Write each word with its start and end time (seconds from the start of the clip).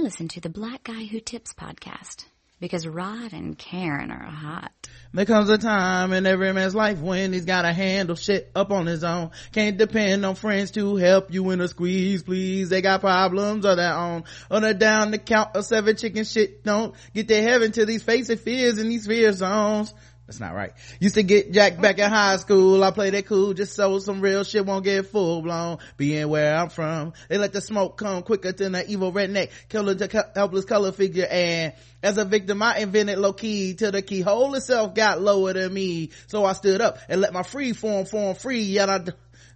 Listen 0.00 0.28
to 0.28 0.40
the 0.40 0.48
Black 0.48 0.84
Guy 0.84 1.04
Who 1.04 1.20
Tips 1.20 1.52
podcast 1.52 2.24
because 2.58 2.86
Rod 2.86 3.34
and 3.34 3.58
Karen 3.58 4.10
are 4.10 4.30
hot. 4.30 4.72
There 5.12 5.26
comes 5.26 5.50
a 5.50 5.58
time 5.58 6.14
in 6.14 6.24
every 6.24 6.54
man's 6.54 6.74
life 6.74 7.00
when 7.00 7.34
he's 7.34 7.44
gotta 7.44 7.70
handle 7.70 8.16
shit 8.16 8.50
up 8.54 8.70
on 8.70 8.86
his 8.86 9.04
own. 9.04 9.30
Can't 9.52 9.76
depend 9.76 10.24
on 10.24 10.36
friends 10.36 10.70
to 10.72 10.96
help 10.96 11.30
you 11.30 11.50
in 11.50 11.60
a 11.60 11.68
squeeze, 11.68 12.22
please. 12.22 12.70
They 12.70 12.80
got 12.80 13.02
problems 13.02 13.66
of 13.66 13.76
their 13.76 13.92
own. 13.92 14.24
On 14.50 14.64
a 14.64 14.72
down 14.72 15.10
the 15.10 15.18
count 15.18 15.54
of 15.54 15.66
seven 15.66 15.94
chicken 15.96 16.24
shit 16.24 16.64
don't 16.64 16.94
get 17.12 17.28
to 17.28 17.42
heaven 17.42 17.70
to 17.72 17.84
these 17.84 18.02
facing 18.02 18.38
fears 18.38 18.78
in 18.78 18.88
these 18.88 19.06
fear 19.06 19.32
zones. 19.32 19.92
That's 20.30 20.38
not 20.38 20.54
right. 20.54 20.72
Used 21.00 21.16
to 21.16 21.24
get 21.24 21.50
jacked 21.50 21.82
back 21.82 21.98
in 21.98 22.08
high 22.08 22.36
school. 22.36 22.84
I 22.84 22.92
played 22.92 23.14
it 23.14 23.26
cool 23.26 23.52
just 23.52 23.74
so 23.74 23.98
some 23.98 24.20
real 24.20 24.44
shit 24.44 24.64
won't 24.64 24.84
get 24.84 25.06
full 25.06 25.42
blown. 25.42 25.78
Being 25.96 26.28
where 26.28 26.56
I'm 26.56 26.68
from, 26.68 27.14
they 27.28 27.36
let 27.36 27.52
the 27.52 27.60
smoke 27.60 27.96
come 27.98 28.22
quicker 28.22 28.52
than 28.52 28.76
an 28.76 28.84
evil 28.86 29.12
redneck 29.12 29.50
killer 29.68 29.94
the 29.94 30.30
helpless 30.36 30.66
color 30.66 30.92
figure. 30.92 31.26
And 31.28 31.72
as 32.00 32.16
a 32.16 32.24
victim, 32.24 32.62
I 32.62 32.78
invented 32.78 33.18
low 33.18 33.32
key 33.32 33.74
till 33.74 33.90
the 33.90 34.02
keyhole 34.02 34.54
itself 34.54 34.94
got 34.94 35.20
lower 35.20 35.52
than 35.52 35.74
me. 35.74 36.10
So 36.28 36.44
I 36.44 36.52
stood 36.52 36.80
up 36.80 36.98
and 37.08 37.20
let 37.20 37.32
my 37.32 37.42
free 37.42 37.72
form 37.72 38.06
form 38.06 38.36
free. 38.36 38.62
Yet 38.62 38.88
I, 38.88 38.98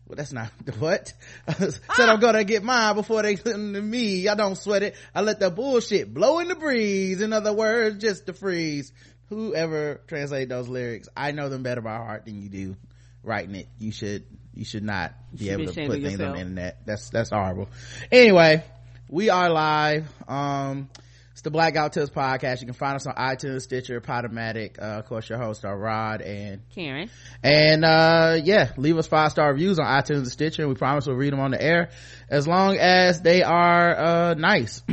well, 0.07 0.17
that's 0.17 0.33
not 0.33 0.51
what 0.81 1.15
said 1.59 2.09
i'm 2.09 2.21
gonna 2.21 2.45
get 2.45 2.63
mine 2.63 2.95
before 2.95 3.23
they 3.23 3.37
listen 3.37 3.73
to 3.73 3.81
me 3.81 4.29
i 4.29 4.35
don't 4.35 4.57
sweat 4.57 4.83
it 4.83 4.95
i 5.15 5.23
let 5.23 5.41
the 5.41 5.51
bullshit 5.51 6.13
blow 6.13 6.41
in 6.41 6.49
the 6.49 6.55
breeze 6.55 7.23
in 7.23 7.33
other 7.33 7.55
words 7.55 8.03
just 8.03 8.27
to 8.27 8.35
freeze 8.35 8.93
whoever 9.35 10.01
translated 10.07 10.49
those 10.49 10.69
lyrics 10.69 11.09
i 11.17 11.33
know 11.33 11.49
them 11.49 11.63
better 11.63 11.81
by 11.81 11.97
heart 11.97 12.25
than 12.25 12.41
you 12.43 12.49
do. 12.49 12.77
Writing 13.23 13.55
it 13.55 13.69
you 13.79 13.91
should 13.91 14.25
you 14.53 14.65
should 14.67 14.83
not 14.85 15.15
be 15.33 15.47
should 15.47 15.53
able 15.61 15.73
be 15.73 15.73
to 15.73 15.87
put 15.87 16.03
things 16.03 16.21
on 16.21 16.33
the 16.33 16.39
internet. 16.41 16.85
That's 16.85 17.09
that's 17.11 17.31
horrible. 17.31 17.69
Anyway 18.13 18.63
we 19.09 19.31
are 19.31 19.49
live. 19.51 20.07
Um 20.29 20.91
it's 21.33 21.41
the 21.43 21.51
blackout 21.51 21.93
tips 21.95 22.11
podcast. 22.11 22.61
You 22.61 22.67
can 22.67 22.75
find 22.75 22.95
us 22.97 23.07
on 23.07 23.15
itunes 23.15 23.63
stitcher 23.63 24.01
podomatic 24.01 24.79
uh, 24.79 24.99
of 24.99 25.07
course 25.07 25.29
your 25.29 25.39
hosts 25.39 25.65
are 25.65 25.77
rod 25.77 26.21
and 26.21 26.61
Karen. 26.75 27.09
and 27.43 27.85
uh 27.85 28.39
yeah 28.43 28.73
leave 28.77 28.99
us 28.99 29.07
five 29.07 29.31
star 29.31 29.51
reviews 29.51 29.79
on 29.79 29.87
itunes 29.87 30.19
and 30.19 30.29
stitcher 30.29 30.63
and 30.63 30.69
we 30.69 30.75
promise 30.77 31.07
we'll 31.07 31.17
read 31.17 31.33
them 31.33 31.41
on 31.41 31.51
the 31.51 31.61
air 31.63 31.91
as 32.29 32.47
long 32.47 32.77
as 32.77 33.23
they 33.23 33.43
are 33.43 33.97
uh 33.99 34.35
nice. 34.35 34.83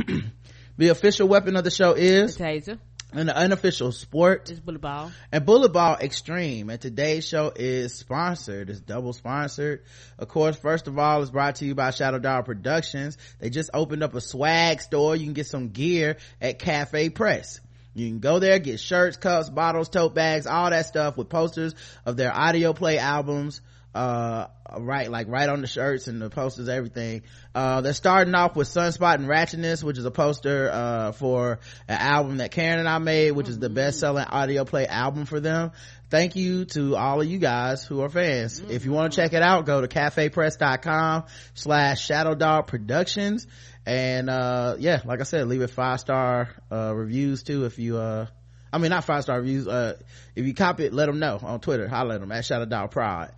The 0.78 0.88
official 0.88 1.28
weapon 1.28 1.54
of 1.56 1.64
the 1.64 1.70
show 1.70 1.92
is 1.92 2.36
Taser. 2.36 2.78
An 3.12 3.30
unofficial 3.30 3.92
sport. 3.92 4.46
Just 4.46 4.64
bullet 4.64 4.80
ball. 4.80 5.12
and 5.30 5.44
bullet 5.44 5.72
ball 5.72 5.96
extreme. 6.00 6.70
And 6.70 6.80
today's 6.80 7.26
show 7.26 7.52
is 7.54 7.94
sponsored. 7.94 8.70
It's 8.70 8.80
double 8.80 9.12
sponsored. 9.12 9.84
Of 10.18 10.28
course 10.28 10.56
first 10.56 10.88
of 10.88 10.98
all 10.98 11.22
it's 11.22 11.30
brought 11.30 11.56
to 11.56 11.64
you 11.64 11.74
by 11.74 11.90
shadow 11.90 12.18
dog 12.18 12.46
productions. 12.46 13.18
They 13.38 13.50
just 13.50 13.70
opened 13.74 14.02
up 14.02 14.14
a 14.14 14.20
swag 14.20 14.80
store. 14.80 15.14
You 15.16 15.24
can 15.24 15.34
get 15.34 15.46
some 15.46 15.68
gear 15.68 16.16
at 16.40 16.58
cafe 16.58 17.10
press. 17.10 17.60
You 17.94 18.08
can 18.08 18.20
go 18.20 18.38
there 18.38 18.58
get 18.58 18.80
shirts 18.80 19.18
cups 19.18 19.50
bottles 19.50 19.90
tote 19.90 20.14
bags 20.14 20.46
all 20.46 20.70
that 20.70 20.86
stuff 20.86 21.18
with 21.18 21.28
posters 21.28 21.74
of 22.06 22.16
their 22.16 22.34
audio 22.34 22.72
play 22.72 22.96
albums 22.96 23.60
uh 23.94 24.46
right 24.78 25.10
like 25.10 25.28
right 25.28 25.48
on 25.48 25.60
the 25.60 25.66
shirts 25.66 26.08
and 26.08 26.20
the 26.20 26.30
posters 26.30 26.68
everything. 26.68 27.22
Uh 27.54 27.82
they're 27.82 27.92
starting 27.92 28.34
off 28.34 28.56
with 28.56 28.68
sunspot 28.68 29.16
and 29.16 29.26
ratchetness 29.26 29.82
which 29.82 29.98
is 29.98 30.04
a 30.04 30.10
poster 30.10 30.70
uh 30.72 31.12
for 31.12 31.58
an 31.88 31.98
album 31.98 32.38
that 32.38 32.50
karen 32.50 32.78
and 32.78 32.88
i 32.88 32.98
made 32.98 33.32
which 33.32 33.48
is 33.48 33.58
the 33.58 33.68
best-selling 33.68 34.24
audio 34.24 34.64
play 34.64 34.86
album 34.86 35.26
for 35.26 35.40
them. 35.40 35.72
Thank 36.08 36.36
you 36.36 36.64
to 36.66 36.96
all 36.96 37.20
of 37.20 37.26
you 37.26 37.38
guys 37.38 37.84
who 37.84 38.02
are 38.02 38.08
fans. 38.08 38.60
If 38.60 38.84
you 38.84 38.92
want 38.92 39.12
to 39.12 39.16
check 39.16 39.32
it 39.32 39.42
out 39.42 39.66
go 39.66 39.80
to 39.80 39.88
cafepress.com 39.88 41.24
slash 41.54 42.04
shadow 42.04 42.34
dog 42.34 42.66
productions. 42.66 43.46
And 43.84 44.30
uh 44.30 44.76
yeah 44.78 45.02
like 45.04 45.20
i 45.20 45.24
said 45.24 45.48
leave 45.48 45.60
it 45.60 45.70
five 45.70 46.00
star 46.00 46.50
uh 46.70 46.94
reviews 46.94 47.42
too 47.42 47.64
if 47.66 47.78
you 47.78 47.98
uh 47.98 48.26
I 48.72 48.78
mean, 48.78 48.90
not 48.90 49.04
five 49.04 49.22
star 49.22 49.38
reviews. 49.38 49.68
Uh, 49.68 49.96
if 50.34 50.46
you 50.46 50.54
copy 50.54 50.84
it, 50.84 50.94
let 50.94 51.06
them 51.06 51.18
know 51.18 51.38
on 51.42 51.60
Twitter. 51.60 51.88
Holler 51.88 52.14
at 52.14 52.20
them 52.20 52.32
at 52.32 52.44
Shadow 52.44 52.64
Dog 52.64 52.90
Prod. 52.90 53.32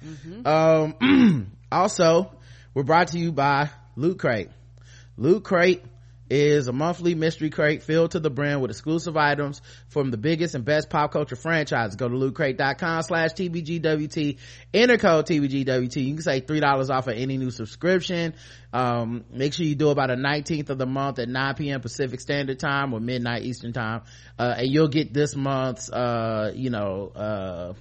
Um, 0.47 1.53
also, 1.73 2.33
we're 2.73 2.85
brought 2.85 3.09
to 3.09 3.19
you 3.19 3.33
by 3.33 3.71
Loot 3.97 4.19
Crate. 4.19 4.51
Loot 5.17 5.45
Crate 5.45 5.85
is 6.31 6.69
a 6.69 6.73
monthly 6.73 7.15
mystery 7.15 7.51
crate 7.51 7.83
filled 7.83 8.13
to 8.13 8.21
the 8.21 8.31
brim 8.31 8.61
with 8.61 8.71
exclusive 8.71 9.17
items 9.17 9.61
from 9.89 10.11
the 10.11 10.17
biggest 10.17 10.55
and 10.55 10.65
best 10.65 10.89
pop 10.91 11.13
culture 11.13 11.37
franchises. 11.37 11.97
Go 11.97 12.09
to 12.09 12.15
lootcrate.com 12.15 13.03
slash 13.03 13.31
TBGWT. 13.33 14.39
Enter 14.73 14.99
code 14.99 15.27
TBGWT. 15.27 15.97
You 15.97 16.15
can 16.15 16.23
save 16.23 16.47
$3 16.47 16.91
off 16.91 17.07
of 17.07 17.15
any 17.15 17.37
new 17.37 17.51
subscription. 17.51 18.35
Um, 18.73 19.25
make 19.31 19.55
sure 19.55 19.67
you 19.67 19.75
do 19.75 19.91
about 19.91 20.09
the 20.09 20.17
19th 20.17 20.71
of 20.71 20.79
the 20.79 20.87
month 20.87 21.19
at 21.19 21.29
9 21.29 21.55
p.m. 21.55 21.81
Pacific 21.81 22.21
Standard 22.21 22.59
Time 22.59 22.93
or 22.93 23.01
midnight 23.01 23.43
Eastern 23.43 23.73
Time. 23.73 24.03
Uh, 24.39 24.55
and 24.59 24.69
you'll 24.69 24.89
get 24.89 25.13
this 25.13 25.37
month's, 25.37 25.91
uh, 25.91 26.53
you 26.55 26.71
know, 26.71 27.13
uh, 27.15 27.75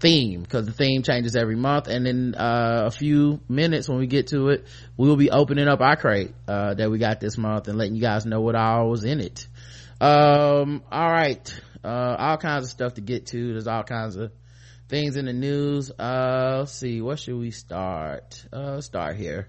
theme 0.00 0.42
because 0.42 0.66
the 0.66 0.72
theme 0.72 1.02
changes 1.02 1.36
every 1.36 1.56
month. 1.56 1.86
And 1.86 2.06
in 2.06 2.34
uh, 2.34 2.84
a 2.86 2.90
few 2.90 3.40
minutes 3.48 3.88
when 3.88 3.98
we 3.98 4.06
get 4.06 4.28
to 4.28 4.48
it 4.48 4.66
we 4.96 5.08
will 5.08 5.16
be 5.16 5.30
opening 5.30 5.68
up 5.68 5.80
our 5.80 5.96
crate 5.96 6.34
uh, 6.48 6.74
that 6.74 6.90
we 6.90 6.98
got 6.98 7.20
this 7.20 7.38
month 7.38 7.68
and 7.68 7.78
letting 7.78 7.94
you 7.94 8.02
guys 8.02 8.26
know 8.26 8.40
what 8.40 8.54
all 8.54 8.88
was 8.88 9.04
in 9.04 9.20
it. 9.20 9.46
Um 10.00 10.82
all 10.90 11.10
right. 11.10 11.60
Uh 11.84 12.16
all 12.18 12.38
kinds 12.38 12.64
of 12.64 12.70
stuff 12.70 12.94
to 12.94 13.02
get 13.02 13.26
to. 13.26 13.52
There's 13.52 13.66
all 13.66 13.82
kinds 13.82 14.16
of 14.16 14.32
things 14.88 15.16
in 15.16 15.26
the 15.26 15.34
news. 15.34 15.90
Uh 15.90 16.56
let's 16.60 16.72
see. 16.72 17.02
What 17.02 17.18
should 17.18 17.38
we 17.38 17.50
start? 17.50 18.44
Uh 18.50 18.80
start 18.80 19.16
here 19.16 19.48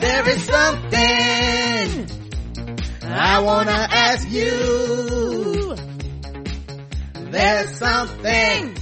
There 0.00 0.28
is 0.28 0.42
something 0.44 2.06
I 3.02 3.40
wanna 3.40 3.88
ask 3.90 4.28
you. 4.30 5.76
There's 7.30 7.70
something 7.78 8.76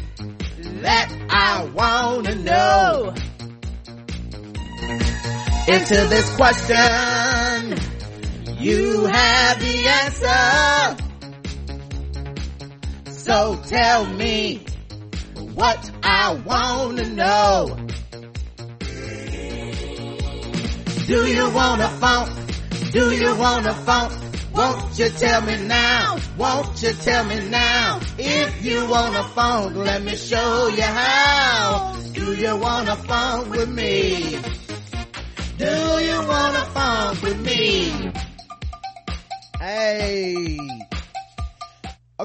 that 0.83 1.09
I 1.31 1.65
wanna 1.75 2.35
know. 2.35 3.15
Into 5.69 5.95
this 6.09 6.29
question, 6.37 6.77
tell 13.73 14.05
me 14.05 14.63
what 15.55 15.91
I 16.03 16.35
wanna 16.45 17.07
know. 17.09 17.75
Do 21.07 21.27
you 21.27 21.51
want 21.51 21.81
a 21.81 21.89
phone? 22.03 22.29
Do 22.93 23.05
you 23.13 23.35
want 23.35 23.65
a 23.65 23.73
phone? 23.73 24.13
Won't 24.53 24.99
you 24.99 25.09
tell 25.09 25.41
me 25.41 25.57
now? 25.67 26.19
Won't 26.37 26.83
you 26.83 26.93
tell 26.93 27.25
me 27.25 27.49
now? 27.49 28.01
If 28.19 28.63
you 28.63 28.85
want 28.91 29.17
a 29.17 29.25
phone, 29.37 29.73
let 29.73 30.03
me 30.03 30.17
show 30.17 30.69
you 30.69 30.83
how. 30.83 31.97
Do 32.13 32.35
you 32.35 32.55
want 32.57 32.91
a 32.91 32.97
phone 32.97 33.49
with 33.49 33.71
me? 33.71 34.37
Do 35.57 35.75
you 36.09 36.19
want 36.29 36.55
a 36.63 36.67
phone 36.77 37.17
with 37.23 37.41
me? 37.41 38.13
Hey. 39.59 40.82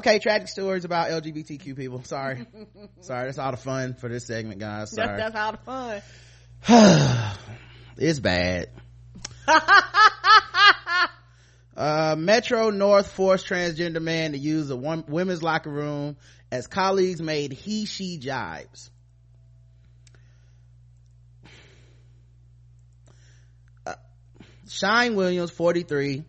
Okay, 0.08 0.18
tragic 0.20 0.48
stories 0.48 0.86
about 0.86 1.10
LGBTQ 1.10 1.76
people. 1.76 2.02
Sorry. 2.02 2.46
Sorry, 3.02 3.26
that's 3.26 3.36
all 3.36 3.50
the 3.50 3.58
fun 3.58 3.92
for 3.92 4.08
this 4.08 4.24
segment, 4.24 4.58
guys. 4.58 4.90
That's, 4.90 5.06
Sorry. 5.06 5.18
that's 5.18 5.36
all 5.36 5.52
the 5.52 5.58
fun. 5.58 7.36
it's 7.98 8.18
bad. 8.18 8.70
uh, 11.76 12.16
Metro 12.18 12.70
North 12.70 13.10
forced 13.12 13.46
transgender 13.46 14.00
man 14.00 14.32
to 14.32 14.38
use 14.38 14.70
a 14.70 14.76
one, 14.76 15.04
women's 15.08 15.42
locker 15.42 15.68
room 15.68 16.16
as 16.50 16.66
colleagues 16.66 17.20
made 17.20 17.52
he 17.52 17.84
she 17.84 18.18
jibes. 18.18 18.88
Uh, 23.84 23.92
Shine 24.68 25.16
Williams, 25.16 25.50
43, 25.50 26.24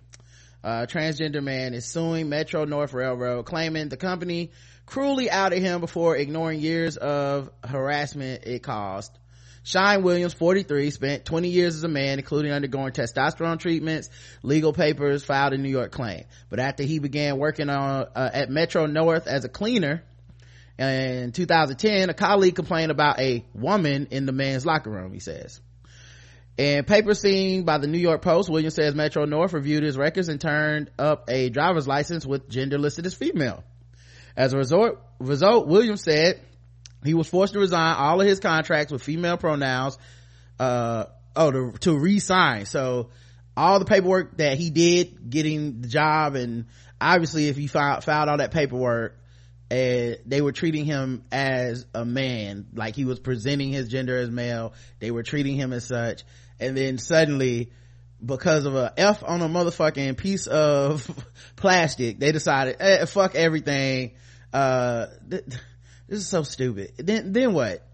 uh, 0.64 0.86
transgender 0.88 1.44
man 1.44 1.74
is 1.74 1.86
suing 1.86 2.30
Metro 2.30 2.66
North 2.66 2.94
Railroad, 2.94 3.46
claiming 3.46 3.90
the 3.90 3.98
company 3.98 4.52
cruelly 4.86 5.30
outed 5.30 5.62
him 5.62 5.82
before 5.82 6.18
ignoring 6.18 6.60
years 6.60 6.98
of 6.98 7.50
harassment 7.64 8.44
it 8.46 8.64
caused. 8.64 9.18
Shine 9.64 10.02
Williams, 10.04 10.34
43, 10.34 10.90
spent 10.90 11.26
20 11.26 11.50
years 11.50 11.76
as 11.76 11.84
a 11.84 11.88
man, 11.88 12.18
including 12.18 12.52
undergoing 12.52 12.92
testosterone 12.92 13.60
treatments, 13.60 14.10
legal 14.42 14.74
papers 14.74 15.24
filed 15.24 15.54
in 15.54 15.62
New 15.62 15.70
York 15.70 15.92
claim. 15.92 16.24
But 16.50 16.60
after 16.60 16.84
he 16.84 17.00
began 17.00 17.38
working 17.38 17.70
on, 17.70 18.08
uh, 18.16 18.30
at 18.34 18.50
Metro 18.50 18.86
North 18.88 19.28
as 19.28 19.46
a 19.46 19.50
cleaner, 19.50 20.04
in 20.80 21.34
2010, 21.34 22.10
a 22.10 22.14
colleague 22.14 22.56
complained 22.56 22.90
about 22.90 23.20
a 23.20 23.46
woman 23.54 24.08
in 24.12 24.26
the 24.26 24.32
man's 24.32 24.66
locker 24.66 24.90
room, 24.90 25.12
he 25.14 25.20
says. 25.20 25.60
In 26.60 26.84
paper 26.84 27.14
seen 27.14 27.64
by 27.64 27.78
the 27.78 27.88
New 27.88 27.98
York 27.98 28.22
Post, 28.22 28.50
Williams 28.50 28.74
says 28.74 28.94
Metro 28.94 29.24
North 29.24 29.54
reviewed 29.54 29.82
his 29.82 29.98
records 29.98 30.28
and 30.28 30.42
turned 30.42 30.92
up 31.00 31.30
a 31.30 31.50
driver's 31.50 31.88
license 31.88 32.26
with 32.26 32.50
gender 32.50 32.78
listed 32.78 33.06
as 33.06 33.14
female. 33.14 33.64
As 34.36 34.52
a 34.52 34.58
result, 34.58 35.00
result 35.20 35.70
Williams 35.70 36.04
said 36.04 36.42
he 37.06 37.14
was 37.14 37.30
forced 37.30 37.54
to 37.54 37.60
resign 37.60 37.96
all 37.96 38.20
of 38.20 38.28
his 38.28 38.42
contracts 38.42 38.92
with 38.92 39.02
female 39.02 39.38
pronouns, 39.38 39.98
uh, 40.60 41.06
oh, 41.34 41.50
to, 41.50 41.72
to 41.80 41.98
re-sign. 41.98 42.66
So 42.66 43.12
all 43.56 43.80
the 43.80 43.86
paperwork 43.86 44.36
that 44.40 44.58
he 44.58 44.70
did 44.70 45.30
getting 45.30 45.80
the 45.80 45.88
job 45.88 46.36
and 46.36 46.66
obviously 47.00 47.48
if 47.48 47.56
he 47.56 47.68
filed, 47.68 48.04
filed 48.04 48.28
all 48.28 48.38
that 48.40 48.52
paperwork, 48.52 49.16
and 49.72 50.18
they 50.26 50.42
were 50.42 50.52
treating 50.52 50.84
him 50.84 51.24
as 51.32 51.86
a 51.94 52.04
man, 52.04 52.66
like 52.74 52.98
he 52.98 53.06
was 53.06 53.20
presenting 53.20 53.70
his 53.70 53.88
gender 53.88 54.18
as 54.18 54.30
male. 54.30 54.74
They 55.00 55.12
were 55.12 55.24
treating 55.24 55.56
him 55.56 55.72
as 55.72 55.86
such. 55.86 56.24
And 56.60 56.76
then 56.76 56.98
suddenly, 56.98 57.72
because 58.24 58.66
of 58.66 58.76
a 58.76 58.94
F 58.98 59.24
on 59.26 59.42
a 59.42 59.48
motherfucking 59.48 60.18
piece 60.18 60.48
of 60.48 61.10
plastic, 61.56 62.20
they 62.20 62.32
decided, 62.32 62.78
eh, 62.80 63.06
fuck 63.06 63.36
everything. 63.36 64.12
Uh, 64.52 65.08
th- 65.30 65.46
this 66.08 66.20
is 66.20 66.28
so 66.28 66.44
stupid. 66.44 66.94
Then, 66.98 67.32
then 67.34 67.54
what? 67.54 67.86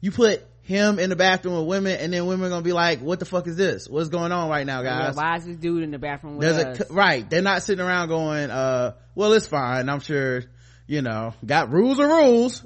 You 0.00 0.10
put 0.10 0.44
him 0.62 0.98
in 0.98 1.10
the 1.10 1.16
bathroom 1.16 1.56
with 1.56 1.66
women 1.66 1.98
and 1.98 2.12
then 2.12 2.26
women 2.26 2.46
are 2.46 2.50
gonna 2.50 2.62
be 2.62 2.72
like, 2.72 3.00
what 3.00 3.18
the 3.18 3.24
fuck 3.24 3.46
is 3.48 3.56
this? 3.56 3.88
What's 3.88 4.08
going 4.08 4.30
on 4.30 4.48
right 4.48 4.66
now, 4.66 4.82
guys? 4.82 5.16
why 5.16 5.36
is 5.36 5.44
this 5.44 5.56
dude 5.56 5.82
in 5.82 5.90
the 5.90 5.98
bathroom 5.98 6.36
with 6.36 6.48
There's 6.48 6.80
us? 6.80 6.90
a, 6.90 6.92
right. 6.92 7.28
They're 7.28 7.42
not 7.42 7.62
sitting 7.62 7.84
around 7.84 8.08
going, 8.08 8.50
uh, 8.50 8.92
well, 9.14 9.32
it's 9.32 9.46
fine. 9.46 9.88
I'm 9.88 10.00
sure, 10.00 10.44
you 10.86 11.02
know, 11.02 11.34
got 11.44 11.70
rules 11.70 11.98
are 11.98 12.06
rules. 12.06 12.64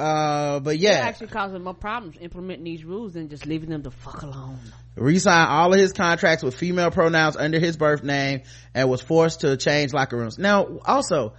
Uh, 0.00 0.60
but 0.60 0.76
It 0.76 0.80
yeah, 0.80 0.92
actually 0.92 1.26
causing 1.26 1.62
more 1.62 1.74
problems 1.74 2.16
implementing 2.20 2.64
these 2.64 2.84
rules 2.84 3.12
than 3.12 3.28
just 3.28 3.44
leaving 3.44 3.68
them 3.68 3.82
the 3.82 3.90
fuck 3.90 4.22
alone. 4.22 4.58
re-signed 4.96 5.50
all 5.50 5.74
of 5.74 5.78
his 5.78 5.92
contracts 5.92 6.42
with 6.42 6.54
female 6.54 6.90
pronouns 6.90 7.36
under 7.36 7.58
his 7.58 7.76
birth 7.76 8.02
name 8.02 8.40
and 8.72 8.88
was 8.88 9.02
forced 9.02 9.42
to 9.42 9.58
change 9.58 9.92
locker 9.92 10.16
rooms. 10.16 10.38
Now, 10.38 10.78
also, 10.86 11.34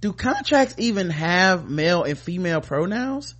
do 0.00 0.14
contracts 0.14 0.74
even 0.78 1.10
have 1.10 1.68
male 1.68 2.04
and 2.04 2.18
female 2.18 2.62
pronouns? 2.62 3.34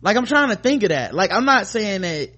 Like, 0.00 0.16
I'm 0.16 0.26
trying 0.26 0.50
to 0.50 0.56
think 0.56 0.84
of 0.84 0.90
that. 0.90 1.12
Like, 1.12 1.32
I'm 1.32 1.46
not 1.46 1.66
saying 1.66 2.02
that, 2.02 2.30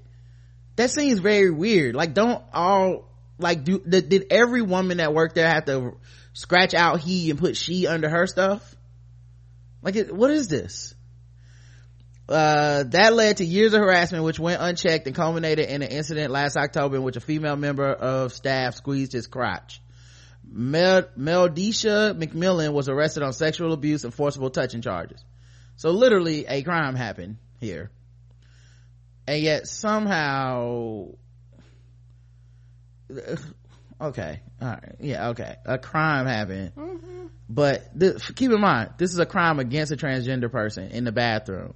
that 0.76 0.90
seems 0.90 1.18
very 1.18 1.50
weird. 1.50 1.94
Like, 1.94 2.14
don't 2.14 2.42
all, 2.54 3.10
like, 3.38 3.64
do, 3.64 3.80
did, 3.80 4.08
did 4.08 4.26
every 4.30 4.62
woman 4.62 4.98
that 4.98 5.12
worked 5.12 5.34
there 5.34 5.48
have 5.48 5.66
to 5.66 5.96
scratch 6.32 6.72
out 6.74 7.00
he 7.00 7.28
and 7.28 7.38
put 7.38 7.56
she 7.56 7.86
under 7.86 8.08
her 8.08 8.26
stuff? 8.26 8.75
Like, 9.86 9.94
it, 9.94 10.12
what 10.12 10.32
is 10.32 10.48
this? 10.48 10.96
Uh, 12.28 12.82
that 12.88 13.14
led 13.14 13.36
to 13.36 13.44
years 13.44 13.72
of 13.72 13.78
harassment 13.78 14.24
which 14.24 14.36
went 14.36 14.60
unchecked 14.60 15.06
and 15.06 15.14
culminated 15.14 15.68
in 15.68 15.80
an 15.80 15.88
incident 15.88 16.32
last 16.32 16.56
October 16.56 16.96
in 16.96 17.04
which 17.04 17.14
a 17.14 17.20
female 17.20 17.54
member 17.54 17.86
of 17.92 18.32
staff 18.32 18.74
squeezed 18.74 19.12
his 19.12 19.28
crotch. 19.28 19.80
Mel- 20.44 21.08
Meldisha 21.16 22.20
McMillan 22.20 22.72
was 22.72 22.88
arrested 22.88 23.22
on 23.22 23.32
sexual 23.32 23.72
abuse 23.72 24.02
and 24.02 24.12
forcible 24.12 24.50
touching 24.50 24.82
charges. 24.82 25.24
So 25.76 25.90
literally 25.90 26.46
a 26.48 26.64
crime 26.64 26.96
happened 26.96 27.36
here. 27.60 27.92
And 29.28 29.40
yet 29.40 29.68
somehow 29.68 31.10
okay. 34.00 34.40
All 34.60 34.68
right. 34.68 34.96
Yeah 35.00 35.28
okay. 35.30 35.56
A 35.64 35.78
crime 35.78 36.26
happened. 36.26 36.72
But 37.48 37.98
th- 37.98 38.34
keep 38.34 38.50
in 38.50 38.60
mind 38.60 38.94
this 38.98 39.12
is 39.12 39.18
a 39.18 39.26
crime 39.26 39.58
against 39.58 39.92
a 39.92 39.96
transgender 39.96 40.50
person 40.50 40.90
in 40.90 41.04
the 41.04 41.12
bathroom 41.12 41.74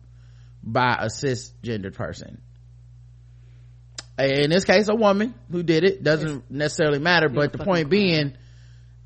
by 0.62 0.94
a 1.00 1.06
cisgendered 1.06 1.94
person. 1.94 2.40
In 4.18 4.50
this 4.50 4.64
case 4.64 4.88
a 4.88 4.94
woman 4.94 5.34
who 5.50 5.62
did 5.62 5.84
it. 5.84 6.02
Doesn't 6.02 6.50
necessarily 6.50 6.98
matter 6.98 7.28
but 7.28 7.52
the 7.52 7.58
point 7.58 7.88
being 7.88 8.36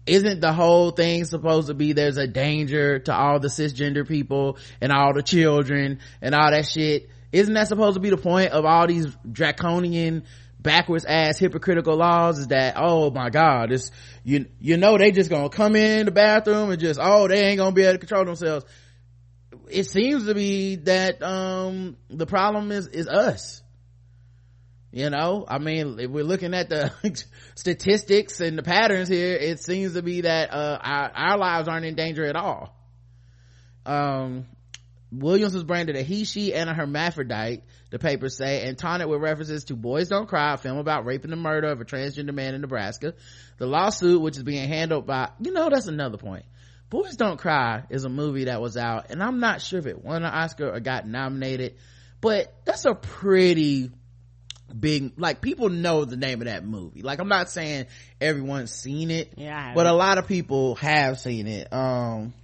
isn't 0.07 0.41
the 0.41 0.53
whole 0.53 0.91
thing 0.91 1.25
supposed 1.25 1.69
to 1.69 1.75
be 1.75 1.93
there's 1.93 2.19
a 2.19 2.27
danger 2.27 2.99
to 2.99 3.15
all 3.15 3.41
the 3.41 3.49
cisgender 3.49 4.07
people 4.07 4.59
and 4.81 4.93
all 4.93 5.15
the 5.15 5.23
children 5.23 6.01
and 6.21 6.35
all 6.35 6.51
that 6.51 6.67
shit? 6.67 7.09
Isn't 7.33 7.55
that 7.55 7.69
supposed 7.69 7.95
to 7.95 8.01
be 8.01 8.11
the 8.11 8.17
point 8.17 8.53
of 8.53 8.65
all 8.65 8.87
these 8.87 9.07
draconian 9.31 10.25
backwards 10.65 11.05
ass 11.05 11.39
hypocritical 11.39 11.95
laws 11.95 12.39
is 12.39 12.47
that 12.49 12.75
oh 12.77 13.11
my 13.11 13.29
god 13.29 13.71
it's 13.71 13.91
you 14.25 14.47
you 14.59 14.79
know 14.79 14.97
they 14.99 15.13
just 15.13 15.31
gonna 15.31 15.51
come 15.51 15.77
in 15.77 16.07
the 16.07 16.11
bathroom 16.11 16.71
and 16.71 16.81
just 16.81 16.99
oh 17.01 17.29
they 17.29 17.45
ain't 17.45 17.59
gonna 17.59 17.71
be 17.71 17.83
able 17.83 17.93
to 17.93 17.99
control 17.99 18.25
themselves. 18.25 18.65
It 19.71 19.85
seems 19.85 20.27
to 20.27 20.35
be 20.35 20.77
that 20.77 21.23
um 21.23 21.97
the 22.09 22.27
problem 22.27 22.73
is 22.73 22.89
is 22.89 23.07
us. 23.07 23.63
You 24.91 25.11
know 25.11 25.45
i 25.47 25.59
mean 25.59 25.99
if 26.01 26.11
we're 26.11 26.25
looking 26.25 26.55
at 26.55 26.71
the 26.71 26.93
statistics 27.55 28.41
and 28.41 28.57
the 28.57 28.63
patterns 28.63 29.09
here 29.09 29.35
it 29.35 29.63
seems 29.63 29.95
to 29.95 30.03
be 30.03 30.23
that 30.23 30.53
uh 30.53 30.79
our, 30.81 31.11
our 31.15 31.39
lives 31.39 31.69
aren't 31.69 31.85
in 31.85 31.95
danger 31.95 32.25
at 32.25 32.37
all. 32.37 32.75
Um 33.85 34.47
williams 35.13 35.53
was 35.55 35.63
branded 35.63 35.95
a 35.95 36.03
he 36.03 36.25
she 36.25 36.55
and 36.55 36.71
a 36.71 36.75
hermaphrodite 36.75 37.63
the 37.95 38.01
papers 38.01 38.37
say 38.37 38.67
and 38.67 38.77
taunted 38.77 39.09
with 39.09 39.21
references 39.21 39.63
to 39.67 39.77
boys 39.77 40.09
don't 40.09 40.29
cry 40.29 40.55
a 40.55 40.57
film 40.57 40.79
about 40.79 41.07
raping 41.07 41.31
the 41.31 41.37
murder 41.37 41.69
of 41.69 41.81
a 41.81 41.85
transgender 41.85 42.35
man 42.35 42.53
in 42.53 42.61
nebraska. 42.61 43.15
The 43.59 43.69
lawsuit 43.69 44.21
which 44.21 44.37
is 44.37 44.43
being 44.43 44.67
handled 44.67 45.07
by 45.07 45.31
you 45.41 45.53
know 45.53 45.71
that's 45.71 45.87
another 45.87 46.17
point. 46.17 46.45
Boys 46.91 47.15
don't 47.15 47.37
cry 47.37 47.85
is 47.91 48.05
a 48.05 48.09
movie 48.09 48.47
that 48.47 48.61
was 48.61 48.77
out 48.77 49.11
and 49.11 49.23
i'm 49.23 49.39
not 49.39 49.63
sure 49.63 49.79
if 49.79 49.87
it 49.87 50.05
won 50.05 50.25
an 50.25 50.33
oscar 50.35 50.75
or 50.75 50.81
got 50.81 51.07
nominated 51.07 51.77
but 52.21 52.53
that's 52.65 52.85
a 52.85 52.97
pretty 52.97 53.93
big 54.77 55.13
like 55.17 55.41
people 55.41 55.69
know 55.69 56.05
the 56.05 56.17
name 56.17 56.41
of 56.41 56.49
that 56.49 56.67
movie. 56.67 57.03
Like 57.03 57.21
i'm 57.21 57.29
not 57.29 57.49
saying 57.49 57.87
everyone's 58.21 58.73
seen 58.73 59.13
it 59.13 59.35
Yeah, 59.37 59.73
but 59.73 59.87
a 59.87 59.93
lot 59.93 60.19
of 60.19 60.27
people 60.27 60.75
have 60.77 61.21
seen 61.21 61.47
it. 61.47 61.73
Um 61.73 62.35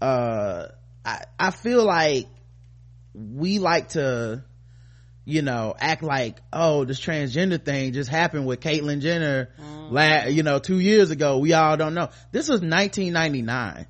uh 0.00 0.68
i 1.04 1.24
i 1.38 1.50
feel 1.50 1.84
like 1.84 2.26
we 3.14 3.58
like 3.58 3.90
to 3.90 4.44
you 5.24 5.42
know 5.42 5.74
act 5.78 6.02
like 6.02 6.40
oh 6.52 6.84
this 6.84 7.00
transgender 7.00 7.62
thing 7.62 7.92
just 7.92 8.10
happened 8.10 8.44
with 8.46 8.60
caitlyn 8.60 9.00
jenner 9.00 9.50
la- 9.92 10.24
you 10.24 10.42
know 10.42 10.58
two 10.58 10.78
years 10.78 11.10
ago. 11.10 11.38
We 11.38 11.52
all 11.52 11.76
don't 11.76 11.94
know. 11.94 12.08
This 12.32 12.48
was 12.48 12.60
1999 12.60 13.86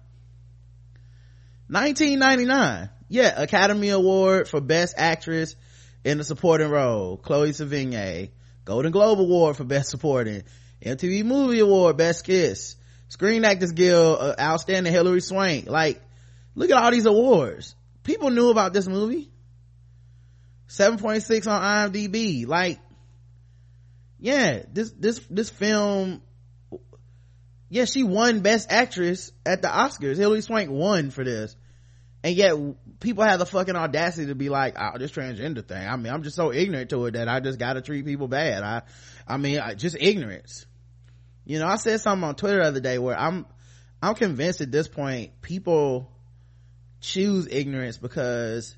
1999 1.69 2.91
yeah 3.09 3.41
academy 3.41 3.89
award 3.91 4.49
for 4.49 4.61
best 4.61 4.95
actress 4.99 5.57
in 6.05 6.21
a 6.21 6.25
supporting 6.25 6.69
role. 6.69 7.17
Chloe 7.17 7.51
sevigny. 7.51 8.31
Golden 8.65 8.93
globe 8.93 9.21
award 9.21 9.57
for 9.57 9.65
best 9.65 9.91
supporting. 9.91 10.43
Mtv 10.85 11.25
movie 11.25 11.61
award 11.61 11.97
best 11.97 12.25
kiss. 12.25 12.77
Screen 13.09 13.45
actors 13.45 13.73
guild 13.73 14.19
uh, 14.21 14.35
outstanding 14.41 14.93
Hilary 14.93 15.21
swank. 15.21 15.69
Like 15.69 16.03
look 16.55 16.71
at 16.71 16.77
all 16.77 16.91
these 16.91 17.07
awards. 17.07 17.75
People 18.03 18.31
knew 18.31 18.51
about 18.51 18.73
this 18.73 18.89
movie 18.89 19.32
7.6 20.73 21.47
on 21.51 21.93
imdb 21.93 22.47
like 22.47 22.81
yeah 24.19 24.63
this 24.73 24.91
this 24.93 25.21
this 25.29 25.51
film 25.51 26.23
yeah 27.69 27.85
she 27.85 28.03
won 28.03 28.41
best 28.41 28.71
actress 28.71 29.33
at 29.45 29.61
the 29.61 29.69
oscars. 29.69 30.17
Hilary 30.17 30.41
swank 30.41 30.71
won 30.71 31.11
for 31.11 31.25
this. 31.25 31.57
And 32.25 32.37
yet 32.37 32.55
people 33.01 33.25
have 33.25 33.39
the 33.39 33.47
fucking 33.47 33.77
audacity 33.77 34.29
to 34.29 34.35
be 34.35 34.49
like 34.49 34.77
oh 34.79 34.97
this 34.97 35.11
transgender 35.11 35.67
thing. 35.67 35.87
I 35.87 35.97
mean 35.97 36.13
i'm 36.13 36.23
just 36.23 36.37
so 36.37 36.53
ignorant 36.53 36.89
to 36.91 37.05
it 37.07 37.13
that 37.13 37.29
i 37.29 37.41
just 37.41 37.59
gotta 37.59 37.83
treat 37.83 38.07
people 38.07 38.29
bad. 38.29 38.63
I 38.63 38.83
i 39.29 39.37
mean 39.37 39.59
I, 39.59 39.75
just 39.75 39.97
ignorance. 40.01 40.65
You 41.45 41.59
know 41.59 41.67
i 41.67 41.77
said 41.77 42.01
something 42.01 42.27
on 42.27 42.35
twitter 42.35 42.63
the 42.63 42.69
other 42.69 42.81
day 42.81 42.99
where 42.99 43.19
i'm 43.19 43.45
i'm 44.01 44.15
convinced 44.15 44.61
at 44.61 44.71
this 44.71 44.89
point 44.89 45.43
people 45.43 46.11
choose 47.01 47.49
ignorance 47.51 47.99
because 47.99 48.77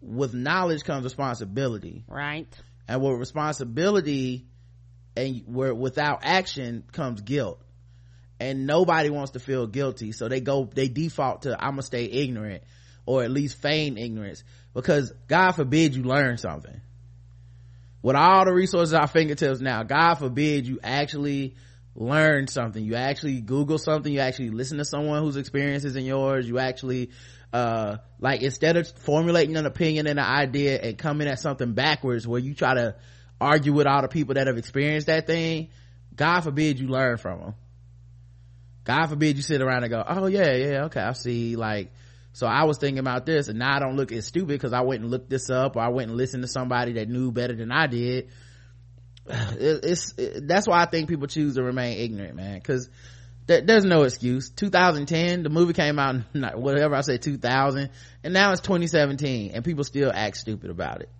with 0.00 0.34
knowledge 0.34 0.84
comes 0.84 1.04
responsibility. 1.04 2.04
Right. 2.08 2.48
And 2.88 3.02
with 3.02 3.18
responsibility 3.18 4.46
and 5.16 5.42
where 5.46 5.74
without 5.74 6.20
action 6.22 6.84
comes 6.92 7.20
guilt. 7.20 7.60
And 8.38 8.66
nobody 8.66 9.08
wants 9.08 9.32
to 9.32 9.38
feel 9.40 9.66
guilty 9.66 10.12
so 10.12 10.28
they 10.28 10.40
go 10.40 10.68
they 10.74 10.88
default 10.88 11.42
to 11.42 11.56
i'm 11.58 11.70
gonna 11.70 11.82
stay 11.82 12.04
ignorant 12.04 12.64
or 13.06 13.22
at 13.22 13.30
least 13.30 13.56
feign 13.56 13.96
ignorance. 13.96 14.44
Because 14.74 15.12
god 15.26 15.52
forbid 15.52 15.94
you 15.94 16.02
learn 16.02 16.36
something. 16.36 16.80
With 18.02 18.14
all 18.14 18.44
the 18.44 18.52
resources 18.52 18.92
at 18.92 19.00
our 19.00 19.08
fingertips 19.08 19.60
now 19.60 19.84
god 19.84 20.16
forbid 20.16 20.66
you 20.66 20.78
actually 20.82 21.56
learn 21.96 22.46
something. 22.46 22.84
You 22.84 22.94
actually 22.94 23.40
google 23.40 23.78
something. 23.78 24.12
You 24.12 24.20
actually 24.20 24.50
listen 24.50 24.78
to 24.78 24.84
someone 24.84 25.22
whose 25.22 25.36
experiences 25.36 25.96
in 25.96 26.04
yours. 26.04 26.46
You 26.46 26.58
actually 26.58 27.10
uh 27.56 27.96
like 28.20 28.42
instead 28.42 28.76
of 28.76 28.86
formulating 28.98 29.56
an 29.56 29.64
opinion 29.64 30.06
and 30.06 30.18
an 30.18 30.24
idea 30.24 30.78
and 30.78 30.98
coming 30.98 31.26
at 31.26 31.38
something 31.38 31.72
backwards 31.72 32.28
where 32.28 32.38
you 32.38 32.54
try 32.54 32.74
to 32.74 32.94
argue 33.40 33.72
with 33.72 33.86
all 33.86 34.02
the 34.02 34.08
people 34.08 34.34
that 34.34 34.46
have 34.46 34.58
experienced 34.58 35.06
that 35.06 35.26
thing 35.26 35.68
god 36.14 36.40
forbid 36.40 36.78
you 36.78 36.86
learn 36.86 37.16
from 37.16 37.40
them 37.40 37.54
god 38.84 39.06
forbid 39.06 39.36
you 39.36 39.42
sit 39.42 39.62
around 39.62 39.84
and 39.84 39.90
go 39.90 40.04
oh 40.06 40.26
yeah 40.26 40.52
yeah 40.52 40.84
okay 40.84 41.00
i 41.00 41.12
see 41.12 41.56
like 41.56 41.92
so 42.34 42.46
i 42.46 42.64
was 42.64 42.76
thinking 42.76 42.98
about 42.98 43.24
this 43.24 43.48
and 43.48 43.58
now 43.58 43.74
i 43.74 43.78
don't 43.78 43.96
look 43.96 44.12
as 44.12 44.26
stupid 44.26 44.48
because 44.48 44.74
i 44.74 44.82
went 44.82 45.00
and 45.00 45.10
looked 45.10 45.30
this 45.30 45.48
up 45.48 45.76
or 45.76 45.80
i 45.80 45.88
went 45.88 46.10
and 46.10 46.18
listened 46.18 46.42
to 46.42 46.48
somebody 46.48 46.92
that 46.94 47.08
knew 47.08 47.32
better 47.32 47.56
than 47.56 47.72
i 47.72 47.86
did. 47.86 48.28
It, 49.28 49.80
it's 49.82 50.14
it, 50.18 50.46
that's 50.46 50.68
why 50.68 50.80
i 50.82 50.86
think 50.86 51.08
people 51.08 51.26
choose 51.26 51.56
to 51.56 51.62
remain 51.62 51.98
ignorant 51.98 52.36
man 52.36 52.58
because 52.58 52.88
th- 53.48 53.64
there's 53.64 53.84
no 53.84 54.02
excuse 54.02 54.50
2010 54.50 55.42
the 55.42 55.48
movie 55.48 55.72
came 55.72 55.98
out 55.98 56.16
in 56.34 56.42
whatever 56.54 56.94
i 56.94 57.00
say 57.00 57.18
2000 57.18 57.90
and 58.24 58.34
now 58.34 58.52
it's 58.52 58.60
2017 58.60 59.52
and 59.52 59.64
people 59.64 59.84
still 59.84 60.10
act 60.14 60.36
stupid 60.36 60.70
about 60.70 61.02
it 61.02 61.10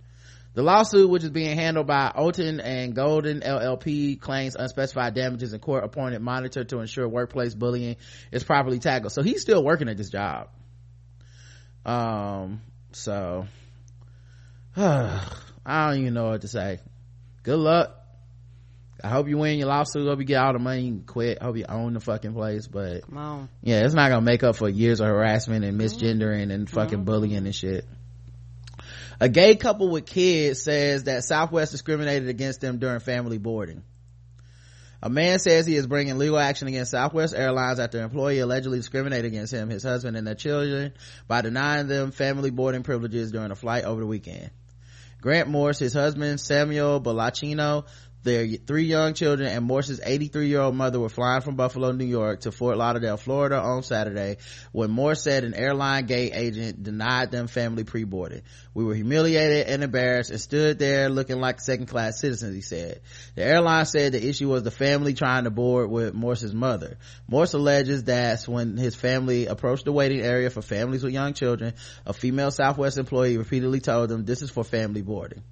the 0.57 0.63
lawsuit, 0.63 1.11
which 1.11 1.23
is 1.23 1.29
being 1.29 1.55
handled 1.55 1.87
by 1.87 2.11
Outten 2.17 2.63
and 2.65 2.95
Golden 2.95 3.41
LLP, 3.41 4.19
claims 4.19 4.57
unspecified 4.57 5.13
damages 5.13 5.53
and 5.53 5.61
court 5.61 5.85
appointed 5.85 6.23
monitor 6.23 6.65
to 6.65 6.79
ensure 6.79 7.07
workplace 7.07 7.55
bullying 7.55 7.97
is 8.33 8.43
properly 8.43 8.79
tackled. 8.79 9.13
So 9.13 9.23
he's 9.23 9.43
still 9.43 9.63
working 9.63 9.91
at 9.91 9.99
this 9.99 10.09
job. 10.09 10.49
Um, 11.85 12.63
so 12.93 13.47
I 14.77 15.29
don't 15.67 16.01
even 16.01 16.15
know 16.15 16.31
what 16.31 16.41
to 16.41 16.49
say. 16.49 16.79
Good 17.43 17.59
luck. 17.59 17.96
I 19.03 19.09
hope 19.09 19.29
you 19.29 19.37
win 19.37 19.59
your 19.59 19.69
lawsuit. 19.69 20.07
Hope 20.07 20.19
you 20.19 20.25
get 20.25 20.43
all 20.43 20.53
the 20.53 20.59
money. 20.59 20.83
You 20.83 20.93
can 20.93 21.03
quit. 21.05 21.43
Hope 21.43 21.57
you 21.57 21.67
own 21.69 21.95
the 21.95 22.01
fucking 22.01 22.33
place. 22.33 22.67
But 22.67 23.05
yeah, 23.63 23.85
it's 23.85 23.95
not 23.95 24.09
gonna 24.09 24.23
make 24.23 24.43
up 24.43 24.57
for 24.57 24.69
years 24.69 25.01
of 25.01 25.07
harassment 25.07 25.65
and 25.65 25.79
misgendering 25.79 26.53
and 26.53 26.69
fucking 26.69 26.99
mm-hmm. 26.99 27.05
bullying 27.05 27.47
and 27.47 27.55
shit. 27.55 27.85
A 29.21 29.29
gay 29.29 29.57
couple 29.57 29.91
with 29.91 30.07
kids 30.07 30.63
says 30.63 31.05
that 31.05 31.25
Southwest 31.25 31.73
discriminated 31.73 32.29
against 32.29 32.61
them 32.61 32.79
during 32.79 33.01
family 33.01 33.39
boarding. 33.39 33.83
A 35.03 35.11
man 35.11 35.39
says 35.39 35.67
he 35.67 35.77
is 35.77 35.87
bringing 35.87 36.19
legal 36.19 36.39
action 36.39 36.69
against 36.69 36.91
Southwest 36.91 37.35
Airlines 37.35 37.79
after 37.79 37.99
an 37.99 38.05
employee 38.05 38.41
allegedly 38.41 38.79
discriminated 38.79 39.27
against 39.27 39.53
him, 39.53 39.69
his 39.69 39.83
husband, 39.83 40.17
and 40.17 40.27
their 40.27 40.35
children 40.35 40.93
by 41.29 41.43
denying 41.43 41.87
them 41.87 42.11
family 42.11 42.51
boarding 42.51 42.83
privileges 42.83 43.31
during 43.31 43.51
a 43.51 43.55
flight 43.55 43.85
over 43.85 44.01
the 44.01 44.07
weekend. 44.07 44.51
Grant 45.21 45.49
Morse, 45.49 45.79
his 45.79 45.93
husband, 45.93 46.41
Samuel 46.41 47.01
Balacino, 47.01 47.87
their 48.23 48.47
three 48.47 48.85
young 48.85 49.15
children 49.15 49.49
and 49.49 49.65
Morse's 49.65 50.01
83 50.03 50.49
year 50.49 50.61
old 50.61 50.75
mother 50.75 50.99
were 50.99 51.09
flying 51.09 51.43
from 51.43 51.57
Buffalo, 51.57 51.93
New 51.93 52.05
York 52.05 52.41
to 52.41 52.53
Fort 52.53 52.77
Lauderdale, 52.77 53.17
Florida 53.17 53.61
on 53.61 53.83
Saturday 53.83 54.39
when 54.73 54.91
Morse 54.91 55.23
said 55.23 55.45
an 55.45 55.55
airline 55.55 56.07
gate 56.07 56.33
agent 56.35 56.83
denied 56.83 57.31
them 57.31 57.47
family 57.47 57.85
pre-boarding. 57.85 58.43
We 58.75 58.85
were 58.85 58.95
humiliated 58.95 59.69
and 59.69 59.83
embarrassed 59.85 60.31
and 60.31 60.41
stood 60.41 60.79
there 60.79 61.09
looking 61.09 61.41
like 61.41 61.61
second 61.61 61.87
class 61.87 62.21
citizens, 62.21 62.55
he 62.55 62.61
said. 62.61 63.01
The 63.37 63.45
airline 63.45 63.87
said 63.87 64.13
the 64.13 64.27
issue 64.27 64.49
was 64.49 64.65
the 64.65 64.71
family 64.71 65.15
trying 65.15 65.45
to 65.45 65.51
board 65.51 65.91
with 65.91 66.13
Morse's 66.13 66.55
mother. 66.55 66.99
Morse 67.29 67.55
alleges 67.55 68.05
that 68.05 68.43
when 68.49 68.77
his 68.77 68.95
family 68.95 69.47
approached 69.47 69.85
the 69.85 69.93
waiting 69.93 70.21
area 70.21 70.51
for 70.51 70.63
families 70.63 71.05
with 71.05 71.13
young 71.13 71.33
children, 71.33 71.75
a 72.05 72.13
female 72.13 72.51
Southwest 72.51 72.99
employee 72.99 73.37
repeatedly 73.37 73.81
told 73.81 74.09
them 74.09 74.25
this 74.25 74.43
is 74.43 74.51
for 74.51 74.65
family 74.65 75.03
boarding. 75.03 75.43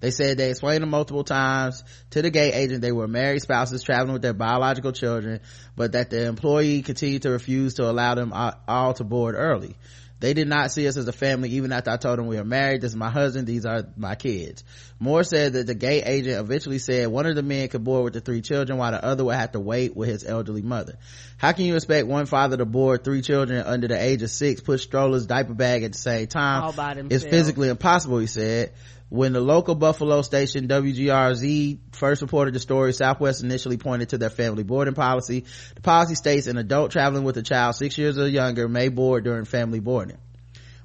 They 0.00 0.10
said 0.10 0.38
they 0.38 0.50
explained 0.50 0.82
it 0.82 0.86
multiple 0.86 1.24
times 1.24 1.84
to 2.10 2.22
the 2.22 2.30
gate 2.30 2.54
agent 2.54 2.80
they 2.80 2.92
were 2.92 3.08
married 3.08 3.42
spouses 3.42 3.82
traveling 3.82 4.14
with 4.14 4.22
their 4.22 4.32
biological 4.32 4.92
children, 4.92 5.40
but 5.76 5.92
that 5.92 6.10
the 6.10 6.26
employee 6.26 6.82
continued 6.82 7.22
to 7.22 7.30
refuse 7.30 7.74
to 7.74 7.88
allow 7.88 8.14
them 8.14 8.32
all 8.66 8.94
to 8.94 9.04
board 9.04 9.34
early. 9.36 9.76
They 10.20 10.34
did 10.34 10.48
not 10.48 10.70
see 10.70 10.86
us 10.86 10.98
as 10.98 11.08
a 11.08 11.12
family 11.12 11.48
even 11.50 11.72
after 11.72 11.90
I 11.90 11.96
told 11.96 12.18
them 12.18 12.26
we 12.26 12.36
are 12.36 12.44
married. 12.44 12.82
This 12.82 12.92
is 12.92 12.96
my 12.96 13.08
husband. 13.08 13.46
These 13.46 13.64
are 13.64 13.86
my 13.96 14.16
kids. 14.16 14.62
Moore 14.98 15.24
said 15.24 15.54
that 15.54 15.66
the 15.66 15.74
gate 15.74 16.02
agent 16.04 16.38
eventually 16.38 16.78
said 16.78 17.08
one 17.08 17.24
of 17.24 17.36
the 17.36 17.42
men 17.42 17.68
could 17.68 17.82
board 17.82 18.04
with 18.04 18.12
the 18.12 18.20
three 18.20 18.42
children 18.42 18.78
while 18.78 18.92
the 18.92 19.02
other 19.02 19.24
would 19.24 19.34
have 19.34 19.52
to 19.52 19.60
wait 19.60 19.96
with 19.96 20.10
his 20.10 20.22
elderly 20.22 20.60
mother. 20.60 20.98
How 21.38 21.52
can 21.52 21.64
you 21.64 21.74
expect 21.74 22.06
one 22.06 22.26
father 22.26 22.58
to 22.58 22.66
board 22.66 23.02
three 23.02 23.22
children 23.22 23.62
under 23.62 23.88
the 23.88 23.98
age 23.98 24.22
of 24.22 24.30
six, 24.30 24.60
push 24.60 24.82
strollers, 24.82 25.24
diaper 25.24 25.54
bag 25.54 25.84
at 25.84 25.92
the 25.92 25.98
same 25.98 26.26
time? 26.26 26.62
It's 27.10 27.24
physically 27.24 27.70
impossible, 27.70 28.18
he 28.18 28.26
said. 28.26 28.74
When 29.10 29.32
the 29.32 29.40
local 29.40 29.74
Buffalo 29.74 30.22
station 30.22 30.68
WGRZ 30.68 31.78
first 31.92 32.22
reported 32.22 32.54
the 32.54 32.60
story, 32.60 32.92
Southwest 32.92 33.42
initially 33.42 33.76
pointed 33.76 34.10
to 34.10 34.18
their 34.18 34.30
family 34.30 34.62
boarding 34.62 34.94
policy. 34.94 35.44
The 35.74 35.80
policy 35.82 36.14
states 36.14 36.46
an 36.46 36.56
adult 36.56 36.92
traveling 36.92 37.24
with 37.24 37.36
a 37.36 37.42
child 37.42 37.74
six 37.74 37.98
years 37.98 38.18
or 38.18 38.28
younger 38.28 38.68
may 38.68 38.88
board 38.88 39.24
during 39.24 39.46
family 39.46 39.80
boarding. 39.80 40.16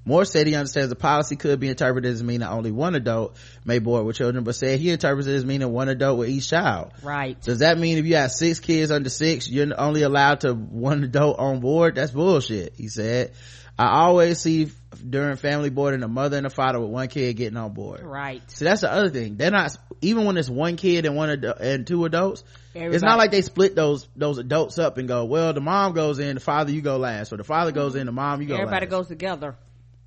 Moore 0.05 0.25
said 0.25 0.45
he 0.45 0.55
understands 0.55 0.89
the 0.89 0.95
policy 0.95 1.35
could 1.35 1.59
be 1.59 1.67
interpreted 1.67 2.11
as 2.11 2.21
meaning 2.21 2.47
only 2.47 2.71
one 2.71 2.93
adult 2.93 3.37
may 3.63 3.79
board 3.79 4.05
with 4.05 4.15
children, 4.15 4.43
but 4.43 4.55
said 4.55 4.79
he 4.79 4.91
interprets 4.91 5.27
it 5.27 5.33
as 5.33 5.45
meaning 5.45 5.71
one 5.71 5.89
adult 5.89 6.19
with 6.19 6.29
each 6.29 6.49
child. 6.49 6.93
Right. 7.01 7.39
Does 7.41 7.59
that 7.59 7.79
mean 7.79 7.97
if 7.97 8.05
you 8.05 8.15
have 8.15 8.31
six 8.31 8.59
kids 8.59 8.91
under 8.91 9.09
six, 9.09 9.49
you're 9.49 9.67
only 9.79 10.03
allowed 10.03 10.41
to 10.41 10.53
one 10.53 11.03
adult 11.03 11.39
on 11.39 11.59
board? 11.59 11.95
That's 11.95 12.11
bullshit, 12.11 12.73
he 12.75 12.87
said. 12.87 13.33
I 13.77 13.99
always 14.03 14.39
see 14.39 14.71
during 15.09 15.35
family 15.35 15.69
boarding 15.69 16.01
a 16.03 16.07
mother 16.07 16.37
and 16.37 16.45
a 16.45 16.49
father 16.49 16.79
with 16.79 16.89
one 16.89 17.07
kid 17.09 17.35
getting 17.35 17.57
on 17.57 17.73
board. 17.73 18.01
Right. 18.01 18.41
So 18.49 18.65
that's 18.65 18.81
the 18.81 18.91
other 18.91 19.09
thing. 19.09 19.35
They're 19.35 19.51
not 19.51 19.75
even 20.01 20.25
when 20.25 20.37
it's 20.37 20.49
one 20.49 20.77
kid 20.77 21.05
and 21.05 21.15
one 21.15 21.29
adu- 21.29 21.59
and 21.59 21.85
two 21.85 22.05
adults. 22.05 22.43
Everybody. 22.73 22.95
It's 22.95 23.03
not 23.03 23.17
like 23.17 23.31
they 23.31 23.41
split 23.41 23.75
those 23.75 24.07
those 24.15 24.37
adults 24.37 24.79
up 24.79 24.97
and 24.97 25.07
go, 25.07 25.25
well, 25.25 25.53
the 25.53 25.61
mom 25.61 25.93
goes 25.93 26.19
in, 26.19 26.35
the 26.35 26.41
father 26.41 26.71
you 26.71 26.81
go 26.81 26.97
last, 26.97 27.33
or 27.33 27.37
the 27.37 27.43
father 27.43 27.71
goes 27.73 27.95
in, 27.95 28.05
the 28.05 28.13
mom 28.13 28.41
you 28.41 28.47
go. 28.47 28.55
Everybody 28.55 28.85
last. 28.85 28.91
goes 28.91 29.07
together. 29.07 29.55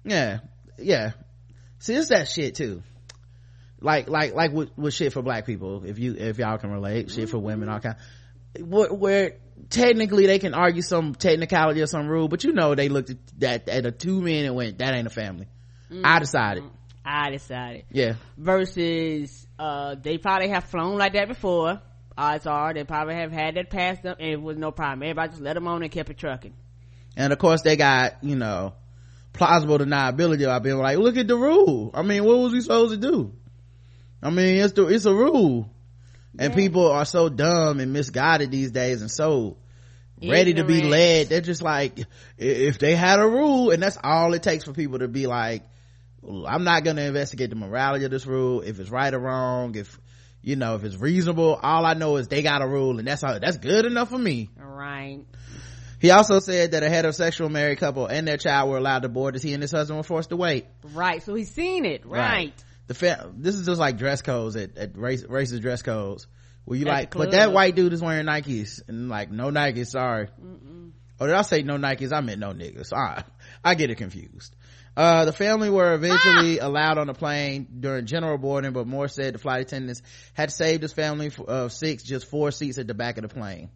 Yeah, 0.05 0.39
yeah. 0.79 1.13
See, 1.79 1.95
it's 1.95 2.09
that 2.09 2.29
shit 2.29 2.55
too. 2.55 2.83
Like 3.81 4.09
like 4.09 4.35
like 4.35 4.53
with, 4.53 4.77
with 4.79 4.95
shit 4.95 5.13
for 5.13 5.23
black 5.23 5.45
people, 5.45 5.85
if 5.85 5.99
you 5.99 6.15
if 6.15 6.39
y'all 6.39 6.59
can 6.59 6.71
relate, 6.71 7.11
shit 7.11 7.29
for 7.29 7.39
women, 7.39 7.69
all 7.69 7.81
mm-hmm. 7.81 7.89
kind. 7.89 8.71
Where, 8.71 8.93
where 8.93 9.33
technically 9.71 10.27
they 10.27 10.39
can 10.39 10.55
argue 10.55 10.83
some 10.83 11.15
technicality 11.15 11.83
or 11.83 11.87
some 11.87 12.09
rule, 12.09 12.29
but 12.29 12.45
you 12.45 12.53
know 12.53 12.75
they 12.75 12.89
looked 12.89 13.11
at 13.11 13.17
that 13.39 13.69
at 13.69 13.83
the 13.85 13.93
two 13.93 14.21
men 14.21 14.45
and 14.45 14.55
went, 14.55 14.79
"That 14.79 14.95
ain't 14.95 15.07
a 15.07 15.11
family." 15.11 15.49
Mm-hmm. 15.91 16.05
I 16.05 16.19
decided. 16.19 16.65
I 17.05 17.31
decided. 17.31 17.85
Yeah. 17.91 18.15
Versus, 18.37 19.47
uh, 19.59 19.95
they 19.95 20.19
probably 20.19 20.49
have 20.49 20.65
flown 20.65 20.99
like 20.99 21.15
that 21.15 21.29
before. 21.29 21.81
Odds 22.17 22.47
are 22.47 22.75
they 22.75 22.85
probably 22.85 23.15
have 23.15 23.33
had 23.33 23.55
that 23.55 23.71
past 23.71 24.03
them, 24.03 24.17
and 24.19 24.29
it 24.29 24.43
was 24.43 24.59
no 24.59 24.73
problem. 24.73 25.03
Everybody 25.05 25.31
just 25.31 25.43
let 25.43 25.55
them 25.55 25.69
on 25.69 25.83
and 25.83 25.91
kept 25.91 26.11
it 26.11 26.19
trucking. 26.19 26.55
And 27.17 27.33
of 27.33 27.39
course, 27.39 27.63
they 27.63 27.77
got 27.77 28.23
you 28.23 28.37
know 28.37 28.75
plausible 29.33 29.79
deniability. 29.79 30.47
I've 30.47 30.63
been 30.63 30.79
like, 30.79 30.99
look 30.99 31.17
at 31.17 31.29
the 31.29 31.37
rule. 31.37 31.91
I 31.95 32.03
mean, 32.03 32.25
what 32.25 32.39
was 32.39 32.53
we 32.53 32.61
supposed 32.61 32.93
to 32.93 32.99
do? 32.99 33.33
I 34.23 34.31
mean, 34.31 34.63
it's 34.63 34.73
the 34.73 34.87
it's 34.87 35.05
a 35.05 35.15
rule 35.15 35.71
and 36.39 36.55
people 36.55 36.91
are 36.91 37.05
so 37.05 37.29
dumb 37.29 37.81
and 37.81 37.93
misguided 37.93 38.51
these 38.51 38.71
days 38.71 39.01
and 39.01 39.11
so 39.11 39.57
ready 40.23 40.55
to 40.55 40.65
be 40.65 40.83
led. 40.83 41.29
They're 41.29 41.41
just 41.41 41.63
like 41.63 42.01
if 42.37 42.79
they 42.79 42.95
had 42.95 43.21
a 43.21 43.27
rule 43.27 43.71
and 43.71 43.83
that's 43.83 43.99
all 44.03 44.35
it 44.35 44.43
takes 44.43 44.65
for 44.65 44.73
people 44.73 44.99
to 45.01 45.09
be 45.09 45.27
like 45.27 45.63
i'm 46.47 46.65
not 46.65 46.83
going 46.85 46.97
to 46.97 47.05
investigate 47.05 47.51
the 47.51 47.57
morality 47.57 48.05
of 48.05 48.11
this 48.11 48.27
rule. 48.27 48.61
If 48.61 48.81
it's 48.81 48.91
right 48.91 49.13
or 49.13 49.19
wrong 49.19 49.75
if 49.77 50.01
you 50.43 50.57
know 50.57 50.77
if 50.77 50.85
it's 50.85 50.97
reasonable 50.97 51.59
all 51.61 51.85
i 51.85 51.95
know 51.95 52.17
is 52.17 52.29
they 52.29 52.43
got 52.43 52.63
a 52.63 52.67
rule 52.67 52.99
and 52.99 53.07
that's 53.07 53.25
all 53.25 53.39
that's 53.41 53.59
good 53.59 53.85
enough 53.85 54.11
for 54.11 54.19
me. 54.19 54.51
Right. 54.57 55.21
He 56.01 56.13
also 56.13 56.39
said 56.39 56.73
that 56.73 56.85
a 56.85 56.87
heterosexual 56.87 57.51
married 57.51 57.79
couple 57.79 58.07
and 58.07 58.27
their 58.27 58.37
child 58.37 58.71
were 58.71 58.79
allowed 58.79 59.03
to 59.03 59.09
board 59.09 59.35
as 59.35 59.43
he 59.43 59.53
and 59.53 59.63
his 59.63 59.73
husband 59.73 59.99
were 59.99 60.05
forced 60.05 60.31
to 60.31 60.37
wait. 60.37 60.67
Right 60.95 61.23
so 61.23 61.35
he's 61.35 61.51
seen 61.51 61.85
it. 61.85 62.07
Right, 62.07 62.19
right 62.21 62.65
the 62.89 62.95
fa- 62.95 63.31
this 63.37 63.55
is 63.55 63.65
just 63.65 63.79
like 63.79 63.97
dress 63.97 64.23
codes 64.23 64.57
at, 64.57 64.77
at 64.77 64.99
race, 64.99 65.23
racist 65.23 65.61
dress 65.61 65.83
codes 65.83 66.27
where 66.65 66.79
you 66.79 66.87
at 66.87 66.93
like 66.93 67.15
but 67.15 67.31
that 67.31 67.53
white 67.53 67.75
dude 67.75 67.93
is 67.93 68.03
wearing 68.03 68.27
nikes 68.27 68.81
and 68.89 69.09
like 69.09 69.31
no 69.31 69.51
nikes 69.51 69.89
sorry 69.89 70.29
Mm-mm. 70.43 70.91
oh 71.21 71.27
did 71.27 71.35
i 71.35 71.43
say 71.43 71.63
no 71.63 71.77
nikes 71.77 72.13
i 72.13 72.21
meant 72.21 72.41
no 72.41 72.53
niggas 72.53 72.93
i, 72.93 73.23
I 73.65 73.75
get 73.75 73.91
it 73.91 73.97
confused 73.97 74.57
uh, 74.97 75.27
the 75.27 75.33
family 75.33 75.71
were 75.71 75.95
eventually 75.95 76.59
ah! 76.61 76.67
allowed 76.67 76.99
on 76.99 77.07
the 77.07 77.15
plane 77.15 77.69
during 77.79 78.07
general 78.07 78.37
boarding, 78.37 78.73
but 78.73 78.85
Moore 78.85 79.07
said 79.07 79.33
the 79.33 79.39
flight 79.39 79.61
attendants 79.61 80.03
had 80.35 80.51
saved 80.51 80.83
his 80.83 80.93
family 80.93 81.31
of 81.47 81.73
six 81.73 82.03
just 82.03 82.27
four 82.27 82.51
seats 82.51 82.79
at 82.79 82.89
the 82.89 82.95
back 82.95 83.17
of 83.17 83.23
the 83.23 83.29
plane. 83.29 83.71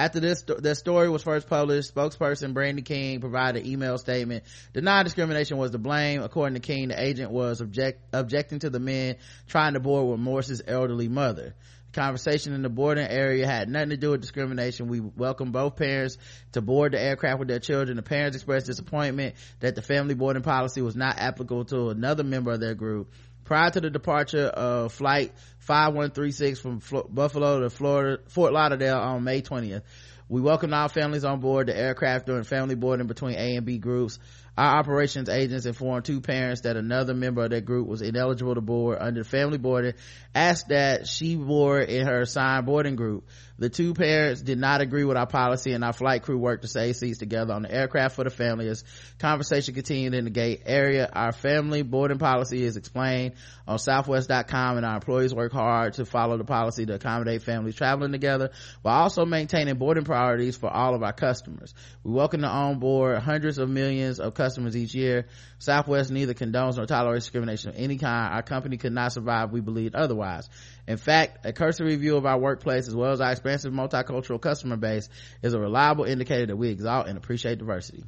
After 0.00 0.18
this, 0.18 0.42
the 0.44 0.74
story 0.74 1.10
was 1.10 1.22
first 1.22 1.46
published, 1.46 1.94
spokesperson 1.94 2.54
Brandy 2.54 2.80
King 2.80 3.20
provided 3.20 3.64
an 3.64 3.70
email 3.70 3.98
statement. 3.98 4.44
Denied 4.72 5.02
discrimination 5.02 5.58
was 5.58 5.72
to 5.72 5.78
blame. 5.78 6.22
According 6.22 6.54
to 6.54 6.60
King, 6.60 6.88
the 6.88 6.98
agent 6.98 7.30
was 7.30 7.60
object, 7.60 8.02
objecting 8.14 8.60
to 8.60 8.70
the 8.70 8.80
men 8.80 9.16
trying 9.46 9.74
to 9.74 9.80
board 9.80 10.08
with 10.08 10.18
Morse's 10.18 10.62
elderly 10.66 11.08
mother. 11.08 11.54
The 11.92 12.00
conversation 12.00 12.54
in 12.54 12.62
the 12.62 12.70
boarding 12.70 13.06
area 13.06 13.46
had 13.46 13.68
nothing 13.68 13.90
to 13.90 13.98
do 13.98 14.12
with 14.12 14.22
discrimination. 14.22 14.88
We 14.88 15.00
welcome 15.00 15.52
both 15.52 15.76
parents 15.76 16.16
to 16.52 16.62
board 16.62 16.92
the 16.92 17.00
aircraft 17.02 17.40
with 17.40 17.48
their 17.48 17.58
children. 17.58 17.96
The 17.98 18.02
parents 18.02 18.36
expressed 18.36 18.64
disappointment 18.64 19.34
that 19.58 19.74
the 19.74 19.82
family 19.82 20.14
boarding 20.14 20.42
policy 20.42 20.80
was 20.80 20.96
not 20.96 21.18
applicable 21.18 21.66
to 21.66 21.90
another 21.90 22.24
member 22.24 22.52
of 22.52 22.60
their 22.60 22.74
group 22.74 23.12
prior 23.50 23.68
to 23.68 23.80
the 23.80 23.90
departure 23.90 24.44
of 24.46 24.92
flight 24.92 25.32
5136 25.58 26.60
from 26.60 26.78
Flo- 26.78 27.08
Buffalo 27.10 27.58
to 27.58 27.68
Florida, 27.68 28.22
Fort 28.28 28.52
Lauderdale 28.52 28.98
on 28.98 29.24
May 29.24 29.42
20th. 29.42 29.82
We 30.28 30.40
welcomed 30.40 30.72
our 30.72 30.88
families 30.88 31.24
on 31.24 31.40
board 31.40 31.66
the 31.66 31.76
aircraft 31.76 32.26
during 32.26 32.44
family 32.44 32.76
boarding 32.76 33.08
between 33.08 33.34
A 33.34 33.56
and 33.56 33.66
B 33.66 33.78
groups. 33.78 34.20
Our 34.56 34.78
operations 34.78 35.28
agents 35.28 35.66
informed 35.66 36.04
two 36.04 36.20
parents 36.20 36.60
that 36.60 36.76
another 36.76 37.12
member 37.12 37.42
of 37.42 37.50
their 37.50 37.60
group 37.60 37.88
was 37.88 38.02
ineligible 38.02 38.54
to 38.54 38.60
board 38.60 38.98
under 39.00 39.24
family 39.24 39.58
boarding, 39.58 39.94
asked 40.32 40.68
that 40.68 41.08
she 41.08 41.34
board 41.34 41.88
in 41.88 42.06
her 42.06 42.20
assigned 42.20 42.66
boarding 42.66 42.94
group. 42.94 43.26
The 43.60 43.68
two 43.68 43.92
parents 43.92 44.40
did 44.40 44.58
not 44.58 44.80
agree 44.80 45.04
with 45.04 45.18
our 45.18 45.26
policy 45.26 45.72
and 45.72 45.84
our 45.84 45.92
flight 45.92 46.22
crew 46.22 46.38
worked 46.38 46.62
to 46.62 46.68
save 46.68 46.96
seats 46.96 47.18
together 47.18 47.52
on 47.52 47.60
the 47.60 47.70
aircraft 47.70 48.16
for 48.16 48.24
the 48.24 48.30
family 48.30 48.66
as 48.68 48.84
conversation 49.18 49.74
continued 49.74 50.14
in 50.14 50.24
the 50.24 50.30
gate 50.30 50.62
area. 50.64 51.06
Our 51.12 51.32
family 51.32 51.82
boarding 51.82 52.16
policy 52.16 52.64
is 52.64 52.78
explained 52.78 53.34
on 53.68 53.78
southwest.com 53.78 54.78
and 54.78 54.86
our 54.86 54.94
employees 54.94 55.34
work 55.34 55.52
hard 55.52 55.92
to 55.94 56.06
follow 56.06 56.38
the 56.38 56.44
policy 56.44 56.86
to 56.86 56.94
accommodate 56.94 57.42
families 57.42 57.74
traveling 57.74 58.12
together 58.12 58.50
while 58.80 59.02
also 59.02 59.26
maintaining 59.26 59.76
boarding 59.76 60.04
priorities 60.04 60.56
for 60.56 60.70
all 60.70 60.94
of 60.94 61.02
our 61.02 61.12
customers. 61.12 61.74
We 62.02 62.12
welcome 62.12 62.40
to 62.40 62.48
onboard 62.48 63.18
hundreds 63.18 63.58
of 63.58 63.68
millions 63.68 64.20
of 64.20 64.32
customers 64.32 64.74
each 64.74 64.94
year. 64.94 65.26
Southwest 65.58 66.10
neither 66.10 66.32
condones 66.32 66.78
nor 66.78 66.86
tolerates 66.86 67.26
discrimination 67.26 67.68
of 67.68 67.76
any 67.76 67.98
kind. 67.98 68.32
Our 68.32 68.42
company 68.42 68.78
could 68.78 68.94
not 68.94 69.12
survive, 69.12 69.52
we 69.52 69.60
believe 69.60 69.94
otherwise. 69.94 70.48
In 70.90 70.96
fact, 70.96 71.46
a 71.46 71.52
cursory 71.52 71.86
review 71.86 72.16
of 72.16 72.26
our 72.26 72.36
workplace 72.36 72.88
as 72.88 72.96
well 72.96 73.12
as 73.12 73.20
our 73.20 73.30
expansive 73.30 73.72
multicultural 73.72 74.40
customer 74.40 74.76
base 74.76 75.08
is 75.40 75.54
a 75.54 75.60
reliable 75.60 76.02
indicator 76.02 76.46
that 76.46 76.56
we 76.56 76.70
exalt 76.70 77.06
and 77.06 77.16
appreciate 77.16 77.58
diversity. 77.58 78.02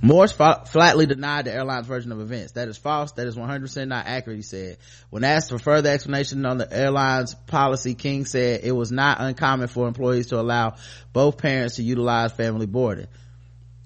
Morse 0.00 0.30
fa- 0.30 0.62
flatly 0.66 1.06
denied 1.06 1.46
the 1.46 1.52
airline's 1.52 1.88
version 1.88 2.12
of 2.12 2.20
events. 2.20 2.52
That 2.52 2.68
is 2.68 2.78
false. 2.78 3.10
That 3.12 3.26
is 3.26 3.36
100% 3.36 3.88
not 3.88 4.06
accurate, 4.06 4.36
he 4.36 4.42
said. 4.42 4.78
When 5.10 5.24
asked 5.24 5.50
for 5.50 5.58
further 5.58 5.90
explanation 5.90 6.46
on 6.46 6.58
the 6.58 6.72
airline's 6.72 7.34
policy, 7.34 7.96
King 7.96 8.24
said 8.24 8.60
it 8.62 8.70
was 8.70 8.92
not 8.92 9.20
uncommon 9.20 9.66
for 9.66 9.88
employees 9.88 10.28
to 10.28 10.38
allow 10.38 10.76
both 11.12 11.38
parents 11.38 11.74
to 11.74 11.82
utilize 11.82 12.30
family 12.30 12.66
boarding. 12.66 13.08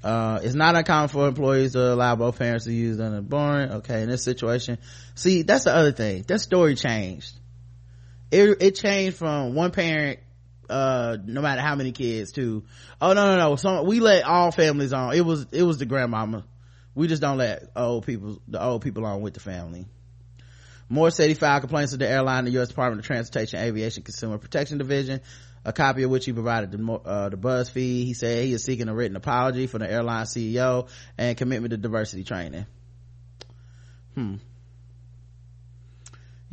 Uh, 0.05 0.39
it's 0.43 0.55
not 0.55 0.77
uncommon 0.77 1.09
for 1.09 1.27
employees 1.27 1.73
to 1.73 1.95
allow 1.95 2.15
both 2.15 2.39
parents 2.39 2.67
to 2.67 2.73
use 2.73 2.99
the 2.99 3.23
boarding. 3.23 3.73
Okay, 3.77 4.03
in 4.03 4.11
this 4.11 4.23
situation. 4.23 4.77
See, 5.15 5.43
that's 5.43 5.65
the 5.65 5.75
other 5.75 5.93
thing. 5.93 6.25
That 6.29 6.43
story 6.43 6.75
changed. 6.75 7.33
It, 8.31 8.59
it 8.61 8.75
changed 8.75 9.17
from 9.17 9.55
one 9.55 9.71
parent 9.71 10.21
uh 10.69 11.19
no 11.27 11.43
matter 11.43 11.61
how 11.61 11.75
many 11.75 11.93
kids 11.93 12.33
to 12.33 12.65
oh 12.99 13.13
no 13.13 13.37
no 13.37 13.37
no 13.37 13.57
so 13.57 13.83
we 13.83 14.01
let 14.01 14.25
all 14.25 14.51
families 14.51 14.95
on 14.95 15.15
it 15.15 15.21
was 15.21 15.47
it 15.53 15.63
was 15.63 15.77
the 15.77 15.85
grandmama 15.85 16.43
we 16.95 17.07
just 17.07 17.21
don't 17.21 17.37
let 17.37 17.65
old 17.77 18.07
people 18.07 18.41
the 18.49 18.63
old 18.63 18.81
people 18.81 19.05
on 19.05 19.21
with 19.21 19.35
the 19.35 19.41
family 19.41 19.85
Moore 20.89 21.11
said 21.11 21.29
he 21.29 21.35
filed 21.35 21.63
complaints 21.63 21.93
to 21.93 21.99
the 21.99 22.09
airline, 22.09 22.45
the 22.45 22.51
U.S. 22.53 22.69
Department 22.69 23.01
of 23.01 23.07
Transportation 23.07 23.59
Aviation 23.59 24.03
Consumer 24.03 24.39
Protection 24.39 24.79
Division, 24.79 25.21
a 25.65 25.73
copy 25.73 26.03
of 26.03 26.11
which 26.11 26.27
he 26.27 26.33
provided 26.33 26.73
to 26.73 26.93
uh, 26.93 27.29
the 27.31 27.37
BuzzFeed. 27.37 28.05
He 28.05 28.15
said 28.15 28.45
he 28.45 28.53
is 28.53 28.65
seeking 28.65 28.89
a 28.89 28.95
written 28.95 29.17
apology 29.17 29.67
from 29.67 29.81
the 29.81 29.91
airline 29.91 30.27
CEO 30.27 30.89
and 31.17 31.37
commitment 31.37 31.71
to 31.71 31.77
diversity 31.77 32.25
training. 32.25 32.67
Hmm 34.15 34.37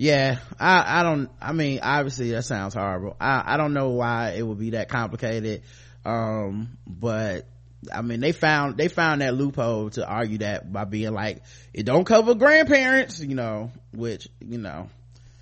yeah 0.02 0.40
i 0.60 1.00
i 1.00 1.04
don't 1.04 1.30
i 1.40 1.52
mean 1.52 1.80
obviously 1.84 2.32
that 2.32 2.44
sounds 2.44 2.74
horrible 2.74 3.16
i 3.22 3.54
i 3.54 3.58
don't 3.58 3.72
know 3.72 3.90
why 3.90 4.32
it 4.32 4.42
would 4.42 4.58
be 4.58 4.72
that 4.72 4.90
complicated 4.90 5.62
um 6.06 6.76
but 6.88 7.46
i 7.94 8.02
mean 8.02 8.20
they 8.20 8.32
found 8.32 8.78
they 8.78 8.88
found 8.88 9.22
that 9.22 9.36
loophole 9.36 9.92
to 9.92 10.04
argue 10.04 10.40
that 10.40 10.74
by 10.74 10.86
being 10.86 11.14
like 11.14 11.44
it 11.72 11.84
don't 11.86 12.06
cover 12.06 12.34
grandparents 12.34 13.20
you 13.20 13.36
know 13.36 13.72
which 13.94 14.28
you 14.40 14.58
know 14.58 14.90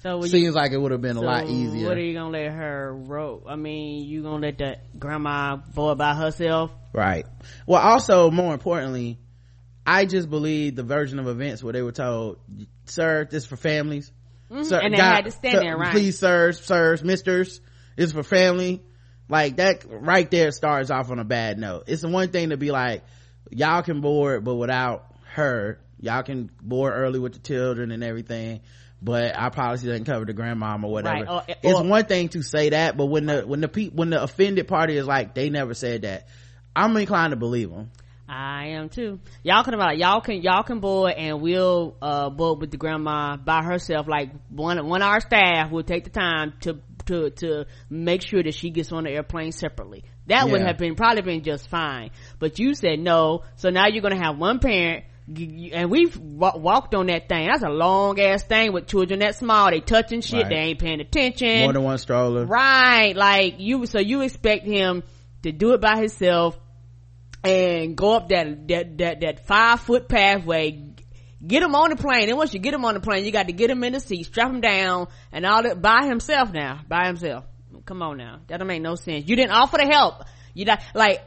So 0.02 0.22
seems 0.22 0.34
you, 0.34 0.52
like 0.52 0.72
it 0.72 0.78
would 0.78 0.92
have 0.92 1.02
been 1.02 1.18
a 1.18 1.22
lot 1.22 1.48
so 1.48 1.52
easier 1.52 1.88
What 1.88 1.98
are 1.98 2.02
you 2.02 2.14
gonna 2.14 2.30
let 2.30 2.52
her 2.52 2.94
rope? 2.94 3.46
I 3.48 3.56
mean, 3.56 4.06
you 4.06 4.24
gonna 4.24 4.46
let 4.46 4.58
the 4.58 4.78
grandma 4.98 5.58
boy 5.58 5.96
by 5.96 6.16
herself? 6.16 6.72
right 6.92 7.28
well 7.68 7.80
also 7.80 8.32
more 8.32 8.52
importantly 8.52 9.20
i 9.86 10.06
just 10.06 10.28
believe 10.28 10.76
the 10.76 10.82
version 10.82 11.20
of 11.20 11.28
events 11.28 11.64
where 11.64 11.72
they 11.72 11.84
were 11.84 11.92
told 11.92 12.40
sir 12.86 13.28
this 13.30 13.44
is 13.44 13.48
for 13.48 13.58
families 13.58 14.12
mm-hmm. 14.50 14.64
Sir, 14.64 14.80
and 14.80 14.94
they 14.94 14.98
God- 14.98 15.16
had 15.16 15.26
to 15.26 15.32
stand 15.32 15.56
sir, 15.56 15.62
there, 15.62 15.78
right? 15.78 15.92
Please, 15.92 16.20
sirs, 16.20 16.64
sirs, 16.64 17.04
misters. 17.04 17.62
This 17.96 18.08
is 18.08 18.14
for 18.14 18.24
family. 18.24 18.84
Like 19.28 19.58
that 19.58 19.84
right 19.88 20.30
there 20.32 20.52
starts 20.52 20.90
off 20.90 21.12
on 21.12 21.20
a 21.20 21.24
bad 21.24 21.60
note. 21.60 21.84
It's 21.88 22.02
the 22.02 22.08
one 22.08 22.30
thing 22.30 22.50
to 22.50 22.58
be 22.58 22.72
like, 22.72 23.04
y'all 23.52 23.84
can 23.84 24.02
board, 24.02 24.44
but 24.44 24.56
without 24.56 25.06
her, 25.34 25.80
y'all 26.00 26.24
can 26.24 26.50
board 26.62 26.94
early 26.96 27.20
with 27.20 27.34
the 27.34 27.40
children 27.40 27.92
and 27.92 28.04
everything. 28.04 28.62
But 29.02 29.34
our 29.34 29.50
policy 29.50 29.88
doesn't 29.88 30.04
cover 30.06 30.26
the 30.26 30.34
grandmom 30.34 30.84
or 30.84 30.92
whatever. 30.92 31.24
Right, 31.24 31.30
or- 31.30 31.44
it's 31.48 31.80
or- 31.80 31.84
one 31.86 32.06
thing 32.06 32.28
to 32.30 32.42
say 32.42 32.72
that, 32.72 32.98
but 32.98 33.06
when 33.06 33.28
the 33.28 33.42
when 33.44 33.62
the 33.62 33.70
pe- 33.70 33.90
when 33.90 34.10
the 34.10 34.22
offended 34.22 34.68
party 34.68 34.98
is 34.98 35.08
like, 35.08 35.34
they 35.34 35.50
never 35.50 35.74
said 35.74 36.02
that, 36.02 36.28
I'm 36.76 36.96
inclined 36.98 37.32
to 37.32 37.38
believe 37.38 37.70
them. 37.70 37.92
I 38.28 38.68
am 38.72 38.90
too. 38.90 39.20
Y'all 39.42 39.64
can 39.64 39.74
about 39.74 39.98
y'all 39.98 40.22
can 40.22 40.42
y'all 40.42 40.64
can 40.64 40.82
board 40.82 41.14
and 41.14 41.42
we'll 41.42 41.96
uh 42.02 42.30
board 42.30 42.60
with 42.60 42.72
the 42.72 42.78
grandma 42.78 43.38
by 43.38 43.64
herself. 43.64 44.08
Like 44.08 44.32
one 44.50 44.86
one 44.88 45.02
of 45.02 45.08
our 45.08 45.20
staff 45.20 45.72
will 45.72 45.84
take 45.84 46.04
the 46.04 46.12
time 46.12 46.54
to 46.62 46.80
to 47.06 47.32
to 47.32 47.66
make 47.90 48.22
sure 48.22 48.44
that 48.44 48.54
she 48.54 48.70
gets 48.70 48.92
on 48.92 49.06
the 49.06 49.10
airplane 49.12 49.52
separately. 49.52 50.04
That 50.28 50.48
would 50.52 50.62
have 50.62 50.78
been 50.78 50.94
probably 50.94 51.24
been 51.24 51.44
just 51.44 51.70
fine. 51.70 52.12
But 52.38 52.60
you 52.60 52.76
said 52.76 53.00
no, 53.00 53.46
so 53.56 53.70
now 53.70 53.88
you're 53.88 54.04
gonna 54.04 54.24
have 54.24 54.38
one 54.38 54.60
parent. 54.60 55.06
And 55.30 55.92
we've 55.92 56.18
wa- 56.18 56.58
walked 56.58 56.96
on 56.96 57.08
that 57.08 57.30
thing. 57.30 57.48
That's 57.48 57.62
a 57.62 57.70
long 57.70 58.20
ass 58.20 58.44
thing 58.44 58.74
with 58.74 58.88
children 58.88 59.20
that 59.20 59.36
small. 59.36 59.70
They 59.70 59.80
touching 59.80 60.22
shit. 60.22 60.44
Right. 60.44 60.50
They 60.50 60.56
ain't 60.56 60.80
paying 60.80 61.02
attention. 61.02 61.62
More 61.62 61.74
than 61.74 61.84
one 61.84 61.98
stroller. 62.00 62.46
Right. 62.46 63.16
Like 63.16 63.60
you, 63.60 63.86
so 63.86 64.00
you 64.00 64.22
expect 64.22 64.66
him 64.66 65.04
to 65.44 65.52
do 65.52 65.74
it 65.74 65.82
by 65.82 65.98
himself 65.98 66.58
and 67.44 67.96
go 67.96 68.16
up 68.16 68.30
that, 68.30 68.68
that, 68.70 68.98
that, 68.98 69.22
that 69.22 69.46
five 69.46 69.80
foot 69.82 70.10
pathway, 70.10 70.94
get 71.46 71.62
him 71.62 71.76
on 71.76 71.92
the 71.92 71.96
plane. 71.96 72.28
And 72.30 72.38
once 72.38 72.54
you 72.54 72.60
get 72.60 72.74
him 72.74 72.84
on 72.84 72.96
the 72.96 73.00
plane, 73.00 73.24
you 73.24 73.32
got 73.32 73.48
to 73.48 73.54
get 73.54 73.70
him 73.70 73.84
in 73.84 73.94
the 73.94 74.00
seat, 74.00 74.24
strap 74.24 74.50
him 74.50 74.62
down 74.62 75.10
and 75.32 75.46
all 75.46 75.62
that 75.62 75.80
by 75.80 76.06
himself 76.08 76.52
now, 76.52 76.82
by 76.88 77.06
himself. 77.06 77.46
Come 77.86 78.02
on 78.02 78.18
now. 78.18 78.40
That 78.48 78.58
don't 78.58 78.68
make 78.68 78.82
no 78.82 78.96
sense. 78.96 79.28
You 79.28 79.36
didn't 79.36 79.52
offer 79.52 79.78
to 79.78 79.86
help. 79.86 80.24
You 80.56 80.66
not, 80.66 80.82
like, 80.96 81.22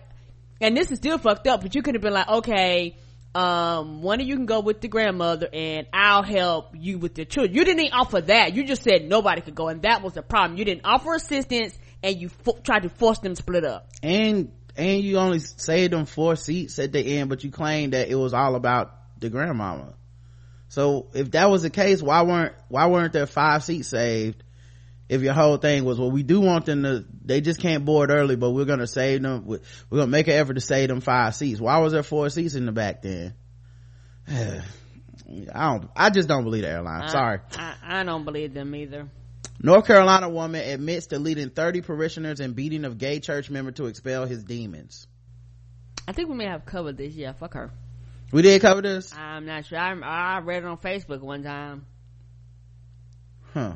and 0.61 0.77
this 0.77 0.91
is 0.91 0.99
still 0.99 1.19
fucked 1.19 1.47
up, 1.47 1.63
but 1.63 1.75
you 1.75 1.83
could 1.83 1.95
have 1.95 2.03
been 2.03 2.13
like, 2.13 2.29
okay, 2.29 2.97
um, 3.35 4.03
one 4.03 4.21
of 4.21 4.27
you 4.27 4.37
can 4.37 4.47
go 4.47 4.61
with 4.61 4.81
the 4.81 4.89
grandmother 4.89 5.49
and 5.53 5.87
I'll 5.93 6.23
help 6.23 6.75
you 6.75 6.99
with 6.99 7.15
the 7.15 7.25
children. 7.25 7.55
You 7.55 7.65
didn't 7.65 7.81
even 7.81 7.93
offer 7.93 8.21
that. 8.21 8.55
You 8.55 8.65
just 8.65 8.83
said 8.83 9.09
nobody 9.09 9.41
could 9.41 9.55
go 9.55 9.69
and 9.69 9.83
that 9.83 10.03
was 10.03 10.15
the 10.15 10.23
problem. 10.23 10.59
You 10.59 10.65
didn't 10.65 10.85
offer 10.85 11.15
assistance 11.15 11.79
and 12.03 12.17
you 12.17 12.29
fo- 12.29 12.59
tried 12.63 12.83
to 12.83 12.91
force 12.91 13.19
them 13.21 13.35
to 13.35 13.37
split 13.37 13.65
up. 13.65 13.89
and 14.03 14.53
and 14.77 15.03
you 15.03 15.19
only 15.19 15.39
saved 15.39 15.93
them 15.93 16.07
four 16.07 16.35
seats 16.37 16.79
at 16.79 16.93
the 16.93 17.01
end 17.01 17.29
but 17.29 17.45
you 17.45 17.51
claimed 17.51 17.93
that 17.93 18.09
it 18.09 18.15
was 18.15 18.33
all 18.33 18.55
about 18.55 18.95
the 19.19 19.29
grandmama 19.29 19.93
so 20.69 21.09
if 21.13 21.31
that 21.33 21.51
was 21.51 21.63
the 21.63 21.71
case 21.71 22.03
why 22.03 22.23
weren't 22.23 22.55
why 22.69 22.87
weren't 22.87 23.13
there 23.13 23.27
five 23.27 23.63
seats 23.63 23.89
saved 23.89 24.43
if 25.13 25.21
your 25.21 25.35
whole 25.35 25.59
thing 25.59 25.85
was 25.85 25.99
well 25.99 26.11
we 26.11 26.23
do 26.23 26.41
want 26.41 26.65
them 26.65 26.83
to 26.83 27.05
they 27.25 27.41
just 27.41 27.61
can't 27.61 27.85
board 27.85 28.11
early 28.11 28.35
but 28.35 28.51
we're 28.51 28.65
gonna 28.65 28.87
save 28.87 29.21
them 29.21 29.45
we're 29.47 29.61
gonna 29.91 30.07
make 30.07 30.27
an 30.27 30.35
effort 30.35 30.55
to 30.55 30.61
save 30.61 30.89
them 30.89 31.03
five 31.03 31.35
seats 31.35 31.61
why 31.61 31.79
was 31.79 31.93
there 31.93 32.03
four 32.03 32.31
seats 32.31 32.55
in 32.55 32.65
the 32.65 32.73
back 32.73 33.03
then 33.03 33.35
i 34.29 34.63
don't 35.55 35.91
i 35.95 36.09
just 36.09 36.29
don't 36.29 36.45
believe 36.45 36.63
the 36.63 36.69
airline 36.71 37.09
sorry 37.11 37.41
I, 37.57 37.75
I, 37.83 38.01
I 38.01 38.05
don't 38.05 38.25
believe 38.25 38.55
them 38.55 38.75
either. 38.75 39.09
North 39.65 39.87
Carolina 39.87 40.29
woman 40.29 40.61
admits 40.61 41.09
to 41.09 41.21
leading 41.21 41.51
30 41.51 41.83
parishioners 41.83 42.41
and 42.41 42.57
beating 42.57 42.85
of 42.85 42.99
gay 42.99 43.21
church 43.21 43.49
member 43.49 43.71
to 43.71 43.87
expel 43.87 44.27
his 44.27 44.43
demons. 44.43 45.07
I 46.09 46.11
think 46.11 46.29
we 46.29 46.35
may 46.35 46.47
have 46.47 46.65
covered 46.65 46.97
this. 46.97 47.15
Yeah, 47.15 47.33
fuck 47.33 47.55
her. 47.55 47.71
We 48.33 48.43
did 48.43 48.61
cover 48.61 48.83
this? 48.83 49.15
I'm 49.17 49.47
not 49.47 49.67
sure. 49.67 49.79
I, 49.79 49.93
I 49.93 50.41
read 50.41 50.65
it 50.65 50.67
on 50.67 50.79
Facebook 50.79 51.21
one 51.21 51.45
time. 51.45 51.87
Huh. 53.55 53.75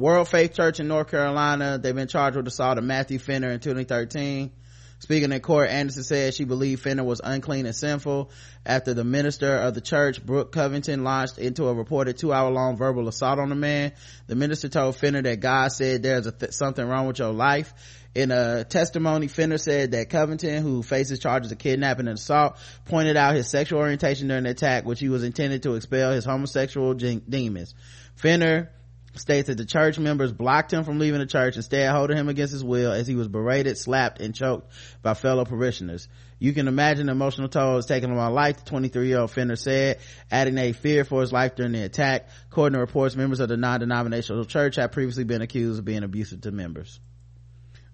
Word 0.00 0.16
of 0.16 0.28
Faith 0.28 0.54
Church 0.54 0.80
in 0.80 0.88
North 0.88 1.10
Carolina, 1.10 1.76
they've 1.76 1.94
been 1.94 2.08
charged 2.08 2.34
with 2.34 2.46
assault 2.46 2.78
of 2.78 2.84
Matthew 2.84 3.18
Fenner 3.18 3.50
in 3.50 3.60
2013. 3.60 4.50
Speaking 4.98 5.30
in 5.30 5.40
court, 5.40 5.68
Anderson 5.68 6.04
said 6.04 6.32
she 6.32 6.44
believed 6.44 6.82
Fenner 6.82 7.04
was 7.04 7.20
unclean 7.22 7.66
and 7.66 7.76
sinful 7.76 8.30
after 8.64 8.94
the 8.94 9.04
minister 9.04 9.56
of 9.56 9.74
the 9.74 9.82
church, 9.82 10.24
Brooke 10.24 10.52
Covington, 10.52 11.04
launched 11.04 11.36
into 11.36 11.66
a 11.66 11.74
reported 11.74 12.16
two 12.16 12.32
hour 12.32 12.50
long 12.50 12.78
verbal 12.78 13.08
assault 13.08 13.38
on 13.38 13.50
the 13.50 13.54
man. 13.54 13.92
The 14.26 14.36
minister 14.36 14.70
told 14.70 14.96
Fenner 14.96 15.20
that 15.20 15.40
God 15.40 15.68
said 15.70 16.02
there's 16.02 16.32
th- 16.32 16.52
something 16.52 16.86
wrong 16.86 17.06
with 17.06 17.18
your 17.18 17.32
life. 17.32 17.74
In 18.14 18.30
a 18.30 18.64
testimony, 18.64 19.28
Fenner 19.28 19.58
said 19.58 19.90
that 19.90 20.08
Covington, 20.08 20.62
who 20.62 20.82
faces 20.82 21.18
charges 21.18 21.52
of 21.52 21.58
kidnapping 21.58 22.08
and 22.08 22.16
assault, 22.16 22.56
pointed 22.86 23.18
out 23.18 23.34
his 23.34 23.50
sexual 23.50 23.80
orientation 23.80 24.28
during 24.28 24.44
the 24.44 24.50
attack, 24.50 24.86
which 24.86 25.00
he 25.00 25.10
was 25.10 25.24
intended 25.24 25.62
to 25.64 25.74
expel 25.74 26.12
his 26.12 26.24
homosexual 26.24 26.94
gen- 26.94 27.22
demons. 27.28 27.74
Fenner 28.14 28.70
states 29.14 29.48
that 29.48 29.58
the 29.58 29.64
church 29.64 29.98
members 29.98 30.32
blocked 30.32 30.72
him 30.72 30.84
from 30.84 30.98
leaving 30.98 31.20
the 31.20 31.26
church, 31.26 31.56
instead 31.56 31.90
holding 31.90 32.16
him 32.16 32.28
against 32.28 32.52
his 32.52 32.64
will 32.64 32.92
as 32.92 33.06
he 33.06 33.14
was 33.14 33.28
berated, 33.28 33.76
slapped, 33.76 34.20
and 34.20 34.34
choked 34.34 34.72
by 35.02 35.14
fellow 35.14 35.44
parishioners. 35.44 36.08
You 36.38 36.52
can 36.52 36.68
imagine 36.68 37.06
the 37.06 37.12
emotional 37.12 37.48
toll 37.48 37.78
it's 37.78 37.86
taken 37.86 38.10
on 38.10 38.16
my 38.16 38.28
life, 38.28 38.58
the 38.58 38.70
23 38.70 39.08
year 39.08 39.18
old 39.18 39.30
offender 39.30 39.56
said, 39.56 39.98
adding 40.30 40.56
a 40.58 40.72
fear 40.72 41.04
for 41.04 41.20
his 41.20 41.32
life 41.32 41.56
during 41.56 41.72
the 41.72 41.82
attack. 41.82 42.28
According 42.50 42.74
to 42.74 42.80
reports, 42.80 43.16
members 43.16 43.40
of 43.40 43.48
the 43.48 43.56
non-denominational 43.56 44.44
church 44.44 44.76
had 44.76 44.92
previously 44.92 45.24
been 45.24 45.42
accused 45.42 45.78
of 45.78 45.84
being 45.84 46.02
abusive 46.02 46.42
to 46.42 46.52
members. 46.52 47.00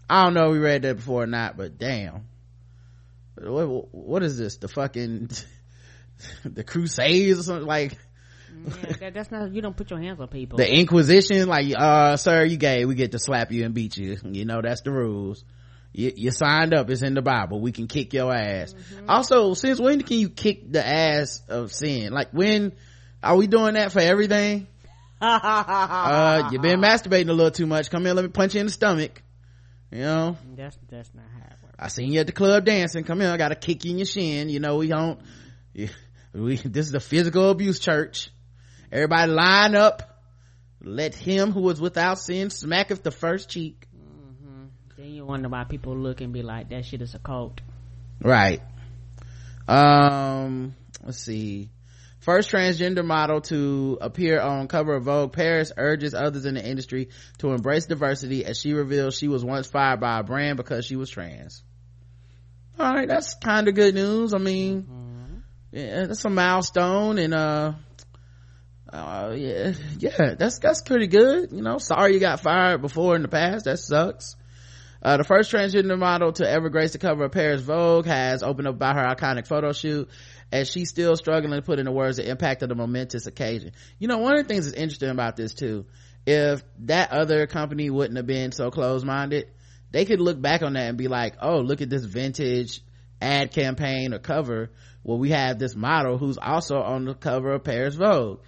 I 0.08 0.24
don't 0.24 0.34
know 0.34 0.50
if 0.50 0.52
we 0.52 0.58
read 0.58 0.82
that 0.82 0.96
before 0.96 1.24
or 1.24 1.26
not, 1.26 1.56
but 1.56 1.78
damn. 1.78 2.28
What, 3.36 3.92
what 3.92 4.22
is 4.22 4.38
this? 4.38 4.58
The 4.58 4.68
fucking, 4.68 5.30
the 6.44 6.62
crusades 6.62 7.40
or 7.40 7.42
something 7.42 7.66
like, 7.66 7.98
yeah, 8.64 8.92
that, 9.00 9.14
that's 9.14 9.30
not 9.30 9.52
you 9.52 9.62
don't 9.62 9.76
put 9.76 9.90
your 9.90 10.00
hands 10.00 10.20
on 10.20 10.28
people. 10.28 10.58
The 10.58 10.72
inquisition 10.72 11.48
like 11.48 11.72
uh 11.76 12.16
sir 12.16 12.44
you 12.44 12.56
gay 12.56 12.84
we 12.84 12.94
get 12.94 13.12
to 13.12 13.18
slap 13.18 13.52
you 13.52 13.64
and 13.64 13.74
beat 13.74 13.96
you. 13.96 14.18
You 14.24 14.44
know 14.44 14.60
that's 14.62 14.82
the 14.82 14.92
rules. 14.92 15.44
You, 15.92 16.12
you 16.14 16.30
signed 16.30 16.74
up 16.74 16.90
it's 16.90 17.02
in 17.02 17.14
the 17.14 17.22
bible 17.22 17.60
we 17.60 17.72
can 17.72 17.86
kick 17.86 18.12
your 18.12 18.32
ass. 18.32 18.74
Mm-hmm. 18.74 19.10
also 19.10 19.54
since 19.54 19.80
when 19.80 20.02
can 20.02 20.18
you 20.18 20.28
kick 20.28 20.70
the 20.70 20.86
ass 20.86 21.42
of 21.48 21.72
sin? 21.72 22.12
Like 22.12 22.30
when 22.32 22.72
are 23.22 23.36
we 23.36 23.46
doing 23.46 23.74
that 23.74 23.92
for 23.92 24.00
everything? 24.00 24.66
Uh 25.18 26.50
you've 26.52 26.60
been 26.60 26.80
masturbating 26.80 27.30
a 27.30 27.32
little 27.32 27.50
too 27.50 27.66
much. 27.66 27.90
Come 27.90 28.04
here 28.04 28.14
let 28.14 28.24
me 28.24 28.30
punch 28.30 28.54
you 28.54 28.60
in 28.60 28.66
the 28.66 28.72
stomach. 28.72 29.22
You 29.90 30.00
know? 30.00 30.36
That's 30.54 30.76
that's 30.90 31.10
not 31.14 31.24
how 31.32 31.46
it 31.46 31.56
works. 31.62 31.76
I 31.78 31.88
seen 31.88 32.12
you 32.12 32.20
at 32.20 32.26
the 32.26 32.32
club 32.32 32.66
dancing. 32.66 33.04
Come 33.04 33.20
here 33.20 33.30
i 33.30 33.36
gotta 33.38 33.54
kick 33.54 33.84
you 33.84 33.92
in 33.92 33.98
your 33.98 34.06
shin. 34.06 34.50
You 34.50 34.60
know 34.60 34.76
we 34.76 34.88
don't 34.88 35.18
we 36.34 36.56
this 36.56 36.86
is 36.86 36.94
a 36.94 37.00
physical 37.00 37.48
abuse 37.50 37.78
church 37.78 38.30
everybody 38.96 39.30
line 39.30 39.74
up. 39.74 40.22
Let 40.82 41.14
him 41.14 41.52
who 41.52 41.68
is 41.70 41.80
without 41.80 42.18
sin 42.18 42.48
smacketh 42.48 43.02
the 43.02 43.10
first 43.10 43.48
cheek. 43.48 43.86
Mm-hmm. 43.94 44.64
then 44.96 45.10
you 45.12 45.24
wonder 45.24 45.48
why 45.48 45.64
people 45.64 45.96
look 45.96 46.20
and 46.20 46.32
be 46.32 46.42
like 46.42 46.70
that 46.70 46.84
shit 46.84 47.02
is 47.02 47.14
a 47.14 47.18
cult. 47.18 47.60
Right. 48.22 48.62
Um 49.68 50.74
let's 51.04 51.18
see. 51.18 51.70
First 52.20 52.50
transgender 52.50 53.04
model 53.04 53.40
to 53.42 53.98
appear 54.00 54.40
on 54.40 54.66
cover 54.66 54.94
of 54.94 55.04
vogue 55.04 55.32
paris 55.32 55.72
urges 55.76 56.14
others 56.14 56.44
in 56.44 56.54
the 56.54 56.64
industry 56.64 57.10
to 57.38 57.50
embrace 57.50 57.86
diversity 57.86 58.44
as 58.44 58.58
she 58.58 58.72
reveals 58.72 59.16
she 59.16 59.28
was 59.28 59.44
once 59.44 59.66
fired 59.66 60.00
by 60.00 60.20
a 60.20 60.24
brand 60.24 60.56
because 60.56 60.84
she 60.86 60.96
was 60.96 61.10
trans. 61.10 61.62
All 62.78 62.94
right 62.94 63.08
that's 63.08 63.34
kind 63.34 63.68
of 63.68 63.74
good 63.74 63.94
news. 63.94 64.32
I 64.32 64.38
mean 64.38 64.82
mm-hmm. 64.82 65.38
yeah 65.72 66.06
that's 66.06 66.24
a 66.24 66.30
milestone 66.30 67.18
and 67.18 67.34
uh 67.34 67.72
uh, 68.92 69.34
yeah, 69.36 69.72
yeah, 69.98 70.34
that's, 70.38 70.58
that's 70.58 70.82
pretty 70.82 71.06
good. 71.06 71.52
You 71.52 71.62
know, 71.62 71.78
sorry 71.78 72.14
you 72.14 72.20
got 72.20 72.40
fired 72.40 72.82
before 72.82 73.16
in 73.16 73.22
the 73.22 73.28
past. 73.28 73.64
That 73.64 73.78
sucks. 73.78 74.36
Uh, 75.02 75.18
the 75.18 75.24
first 75.24 75.52
transgender 75.52 75.98
model 75.98 76.32
to 76.32 76.48
ever 76.48 76.68
grace 76.68 76.92
the 76.92 76.98
cover 76.98 77.24
of 77.24 77.32
Paris 77.32 77.60
Vogue 77.60 78.06
has 78.06 78.42
opened 78.42 78.66
up 78.66 78.74
about 78.74 78.96
her 78.96 79.04
iconic 79.04 79.46
photo 79.46 79.72
shoot 79.72 80.08
as 80.50 80.70
she's 80.70 80.88
still 80.88 81.16
struggling 81.16 81.52
to 81.52 81.62
put 81.62 81.78
into 81.78 81.92
words 81.92 82.16
the 82.16 82.28
impact 82.28 82.62
of 82.62 82.68
the 82.68 82.74
momentous 82.74 83.26
occasion. 83.26 83.72
You 83.98 84.08
know, 84.08 84.18
one 84.18 84.36
of 84.36 84.42
the 84.42 84.48
things 84.48 84.64
that's 84.64 84.76
interesting 84.76 85.10
about 85.10 85.36
this 85.36 85.54
too, 85.54 85.86
if 86.26 86.62
that 86.80 87.12
other 87.12 87.46
company 87.46 87.90
wouldn't 87.90 88.16
have 88.16 88.26
been 88.26 88.52
so 88.52 88.70
closed-minded, 88.70 89.48
they 89.90 90.04
could 90.04 90.20
look 90.20 90.40
back 90.40 90.62
on 90.62 90.72
that 90.72 90.88
and 90.88 90.98
be 90.98 91.08
like, 91.08 91.34
oh, 91.40 91.60
look 91.60 91.82
at 91.82 91.90
this 91.90 92.04
vintage 92.04 92.80
ad 93.20 93.52
campaign 93.52 94.12
or 94.12 94.18
cover 94.18 94.70
where 95.02 95.18
we 95.18 95.30
have 95.30 95.58
this 95.58 95.76
model 95.76 96.18
who's 96.18 96.38
also 96.38 96.78
on 96.78 97.04
the 97.04 97.14
cover 97.14 97.52
of 97.52 97.64
Paris 97.64 97.94
Vogue 97.94 98.40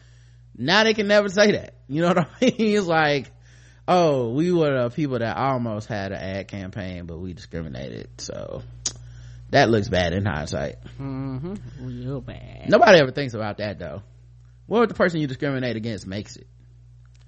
now 0.59 0.85
they 0.85 0.95
can 0.95 1.07
never 1.07 1.29
say 1.29 1.53
that 1.53 1.75
you 1.89 2.03
know 2.03 2.09
what 2.09 2.19
i 2.19 2.27
mean 2.41 2.55
it's 2.59 2.87
like 2.87 3.31
oh 3.87 4.31
we 4.31 4.53
were 4.53 4.83
the 4.83 4.91
people 4.91 5.19
that 5.19 5.37
almost 5.37 5.89
had 5.89 6.13
an 6.13 6.19
ad 6.19 6.49
campaign 6.49 7.07
but 7.07 7.19
we 7.19 7.33
discriminated 7.33 8.09
so 8.19 8.63
that 9.51 9.71
looks 9.71 9.89
bad 9.89 10.13
in 10.13 10.27
hindsight 10.27 10.77
mm-hmm. 11.01 11.55
real 11.81 12.21
bad 12.21 12.69
nobody 12.69 12.99
ever 12.99 13.13
thinks 13.13 13.35
about 13.35 13.59
that 13.59 13.79
though 13.79 14.03
what 14.67 14.83
if 14.83 14.89
the 14.89 14.95
person 14.95 15.21
you 15.21 15.27
discriminate 15.27 15.77
against 15.77 16.07
makes 16.07 16.37
it 16.37 16.47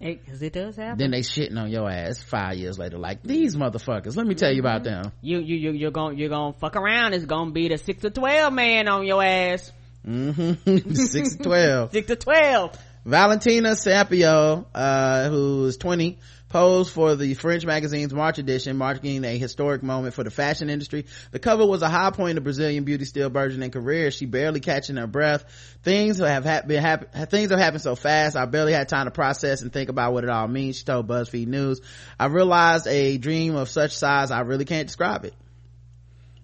because 0.01 0.41
it 0.43 0.55
does 0.55 0.77
happen. 0.77 0.99
Then 0.99 1.11
they 1.11 1.21
shitting 1.21 1.59
on 1.59 1.71
your 1.71 1.91
ass 1.91 2.23
five 2.23 2.57
years 2.57 2.79
later, 2.79 2.99
like 2.99 3.23
these 3.23 3.55
motherfuckers. 3.55 4.17
Let 4.17 4.27
me 4.27 4.35
tell 4.35 4.51
you 4.51 4.61
about 4.61 4.83
them. 4.83 5.13
You 5.21 5.41
you 5.41 5.57
you 5.57 5.73
you're 5.73 5.91
gonna 5.91 6.15
you're 6.15 6.31
gonna 6.31 6.55
fuck 6.55 6.77
around. 6.77 7.13
It's 7.13 7.27
gonna 7.27 7.51
be 7.51 7.69
the 7.69 7.77
six 7.77 8.01
to 8.03 8.11
twelve 8.11 8.53
man 8.53 8.89
on 8.89 9.07
your 9.07 9.23
ass. 9.23 9.71
Mm-hmm. 10.07 10.95
six 10.95 11.37
to 11.37 11.43
twelve. 11.43 11.93
six 11.93 12.07
to 12.07 12.17
twelve. 12.17 12.79
Valentina 13.05 13.71
Sampaio, 13.71 14.67
uh, 14.75 15.29
who's 15.31 15.77
20, 15.79 16.19
posed 16.51 16.91
for 16.91 17.15
the 17.15 17.33
French 17.35 17.65
magazine's 17.65 18.13
March 18.13 18.39
edition, 18.39 18.77
marking 18.77 19.25
a 19.25 19.39
historic 19.39 19.83
moment 19.83 20.15
for 20.15 20.25
the 20.25 20.31
fashion 20.31 20.69
industry. 20.69 21.07
The 21.31 21.39
cover 21.39 21.65
was 21.65 21.81
a 21.81 21.89
high 21.89 22.11
point 22.11 22.37
of 22.37 22.45
Brazilian 22.45 22.85
beauty 22.85 23.05
still 23.05 23.31
burgeoning 23.31 23.71
career. 23.71 24.11
She 24.11 24.27
barely 24.27 24.61
catching 24.61 24.97
her 24.97 25.07
breath. 25.07 25.45
Things 25.83 26.19
have 26.19 26.45
ha- 26.45 26.63
been 26.67 26.83
happen- 26.83 27.27
things 27.29 27.51
have 27.51 27.61
happened 27.61 27.83
so 27.83 27.95
fast. 27.95 28.37
I 28.37 28.45
barely 28.47 28.73
had 28.73 28.89
time 28.89 29.07
to 29.07 29.13
process 29.13 29.63
and 29.63 29.73
think 29.73 29.89
about 29.89 30.13
what 30.13 30.25
it 30.25 30.31
all 30.31 30.49
means. 30.49 30.77
She 30.77 30.85
told 30.85 31.07
BuzzFeed 31.09 31.47
News, 31.47 31.81
I 32.19 32.27
realized 32.27 32.87
a 32.87 33.17
dream 33.17 33.55
of 33.55 33.69
such 33.69 33.97
size, 33.97 34.31
I 34.31 34.41
really 34.41 34.65
can't 34.65 34.89
describe 34.89 35.25
it. 35.25 35.35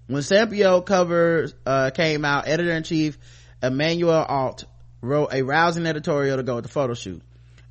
When 0.07 0.23
Sampaio 0.23 0.87
cover, 0.87 1.49
uh, 1.66 1.90
came 1.90 2.25
out, 2.25 2.47
editor-in-chief 2.47 3.19
Emmanuelle 3.61 4.25
Alt 4.29 4.64
wrote 5.07 5.33
a 5.33 5.42
rousing 5.42 5.87
editorial 5.87 6.37
to 6.37 6.42
go 6.42 6.57
with 6.57 6.64
the 6.64 6.71
photo 6.71 6.95
shoot. 6.95 7.23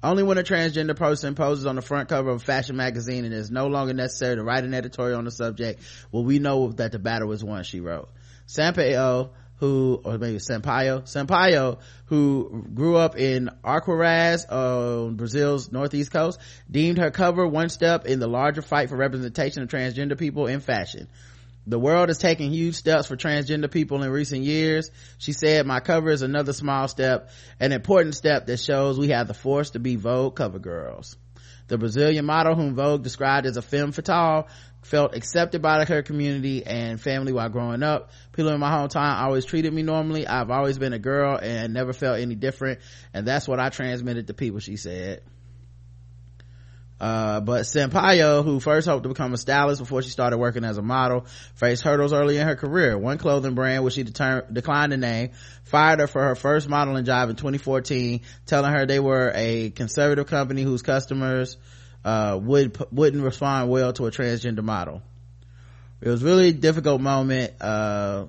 Only 0.02 0.24
when 0.24 0.38
a 0.38 0.44
transgender 0.44 0.96
person 0.96 1.36
poses 1.36 1.66
on 1.66 1.76
the 1.76 1.82
front 1.82 2.10
cover 2.10 2.30
of 2.30 2.36
a 2.38 2.46
fashion 2.46 2.76
magazine 2.76 3.26
and 3.26 3.34
it 3.34 3.38
is 3.38 3.50
no 3.50 3.68
longer 3.68 3.94
necessary 3.94 4.36
to 4.36 4.44
write 4.44 4.64
an 4.64 4.74
editorial 4.74 5.18
on 5.18 5.26
the 5.26 5.32
subject 5.32 5.82
will 6.12 6.24
we 6.24 6.38
know 6.40 6.72
that 6.74 6.92
the 6.92 7.00
battle 7.00 7.32
is 7.32 7.44
won, 7.44 7.64
she 7.64 7.80
wrote. 7.80 8.10
Sampaio, 8.48 9.32
who, 9.58 10.00
or 10.04 10.18
maybe 10.18 10.38
Sampaio, 10.38 11.04
Sampaio, 11.04 11.80
who 12.06 12.66
grew 12.74 12.98
up 12.98 13.18
in 13.18 13.50
Arqueiras 13.64 14.46
on 14.52 15.16
Brazil's 15.16 15.72
northeast 15.72 16.12
coast, 16.12 16.40
deemed 16.70 17.00
her 17.00 17.10
cover 17.10 17.48
one 17.48 17.70
step 17.70 18.06
in 18.06 18.20
the 18.20 18.28
larger 18.28 18.62
fight 18.62 18.90
for 18.90 18.98
representation 18.98 19.64
of 19.64 19.70
transgender 19.70 20.18
people 20.18 20.46
in 20.46 20.60
fashion 20.60 21.08
the 21.68 21.80
world 21.80 22.10
is 22.10 22.18
taking 22.18 22.52
huge 22.52 22.76
steps 22.76 23.08
for 23.08 23.18
transgender 23.18 23.70
people 23.72 24.04
in 24.04 24.12
recent 24.12 24.44
years. 24.44 24.92
She 25.18 25.32
said, 25.34 25.66
my 25.66 25.80
cover 25.80 26.10
is 26.12 26.22
another 26.22 26.54
small 26.54 26.88
step, 26.88 27.30
an 27.60 27.72
important 27.72 28.16
step 28.16 28.46
that 28.48 28.60
shows 28.60 29.00
we 29.00 29.10
have 29.10 29.28
the 29.28 29.34
force 29.34 29.72
to 29.72 29.80
be 29.80 29.96
Vogue 29.96 30.36
cover 30.36 30.60
girls. 30.60 31.18
The 31.68 31.80
Brazilian 31.80 32.26
model 32.26 32.54
whom 32.54 32.76
Vogue 32.76 33.02
described 33.02 33.48
as 33.48 33.58
a 33.58 33.62
femme 33.64 33.92
fatale 33.92 34.48
felt 34.84 35.16
accepted 35.16 35.64
by 35.64 35.84
her 35.84 36.04
community 36.04 36.64
and 36.64 37.02
family 37.02 37.34
while 37.34 37.50
growing 37.50 37.82
up. 37.82 38.12
People 38.34 38.52
in 38.52 38.60
my 38.60 38.70
hometown 38.70 39.20
always 39.20 39.46
treated 39.46 39.74
me 39.74 39.82
normally. 39.82 40.28
I've 40.28 40.52
always 40.52 40.78
been 40.78 40.94
a 40.94 41.00
girl 41.00 41.40
and 41.42 41.74
never 41.74 41.92
felt 41.92 42.20
any 42.20 42.36
different. 42.36 42.82
And 43.12 43.28
that's 43.28 43.48
what 43.48 43.60
I 43.60 43.70
transmitted 43.70 44.28
to 44.28 44.36
people, 44.36 44.60
she 44.60 44.78
said. 44.78 45.24
Uh, 47.00 47.42
but 47.42 47.64
Sampaio, 47.64 48.44
who 48.44 48.60
first 48.60 48.88
hoped 48.88 49.04
to 49.04 49.10
become 49.10 49.34
a 49.34 49.38
stylist 49.38 49.82
before 49.82 50.02
she 50.02 50.10
started 50.10 50.38
working 50.38 50.64
as 50.64 50.78
a 50.78 50.82
model, 50.82 51.26
faced 51.56 51.84
hurdles 51.84 52.14
early 52.14 52.38
in 52.38 52.48
her 52.48 52.56
career. 52.56 52.98
One 52.98 53.18
clothing 53.18 53.54
brand, 53.54 53.84
which 53.84 53.96
she 53.96 54.04
deter- 54.04 54.48
declined 54.52 54.92
to 54.92 54.98
name, 54.98 55.32
fired 55.64 56.00
her 56.00 56.08
for 56.08 56.24
her 56.24 56.36
first 56.36 56.70
modeling 56.70 57.04
job 57.04 57.30
in 57.30 57.36
2014, 57.36 58.22
telling 58.46 58.72
her 58.72 58.86
they 58.86 59.00
were 59.00 59.32
a 59.36 59.72
conservative 59.72 60.28
company 60.28 60.64
whose 60.64 60.82
customers, 60.82 61.58
uh, 62.06 62.40
would, 62.42 62.78
wouldn't 62.94 63.24
respond 63.24 63.70
well 63.70 63.92
to 63.92 64.06
a 64.06 64.12
transgender 64.12 64.64
model. 64.64 65.02
It 66.00 66.10
was 66.10 66.24
really 66.24 66.50
a 66.50 66.54
difficult 66.54 67.02
moment, 67.02 67.54
uh, 67.60 68.28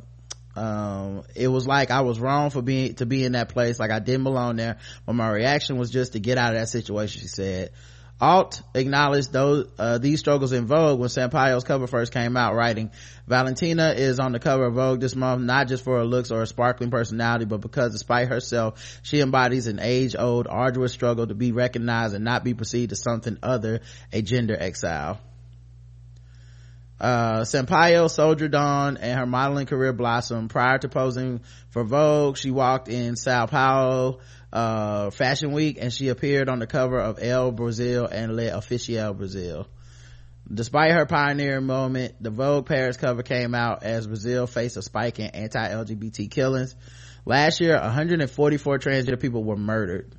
um, 0.57 1.23
it 1.35 1.49
was 1.49 1.67
like 1.67 1.91
I 1.91 2.01
was 2.01 2.19
wrong 2.19 2.51
for 2.51 2.63
being, 2.63 2.95
to 2.95 3.07
be 3.07 3.23
in 3.25 3.33
that 3.33 3.51
place, 3.51 3.79
like 3.79 3.91
I 3.91 3.99
didn't 3.99 4.25
belong 4.25 4.57
there, 4.57 4.79
but 5.05 5.13
my 5.13 5.31
reaction 5.31 5.77
was 5.77 5.91
just 5.91 6.15
to 6.15 6.19
get 6.19 6.39
out 6.39 6.55
of 6.55 6.59
that 6.59 6.69
situation, 6.69 7.21
she 7.21 7.29
said. 7.29 7.71
Alt 8.19 8.63
acknowledged 8.75 9.31
those 9.31 9.67
uh, 9.79 9.99
these 9.99 10.21
struggles 10.21 10.53
in 10.53 10.65
Vogue 10.65 10.99
when 10.99 11.11
Sampaio's 11.11 11.65
cover 11.65 11.87
first 11.87 12.13
came 12.13 12.35
out, 12.35 12.55
writing, 12.55 12.91
"Valentina 13.27 13.91
is 13.91 14.19
on 14.19 14.33
the 14.33 14.39
cover 14.39 14.65
of 14.65 14.75
Vogue 14.75 15.01
this 15.01 15.15
month 15.15 15.43
not 15.43 15.69
just 15.69 15.85
for 15.85 15.99
her 15.99 16.05
looks 16.05 16.31
or 16.31 16.39
her 16.39 16.47
sparkling 16.47 16.91
personality, 16.91 17.45
but 17.45 17.61
because, 17.61 17.93
despite 17.93 18.29
herself, 18.29 19.01
she 19.03 19.21
embodies 19.21 19.67
an 19.67 19.81
age-old, 19.81 20.47
arduous 20.49 20.93
struggle 20.93 21.27
to 21.27 21.35
be 21.35 21.53
recognized 21.53 22.15
and 22.15 22.25
not 22.25 22.43
be 22.43 22.55
perceived 22.55 22.93
as 22.93 23.03
something 23.03 23.37
other, 23.43 23.81
a 24.15 24.23
gender 24.23 24.57
exile." 24.59 25.21
Uh, 27.01 27.41
Sampaio 27.41 28.11
soldiered 28.11 28.55
on 28.55 28.97
and 28.97 29.19
her 29.19 29.27
modeling 29.27 29.67
career 29.67 29.93
blossomed. 29.93 30.51
Prior 30.51 30.79
to 30.79 30.89
posing 30.89 31.41
for 31.71 31.85
Vogue, 31.85 32.37
she 32.37 32.51
walked 32.51 32.89
in 32.89 33.17
Sao 33.17 33.47
Paulo, 33.47 34.21
uh, 34.53 35.11
fashion 35.11 35.53
week 35.53 35.79
and 35.81 35.93
she 35.93 36.09
appeared 36.09 36.49
on 36.49 36.59
the 36.59 36.67
cover 36.67 36.99
of 36.99 37.19
Elle 37.21 37.53
Brazil 37.53 38.07
and 38.07 38.35
Le 38.35 38.51
Oficial 38.51 39.17
Brazil. 39.17 39.67
Despite 40.53 40.93
her 40.93 41.07
pioneering 41.07 41.67
moment, 41.67 42.15
the 42.21 42.31
Vogue 42.31 42.67
Paris 42.67 42.97
cover 42.97 43.23
came 43.23 43.55
out 43.55 43.83
as 43.83 44.07
Brazil 44.07 44.47
faced 44.47 44.77
a 44.77 44.83
spike 44.83 45.19
in 45.19 45.27
anti-LGBT 45.27 46.31
killings. 46.31 46.77
Last 47.25 47.61
year, 47.61 47.75
144 47.75 48.79
transgender 48.79 49.21
people 49.21 49.43
were 49.43 49.57
murdered. 49.57 50.15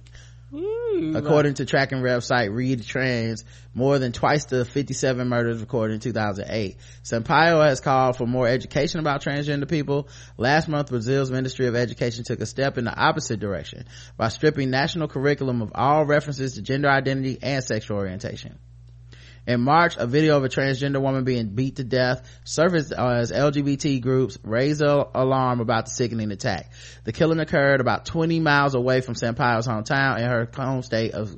According 0.51 1.55
to 1.55 1.65
tracking 1.65 1.99
website 1.99 2.53
Rede 2.53 2.85
Trans, 2.85 3.43
more 3.73 3.99
than 3.99 4.13
twice 4.13 4.45
the 4.45 4.63
57 4.63 5.27
murders 5.27 5.59
recorded 5.59 5.95
in 5.95 5.99
2008. 5.99 6.77
Sampaio 7.03 7.67
has 7.67 7.81
called 7.81 8.15
for 8.17 8.25
more 8.25 8.47
education 8.47 8.99
about 8.99 9.21
transgender 9.21 9.69
people. 9.69 10.07
Last 10.37 10.67
month, 10.67 10.89
Brazil's 10.89 11.29
Ministry 11.29 11.67
of 11.67 11.75
Education 11.75 12.23
took 12.25 12.39
a 12.39 12.45
step 12.45 12.77
in 12.77 12.85
the 12.85 12.95
opposite 12.95 13.39
direction 13.39 13.85
by 14.15 14.29
stripping 14.29 14.69
national 14.69 15.09
curriculum 15.09 15.61
of 15.61 15.71
all 15.75 16.05
references 16.05 16.53
to 16.53 16.61
gender 16.61 16.89
identity 16.89 17.37
and 17.41 17.63
sexual 17.63 17.97
orientation. 17.97 18.57
In 19.47 19.61
March, 19.61 19.95
a 19.95 20.05
video 20.05 20.35
of 20.35 20.43
a 20.43 20.49
transgender 20.49 21.01
woman 21.01 21.23
being 21.23 21.47
beat 21.47 21.77
to 21.77 21.85
death 21.85 22.29
surfaced 22.43 22.91
as 22.91 23.31
LGBT 23.31 24.01
groups 24.01 24.37
raised 24.43 24.81
an 24.81 25.05
alarm 25.15 25.61
about 25.61 25.85
the 25.85 25.91
sickening 25.91 26.31
attack. 26.31 26.69
The 27.05 27.13
killing 27.13 27.39
occurred 27.39 27.79
about 27.79 28.05
20 28.05 28.41
miles 28.41 28.75
away 28.75 28.99
from 28.99 29.15
Sampaio's 29.15 29.65
hometown 29.65 30.19
in 30.19 30.25
her 30.29 30.49
home 30.53 30.81
state 30.81 31.13
of 31.13 31.33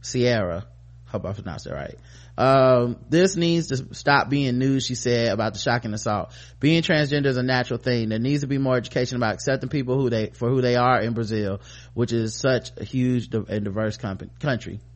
Sierra. 0.00 0.66
Hope 1.06 1.24
I 1.24 1.32
pronounced 1.34 1.68
it 1.68 1.72
right. 1.72 1.96
Um, 2.36 2.96
this 3.08 3.36
needs 3.36 3.68
to 3.68 3.94
stop 3.94 4.28
being 4.28 4.58
news, 4.58 4.84
she 4.84 4.96
said, 4.96 5.32
about 5.32 5.52
the 5.52 5.60
shocking 5.60 5.94
assault. 5.94 6.32
Being 6.58 6.82
transgender 6.82 7.26
is 7.26 7.36
a 7.36 7.44
natural 7.44 7.78
thing. 7.78 8.08
There 8.08 8.18
needs 8.18 8.40
to 8.40 8.48
be 8.48 8.58
more 8.58 8.76
education 8.76 9.18
about 9.18 9.34
accepting 9.34 9.68
people 9.68 10.00
who 10.00 10.10
they, 10.10 10.30
for 10.30 10.48
who 10.48 10.62
they 10.62 10.74
are 10.74 11.00
in 11.00 11.12
Brazil, 11.12 11.60
which 11.94 12.12
is 12.12 12.34
such 12.34 12.72
a 12.76 12.82
huge 12.82 13.32
and 13.32 13.64
diverse 13.64 13.98
country 13.98 14.80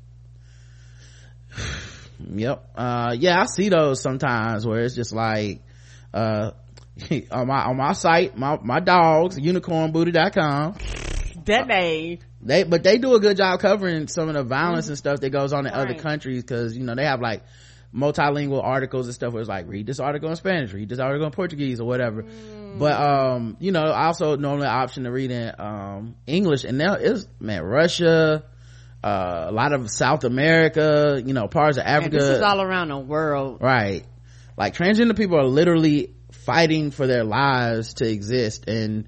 yep 2.18 2.68
uh 2.76 3.14
yeah 3.18 3.40
i 3.40 3.46
see 3.46 3.68
those 3.68 4.00
sometimes 4.00 4.66
where 4.66 4.80
it's 4.80 4.94
just 4.94 5.14
like 5.14 5.60
uh 6.14 6.50
on 7.30 7.46
my 7.46 7.64
on 7.64 7.76
my 7.76 7.92
site 7.92 8.36
my 8.36 8.58
my 8.62 8.80
dogs 8.80 9.38
unicornbooty.com 9.38 10.74
that 11.44 11.66
name 11.66 12.18
they 12.40 12.62
but 12.64 12.82
they 12.82 12.98
do 12.98 13.14
a 13.14 13.20
good 13.20 13.36
job 13.36 13.60
covering 13.60 14.08
some 14.08 14.28
of 14.28 14.34
the 14.34 14.42
violence 14.42 14.86
mm-hmm. 14.86 14.92
and 14.92 14.98
stuff 14.98 15.20
that 15.20 15.30
goes 15.30 15.52
on 15.52 15.66
in 15.66 15.72
right. 15.72 15.90
other 15.90 15.94
countries 15.94 16.42
because 16.42 16.76
you 16.76 16.84
know 16.84 16.94
they 16.94 17.04
have 17.04 17.20
like 17.20 17.42
multilingual 17.94 18.62
articles 18.62 19.06
and 19.06 19.14
stuff 19.14 19.32
where 19.32 19.40
it's 19.40 19.48
like 19.48 19.66
read 19.68 19.86
this 19.86 20.00
article 20.00 20.28
in 20.28 20.36
spanish 20.36 20.72
read 20.72 20.88
this 20.88 20.98
article 20.98 21.26
in 21.26 21.32
portuguese 21.32 21.80
or 21.80 21.86
whatever 21.86 22.22
mm. 22.22 22.78
but 22.78 22.92
um 22.92 23.56
you 23.60 23.72
know 23.72 23.84
also 23.84 24.36
normally 24.36 24.66
option 24.66 25.04
to 25.04 25.10
read 25.10 25.30
in 25.30 25.52
um 25.58 26.14
english 26.26 26.64
and 26.64 26.78
now 26.78 26.94
it's 26.94 27.26
man 27.40 27.62
russia 27.62 28.44
uh, 29.06 29.46
a 29.50 29.52
lot 29.52 29.72
of 29.72 29.88
South 29.88 30.24
America, 30.24 31.22
you 31.24 31.32
know, 31.32 31.46
parts 31.46 31.78
of 31.78 31.84
Africa. 31.86 32.16
this 32.16 32.24
is 32.24 32.42
all 32.42 32.60
around 32.60 32.88
the 32.88 32.98
world. 32.98 33.58
Right. 33.60 34.04
Like 34.56 34.74
transgender 34.74 35.16
people 35.16 35.38
are 35.38 35.46
literally 35.46 36.14
fighting 36.32 36.90
for 36.90 37.06
their 37.06 37.22
lives 37.22 37.94
to 37.94 38.10
exist 38.10 38.68
and 38.68 39.06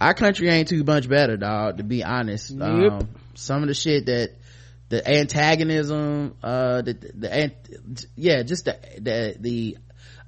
our 0.00 0.12
country 0.12 0.50
ain't 0.50 0.68
too 0.68 0.84
much 0.84 1.08
better, 1.08 1.38
dog, 1.38 1.78
to 1.78 1.82
be 1.82 2.04
honest. 2.04 2.50
Yep. 2.50 2.60
Um, 2.60 3.08
some 3.34 3.62
of 3.62 3.68
the 3.68 3.74
shit 3.74 4.06
that 4.06 4.36
the 4.90 5.08
antagonism, 5.08 6.36
uh, 6.42 6.82
the, 6.82 6.92
the, 6.92 7.52
yeah, 8.16 8.42
just 8.42 8.66
the, 8.66 8.78
the, 8.98 9.36
the 9.40 9.78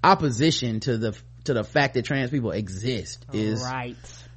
opposition 0.02 0.80
to 0.80 0.96
the, 0.96 1.18
to 1.44 1.52
the 1.52 1.62
fact 1.62 1.92
that 1.92 2.06
trans 2.06 2.30
people 2.30 2.52
exist 2.52 3.26
is, 3.34 3.62
right. 3.62 3.96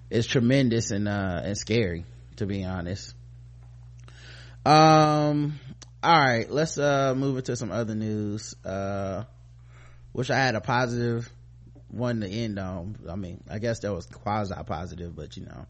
is 0.09 0.27
tremendous 0.27 0.91
and, 0.91 1.07
uh, 1.07 1.41
and 1.41 1.57
scary, 1.57 2.03
to 2.35 2.45
be 2.45 2.65
honest 2.65 3.15
um 4.65 5.59
all 6.01 6.19
right 6.19 6.49
let's 6.49 6.77
uh 6.77 7.13
move 7.15 7.37
into 7.37 7.55
some 7.55 7.71
other 7.71 7.95
news. 7.95 8.55
Uh 8.63 9.23
wish 10.13 10.29
i 10.29 10.35
had 10.35 10.55
a 10.55 10.61
positive 10.61 11.29
one 11.89 12.21
to 12.21 12.27
end 12.27 12.59
on. 12.59 12.97
I 13.09 13.15
mean 13.15 13.43
i 13.49 13.59
guess 13.59 13.79
that 13.79 13.93
was 13.93 14.05
quasi 14.05 14.53
positive 14.65 15.15
but 15.15 15.35
you 15.37 15.45
know. 15.45 15.65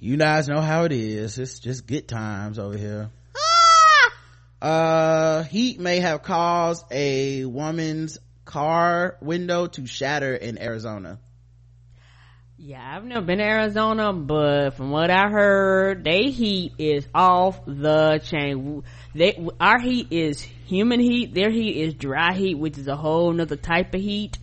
You 0.00 0.16
guys 0.16 0.46
know 0.46 0.60
how 0.60 0.84
it 0.84 0.92
is. 0.92 1.38
It's 1.38 1.58
just 1.58 1.84
good 1.84 2.06
times 2.06 2.58
over 2.60 2.76
here. 2.76 3.10
Ah! 4.62 4.66
uh 4.66 5.42
heat 5.44 5.78
may 5.78 6.00
have 6.00 6.22
caused 6.22 6.84
a 6.90 7.44
woman's 7.44 8.18
car 8.44 9.16
window 9.20 9.66
to 9.66 9.86
shatter 9.86 10.34
in 10.34 10.58
arizona 10.58 11.20
yeah, 12.60 12.96
I've 12.96 13.04
never 13.04 13.24
been 13.24 13.38
to 13.38 13.44
Arizona, 13.44 14.12
but 14.12 14.70
from 14.70 14.90
what 14.90 15.10
I 15.10 15.28
heard, 15.28 16.02
they 16.02 16.30
heat 16.30 16.72
is 16.76 17.06
off 17.14 17.60
the 17.66 18.20
chain. 18.24 18.82
They, 19.14 19.46
our 19.60 19.78
heat 19.78 20.08
is 20.10 20.40
human 20.40 20.98
heat, 20.98 21.34
their 21.34 21.50
heat 21.50 21.76
is 21.76 21.94
dry 21.94 22.34
heat, 22.34 22.56
which 22.56 22.76
is 22.76 22.88
a 22.88 22.96
whole 22.96 23.32
nother 23.32 23.54
type 23.54 23.94
of 23.94 24.00
heat. 24.00 24.38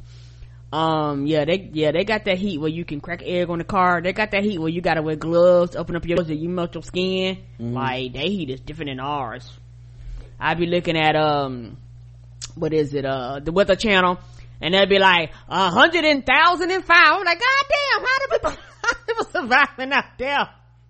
Um, 0.71 1.28
yeah, 1.28 1.43
they, 1.43 1.69
yeah, 1.73 1.91
they 1.91 2.06
got 2.06 2.23
that 2.23 2.38
heat 2.38 2.58
where 2.58 2.69
you 2.69 2.86
can 2.86 3.01
crack 3.01 3.21
egg 3.21 3.49
on 3.49 3.58
the 3.58 3.65
car. 3.65 4.01
They 4.01 4.13
got 4.13 4.32
that 4.32 4.43
heat 4.43 4.60
where 4.60 4.69
you 4.69 4.80
gotta 4.80 5.01
wear 5.01 5.17
gloves, 5.17 5.75
open 5.75 5.97
up 5.97 6.06
your 6.06 6.17
nose, 6.17 6.30
and 6.30 6.39
you 6.39 6.47
melt 6.47 6.73
your 6.73 6.84
skin. 6.84 7.39
Mm-hmm. 7.60 7.73
Like, 7.73 8.13
their 8.13 8.23
heat 8.23 8.49
is 8.49 8.62
different 8.62 8.91
than 8.91 9.01
ours. 9.01 9.51
I'd 10.39 10.58
be 10.58 10.67
looking 10.67 10.97
at, 10.97 11.17
um, 11.17 11.75
what 12.56 12.73
is 12.73 12.93
it, 12.93 13.06
uh, 13.06 13.41
the 13.43 13.51
weather 13.51 13.75
channel 13.75 14.19
and 14.62 14.74
they'd 14.74 14.89
be 14.89 15.00
like 15.00 15.32
a 15.48 15.70
hundred 15.70 16.06
and 16.06 16.26
thousand 16.26 16.72
and 16.72 16.84
five. 16.84 17.08
I'm 17.08 17.24
like, 17.24 17.39
God 17.39 17.65
damn, 17.70 18.06
how 18.06 18.20
do 18.20 18.28
people, 18.32 18.50
how 18.52 18.94
do 18.94 18.98
people 19.08 19.26
surviving 19.26 19.91
out 19.91 20.18
there? 20.18 20.50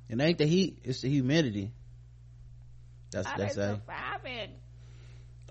It 0.09 0.21
ain't 0.21 0.37
the 0.37 0.45
heat, 0.45 0.79
it's 0.83 1.01
the 1.01 1.09
humidity. 1.09 1.71
That's 3.11 3.27
how 3.27 3.37
that's 3.37 3.57
a. 3.57 3.81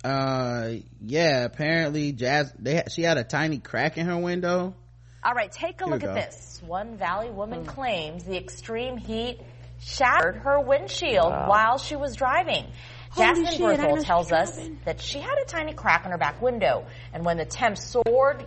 Uh, 0.04 0.74
yeah, 1.00 1.44
apparently 1.44 2.12
Jazz, 2.12 2.52
they 2.58 2.82
she 2.90 3.02
had 3.02 3.16
a 3.16 3.24
tiny 3.24 3.58
crack 3.58 3.96
in 3.96 4.06
her 4.06 4.18
window. 4.18 4.74
All 5.22 5.32
right, 5.32 5.50
take 5.50 5.80
a 5.80 5.84
Here 5.84 5.94
look 5.94 6.04
at 6.04 6.14
this. 6.14 6.60
One 6.66 6.98
Valley 6.98 7.30
woman 7.30 7.64
claims 7.64 8.24
the 8.24 8.36
extreme 8.36 8.98
heat 8.98 9.40
shattered 9.80 10.36
her 10.36 10.60
windshield 10.60 11.30
wow. 11.30 11.48
while 11.48 11.78
she 11.78 11.96
was 11.96 12.16
driving. 12.16 12.66
Jasmine 13.16 13.60
Berthel 13.60 14.04
tells 14.04 14.32
us 14.32 14.58
that 14.84 15.00
she 15.00 15.18
had 15.18 15.38
a 15.42 15.44
tiny 15.44 15.72
crack 15.72 16.04
in 16.04 16.12
her 16.12 16.18
back 16.18 16.42
window, 16.42 16.86
and 17.12 17.24
when 17.24 17.36
the 17.36 17.44
temp 17.44 17.78
soared 17.78 18.46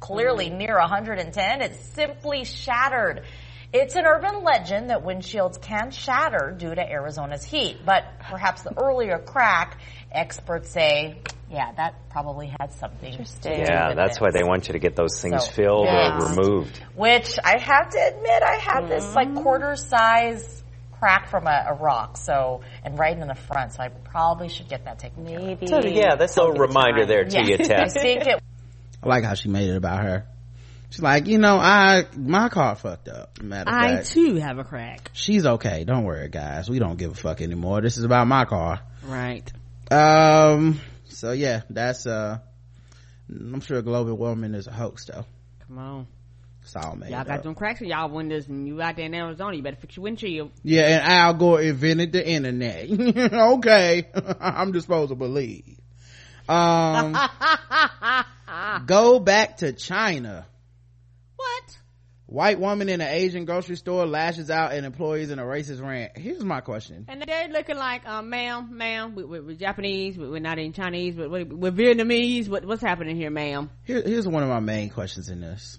clearly 0.00 0.50
mm. 0.50 0.58
near 0.58 0.78
110, 0.78 1.62
it 1.62 1.74
simply 1.94 2.44
shattered. 2.44 3.22
It's 3.72 3.96
an 3.96 4.04
urban 4.04 4.44
legend 4.44 4.90
that 4.90 5.02
windshields 5.02 5.60
can 5.60 5.90
shatter 5.92 6.54
due 6.56 6.74
to 6.74 6.82
Arizona's 6.82 7.42
heat, 7.42 7.78
but 7.86 8.04
perhaps 8.20 8.62
the 8.62 8.78
earlier 8.78 9.18
crack, 9.18 9.80
experts 10.10 10.68
say, 10.68 11.16
yeah, 11.50 11.72
that 11.72 12.10
probably 12.10 12.52
had 12.60 12.72
something 12.72 13.24
to 13.24 13.40
do 13.40 13.48
Yeah, 13.48 13.94
that's 13.94 14.20
why 14.20 14.30
they 14.30 14.42
want 14.42 14.68
you 14.68 14.72
to 14.72 14.78
get 14.78 14.94
those 14.94 15.22
things 15.22 15.46
so, 15.46 15.52
filled 15.52 15.86
or 15.86 16.28
removed. 16.28 16.82
Which 16.94 17.38
I 17.42 17.58
have 17.58 17.88
to 17.90 17.98
admit, 17.98 18.42
I 18.42 18.56
had 18.56 18.80
mm-hmm. 18.82 18.88
this 18.88 19.14
like 19.14 19.28
mm. 19.28 19.42
quarter 19.42 19.76
size 19.76 20.61
crack 21.02 21.28
from 21.28 21.48
a, 21.48 21.64
a, 21.70 21.74
rock, 21.74 22.16
so 22.16 22.60
and 22.84 22.96
right 22.96 23.18
in 23.18 23.26
the 23.26 23.34
front. 23.34 23.72
So 23.72 23.82
I 23.82 23.88
probably 23.88 24.48
should 24.48 24.68
get 24.68 24.84
that 24.84 25.00
taken 25.00 25.24
Maybe. 25.24 25.66
care 25.66 25.78
of. 25.78 25.84
So 25.84 25.90
yeah, 25.90 26.14
that's 26.14 26.36
a 26.36 26.44
reminder 26.44 27.04
there 27.06 27.24
to 27.24 27.44
you, 27.44 27.56
Tess. 27.58 27.96
I 27.96 28.00
think 28.00 28.26
it. 28.26 28.40
I 29.02 29.08
like 29.08 29.24
how 29.24 29.34
she 29.34 29.48
made 29.48 29.68
it 29.68 29.76
about 29.76 30.04
her. 30.04 30.26
She's 30.90 31.02
like, 31.02 31.26
you 31.26 31.38
know, 31.38 31.56
I 31.56 32.06
my 32.16 32.48
car 32.50 32.76
fucked 32.76 33.08
up. 33.08 33.42
Matter 33.42 33.68
of 33.68 33.74
I 33.74 33.96
fact. 33.96 34.10
too 34.10 34.36
have 34.36 34.58
a 34.58 34.64
crack. 34.64 35.10
She's 35.12 35.44
okay. 35.44 35.82
Don't 35.82 36.04
worry, 36.04 36.28
guys. 36.28 36.70
We 36.70 36.78
don't 36.78 36.96
give 36.96 37.10
a 37.10 37.16
fuck 37.16 37.40
anymore. 37.40 37.80
This 37.80 37.98
is 37.98 38.04
about 38.04 38.28
my 38.28 38.44
car. 38.44 38.80
Right. 39.02 39.50
Um. 39.90 40.80
So 41.08 41.32
yeah, 41.32 41.62
that's 41.68 42.06
uh. 42.06 42.38
I'm 43.28 43.60
sure 43.60 43.82
global 43.82 44.14
warming 44.14 44.54
is 44.54 44.68
a 44.68 44.72
hoax, 44.72 45.06
though. 45.06 45.24
Come 45.66 45.78
on. 45.78 46.06
It's 46.62 46.76
all 46.76 46.94
made 46.94 47.10
Y'all 47.10 47.24
got 47.24 47.38
up. 47.38 47.42
them 47.42 47.54
cracks 47.54 47.80
in 47.80 47.88
y'all 47.88 48.08
windows 48.08 48.46
and 48.46 48.66
you 48.66 48.80
out 48.80 48.96
there 48.96 49.06
in 49.06 49.14
Arizona, 49.14 49.56
you 49.56 49.62
better 49.62 49.76
fix 49.76 49.96
your 49.96 50.04
windshield. 50.04 50.52
Yeah, 50.62 50.82
and 50.82 51.02
Al 51.02 51.34
Gore 51.34 51.60
invented 51.60 52.12
the 52.12 52.26
internet. 52.26 52.88
okay. 53.32 54.08
I'm 54.40 54.72
disposed 54.72 55.10
to 55.10 55.16
believe. 55.16 55.78
Um, 56.48 57.16
go 58.86 59.18
back 59.18 59.58
to 59.58 59.72
China. 59.72 60.46
What? 61.36 61.78
White 62.26 62.60
woman 62.60 62.88
in 62.88 63.00
an 63.00 63.08
Asian 63.08 63.44
grocery 63.44 63.76
store 63.76 64.06
lashes 64.06 64.48
out 64.48 64.72
at 64.72 64.84
employees 64.84 65.30
in 65.30 65.38
a 65.38 65.42
racist 65.42 65.82
rant. 65.82 66.16
Here's 66.16 66.42
my 66.42 66.60
question. 66.60 67.04
And 67.08 67.22
they're 67.26 67.48
looking 67.48 67.76
like, 67.76 68.08
um, 68.08 68.30
ma'am, 68.30 68.76
ma'am, 68.76 69.14
we, 69.14 69.38
are 69.38 69.54
Japanese, 69.54 70.16
we, 70.16 70.36
are 70.36 70.40
not 70.40 70.58
in 70.58 70.72
Chinese, 70.72 71.14
but 71.14 71.30
we're, 71.30 71.44
we're 71.44 71.72
Vietnamese. 71.72 72.48
What, 72.48 72.64
what's 72.64 72.80
happening 72.80 73.16
here, 73.16 73.30
ma'am? 73.30 73.68
Here, 73.82 74.00
here's 74.00 74.26
one 74.26 74.42
of 74.42 74.48
my 74.48 74.60
main 74.60 74.88
questions 74.88 75.28
in 75.28 75.40
this 75.40 75.78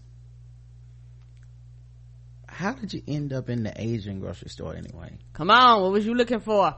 how 2.54 2.74
did 2.74 2.94
you 2.94 3.02
end 3.08 3.34
up 3.34 3.50
in 3.50 3.64
the 3.64 3.74
Asian 3.76 4.20
grocery 4.20 4.50
store 4.50 4.76
anyway? 4.76 5.18
Come 5.34 5.50
on, 5.50 5.82
what 5.82 5.92
was 5.92 6.06
you 6.06 6.14
looking 6.14 6.40
for? 6.40 6.76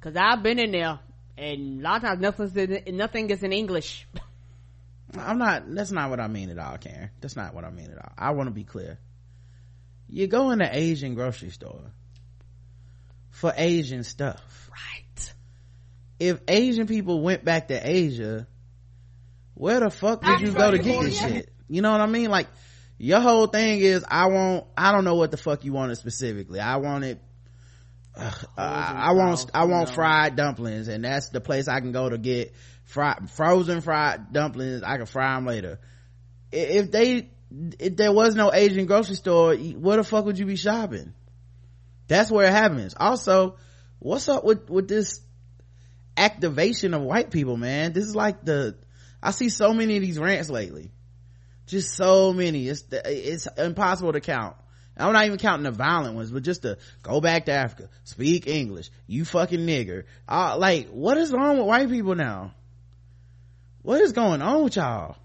Cause 0.00 0.16
I've 0.16 0.42
been 0.42 0.58
in 0.58 0.72
there 0.72 0.98
and 1.36 1.80
a 1.80 1.82
lot 1.82 1.96
of 1.96 2.02
times 2.02 2.20
nothing, 2.20 2.96
nothing 2.96 3.30
is 3.30 3.42
in 3.42 3.52
English. 3.52 4.06
I'm 5.18 5.38
not, 5.38 5.74
that's 5.74 5.90
not 5.90 6.10
what 6.10 6.20
I 6.20 6.28
mean 6.28 6.50
at 6.50 6.58
all, 6.58 6.78
Karen. 6.78 7.10
That's 7.20 7.36
not 7.36 7.54
what 7.54 7.64
I 7.64 7.70
mean 7.70 7.90
at 7.90 7.98
all. 7.98 8.12
I 8.16 8.30
want 8.30 8.46
to 8.46 8.54
be 8.54 8.64
clear. 8.64 8.98
You 10.08 10.26
go 10.26 10.50
in 10.50 10.58
the 10.58 10.76
Asian 10.76 11.14
grocery 11.14 11.50
store 11.50 11.80
for 13.30 13.52
Asian 13.56 14.04
stuff. 14.04 14.70
Right. 14.70 15.34
If 16.18 16.40
Asian 16.46 16.86
people 16.86 17.22
went 17.22 17.44
back 17.44 17.68
to 17.68 17.74
Asia, 17.74 18.46
where 19.54 19.80
the 19.80 19.90
fuck 19.90 20.22
did 20.22 20.40
you 20.40 20.52
go 20.52 20.70
to 20.70 20.78
get 20.78 21.02
this 21.02 21.18
shit? 21.18 21.52
You 21.68 21.82
know 21.82 21.92
what 21.92 22.00
I 22.00 22.06
mean? 22.06 22.30
Like, 22.30 22.48
your 23.02 23.20
whole 23.20 23.46
thing 23.46 23.80
is 23.80 24.04
i 24.08 24.26
want 24.26 24.66
i 24.76 24.92
don't 24.92 25.04
know 25.04 25.14
what 25.14 25.30
the 25.30 25.36
fuck 25.36 25.64
you 25.64 25.72
wanted 25.72 25.96
specifically 25.96 26.60
i 26.60 26.76
wanted 26.76 27.18
uh, 28.16 28.32
I 28.56 29.12
want 29.12 29.50
I 29.54 29.64
want 29.64 29.90
fried 29.90 30.36
dumplings, 30.36 30.88
and 30.88 31.04
that's 31.04 31.28
the 31.28 31.40
place 31.40 31.68
I 31.68 31.80
can 31.80 31.92
go 31.92 32.08
to 32.08 32.18
get 32.18 32.54
fried 32.84 33.30
frozen 33.30 33.80
fried 33.80 34.32
dumplings. 34.32 34.82
I 34.82 34.96
can 34.96 35.06
fry 35.06 35.34
them 35.34 35.46
later. 35.46 35.78
If 36.52 36.90
they 36.90 37.30
if 37.78 37.96
there 37.96 38.12
was 38.12 38.34
no 38.34 38.52
Asian 38.52 38.86
grocery 38.86 39.16
store, 39.16 39.54
where 39.54 39.96
the 39.96 40.04
fuck 40.04 40.24
would 40.24 40.38
you 40.38 40.46
be 40.46 40.56
shopping? 40.56 41.14
That's 42.08 42.30
where 42.30 42.46
it 42.46 42.52
happens. 42.52 42.94
Also, 42.98 43.56
what's 44.00 44.28
up 44.28 44.44
with 44.44 44.68
with 44.68 44.88
this 44.88 45.20
activation 46.16 46.94
of 46.94 47.02
white 47.02 47.30
people, 47.30 47.56
man? 47.56 47.92
This 47.92 48.04
is 48.04 48.16
like 48.16 48.44
the 48.44 48.76
I 49.22 49.30
see 49.30 49.48
so 49.48 49.72
many 49.72 49.96
of 49.96 50.02
these 50.02 50.18
rants 50.18 50.50
lately. 50.50 50.90
Just 51.70 51.96
so 51.96 52.32
many. 52.32 52.68
It's 52.68 52.84
it's 52.90 53.46
impossible 53.56 54.12
to 54.12 54.20
count 54.20 54.56
I'm 55.00 55.12
not 55.12 55.26
even 55.26 55.38
counting 55.38 55.64
the 55.64 55.70
violent 55.70 56.14
ones, 56.14 56.30
but 56.30 56.42
just 56.42 56.62
to 56.62 56.78
go 57.02 57.20
back 57.20 57.46
to 57.46 57.52
Africa, 57.52 57.88
speak 58.04 58.46
English, 58.46 58.90
you 59.06 59.24
fucking 59.24 59.60
nigger. 59.60 60.04
Uh, 60.28 60.56
like, 60.58 60.88
what 60.88 61.16
is 61.16 61.32
wrong 61.32 61.58
with 61.58 61.66
white 61.66 61.88
people 61.88 62.14
now? 62.14 62.54
What 63.82 64.00
is 64.00 64.12
going 64.12 64.42
on 64.42 64.64
with 64.64 64.76
y'all? 64.76 65.16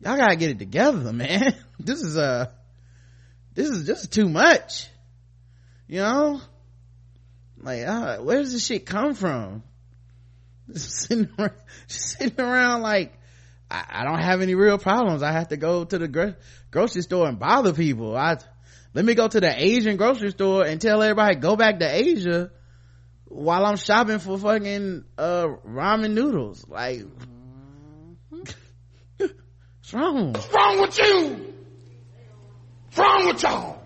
Y'all 0.00 0.16
gotta 0.16 0.36
get 0.36 0.50
it 0.50 0.58
together, 0.58 1.12
man. 1.12 1.54
This 1.78 2.02
is, 2.02 2.16
uh, 2.16 2.50
this 3.54 3.68
is 3.68 3.86
just 3.86 4.12
too 4.12 4.28
much. 4.28 4.88
You 5.86 6.00
know? 6.00 6.40
Like, 7.58 7.86
uh, 7.86 8.18
where 8.18 8.38
does 8.38 8.52
this 8.52 8.66
shit 8.66 8.84
come 8.84 9.14
from? 9.14 9.62
Just 10.72 10.90
sitting 11.08 11.28
around, 11.38 11.52
just 11.86 12.18
sitting 12.18 12.40
around 12.40 12.82
like, 12.82 13.12
I, 13.70 13.84
I, 13.88 14.04
don't 14.04 14.20
have 14.20 14.40
any 14.42 14.54
real 14.54 14.78
problems. 14.78 15.22
I 15.22 15.32
have 15.32 15.48
to 15.48 15.56
go 15.56 15.84
to 15.84 15.98
the 15.98 16.08
gro- 16.08 16.34
grocery 16.70 17.02
store 17.02 17.28
and 17.28 17.38
bother 17.38 17.72
people. 17.72 18.16
I, 18.16 18.36
let 18.92 19.04
me 19.04 19.14
go 19.14 19.26
to 19.26 19.40
the 19.40 19.52
Asian 19.64 19.96
grocery 19.96 20.30
store 20.30 20.64
and 20.64 20.80
tell 20.80 21.02
everybody 21.02 21.36
go 21.36 21.56
back 21.56 21.78
to 21.80 21.88
Asia 21.88 22.50
while 23.24 23.64
I'm 23.66 23.76
shopping 23.76 24.18
for 24.18 24.38
fucking, 24.38 25.04
uh, 25.18 25.46
ramen 25.66 26.12
noodles. 26.12 26.64
Like, 26.68 27.02
what's 28.28 28.54
wrong? 29.92 30.32
What's 30.32 30.52
wrong 30.52 30.80
with 30.80 30.98
you? 30.98 31.54
What's 32.86 32.98
wrong 32.98 33.26
with 33.26 33.42
y'all? 33.42 33.82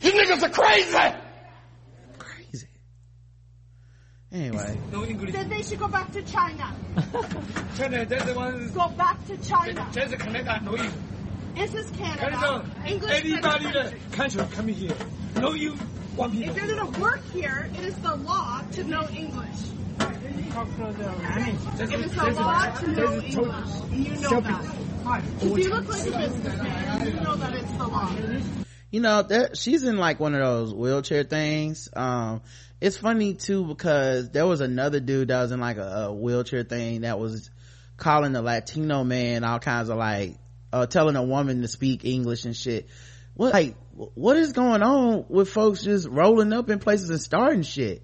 You 0.00 0.10
niggas 0.10 0.42
are 0.42 0.48
crazy! 0.48 1.21
Anyway. 4.32 4.78
No 4.90 5.04
English. 5.04 5.32
Then 5.32 5.48
they 5.50 5.62
should 5.62 5.78
go 5.78 5.88
back 5.88 6.10
to 6.12 6.22
China. 6.22 6.74
China, 7.76 8.04
that's 8.06 8.24
the 8.24 8.34
one. 8.34 8.72
Go 8.72 8.88
back 8.90 9.26
to 9.26 9.36
China. 9.38 9.86
That's 9.92 10.14
Canada, 10.14 10.60
no 10.64 10.76
English. 10.76 10.94
This 11.54 11.74
is 11.74 11.90
Canada. 11.90 12.30
Canada. 12.30 12.64
English 12.86 13.12
Anybody 13.12 13.72
that 13.72 13.94
country 14.12 14.42
coming 14.52 14.74
here, 14.74 14.96
no 15.36 15.52
you 15.52 15.72
one 16.16 16.30
people. 16.30 16.56
If 16.56 16.62
you're 16.62 16.76
gonna 16.76 16.98
work 16.98 17.22
here, 17.32 17.68
it 17.74 17.84
is 17.84 17.94
the 17.96 18.16
law 18.16 18.62
to 18.72 18.84
know 18.84 19.06
English. 19.14 19.48
It 20.00 20.40
is 21.92 22.14
the 22.14 22.30
law 22.34 22.70
to 22.70 22.86
know 22.90 23.20
English. 23.20 23.34
You 23.92 24.16
know 24.16 24.40
that. 24.40 25.24
If 25.42 25.58
you 25.58 25.68
look 25.68 25.88
like 25.88 26.06
a 26.06 26.10
businessman, 26.10 27.06
you 27.06 27.20
know 27.20 27.36
that 27.36 27.54
it's 27.54 27.72
the 27.72 27.86
law. 27.86 28.61
You 28.92 29.00
know, 29.00 29.22
that 29.22 29.56
she's 29.56 29.82
in 29.84 29.96
like 29.96 30.20
one 30.20 30.34
of 30.34 30.40
those 30.40 30.74
wheelchair 30.74 31.24
things. 31.24 31.88
Um, 31.96 32.42
it's 32.78 32.98
funny 32.98 33.32
too 33.32 33.64
because 33.64 34.30
there 34.30 34.46
was 34.46 34.60
another 34.60 35.00
dude 35.00 35.28
that 35.28 35.40
was 35.40 35.50
in 35.50 35.60
like 35.60 35.78
a, 35.78 36.08
a 36.08 36.12
wheelchair 36.12 36.62
thing 36.62 37.00
that 37.00 37.18
was 37.18 37.50
calling 37.96 38.32
the 38.32 38.42
latino 38.42 39.04
man 39.04 39.44
all 39.44 39.60
kinds 39.60 39.88
of 39.88 39.96
like 39.96 40.36
uh, 40.72 40.86
telling 40.86 41.14
a 41.14 41.22
woman 41.22 41.62
to 41.62 41.68
speak 41.68 42.04
english 42.04 42.44
and 42.44 42.56
shit. 42.56 42.88
What 43.34 43.54
like 43.54 43.76
what 43.94 44.36
is 44.36 44.52
going 44.52 44.82
on 44.82 45.24
with 45.28 45.48
folks 45.48 45.82
just 45.82 46.06
rolling 46.08 46.52
up 46.52 46.68
in 46.68 46.78
places 46.78 47.08
and 47.08 47.20
starting 47.20 47.62
shit? 47.62 48.02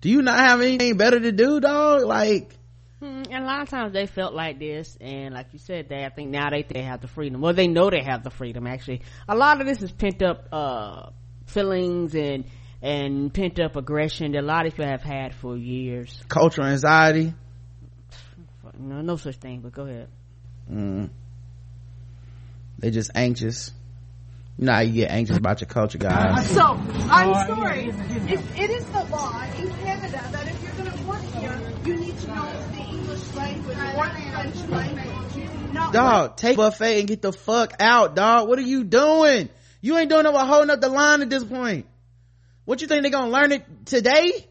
Do 0.00 0.08
you 0.08 0.22
not 0.22 0.38
have 0.38 0.60
anything 0.62 0.96
better 0.96 1.20
to 1.20 1.32
do 1.32 1.60
dog? 1.60 2.02
Like 2.04 2.56
and 3.32 3.44
a 3.44 3.46
lot 3.46 3.62
of 3.62 3.68
times 3.68 3.92
they 3.92 4.06
felt 4.06 4.34
like 4.34 4.58
this 4.58 4.96
and 5.00 5.34
like 5.34 5.46
you 5.52 5.58
said 5.58 5.88
they 5.88 6.04
i 6.04 6.08
think 6.08 6.30
now 6.30 6.50
they, 6.50 6.62
they 6.62 6.82
have 6.82 7.00
the 7.00 7.08
freedom 7.08 7.40
well 7.40 7.54
they 7.54 7.68
know 7.68 7.90
they 7.90 8.02
have 8.02 8.22
the 8.22 8.30
freedom 8.30 8.66
actually 8.66 9.00
a 9.28 9.34
lot 9.34 9.60
of 9.60 9.66
this 9.66 9.82
is 9.82 9.90
pent 9.90 10.22
up 10.22 10.48
uh 10.52 11.10
feelings 11.46 12.14
and 12.14 12.44
and 12.82 13.32
pent 13.32 13.60
up 13.60 13.76
aggression 13.76 14.32
that 14.32 14.40
a 14.40 14.42
lot 14.42 14.66
of 14.66 14.72
people 14.72 14.86
have 14.86 15.02
had 15.02 15.34
for 15.34 15.56
years. 15.56 16.20
Cultural 16.28 16.66
anxiety. 16.66 17.32
No, 18.78 19.00
no 19.02 19.16
such 19.16 19.36
thing. 19.36 19.60
But 19.60 19.72
go 19.72 19.82
ahead. 19.84 20.08
Mm. 20.70 21.10
They 22.78 22.90
just 22.90 23.12
anxious. 23.14 23.72
You 24.58 24.66
know 24.66 24.72
how 24.72 24.80
you 24.80 24.92
get 24.92 25.10
anxious 25.10 25.36
about 25.36 25.60
your 25.60 25.68
culture, 25.68 25.98
guys. 25.98 26.50
So, 26.50 26.62
I'm 26.62 27.34
sorry. 27.46 27.88
If 27.88 28.58
it 28.58 28.70
is 28.70 28.84
the 28.86 29.04
law 29.04 29.42
in 29.56 29.70
Canada 29.70 30.20
that 30.32 30.48
if 30.48 30.62
you're 30.62 30.72
going 30.72 30.98
to 30.98 31.04
work 31.04 31.22
here, 31.34 31.58
you 31.84 31.96
need 31.96 32.18
to 32.18 32.26
know 32.26 32.52
the 32.72 32.78
English 32.78 32.92
language 32.92 32.92
or 32.92 32.92
the 32.92 33.00
French 33.02 33.31
language. 33.31 33.31
Not 33.31 33.31
dog, 35.92 36.36
take 36.36 36.56
buffet 36.56 37.00
and 37.00 37.08
get 37.08 37.22
the 37.22 37.32
fuck 37.32 37.74
out, 37.80 38.14
dog. 38.14 38.48
What 38.48 38.58
are 38.58 38.62
you 38.62 38.84
doing? 38.84 39.48
You 39.80 39.98
ain't 39.98 40.08
doing 40.08 40.24
no 40.24 40.32
holding 40.32 40.70
up 40.70 40.80
the 40.80 40.88
line 40.88 41.22
at 41.22 41.30
this 41.30 41.44
point. 41.44 41.86
What 42.64 42.80
you 42.80 42.86
think 42.86 43.02
they're 43.02 43.10
gonna 43.10 43.30
learn 43.30 43.52
it 43.52 43.64
today? 43.86 44.46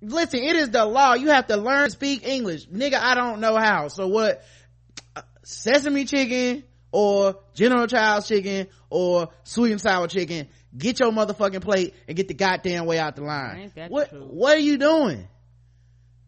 Listen, 0.00 0.40
it 0.40 0.56
is 0.56 0.70
the 0.70 0.84
law. 0.84 1.14
You 1.14 1.28
have 1.30 1.46
to 1.48 1.56
learn 1.56 1.86
to 1.86 1.90
speak 1.90 2.26
English. 2.26 2.66
Nigga, 2.66 2.94
I 2.94 3.14
don't 3.14 3.40
know 3.40 3.56
how. 3.56 3.88
So 3.88 4.06
what? 4.06 4.44
Sesame 5.42 6.04
chicken 6.04 6.64
or 6.92 7.36
General 7.54 7.86
Child's 7.86 8.28
chicken 8.28 8.68
or 8.90 9.28
sweet 9.42 9.72
and 9.72 9.80
sour 9.80 10.06
chicken. 10.06 10.48
Get 10.76 11.00
your 11.00 11.10
motherfucking 11.10 11.62
plate 11.62 11.94
and 12.06 12.16
get 12.16 12.28
the 12.28 12.34
goddamn 12.34 12.86
way 12.86 12.98
out 12.98 13.16
the 13.16 13.22
line. 13.22 13.72
What, 13.88 14.12
what 14.12 14.56
are 14.56 14.60
you 14.60 14.78
doing? 14.78 15.28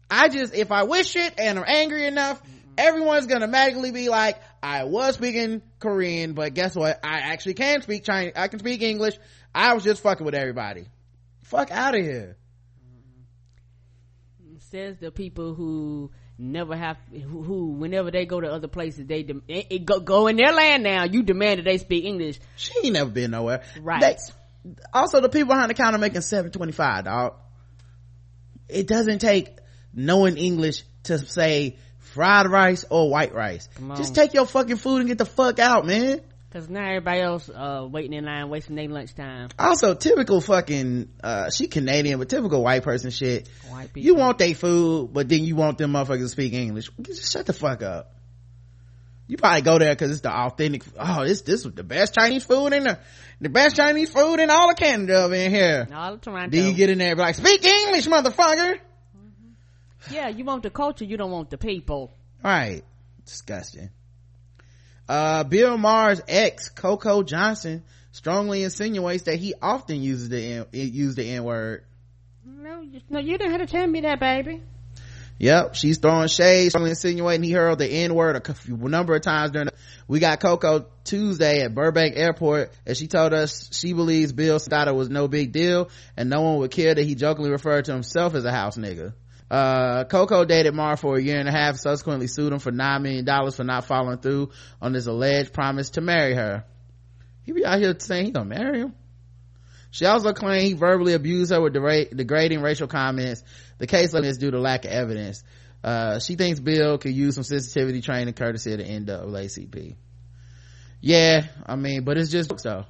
I 0.09 0.29
just, 0.29 0.53
if 0.53 0.71
I 0.71 0.83
wish 0.83 1.15
it 1.15 1.33
and 1.37 1.59
I'm 1.59 1.65
angry 1.67 2.05
enough, 2.05 2.41
everyone's 2.77 3.27
gonna 3.27 3.47
magically 3.47 3.91
be 3.91 4.09
like, 4.09 4.39
I 4.61 4.83
was 4.85 5.15
speaking 5.15 5.61
Korean, 5.79 6.33
but 6.33 6.53
guess 6.53 6.75
what? 6.75 6.99
I 7.03 7.19
actually 7.19 7.55
can 7.55 7.81
speak 7.81 8.03
Chinese. 8.03 8.33
I 8.35 8.47
can 8.47 8.59
speak 8.59 8.81
English. 8.81 9.15
I 9.53 9.73
was 9.73 9.83
just 9.83 10.01
fucking 10.01 10.25
with 10.25 10.35
everybody. 10.35 10.85
Fuck 11.43 11.71
out 11.71 11.95
of 11.95 12.01
here. 12.01 12.37
Says 14.59 14.97
the 14.99 15.11
people 15.11 15.53
who 15.53 16.11
never 16.37 16.75
have 16.75 16.97
who, 17.09 17.41
who 17.41 17.67
whenever 17.71 18.11
they 18.11 18.25
go 18.25 18.39
to 18.39 18.51
other 18.51 18.67
places 18.67 19.05
they 19.07 19.23
dem- 19.23 19.43
it, 19.47 19.67
it 19.69 19.85
go, 19.85 19.99
go 19.99 20.27
in 20.27 20.35
their 20.35 20.51
land 20.51 20.83
now 20.83 21.03
you 21.03 21.23
demand 21.23 21.59
that 21.59 21.63
they 21.63 21.79
speak 21.79 22.05
english 22.05 22.39
she 22.55 22.73
ain't 22.83 22.93
never 22.93 23.09
been 23.09 23.31
nowhere 23.31 23.63
right 23.81 24.01
they, 24.65 24.75
also 24.93 25.19
the 25.19 25.29
people 25.29 25.47
behind 25.47 25.69
the 25.69 25.73
counter 25.73 25.97
making 25.97 26.21
725 26.21 27.05
dog 27.05 27.35
it 28.69 28.87
doesn't 28.87 29.19
take 29.19 29.57
knowing 29.97 30.37
english 30.37 30.83
to 31.03 31.17
say 31.19 31.75
fried 31.99 32.47
rice 32.47 32.85
or 32.89 33.09
white 33.09 33.33
rice 33.33 33.67
just 33.97 34.15
take 34.15 34.33
your 34.33 34.45
fucking 34.45 34.77
food 34.77 34.99
and 34.99 35.07
get 35.09 35.17
the 35.17 35.25
fuck 35.25 35.59
out 35.59 35.85
man 35.85 36.21
Cause 36.57 36.69
now 36.69 36.87
everybody 36.87 37.19
else, 37.19 37.49
uh, 37.49 37.85
waiting 37.91 38.13
in 38.13 38.23
line, 38.23 38.49
wasting 38.49 38.77
their 38.77 38.87
lunchtime. 38.87 39.49
Also, 39.59 39.93
typical 39.95 40.39
fucking, 40.39 41.09
uh, 41.21 41.49
she 41.49 41.67
Canadian, 41.67 42.19
but 42.19 42.29
typical 42.29 42.63
white 42.63 42.83
person 42.83 43.11
shit. 43.11 43.49
White 43.69 43.93
people. 43.93 44.01
You 44.01 44.15
want 44.15 44.37
their 44.37 44.55
food, 44.55 45.11
but 45.11 45.27
then 45.27 45.43
you 45.43 45.57
want 45.57 45.77
them 45.77 45.91
motherfuckers 45.91 46.19
to 46.19 46.29
speak 46.29 46.53
English. 46.53 46.89
Just 47.01 47.33
shut 47.33 47.45
the 47.45 47.53
fuck 47.53 47.83
up. 47.83 48.15
You 49.27 49.35
probably 49.35 49.61
go 49.61 49.77
there 49.77 49.93
cause 49.97 50.09
it's 50.09 50.21
the 50.21 50.31
authentic, 50.31 50.83
oh, 50.97 51.25
this, 51.27 51.41
this 51.41 51.65
was 51.65 51.73
the 51.75 51.83
best 51.83 52.15
Chinese 52.15 52.45
food 52.45 52.71
in 52.71 52.85
the, 52.85 52.97
the 53.41 53.49
best 53.49 53.75
Chinese 53.75 54.09
food 54.09 54.39
in 54.39 54.49
all 54.49 54.71
of 54.71 54.77
Canada 54.77 55.23
over 55.23 55.35
in 55.35 55.51
here. 55.51 55.85
All 55.93 56.13
of 56.13 56.21
Toronto. 56.21 56.49
Then 56.49 56.69
you 56.69 56.73
get 56.73 56.89
in 56.89 56.97
there 56.97 57.09
and 57.09 57.17
be 57.17 57.23
like, 57.23 57.35
speak 57.35 57.63
English, 57.63 58.07
motherfucker! 58.07 58.79
Yeah, 60.11 60.29
you 60.29 60.45
want 60.45 60.63
the 60.63 60.69
culture, 60.69 61.05
you 61.05 61.17
don't 61.17 61.31
want 61.31 61.49
the 61.49 61.57
people. 61.57 62.13
Right. 62.43 62.83
Disgusting. 63.25 63.89
Uh, 65.07 65.43
Bill 65.43 65.77
Maher's 65.77 66.21
ex, 66.27 66.69
Coco 66.69 67.23
Johnson, 67.23 67.83
strongly 68.11 68.63
insinuates 68.63 69.23
that 69.23 69.35
he 69.35 69.53
often 69.61 70.01
uses 70.01 70.29
the 70.29 70.43
N, 70.43 70.65
use 70.71 71.15
the 71.15 71.29
N 71.29 71.43
word. 71.43 71.85
No, 72.45 72.83
no, 73.09 73.19
you 73.19 73.37
didn't 73.37 73.51
have 73.51 73.61
to 73.61 73.67
tell 73.67 73.87
me 73.87 74.01
that, 74.01 74.19
baby. 74.19 74.63
Yep, 75.39 75.75
she's 75.75 75.99
throwing 75.99 76.27
shade, 76.27 76.69
strongly 76.69 76.89
insinuating 76.89 77.43
he 77.43 77.51
hurled 77.51 77.77
the 77.77 77.87
N 77.87 78.15
word 78.15 78.35
a 78.35 78.71
number 78.71 79.15
of 79.15 79.21
times 79.21 79.51
during. 79.51 79.67
The, 79.67 79.73
we 80.07 80.19
got 80.19 80.39
Coco 80.39 80.87
Tuesday 81.03 81.61
at 81.61 81.75
Burbank 81.75 82.15
Airport, 82.17 82.73
and 82.85 82.97
she 82.97 83.07
told 83.07 83.33
us 83.33 83.69
she 83.71 83.93
believes 83.93 84.33
Bill 84.33 84.57
thought 84.57 84.87
it 84.87 84.95
was 84.95 85.09
no 85.09 85.27
big 85.27 85.51
deal, 85.51 85.89
and 86.15 86.29
no 86.29 86.41
one 86.41 86.57
would 86.57 86.71
care 86.71 86.95
that 86.95 87.03
he 87.03 87.13
jokingly 87.13 87.51
referred 87.51 87.85
to 87.85 87.93
himself 87.93 88.33
as 88.33 88.45
a 88.45 88.51
house 88.51 88.77
nigga. 88.77 89.13
Uh, 89.49 90.03
Coco 90.03 90.43
dated 90.43 90.73
Maher 90.73 90.97
for 90.97 91.17
a 91.17 91.21
year 91.21 91.39
and 91.39 91.47
a 91.47 91.51
half, 91.51 91.77
subsequently 91.77 92.27
sued 92.27 92.51
him 92.51 92.59
for 92.59 92.71
$9 92.71 93.01
million 93.01 93.51
for 93.51 93.63
not 93.63 93.85
following 93.85 94.17
through 94.17 94.51
on 94.81 94.93
his 94.93 95.07
alleged 95.07 95.53
promise 95.53 95.91
to 95.91 96.01
marry 96.01 96.33
her. 96.33 96.65
He 97.43 97.53
be 97.53 97.65
out 97.65 97.79
here 97.79 97.95
saying 97.97 98.25
he 98.25 98.31
gonna 98.31 98.45
marry 98.45 98.81
him. 98.81 98.93
She 99.91 100.05
also 100.05 100.33
claimed 100.33 100.63
he 100.63 100.73
verbally 100.73 101.13
abused 101.13 101.51
her 101.51 101.61
with 101.61 101.73
degrading 101.73 102.61
racial 102.61 102.87
comments. 102.87 103.41
The 103.77 103.87
case 103.87 104.13
is 104.13 104.37
due 104.37 104.51
to 104.51 104.59
lack 104.59 104.83
of 104.83 104.91
evidence. 104.91 105.43
Uh, 105.81 106.19
she 106.19 106.35
thinks 106.35 106.59
Bill 106.59 106.97
could 106.97 107.13
use 107.13 107.35
some 107.35 107.45
sensitivity 107.45 108.01
training 108.01 108.33
courtesy 108.33 108.73
of 108.73 108.79
the 108.79 108.83
NAACP. 108.83 109.95
Yeah, 110.99 111.47
I 111.65 111.75
mean, 111.75 112.03
but 112.03 112.17
it's 112.17 112.31
just 112.31 112.51
so. 112.59 112.85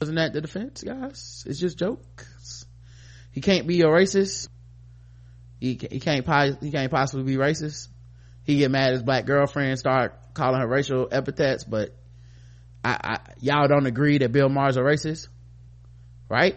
Wasn't 0.00 0.16
that 0.16 0.32
the 0.32 0.40
defense, 0.40 0.82
guys? 0.82 1.44
It's 1.46 1.58
just 1.58 1.78
jokes. 1.78 2.66
He 3.32 3.40
can't 3.40 3.66
be 3.66 3.80
a 3.80 3.86
racist. 3.86 4.48
He, 5.58 5.78
he 5.90 6.00
can't 6.00 6.24
he 6.60 6.70
can't 6.70 6.90
possibly 6.90 7.24
be 7.24 7.36
racist. 7.36 7.88
He 8.44 8.58
get 8.58 8.70
mad 8.70 8.92
his 8.92 9.02
black 9.02 9.26
girlfriend 9.26 9.78
start 9.78 10.34
calling 10.34 10.60
her 10.60 10.68
racial 10.68 11.08
epithets, 11.10 11.64
but 11.64 11.94
I, 12.84 12.98
I 13.02 13.18
y'all 13.40 13.68
don't 13.68 13.86
agree 13.86 14.18
that 14.18 14.32
Bill 14.32 14.48
Maher's 14.48 14.76
a 14.76 14.80
racist, 14.80 15.28
right? 16.28 16.56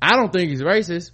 I 0.00 0.16
don't 0.16 0.32
think 0.32 0.50
he's 0.50 0.62
racist. 0.62 1.10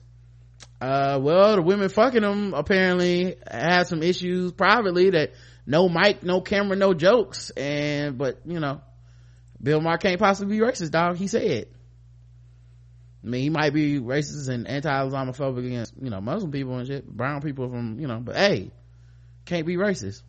Uh, 0.80 1.18
well, 1.20 1.57
the 1.57 1.62
women 1.62 1.88
fucking 1.88 2.22
him 2.22 2.55
apparently 2.55 3.36
had 3.50 3.84
some 3.84 4.02
issues 4.02 4.52
privately 4.52 5.11
that 5.11 5.32
no 5.66 5.88
mic, 5.88 6.22
no 6.22 6.40
camera, 6.40 6.76
no 6.76 6.94
jokes, 6.94 7.50
and 7.50 8.16
but 8.16 8.40
you 8.44 8.61
know 8.61 8.80
Bill 9.61 9.80
Maher 9.80 9.98
can't 9.98 10.20
possibly 10.20 10.59
be 10.59 10.64
racist, 10.64 10.90
dog. 10.90 11.16
He 11.16 11.26
said. 11.26 11.68
I 13.24 13.26
mean, 13.26 13.40
he 13.40 13.50
might 13.50 13.72
be 13.72 13.98
racist 13.98 14.48
and 14.50 14.68
anti-Islamophobic 14.68 15.66
against, 15.66 15.94
you 16.00 16.10
know, 16.10 16.20
Muslim 16.20 16.52
people 16.52 16.76
and 16.76 16.86
shit, 16.86 17.06
brown 17.06 17.40
people 17.40 17.70
from, 17.70 17.98
you 17.98 18.06
know, 18.06 18.20
but 18.20 18.36
hey, 18.36 18.70
can't 19.46 19.66
be 19.66 19.76
racist. 19.76 20.22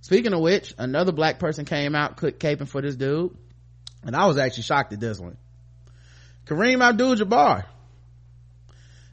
Speaking 0.00 0.32
of 0.32 0.40
which, 0.40 0.72
another 0.78 1.10
black 1.10 1.40
person 1.40 1.64
came 1.64 1.96
out 1.96 2.16
caping 2.16 2.68
for 2.68 2.80
this 2.80 2.94
dude, 2.94 3.36
and 4.04 4.14
I 4.14 4.26
was 4.26 4.38
actually 4.38 4.62
shocked 4.62 4.92
at 4.92 5.00
this 5.00 5.18
one. 5.18 5.36
Kareem 6.46 6.80
Abdul-Jabbar. 6.82 7.64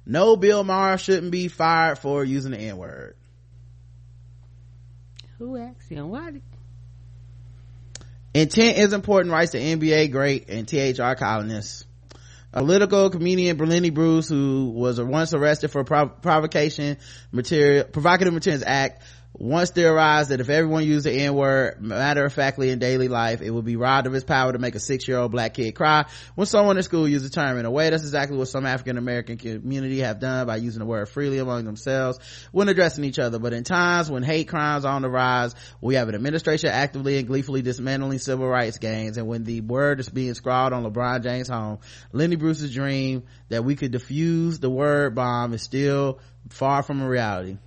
No, 0.06 0.36
Bill 0.38 0.64
Maher 0.64 0.98
shouldn't 0.98 1.32
be 1.32 1.48
fired 1.48 1.98
for 1.98 2.24
using 2.24 2.52
the 2.52 2.60
N-word. 2.60 3.16
Who 5.40 5.58
asked 5.58 5.90
him? 5.90 6.10
Why 6.10 6.32
did 6.32 6.44
Intent 8.34 8.78
is 8.78 8.94
important, 8.94 9.34
writes 9.34 9.54
the 9.54 9.58
NBA 9.58 10.12
great 10.12 10.50
and 10.50 10.68
THR 10.68 11.16
columnist. 11.16 11.87
Political 12.58 13.12
comedian 13.12 13.56
Lenny 13.68 13.92
Bruce, 13.92 14.28
who 14.28 14.72
was 14.76 15.00
once 15.00 15.34
arrested 15.36 15.70
for 15.70 15.84
prov- 15.84 16.24
provocation 16.24 16.98
material, 17.32 17.84
provocative 17.84 18.34
materials 18.34 18.64
act, 18.66 19.04
once 19.34 19.70
theorized 19.70 20.32
that 20.32 20.40
if 20.40 20.50
everyone 20.50 20.84
used 20.84 21.06
the 21.06 21.12
n-word 21.12 21.80
matter-of-factly 21.80 22.72
in 22.72 22.80
daily 22.80 23.08
life 23.08 23.42
it 23.42 23.52
would 23.52 23.66
be 23.66 23.76
robbed 23.76 24.08
of 24.08 24.16
its 24.16 24.24
power 24.24 24.52
to 24.52 24.58
make 24.58 24.74
a 24.74 24.80
six-year-old 24.80 25.32
black 25.32 25.54
kid 25.54 25.76
cry. 25.76 26.06
When 26.34 26.48
someone 26.48 26.78
in 26.78 26.84
school 26.84 27.08
used 27.08 27.24
the 27.24 27.30
term 27.30 27.58
in 27.60 27.66
a 27.66 27.72
way 27.72 27.90
that's 27.90 28.04
exactly 28.04 28.36
what 28.36 28.48
some 28.48 28.66
african 28.66 28.98
american 28.98 29.38
community 29.38 30.00
have 30.00 30.20
done 30.20 30.48
by 30.48 30.56
using 30.56 30.80
the 30.80 30.86
word 30.86 31.08
freely 31.10 31.38
among 31.38 31.66
themselves 31.66 32.18
when 32.52 32.68
addressing 32.68 33.04
each 33.04 33.20
other. 33.20 33.38
But 33.38 33.54
in 33.54 33.64
times 33.64 34.10
when 34.10 34.24
hate 34.24 34.48
crimes 34.48 34.86
are 34.86 34.94
on 34.94 35.04
the 35.04 35.10
rise 35.10 35.54
we 35.82 35.96
have 35.96 36.10
an 36.10 36.16
administration 36.16 36.70
actively 36.70 37.20
and 37.20 37.28
gleefully 37.28 37.62
dismantling 37.62 38.20
civil 38.20 38.48
rights 38.48 38.80
gains. 38.80 39.18
And 39.18 39.28
when 39.28 39.44
the 39.44 39.62
word 39.62 40.00
is 40.00 40.10
being 40.10 40.34
scrawled 40.34 40.74
on 40.74 40.84
lebron 40.84 41.22
james 41.22 41.48
home 41.48 41.80
lenny 42.12 42.38
bruce's 42.38 42.74
dream 42.74 43.24
that 43.50 43.64
we 43.64 43.76
could 43.76 43.92
defuse 43.92 44.60
the 44.60 44.70
word 44.70 45.14
bomb 45.14 45.54
is 45.54 45.62
still 45.62 46.20
far 46.50 46.82
from 46.82 47.02
a 47.02 47.08
reality 47.08 47.58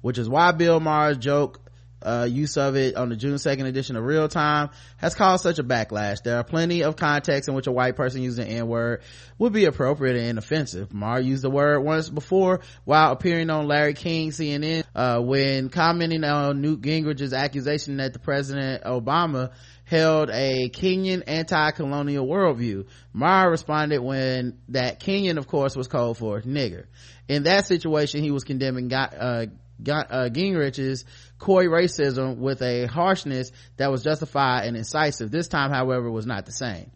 which 0.00 0.18
is 0.18 0.28
why 0.28 0.52
Bill 0.52 0.80
Maher's 0.80 1.18
joke 1.18 1.70
uh, 2.02 2.26
use 2.30 2.56
of 2.56 2.76
it 2.76 2.96
on 2.96 3.10
the 3.10 3.16
June 3.16 3.34
2nd 3.34 3.66
edition 3.66 3.96
of 3.96 4.04
Real 4.04 4.28
Time 4.28 4.70
has 4.96 5.14
caused 5.14 5.42
such 5.42 5.58
a 5.58 5.64
backlash. 5.64 6.22
There 6.22 6.36
are 6.36 6.44
plenty 6.44 6.82
of 6.82 6.96
contexts 6.96 7.48
in 7.48 7.54
which 7.54 7.66
a 7.66 7.72
white 7.72 7.96
person 7.96 8.22
using 8.22 8.46
the 8.46 8.50
N-word 8.52 9.02
would 9.38 9.52
be 9.52 9.66
appropriate 9.66 10.16
and 10.16 10.38
offensive. 10.38 10.92
Maher 10.92 11.20
used 11.20 11.42
the 11.42 11.50
word 11.50 11.80
once 11.80 12.08
before 12.08 12.60
while 12.84 13.12
appearing 13.12 13.50
on 13.50 13.66
Larry 13.66 13.94
King 13.94 14.30
CNN, 14.30 14.84
uh, 14.94 15.20
when 15.20 15.68
commenting 15.68 16.24
on 16.24 16.60
Newt 16.60 16.80
Gingrich's 16.80 17.32
accusation 17.32 17.98
that 17.98 18.12
the 18.12 18.18
President 18.18 18.84
Obama 18.84 19.52
held 19.84 20.30
a 20.30 20.70
Kenyan 20.70 21.24
anti-colonial 21.26 22.26
worldview. 22.26 22.86
Maher 23.12 23.50
responded 23.50 24.00
when 24.00 24.58
that 24.68 25.00
Kenyan, 25.00 25.36
of 25.36 25.48
course, 25.48 25.74
was 25.74 25.88
called 25.88 26.16
for 26.16 26.40
nigger. 26.42 26.86
In 27.28 27.42
that 27.42 27.66
situation, 27.66 28.22
he 28.22 28.30
was 28.30 28.44
condemning, 28.44 28.92
uh, 28.92 29.46
uh, 29.88 30.28
Gingrich's 30.28 31.04
coy 31.38 31.66
racism 31.66 32.36
with 32.38 32.62
a 32.62 32.86
harshness 32.86 33.52
that 33.76 33.90
was 33.90 34.02
justified 34.02 34.66
and 34.66 34.76
incisive. 34.76 35.30
This 35.30 35.48
time, 35.48 35.70
however, 35.70 36.10
was 36.10 36.26
not 36.26 36.46
the 36.46 36.52
same. 36.52 36.90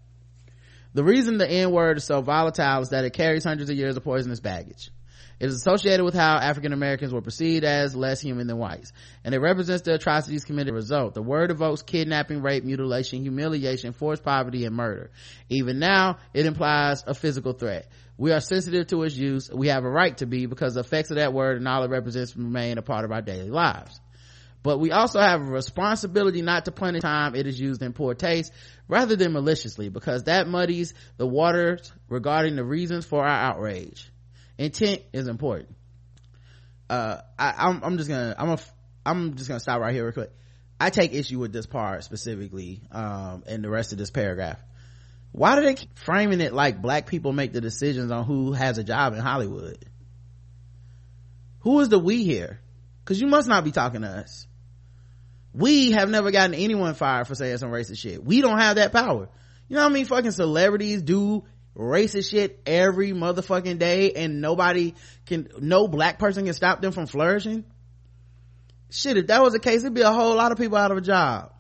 The 0.95 1.05
reason 1.05 1.39
the 1.39 1.51
N-word 1.51 1.97
is 1.99 2.05
so 2.05 2.21
volatile 2.21 2.83
is 2.83 2.91
that 2.91 3.05
it 3.05 3.13
carries 3.13 3.45
hundreds 3.45 3.69
of 3.69 3.77
years 3.77 3.97
of 3.97 4.05
poisonous 4.05 4.41
baggage. 4.41 4.91
It 5.41 5.47
is 5.47 5.57
associated 5.57 6.05
with 6.05 6.15
how 6.15 6.37
African 6.37 6.73
Americans 6.73 7.13
were 7.13 7.21
perceived 7.21 7.65
as 7.65 7.97
less 7.97 8.21
human 8.21 8.47
than 8.47 8.59
whites, 8.59 8.93
and 9.25 9.35
it 9.35 9.41
represents 9.41 9.83
the 9.83 9.95
atrocities 9.95 10.45
committed 10.45 10.69
as 10.69 10.73
a 10.73 10.77
result. 10.77 11.15
The 11.15 11.23
word 11.23 11.51
evokes 11.51 11.83
kidnapping, 11.83 12.41
rape, 12.41 12.63
mutilation, 12.63 13.23
humiliation, 13.23 13.93
forced 13.93 14.23
poverty, 14.23 14.65
and 14.65 14.77
murder. 14.77 15.11
Even 15.49 15.81
now, 15.81 16.19
it 16.33 16.47
implies 16.47 17.03
a 17.07 17.15
physical 17.15 17.53
threat. 17.53 17.89
We 18.17 18.33
are 18.33 18.41
sensitive 18.41 18.87
to 18.89 19.03
its 19.03 19.17
use. 19.17 19.51
We 19.51 19.69
have 19.69 19.85
a 19.85 19.91
right 19.91 20.17
to 20.19 20.27
be 20.27 20.47
because 20.47 20.75
the 20.75 20.81
effects 20.81 21.11
of 21.11 21.17
that 21.17 21.33
word 21.33 21.57
and 21.57 21.67
all 21.67 21.83
it 21.83 21.91
represents 21.91 22.37
remain 22.37 22.79
a 22.79 22.83
part 22.83 23.05
of 23.05 23.13
our 23.13 23.23
daily 23.23 23.51
lives. 23.51 24.01
But 24.63 24.79
we 24.79 24.93
also 24.93 25.21
have 25.21 25.43
a 25.43 25.45
responsibility 25.45 26.41
not 26.41 26.65
to 26.65 26.73
punish 26.73 27.03
time 27.03 27.35
it 27.35 27.47
is 27.47 27.61
used 27.61 27.83
in 27.83 27.93
poor 27.93 28.15
taste 28.15 28.51
rather 28.89 29.15
than 29.15 29.33
maliciously 29.33 29.91
because 29.91 30.25
that 30.25 30.49
muddies 30.49 30.95
the 31.19 31.27
waters 31.27 31.93
regarding 32.09 32.57
the 32.57 32.65
reasons 32.65 33.05
for 33.05 33.23
our 33.23 33.29
outrage. 33.29 34.11
Intent 34.57 35.03
is 35.13 35.29
important. 35.29 35.75
Uh, 36.89 37.19
I, 37.39 37.49
am 37.49 37.55
I'm, 37.59 37.85
I'm 37.85 37.97
just 37.99 38.09
gonna, 38.09 38.35
I'm 38.39 38.51
a, 38.51 38.59
I'm 39.05 39.35
just 39.35 39.49
gonna 39.49 39.61
stop 39.61 39.81
right 39.81 39.93
here 39.93 40.05
real 40.05 40.13
quick. 40.13 40.33
I 40.81 40.91
take 40.91 41.13
issue 41.13 41.39
with 41.39 41.53
this 41.53 41.67
part 41.67 42.05
specifically, 42.05 42.83
um, 42.91 43.45
and 43.47 43.63
the 43.63 43.71
rest 43.71 43.93
of 43.93 43.99
this 43.99 44.11
paragraph 44.11 44.59
why 45.35 45.57
do 45.57 45.63
they 45.63 45.75
keep 45.75 45.99
framing 45.99 46.41
it 46.41 46.53
like 46.53 46.81
black 46.81 47.09
people 47.09 47.33
make 47.33 47.53
the 47.53 47.61
decisions 47.61 48.13
on 48.13 48.25
who 48.25 48.53
has 48.53 48.79
a 48.79 48.85
job 48.85 49.15
in 49.15 49.19
hollywood? 49.19 49.85
Who 51.63 51.81
is 51.81 51.89
the 51.89 51.99
we 51.99 52.23
here? 52.23 52.61
Because 53.03 53.21
you 53.21 53.27
must 53.27 53.49
not 53.49 53.65
be 53.65 53.73
talking 53.73 54.03
to 54.03 54.07
us. 54.07 54.47
We 55.53 55.91
have 55.91 56.09
never 56.09 56.31
gotten 56.31 56.55
anyone 56.55 56.95
fired 56.95 57.27
for 57.27 57.35
saying 57.35 57.59
some 57.59 57.73
racist 57.73 57.99
shit. 57.99 58.25
We 58.25 58.43
don't 58.43 58.61
have 58.61 58.77
that 58.77 58.93
power. 58.93 59.29
You 59.67 59.75
know 59.75 59.83
what 59.83 59.91
I 59.91 59.93
mean 59.95 60.05
fucking 60.05 60.31
celebrities 60.31 61.03
do 61.03 61.43
racist 61.77 62.31
shit 62.31 62.61
every 62.65 63.11
motherfucking 63.11 63.81
day 63.81 64.13
and 64.13 64.41
nobody 64.41 64.95
can 65.27 65.49
no 65.59 65.89
black 65.89 66.21
person 66.21 66.45
can 66.45 66.55
stop 66.55 66.81
them 66.81 66.93
from 66.93 67.07
flourishing? 67.07 67.65
Shit 68.89 69.17
if 69.17 69.27
that 69.27 69.43
was 69.43 69.53
the 69.53 69.59
case 69.59 69.81
it'd 69.81 69.95
be 69.95 70.03
a 70.03 70.13
whole 70.13 70.37
lot 70.37 70.53
of 70.53 70.59
people 70.59 70.79
out 70.79 70.93
of 70.93 70.99
a 70.99 71.01
job 71.01 71.54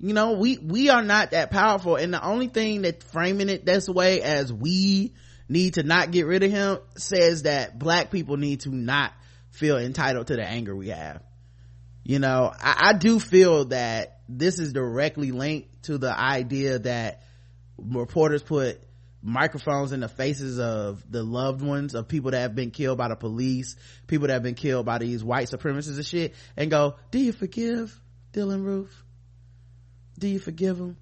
you 0.00 0.14
know 0.14 0.32
we 0.32 0.56
we 0.58 0.88
are 0.88 1.02
not 1.02 1.32
that 1.32 1.50
powerful. 1.50 1.96
And 1.96 2.12
the 2.12 2.24
only 2.24 2.48
thing 2.48 2.82
that 2.82 3.02
framing 3.04 3.48
it 3.48 3.66
this 3.66 3.88
way 3.88 4.22
as 4.22 4.52
we 4.52 5.14
need 5.48 5.74
to 5.74 5.82
not 5.82 6.10
get 6.10 6.26
rid 6.26 6.42
of 6.42 6.50
him 6.50 6.78
says 6.96 7.42
that 7.42 7.78
black 7.78 8.10
people 8.10 8.36
need 8.36 8.60
to 8.60 8.70
not 8.70 9.12
feel 9.50 9.76
entitled 9.76 10.28
to 10.28 10.36
the 10.36 10.44
anger 10.44 10.74
we 10.74 10.88
have. 10.88 11.22
You 12.02 12.18
know 12.18 12.52
I, 12.58 12.90
I 12.90 12.92
do 12.94 13.20
feel 13.20 13.66
that 13.66 14.20
this 14.28 14.58
is 14.58 14.72
directly 14.72 15.32
linked 15.32 15.84
to 15.84 15.98
the 15.98 16.18
idea 16.18 16.78
that 16.78 17.22
reporters 17.76 18.42
put 18.42 18.80
microphones 19.22 19.92
in 19.92 20.00
the 20.00 20.08
faces 20.08 20.58
of 20.58 21.04
the 21.10 21.22
loved 21.22 21.60
ones 21.60 21.94
of 21.94 22.08
people 22.08 22.30
that 22.30 22.40
have 22.40 22.54
been 22.54 22.70
killed 22.70 22.96
by 22.96 23.08
the 23.08 23.16
police 23.16 23.76
people 24.06 24.28
that 24.28 24.32
have 24.32 24.42
been 24.42 24.54
killed 24.54 24.86
by 24.86 24.96
these 24.96 25.22
white 25.22 25.46
supremacists 25.46 25.96
and 25.96 26.06
shit 26.06 26.34
and 26.56 26.70
go 26.70 26.96
do 27.10 27.18
you 27.18 27.30
forgive 27.32 28.00
dylan 28.32 28.64
roof 28.64 29.04
do 30.20 30.28
you 30.28 30.38
forgive 30.38 30.78
him 30.78 30.96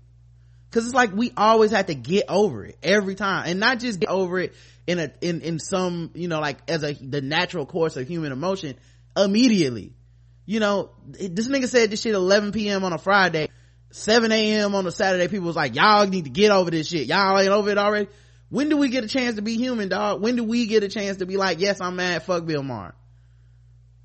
because 0.71 0.87
it's 0.87 0.95
like 0.95 1.15
we 1.15 1.33
always 1.37 1.71
have 1.71 1.87
to 1.87 1.95
get 1.95 2.27
over 2.29 2.65
it 2.65 2.77
every 2.83 3.15
time 3.15 3.45
and 3.47 3.59
not 3.59 3.79
just 3.79 4.01
get 4.01 4.09
over 4.09 4.39
it 4.39 4.55
in 4.87 4.99
a 4.99 5.11
in 5.21 5.41
in 5.41 5.59
some 5.59 6.11
you 6.15 6.29
know 6.29 6.41
like 6.41 6.59
as 6.69 6.83
a 6.83 6.93
the 6.93 7.21
natural 7.21 7.67
course 7.67 7.97
of 7.97 8.07
human 8.07 8.33
emotion 8.33 8.77
immediately. 9.17 9.95
You 10.47 10.61
know 10.61 10.91
this 11.07 11.49
nigga 11.49 11.69
said 11.69 11.91
this 11.91 12.01
shit 12.01 12.15
11 12.15 12.53
p.m 12.53 12.85
on 12.85 12.93
a 12.95 12.99
friday 12.99 13.49
7 13.91 14.33
a.m 14.33 14.75
on 14.75 14.87
a 14.87 14.91
saturday. 14.91 15.29
People 15.29 15.47
was 15.47 15.57
like 15.57 15.75
y'all 15.75 16.07
need 16.07 16.25
to 16.25 16.31
get 16.31 16.51
over 16.51 16.71
this 16.71 16.89
shit. 16.89 17.07
Y'all 17.07 17.39
ain't 17.39 17.51
over 17.51 17.71
it 17.71 17.79
already. 17.79 18.09
When 18.51 18.71
do 18.71 18.79
we 18.79 18.89
get 18.89 19.05
a 19.05 19.09
chance 19.09 19.37
to 19.37 19.43
be 19.43 19.57
human 19.57 19.89
dog 19.89 20.23
when 20.23 20.37
do 20.37 20.45
we 20.45 20.67
get 20.67 20.83
a 20.83 20.89
chance 20.89 21.19
to 21.19 21.27
be 21.27 21.37
like 21.37 21.61
yes 21.61 21.81
i'm 21.81 21.97
mad. 21.97 22.23
Fuck 22.23 22.47
bill 22.47 22.63
maher. 22.63 22.95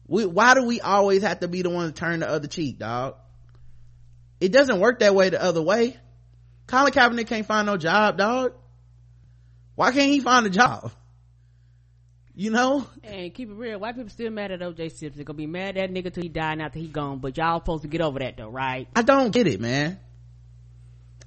We, 0.05 0.26
why 0.26 0.53
do 0.53 0.66
we 0.66 0.82
always 0.82 1.24
have 1.24 1.39
to 1.39 1.47
be 1.47 1.61
the 1.61 1.70
one 1.70 1.88
to 1.88 1.93
turn 1.93 2.20
the 2.20 2.30
other 2.30 2.47
cheek 2.47 2.78
dog 2.78 3.16
it 4.44 4.52
doesn't 4.52 4.82
work 4.82 5.00
that 5.00 5.16
way 5.16 5.30
the 5.30 5.41
other 5.41 5.62
way. 5.62 5.96
Colin 6.68 6.91
Kaepernick 6.91 7.28
can't 7.28 7.46
find 7.46 7.66
no 7.66 7.78
job, 7.78 8.18
dog. 8.18 8.52
Why 9.76 9.94
can't 9.94 10.12
he 10.12 10.20
find 10.20 10.46
a 10.46 10.50
job? 10.50 10.91
You 12.36 12.52
know? 12.52 12.86
And 13.06 13.34
keep 13.34 13.50
it 13.50 13.54
real, 13.54 13.80
white 13.80 13.96
people 13.96 14.10
still 14.10 14.32
mad 14.32 14.52
at 14.52 14.60
OJ 14.60 14.91
Simpson. 14.91 15.24
Gonna 15.24 15.38
be 15.38 15.48
mad 15.48 15.78
at 15.78 15.94
that 15.94 15.94
nigga 15.94 16.14
till 16.14 16.24
he 16.24 16.28
die 16.28 16.52
and 16.52 16.62
after 16.62 16.78
he 16.78 16.89
gone. 16.89 17.20
But 17.20 17.38
y'all 17.38 17.62
supposed 17.62 17.84
to 17.84 17.88
get 17.88 18.02
over 18.02 18.20
that 18.20 18.36
though, 18.36 18.50
right? 18.50 18.89
I 18.94 19.04
don't 19.04 19.32
get 19.32 19.48
it, 19.48 19.62
man. 19.62 19.98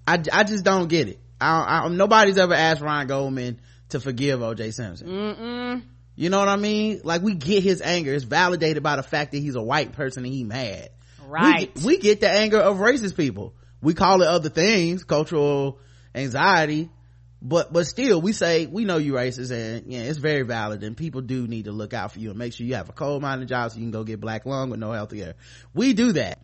I, 0.07 0.23
I 0.31 0.45
just 0.45 0.63
don't 0.63 0.89
get 0.89 1.09
it. 1.09 1.19
I, 1.41 1.85
I, 1.85 1.89
nobody's 1.89 2.37
ever 2.37 2.53
asked 2.53 2.83
Ryan 2.83 3.07
Goldman 3.07 3.61
to 3.91 4.01
forgive 4.01 4.41
OJ 4.41 4.75
Simpson. 4.75 5.09
Mm-mm. 5.09 5.83
You 6.17 6.29
know 6.29 6.39
what 6.39 6.49
I 6.49 6.57
mean? 6.57 7.01
Like 7.03 7.23
we 7.23 7.35
get 7.35 7.63
his 7.63 7.81
anger. 7.81 8.13
It's 8.13 8.25
validated 8.25 8.83
by 8.83 8.97
the 8.97 9.03
fact 9.03 9.33
that 9.33 9.39
he's 9.39 9.55
a 9.55 9.63
white 9.63 9.93
person 9.93 10.27
and 10.27 10.35
he 10.35 10.45
mad. 10.45 10.91
Right. 11.27 11.75
We, 11.77 11.85
we 11.85 11.99
get 11.99 12.21
the 12.21 12.31
anger 12.31 12.59
of 12.59 12.77
racist 12.79 13.17
people. 13.17 13.55
We 13.83 13.95
call 13.95 14.23
it 14.23 14.29
other 14.29 14.49
things, 14.49 15.05
cultural 15.05 15.79
anxiety. 16.15 16.91
But 17.43 17.73
but 17.73 17.87
still 17.87 18.21
we 18.21 18.33
say 18.33 18.67
we 18.67 18.85
know 18.85 18.97
you 18.97 19.13
racist 19.13 19.51
and 19.51 19.93
yeah 19.93 20.01
it's 20.01 20.19
very 20.19 20.43
valid 20.43 20.83
and 20.83 20.97
people 20.97 21.21
do 21.21 21.47
need 21.47 21.67
to 21.67 21.73
look 21.73 21.93
out 21.93 22.13
for 22.13 22.19
you 22.19 22.31
and 22.31 22.39
make 22.39 22.55
sure 22.55 22.67
you 22.67 22.75
have 22.75 22.89
a 22.89 22.93
coal-minded 22.93 23.47
job 23.47 23.71
so 23.71 23.77
you 23.77 23.85
can 23.85 23.91
go 23.91 24.05
get 24.05 24.21
black 24.21 24.47
lung 24.47 24.71
with 24.71 24.81
no 24.81 24.91
health 24.91 25.11
care 25.15 25.35
we 25.75 25.93
do 25.93 26.13
that. 26.13 26.41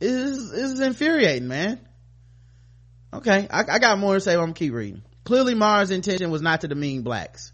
Is 0.00 0.52
is 0.52 0.80
infuriating 0.80 1.46
man. 1.48 1.80
Okay. 3.14 3.46
I, 3.48 3.60
I, 3.60 3.78
got 3.78 3.98
more 3.98 4.14
to 4.14 4.20
say 4.20 4.34
i'm 4.34 4.40
gonna 4.40 4.52
keep 4.52 4.72
reading. 4.72 5.02
Clearly 5.24 5.54
Maher's 5.54 5.90
intention 5.90 6.30
was 6.30 6.42
not 6.42 6.62
to 6.62 6.68
demean 6.68 7.02
blacks 7.02 7.52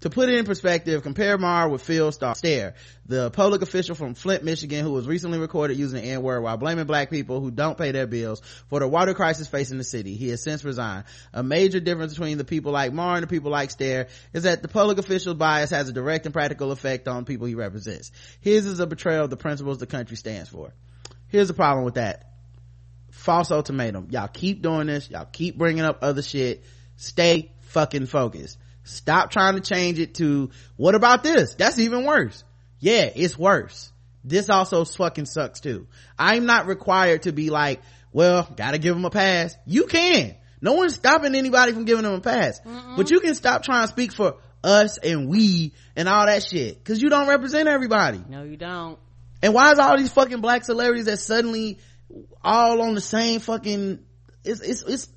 to 0.00 0.08
put 0.08 0.30
it 0.30 0.36
in 0.36 0.46
perspective, 0.46 1.02
compare 1.02 1.36
Maher 1.36 1.68
with 1.68 1.82
Phil 1.82 2.10
Stair, 2.10 2.74
the 3.06 3.30
public 3.30 3.60
official 3.60 3.94
from 3.94 4.14
Flint, 4.14 4.42
Michigan, 4.42 4.82
who 4.82 4.92
was 4.92 5.06
recently 5.06 5.38
recorded 5.38 5.76
using 5.76 6.00
the 6.00 6.08
N-word 6.08 6.40
while 6.40 6.56
blaming 6.56 6.86
black 6.86 7.10
people 7.10 7.40
who 7.40 7.50
don't 7.50 7.76
pay 7.76 7.92
their 7.92 8.06
bills 8.06 8.40
for 8.68 8.80
the 8.80 8.88
water 8.88 9.12
crisis 9.12 9.46
facing 9.46 9.76
the 9.76 9.84
city. 9.84 10.14
He 10.14 10.30
has 10.30 10.42
since 10.42 10.64
resigned. 10.64 11.04
A 11.34 11.42
major 11.42 11.80
difference 11.80 12.14
between 12.14 12.38
the 12.38 12.44
people 12.44 12.72
like 12.72 12.94
Maher 12.94 13.16
and 13.16 13.22
the 13.22 13.26
people 13.28 13.50
like 13.50 13.70
Stair 13.70 14.08
is 14.32 14.44
that 14.44 14.62
the 14.62 14.68
public 14.68 14.98
official's 14.98 15.36
bias 15.36 15.70
has 15.70 15.88
a 15.88 15.92
direct 15.92 16.24
and 16.24 16.32
practical 16.32 16.72
effect 16.72 17.06
on 17.06 17.26
people 17.26 17.46
he 17.46 17.54
represents. 17.54 18.10
His 18.40 18.64
is 18.64 18.80
a 18.80 18.86
betrayal 18.86 19.24
of 19.24 19.30
the 19.30 19.36
principles 19.36 19.78
the 19.78 19.86
country 19.86 20.16
stands 20.16 20.48
for. 20.48 20.72
Here's 21.28 21.48
the 21.48 21.54
problem 21.54 21.84
with 21.84 21.94
that. 21.94 22.32
False 23.10 23.50
ultimatum. 23.50 24.08
Y'all 24.10 24.28
keep 24.28 24.62
doing 24.62 24.86
this. 24.86 25.10
Y'all 25.10 25.28
keep 25.30 25.58
bringing 25.58 25.84
up 25.84 25.98
other 26.00 26.22
shit. 26.22 26.64
Stay 26.96 27.52
fucking 27.60 28.06
focused 28.06 28.56
Stop 28.90 29.30
trying 29.30 29.54
to 29.54 29.60
change 29.60 29.98
it 29.98 30.14
to, 30.14 30.50
what 30.76 30.94
about 30.94 31.22
this? 31.22 31.54
That's 31.54 31.78
even 31.78 32.04
worse. 32.04 32.44
Yeah, 32.80 33.10
it's 33.14 33.38
worse. 33.38 33.92
This 34.24 34.50
also 34.50 34.84
fucking 34.84 35.26
sucks 35.26 35.60
too. 35.60 35.86
I'm 36.18 36.46
not 36.46 36.66
required 36.66 37.22
to 37.22 37.32
be 37.32 37.50
like, 37.50 37.80
well, 38.12 38.48
gotta 38.56 38.78
give 38.78 38.94
them 38.94 39.04
a 39.04 39.10
pass. 39.10 39.56
You 39.66 39.86
can. 39.86 40.34
No 40.60 40.74
one's 40.74 40.94
stopping 40.94 41.34
anybody 41.34 41.72
from 41.72 41.84
giving 41.84 42.04
them 42.04 42.14
a 42.14 42.20
pass. 42.20 42.60
Mm-mm. 42.60 42.96
But 42.96 43.10
you 43.10 43.20
can 43.20 43.34
stop 43.34 43.62
trying 43.62 43.84
to 43.84 43.88
speak 43.88 44.12
for 44.12 44.36
us 44.62 44.98
and 44.98 45.28
we 45.28 45.72
and 45.96 46.08
all 46.08 46.26
that 46.26 46.42
shit. 46.42 46.84
Cause 46.84 47.00
you 47.00 47.08
don't 47.08 47.28
represent 47.28 47.68
everybody. 47.68 48.22
No, 48.28 48.42
you 48.42 48.56
don't. 48.56 48.98
And 49.42 49.54
why 49.54 49.72
is 49.72 49.78
all 49.78 49.96
these 49.96 50.12
fucking 50.12 50.42
black 50.42 50.64
celebrities 50.64 51.06
that 51.06 51.18
suddenly 51.18 51.78
all 52.42 52.82
on 52.82 52.94
the 52.94 53.00
same 53.00 53.40
fucking, 53.40 54.00
it's, 54.44 54.60
it's, 54.60 54.82
it's, 54.82 55.08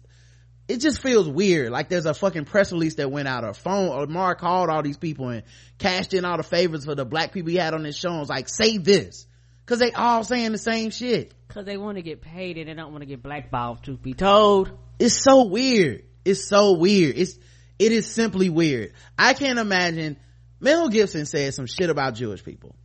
it 0.67 0.77
just 0.77 1.01
feels 1.01 1.27
weird. 1.27 1.71
Like 1.71 1.89
there's 1.89 2.05
a 2.05 2.13
fucking 2.13 2.45
press 2.45 2.71
release 2.71 2.95
that 2.95 3.11
went 3.11 3.27
out 3.27 3.43
or 3.43 3.53
phone 3.53 3.89
or 3.89 4.07
Mark 4.07 4.39
called 4.39 4.69
all 4.69 4.81
these 4.81 4.97
people 4.97 5.29
and 5.29 5.43
cashed 5.77 6.13
in 6.13 6.25
all 6.25 6.37
the 6.37 6.43
favors 6.43 6.85
for 6.85 6.95
the 6.95 7.05
black 7.05 7.33
people 7.33 7.49
he 7.49 7.57
had 7.57 7.73
on 7.73 7.83
his 7.83 7.97
show 7.97 8.11
and 8.11 8.19
was 8.19 8.29
like, 8.29 8.47
say 8.47 8.77
this. 8.77 9.27
Cause 9.65 9.79
they 9.79 9.91
all 9.91 10.25
saying 10.25 10.51
the 10.51 10.57
same 10.57 10.89
shit. 10.89 11.33
Cause 11.47 11.65
they 11.65 11.77
want 11.77 11.97
to 11.97 12.01
get 12.01 12.21
paid 12.21 12.57
and 12.57 12.67
they 12.67 12.73
don't 12.73 12.91
want 12.91 13.01
to 13.01 13.05
get 13.05 13.23
blackballed, 13.23 13.81
truth 13.83 14.01
be 14.01 14.13
told. 14.13 14.71
It's 14.99 15.23
so 15.23 15.45
weird. 15.45 16.03
It's 16.25 16.47
so 16.47 16.73
weird. 16.73 17.17
It's, 17.17 17.37
it 17.79 17.91
is 17.91 18.05
simply 18.05 18.49
weird. 18.49 18.93
I 19.17 19.33
can't 19.33 19.59
imagine 19.59 20.17
Mel 20.59 20.89
Gibson 20.89 21.25
said 21.25 21.53
some 21.53 21.65
shit 21.65 21.89
about 21.89 22.15
Jewish 22.15 22.43
people. 22.43 22.75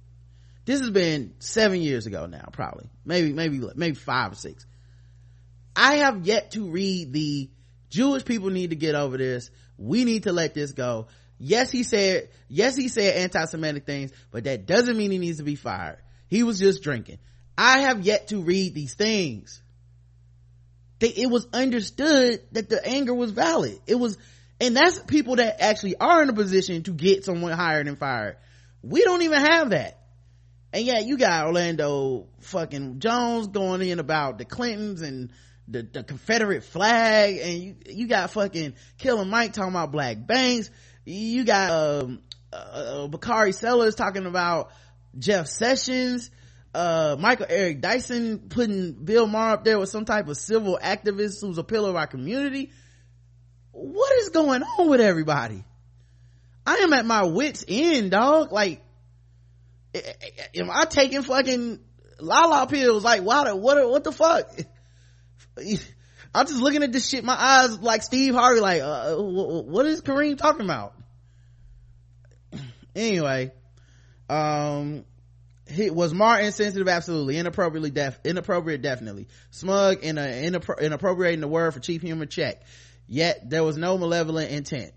This 0.64 0.81
has 0.81 0.91
been 0.91 1.35
seven 1.39 1.81
years 1.81 2.07
ago 2.07 2.26
now, 2.26 2.49
probably. 2.53 2.91
Maybe, 3.05 3.33
maybe, 3.33 3.61
maybe 3.74 3.95
five 3.95 4.33
or 4.33 4.37
six. 4.37 4.66
I 5.74 5.97
have 5.97 6.26
yet 6.26 6.53
to 6.53 6.70
read 6.70 7.12
the 7.12 7.51
Jewish 7.91 8.24
people 8.24 8.51
need 8.51 8.70
to 8.70 8.76
get 8.76 8.95
over 8.95 9.16
this. 9.16 9.51
We 9.76 10.05
need 10.05 10.24
to 10.24 10.32
let 10.32 10.55
this 10.55 10.72
go. 10.72 11.07
Yes, 11.39 11.70
he 11.70 11.84
said, 11.84 12.30
yes, 12.49 12.76
he 12.76 12.89
said 12.89 13.16
anti-Semitic 13.16 13.86
things, 13.86 14.12
but 14.30 14.45
that 14.45 14.66
doesn't 14.66 14.97
mean 14.97 15.11
he 15.11 15.18
needs 15.18 15.39
to 15.39 15.45
be 15.45 15.55
fired. 15.55 15.99
He 16.28 16.43
was 16.43 16.59
just 16.59 16.82
drinking. 16.82 17.18
I 17.57 17.80
have 17.80 18.01
yet 18.01 18.28
to 18.28 18.43
read 18.43 18.74
these 18.74 18.95
things. 18.95 19.62
They, 20.99 21.09
it 21.09 21.30
was 21.30 21.47
understood 21.53 22.43
that 22.53 22.68
the 22.68 22.84
anger 22.84 23.14
was 23.14 23.30
valid. 23.30 23.78
It 23.86 23.95
was, 23.95 24.18
and 24.61 24.76
that's 24.76 24.99
people 25.01 25.36
that 25.36 25.62
actually 25.62 25.97
are 25.97 26.22
in 26.22 26.28
a 26.28 26.34
position 26.34 26.82
to 26.84 26.93
get 26.93 27.24
someone 27.24 27.53
hired 27.53 27.86
and 27.86 27.99
fired. 27.99 28.36
We 28.82 29.05
don't 29.05 29.22
even 29.22 29.41
have 29.41 29.70
that. 29.70 30.01
And 30.72 30.84
yeah, 30.84 30.99
you 30.99 31.16
got 31.16 31.47
Orlando 31.47 32.26
fucking 32.41 32.99
Jones 32.99 33.47
going 33.47 33.82
in 33.82 34.01
about 34.01 34.39
the 34.39 34.45
Clintons 34.45 35.03
and 35.03 35.30
the, 35.71 35.83
the 35.83 36.03
confederate 36.03 36.64
flag 36.64 37.39
and 37.39 37.62
you, 37.62 37.77
you 37.87 38.07
got 38.09 38.31
fucking 38.31 38.75
killer 38.97 39.25
mike 39.25 39.53
talking 39.53 39.73
about 39.73 39.93
black 39.93 40.27
banks. 40.27 40.71
You 41.05 41.45
got 41.45 41.71
um 41.71 42.21
uh, 42.53 42.57
uh, 42.57 43.07
bakari 43.09 43.53
sellers 43.53 43.95
talking 43.95 44.27
about 44.27 44.71
jeff 45.19 45.47
sessions. 45.47 46.31
Uh 46.75 47.16
michael 47.19 47.47
eric 47.49 47.81
dyson 47.81 48.49
putting 48.49 48.93
bill 48.93 49.27
maher 49.27 49.55
up 49.55 49.64
there 49.64 49.79
with 49.79 49.89
some 49.89 50.05
type 50.05 50.29
of 50.29 50.37
civil 50.37 50.79
activist 50.83 51.41
who's 51.41 51.59
a 51.59 51.64
pillar 51.64 51.91
of 51.91 51.97
our 51.97 52.07
community. 52.07 52.73
What 53.73 54.16
is 54.19 54.31
going 54.31 54.62
on 54.62 54.89
with 54.89 55.01
everybody? 55.01 55.64
I 56.66 56.77
am 56.77 56.93
at 56.93 57.07
my 57.07 57.25
wits 57.25 57.64
end 57.69 58.11
dog. 58.11 58.53
Like 58.53 58.83
am 59.95 60.71
i 60.71 60.85
taking 60.85 61.23
fucking 61.23 61.81
la 62.21 62.45
la 62.47 62.66
pills? 62.66 63.05
Like 63.05 63.23
what 63.23 63.59
what 63.59 63.91
what 63.91 64.05
the 64.05 64.12
fuck 64.12 64.51
I'm 66.35 66.47
just 66.47 66.61
looking 66.61 66.83
at 66.83 66.93
this 66.93 67.09
shit. 67.09 67.25
My 67.25 67.37
eyes 67.39 67.81
like 67.81 68.03
Steve 68.03 68.35
Harvey, 68.35 68.61
like, 68.61 68.83
uh, 68.83 69.17
what 69.17 69.87
is 69.87 70.03
Kareem 70.03 70.37
talking 70.37 70.65
about? 70.65 70.95
anyway, 72.95 73.53
um, 74.29 75.05
he, 75.67 75.91
was 75.91 76.13
Martin 76.13 76.47
insensitive? 76.47 76.89
Absolutely. 76.89 77.39
Inappropriately 77.39 77.91
deaf, 77.91 78.19
inappropriate, 78.25 78.83
definitely. 78.83 79.29
Smug 79.51 80.03
in 80.03 80.19
a 80.19 80.23
inappro- 80.23 80.81
inappropriating 80.81 81.41
the 81.41 81.49
word 81.49 81.73
for 81.75 81.81
cheap 81.81 82.03
humor 82.03 82.27
check. 82.27 82.63
Yet 83.07 83.49
there 83.49 83.65
was 83.65 83.77
no 83.77 83.97
malevolent 83.97 84.51
intent. 84.51 84.93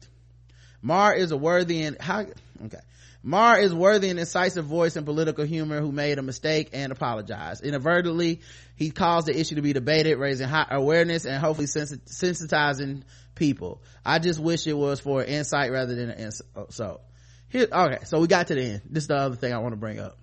Maher 0.82 1.14
is 1.14 1.32
a 1.32 1.38
worthy 1.38 1.84
and 1.84 2.00
how, 2.02 2.26
okay. 2.66 2.80
Maher 3.24 3.60
is 3.60 3.74
worthy 3.74 4.10
and 4.10 4.20
incisive 4.20 4.66
voice 4.66 4.96
and 4.96 5.06
political 5.06 5.46
humor 5.46 5.80
who 5.80 5.92
made 5.92 6.18
a 6.18 6.24
mistake 6.24 6.70
and 6.74 6.92
apologized. 6.92 7.64
Inadvertently, 7.64 8.42
he 8.76 8.90
caused 8.90 9.28
the 9.28 9.40
issue 9.40 9.56
to 9.56 9.62
be 9.62 9.74
debated, 9.74 10.18
raising 10.18 10.48
high 10.48 10.68
awareness 10.72 11.26
and 11.26 11.40
hopefully 11.40 11.68
sensitizing 11.68 13.04
people. 13.36 13.84
I 14.04 14.18
just 14.18 14.40
wish 14.40 14.66
it 14.66 14.74
was 14.74 15.00
for 15.00 15.24
insight 15.24 15.72
rather 15.72 15.94
than 15.94 16.10
an 16.10 16.20
insult. 16.20 16.50
Oh, 16.56 16.66
so, 16.70 17.02
here, 17.50 17.68
okay, 17.72 18.00
so 18.06 18.20
we 18.20 18.28
got 18.28 18.48
to 18.48 18.56
the 18.56 18.64
end. 18.64 18.82
This 18.90 19.04
is 19.04 19.08
the 19.08 19.18
other 19.18 19.36
thing 19.36 19.54
I 19.54 19.60
want 19.60 19.74
to 19.74 19.78
bring 19.78 20.00
up. 20.00 20.18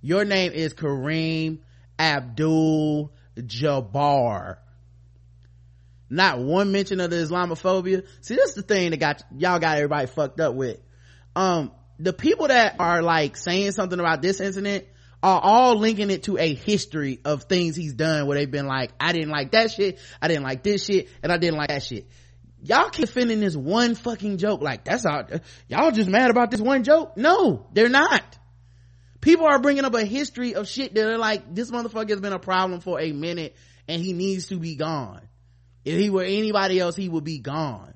Your 0.00 0.24
name 0.24 0.52
is 0.52 0.74
Kareem 0.74 1.60
Abdul 1.98 3.12
Jabbar. 3.36 4.56
Not 6.10 6.40
one 6.40 6.72
mention 6.72 7.00
of 7.00 7.10
the 7.10 7.16
Islamophobia. 7.16 8.06
See, 8.22 8.34
this 8.34 8.50
is 8.50 8.54
the 8.56 8.62
thing 8.62 8.90
that 8.90 8.96
got, 8.96 9.22
y'all 9.36 9.58
got 9.60 9.76
everybody 9.76 10.06
fucked 10.06 10.40
up 10.40 10.54
with. 10.54 10.80
Um, 11.36 11.70
the 11.98 12.12
people 12.12 12.48
that 12.48 12.76
are 12.78 13.02
like 13.02 13.36
saying 13.36 13.72
something 13.72 13.98
about 13.98 14.22
this 14.22 14.40
incident 14.40 14.86
are 15.22 15.40
all 15.42 15.76
linking 15.76 16.10
it 16.10 16.24
to 16.24 16.38
a 16.38 16.54
history 16.54 17.20
of 17.24 17.44
things 17.44 17.74
he's 17.74 17.94
done 17.94 18.26
where 18.26 18.38
they've 18.38 18.50
been 18.50 18.66
like, 18.66 18.92
I 19.00 19.12
didn't 19.12 19.30
like 19.30 19.50
that 19.52 19.72
shit, 19.72 19.98
I 20.22 20.28
didn't 20.28 20.44
like 20.44 20.62
this 20.62 20.84
shit, 20.84 21.08
and 21.22 21.32
I 21.32 21.38
didn't 21.38 21.58
like 21.58 21.68
that 21.68 21.82
shit. 21.82 22.08
Y'all 22.62 22.90
keep 22.90 23.06
defending 23.06 23.40
this 23.40 23.56
one 23.56 23.94
fucking 23.94 24.38
joke 24.38 24.62
like 24.62 24.84
that's 24.84 25.06
all, 25.06 25.24
y'all 25.68 25.90
just 25.90 26.08
mad 26.08 26.30
about 26.30 26.50
this 26.50 26.60
one 26.60 26.84
joke? 26.84 27.16
No, 27.16 27.66
they're 27.72 27.88
not. 27.88 28.38
People 29.20 29.46
are 29.46 29.60
bringing 29.60 29.84
up 29.84 29.94
a 29.94 30.04
history 30.04 30.54
of 30.54 30.68
shit 30.68 30.94
that 30.94 31.08
are 31.08 31.18
like, 31.18 31.52
this 31.52 31.70
motherfucker 31.70 32.10
has 32.10 32.20
been 32.20 32.32
a 32.32 32.38
problem 32.38 32.80
for 32.80 33.00
a 33.00 33.12
minute 33.12 33.56
and 33.88 34.00
he 34.00 34.12
needs 34.12 34.48
to 34.48 34.56
be 34.58 34.76
gone. 34.76 35.22
If 35.84 35.98
he 35.98 36.10
were 36.10 36.22
anybody 36.22 36.78
else, 36.78 36.94
he 36.94 37.08
would 37.08 37.24
be 37.24 37.38
gone. 37.38 37.94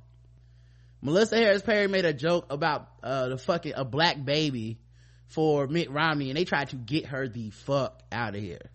Melissa 1.03 1.37
Harris 1.37 1.63
Perry 1.63 1.89
made 1.89 2.05
a 2.05 2.13
joke 2.13 2.47
about 2.51 2.89
uh, 3.03 3.29
the 3.29 3.37
fucking 3.37 3.73
a 3.77 3.85
black 3.85 4.25
baby 4.25 4.79
for 5.27 5.67
Mitt 5.67 5.91
Romney 5.91 6.31
and 6.31 6.37
they 6.37 6.45
tried 6.45 6.69
to 6.69 6.77
get 6.77 7.07
her 7.07 7.29
the 7.29 7.51
fuck 7.51 8.01
out 8.13 8.37
of 8.37 8.41
here. 8.41 8.71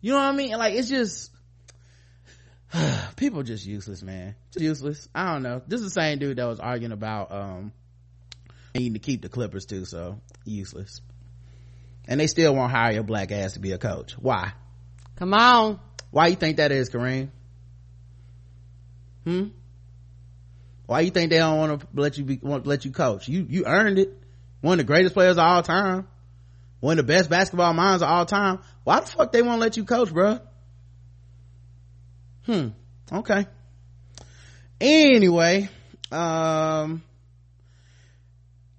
You 0.00 0.12
know 0.12 0.18
what 0.18 0.26
I 0.26 0.32
mean? 0.32 0.52
Like 0.56 0.74
it's 0.74 0.88
just 0.88 1.32
people 3.16 3.42
just 3.42 3.66
useless, 3.66 4.02
man. 4.02 4.36
Just 4.52 4.62
useless. 4.62 5.08
I 5.12 5.32
don't 5.32 5.42
know. 5.42 5.60
This 5.66 5.80
is 5.80 5.92
the 5.92 6.00
same 6.00 6.20
dude 6.20 6.36
that 6.36 6.46
was 6.46 6.60
arguing 6.60 6.92
about 6.92 7.32
um 7.32 7.72
needing 8.74 8.92
to 8.92 9.00
keep 9.00 9.22
the 9.22 9.28
Clippers 9.28 9.66
too, 9.66 9.84
so 9.84 10.20
useless. 10.44 11.00
And 12.06 12.20
they 12.20 12.28
still 12.28 12.54
won't 12.54 12.70
hire 12.70 12.92
your 12.92 13.02
black 13.02 13.32
ass 13.32 13.54
to 13.54 13.58
be 13.58 13.72
a 13.72 13.78
coach. 13.78 14.12
Why? 14.12 14.52
Come 15.16 15.34
on. 15.34 15.80
Why 16.10 16.28
you 16.28 16.36
think 16.36 16.58
that 16.58 16.72
is, 16.72 16.90
Kareem? 16.90 17.28
Hmm? 19.24 19.48
Why 20.88 21.00
you 21.00 21.10
think 21.10 21.28
they 21.28 21.36
don't 21.36 21.58
want 21.58 21.82
to 21.82 21.86
let 21.92 22.16
you 22.16 22.24
be, 22.24 22.40
want 22.42 22.64
to 22.64 22.68
let 22.70 22.86
you 22.86 22.90
coach? 22.90 23.28
You, 23.28 23.44
you 23.46 23.66
earned 23.66 23.98
it. 23.98 24.10
One 24.62 24.80
of 24.80 24.86
the 24.86 24.90
greatest 24.90 25.12
players 25.12 25.36
of 25.36 25.44
all 25.44 25.62
time. 25.62 26.08
One 26.80 26.98
of 26.98 27.06
the 27.06 27.12
best 27.12 27.28
basketball 27.28 27.74
minds 27.74 28.02
of 28.02 28.08
all 28.08 28.24
time. 28.24 28.60
Why 28.84 29.00
the 29.00 29.06
fuck 29.06 29.30
they 29.30 29.42
won't 29.42 29.60
let 29.60 29.76
you 29.76 29.84
coach, 29.84 30.10
bro? 30.10 30.38
Hmm. 32.46 32.68
Okay. 33.12 33.46
Anyway, 34.80 35.68
um, 36.10 37.02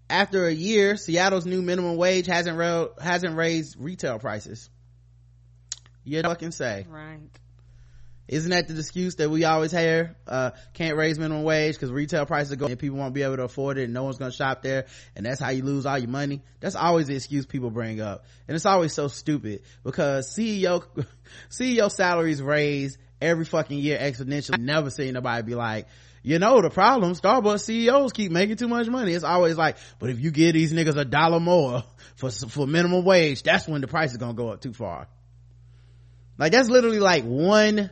after 0.10 0.48
a 0.48 0.52
year, 0.52 0.98
Seattle's 0.98 1.46
new 1.46 1.62
minimum 1.62 1.96
wage 1.96 2.26
hasn't 2.26 2.58
ra- 2.58 2.88
hasn't 3.00 3.36
raised 3.36 3.76
retail 3.80 4.18
prices. 4.18 4.68
You 6.04 6.24
fucking 6.24 6.54
say. 6.54 6.88
Right. 6.90 7.20
Isn't 8.30 8.52
that 8.52 8.68
the 8.68 8.78
excuse 8.78 9.16
that 9.16 9.32
we 9.32 9.44
always 9.44 9.72
hear 9.72 10.16
uh, 10.28 10.52
can't 10.76 10.96
raise 10.96 11.18
minimum 11.18 11.44
wage 11.44 11.74
because 11.74 11.92
retail 11.92 12.28
prices 12.28 12.56
go 12.58 12.68
and 12.68 12.78
people 12.78 13.00
won't 13.00 13.16
be 13.16 13.24
able 13.24 13.38
to 13.38 13.44
afford 13.44 13.80
it 13.80 13.86
and 13.86 13.94
no 13.94 14.04
one's 14.04 14.20
gonna 14.20 14.32
shop 14.32 14.62
there 14.62 14.86
and 15.16 15.26
that's 15.26 15.42
how 15.42 15.50
you 15.50 15.64
lose 15.64 15.88
all 15.88 15.98
your 15.98 16.10
money. 16.10 16.44
That's 16.60 16.76
always 16.76 17.08
the 17.08 17.16
excuse 17.16 17.48
people 17.48 17.72
bring 17.72 18.00
up. 18.00 18.26
And 18.48 18.54
it's 18.56 18.68
always 18.68 18.94
so 18.94 19.08
stupid 19.08 19.64
because 19.84 20.30
ceo 20.30 20.86
ceo 21.50 21.92
salaries 21.92 22.40
raise 22.40 23.00
every 23.20 23.46
fucking 23.46 23.80
year 23.80 23.98
exponentially. 23.98 24.60
Never 24.60 24.92
seen 24.92 25.16
nobody 25.16 25.42
be 25.42 25.56
like 25.56 25.88
you 26.22 26.38
know 26.38 26.62
the 26.62 26.70
problem 26.70 27.14
starbucks 27.14 27.64
ceos 27.64 28.14
keep 28.14 28.32
making 28.32 28.58
too 28.58 28.68
much 28.68 28.88
money. 28.88 29.12
It's 29.12 29.24
always 29.24 29.58
like 29.58 29.78
but 29.98 30.12
if 30.12 30.20
you 30.20 30.30
give 30.30 30.54
these 30.54 30.72
niggas 30.72 30.98
a 30.98 31.06
dollar 31.06 31.40
more 31.40 31.84
for 32.16 32.30
for 32.30 32.68
minimum 32.68 33.04
wage 33.04 33.42
that's 33.42 33.68
when 33.68 33.82
the 33.82 33.88
price 33.88 34.12
is 34.12 34.18
gonna 34.18 34.36
go 34.36 34.50
up 34.50 34.62
too 34.62 34.74
far. 34.74 35.08
Like 36.38 36.52
that's 36.52 36.70
literally 36.70 37.00
like 37.00 37.24
one 37.24 37.90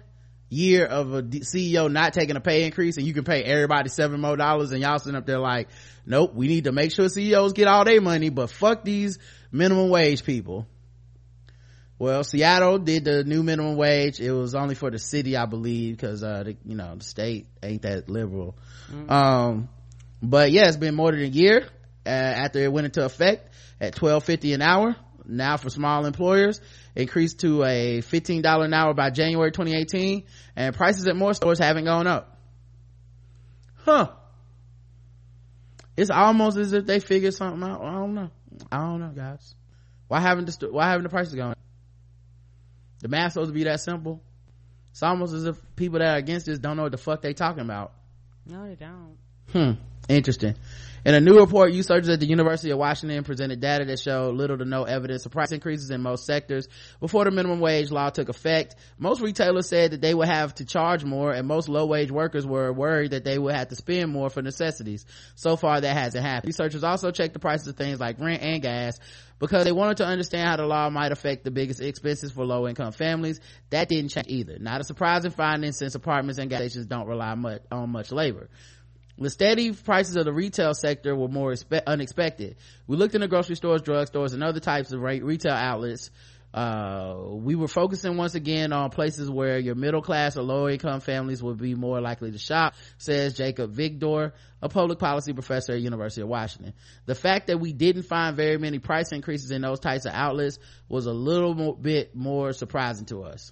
year 0.49 0.85
of 0.85 1.13
a 1.13 1.23
ceo 1.23 1.91
not 1.91 2.13
taking 2.13 2.37
a 2.37 2.39
pay 2.39 2.63
increase 2.65 2.97
and 2.97 3.05
you 3.05 3.13
can 3.13 3.25
pay 3.25 3.43
everybody 3.43 3.89
seven 3.89 4.21
more 4.21 4.37
dollars 4.37 4.71
and 4.71 4.81
y'all 4.81 4.97
sitting 4.97 5.17
up 5.17 5.25
there 5.25 5.39
like 5.39 5.67
nope 6.05 6.33
we 6.33 6.47
need 6.47 6.63
to 6.63 6.71
make 6.71 6.91
sure 6.91 7.09
ceos 7.09 7.51
get 7.53 7.67
all 7.67 7.83
their 7.83 7.99
money 7.99 8.29
but 8.29 8.49
fuck 8.49 8.83
these 8.83 9.19
minimum 9.51 9.89
wage 9.89 10.23
people. 10.23 10.65
Well 11.99 12.23
seattle 12.23 12.77
did 12.77 13.05
the 13.05 13.23
new 13.23 13.43
minimum 13.43 13.75
wage. 13.75 14.19
It 14.19 14.31
was 14.31 14.55
only 14.55 14.75
for 14.75 14.89
the 14.91 14.99
city 14.99 15.35
i 15.35 15.45
believe 15.45 15.97
because 15.97 16.23
uh 16.23 16.43
the, 16.43 16.57
you 16.63 16.75
know 16.75 16.95
the 16.95 17.03
state 17.03 17.47
ain't 17.61 17.81
that 17.81 18.07
liberal. 18.07 18.57
Mm-hmm. 18.89 19.11
um 19.11 19.69
but 20.21 20.51
yeah 20.51 20.67
it's 20.67 20.77
been 20.77 20.95
more 20.95 21.11
than 21.11 21.21
a 21.21 21.25
year 21.25 21.67
uh, 22.05 22.09
after 22.09 22.59
it 22.59 22.71
went 22.71 22.85
into 22.85 23.03
effect 23.03 23.53
at 23.81 23.95
12.50 23.95 24.55
an 24.55 24.61
hour 24.61 24.95
now 25.27 25.57
for 25.57 25.69
small 25.69 26.05
employers 26.05 26.61
increased 26.95 27.39
to 27.41 27.63
a 27.63 28.01
$15 28.01 28.65
an 28.65 28.73
hour 28.73 28.93
by 28.93 29.09
January 29.09 29.51
2018 29.51 30.23
and 30.55 30.75
prices 30.75 31.07
at 31.07 31.15
more 31.15 31.33
stores 31.33 31.59
haven't 31.59 31.85
gone 31.85 32.07
up. 32.07 32.39
Huh. 33.75 34.11
It's 35.95 36.09
almost 36.09 36.57
as 36.57 36.73
if 36.73 36.85
they 36.85 36.99
figured 36.99 37.33
something 37.33 37.67
out. 37.67 37.81
I 37.81 37.91
don't 37.93 38.13
know. 38.13 38.29
I 38.71 38.77
don't 38.77 38.99
know, 38.99 39.11
guys. 39.15 39.55
Why 40.07 40.19
haven't 40.19 40.59
the, 40.59 40.71
why 40.71 40.89
haven't 40.89 41.03
the 41.03 41.09
prices 41.09 41.33
gone 41.33 41.51
up? 41.51 41.57
The 42.99 43.07
math's 43.07 43.33
supposed 43.33 43.49
to 43.49 43.53
be 43.53 43.63
that 43.65 43.81
simple. 43.81 44.21
It's 44.91 45.03
almost 45.03 45.33
as 45.33 45.45
if 45.45 45.57
people 45.75 45.99
that 45.99 46.15
are 46.15 46.17
against 46.17 46.45
this 46.47 46.59
don't 46.59 46.77
know 46.77 46.83
what 46.83 46.91
the 46.91 46.97
fuck 46.97 47.21
they 47.21 47.33
talking 47.33 47.61
about. 47.61 47.93
No, 48.45 48.67
they 48.67 48.75
don't. 48.75 49.17
Hmm. 49.51 49.81
Interesting. 50.09 50.55
In 51.07 51.15
a 51.15 51.21
new 51.21 51.39
report, 51.39 51.71
researchers 51.71 52.09
at 52.09 52.19
the 52.19 52.25
University 52.25 52.71
of 52.71 52.79
Washington 52.79 53.23
presented 53.23 53.61
data 53.61 53.85
that 53.85 53.97
showed 53.97 54.35
little 54.35 54.57
to 54.57 54.65
no 54.65 54.83
evidence 54.83 55.25
of 55.25 55.31
price 55.31 55.53
increases 55.53 55.89
in 55.89 56.01
most 56.01 56.25
sectors 56.25 56.67
before 56.99 57.23
the 57.23 57.31
minimum 57.31 57.61
wage 57.61 57.91
law 57.91 58.09
took 58.09 58.27
effect. 58.27 58.75
Most 58.99 59.21
retailers 59.21 59.69
said 59.69 59.91
that 59.91 60.01
they 60.01 60.13
would 60.13 60.27
have 60.27 60.53
to 60.55 60.65
charge 60.65 61.05
more 61.05 61.31
and 61.31 61.47
most 61.47 61.69
low 61.69 61.85
wage 61.85 62.11
workers 62.11 62.45
were 62.45 62.73
worried 62.73 63.11
that 63.11 63.23
they 63.23 63.39
would 63.39 63.55
have 63.55 63.69
to 63.69 63.75
spend 63.77 64.11
more 64.11 64.29
for 64.29 64.41
necessities. 64.41 65.05
So 65.35 65.55
far 65.55 65.79
that 65.79 65.95
hasn't 65.95 66.25
happened. 66.25 66.49
Researchers 66.49 66.83
also 66.83 67.09
checked 67.11 67.31
the 67.31 67.39
prices 67.39 67.69
of 67.69 67.77
things 67.77 68.01
like 68.01 68.19
rent 68.19 68.43
and 68.43 68.61
gas 68.61 68.99
because 69.39 69.63
they 69.63 69.71
wanted 69.71 69.97
to 69.97 70.05
understand 70.05 70.49
how 70.49 70.57
the 70.57 70.65
law 70.65 70.89
might 70.89 71.13
affect 71.13 71.45
the 71.45 71.51
biggest 71.51 71.79
expenses 71.79 72.33
for 72.33 72.43
low 72.43 72.67
income 72.67 72.91
families. 72.91 73.39
That 73.69 73.87
didn't 73.87 74.09
change 74.09 74.27
either. 74.27 74.57
Not 74.59 74.81
a 74.81 74.83
surprising 74.83 75.31
finding 75.31 75.71
since 75.71 75.95
apartments 75.95 76.37
and 76.37 76.49
gas 76.49 76.59
stations 76.59 76.87
don't 76.87 77.07
rely 77.07 77.33
much 77.35 77.61
on 77.71 77.91
much 77.91 78.11
labor. 78.11 78.49
The 79.19 79.29
steady 79.31 79.71
prices 79.71 80.15
of 80.15 80.25
the 80.25 80.33
retail 80.33 80.73
sector 80.75 81.15
were 81.15 81.27
more 81.27 81.51
expe- 81.51 81.85
unexpected. 81.87 82.57
We 82.85 82.97
looked 82.97 83.15
in 83.15 83.21
the 83.21 83.27
grocery 83.27 83.55
stores, 83.55 83.81
drugstores, 83.81 84.33
and 84.33 84.43
other 84.43 84.59
types 84.59 84.91
of 84.93 85.01
re- 85.01 85.21
retail 85.21 85.53
outlets. 85.53 86.11
Uh, 86.53 87.15
we 87.31 87.55
were 87.55 87.67
focusing 87.67 88.15
once 88.15 88.35
again 88.35 88.71
on 88.73 88.89
places 88.89 89.29
where 89.29 89.57
your 89.57 89.75
middle 89.75 90.01
class 90.01 90.37
or 90.37 90.43
lower 90.43 90.69
income 90.69 91.01
families 91.01 91.41
would 91.41 91.57
be 91.57 91.73
more 91.73 91.99
likely 91.99 92.31
to 92.31 92.37
shop, 92.37 92.75
says 92.97 93.33
Jacob 93.33 93.75
Vigdor, 93.75 94.33
a 94.61 94.69
public 94.69 94.97
policy 94.99 95.33
professor 95.33 95.73
at 95.73 95.81
University 95.81 96.21
of 96.21 96.27
Washington. 96.27 96.73
The 97.05 97.15
fact 97.15 97.47
that 97.47 97.59
we 97.59 97.73
didn't 97.73 98.03
find 98.03 98.35
very 98.35 98.57
many 98.57 98.79
price 98.79 99.11
increases 99.11 99.51
in 99.51 99.61
those 99.61 99.79
types 99.79 100.05
of 100.05 100.13
outlets 100.13 100.57
was 100.87 101.05
a 101.05 101.11
little 101.11 101.73
bit 101.73 102.15
more 102.15 102.53
surprising 102.53 103.05
to 103.07 103.23
us. 103.23 103.51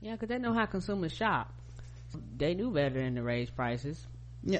Yeah, 0.00 0.12
because 0.12 0.28
they 0.28 0.38
know 0.38 0.52
how 0.52 0.66
consumers 0.66 1.12
shop. 1.12 1.52
They 2.36 2.54
knew 2.54 2.70
better 2.70 3.02
than 3.02 3.14
to 3.14 3.22
raise 3.22 3.48
prices 3.48 4.06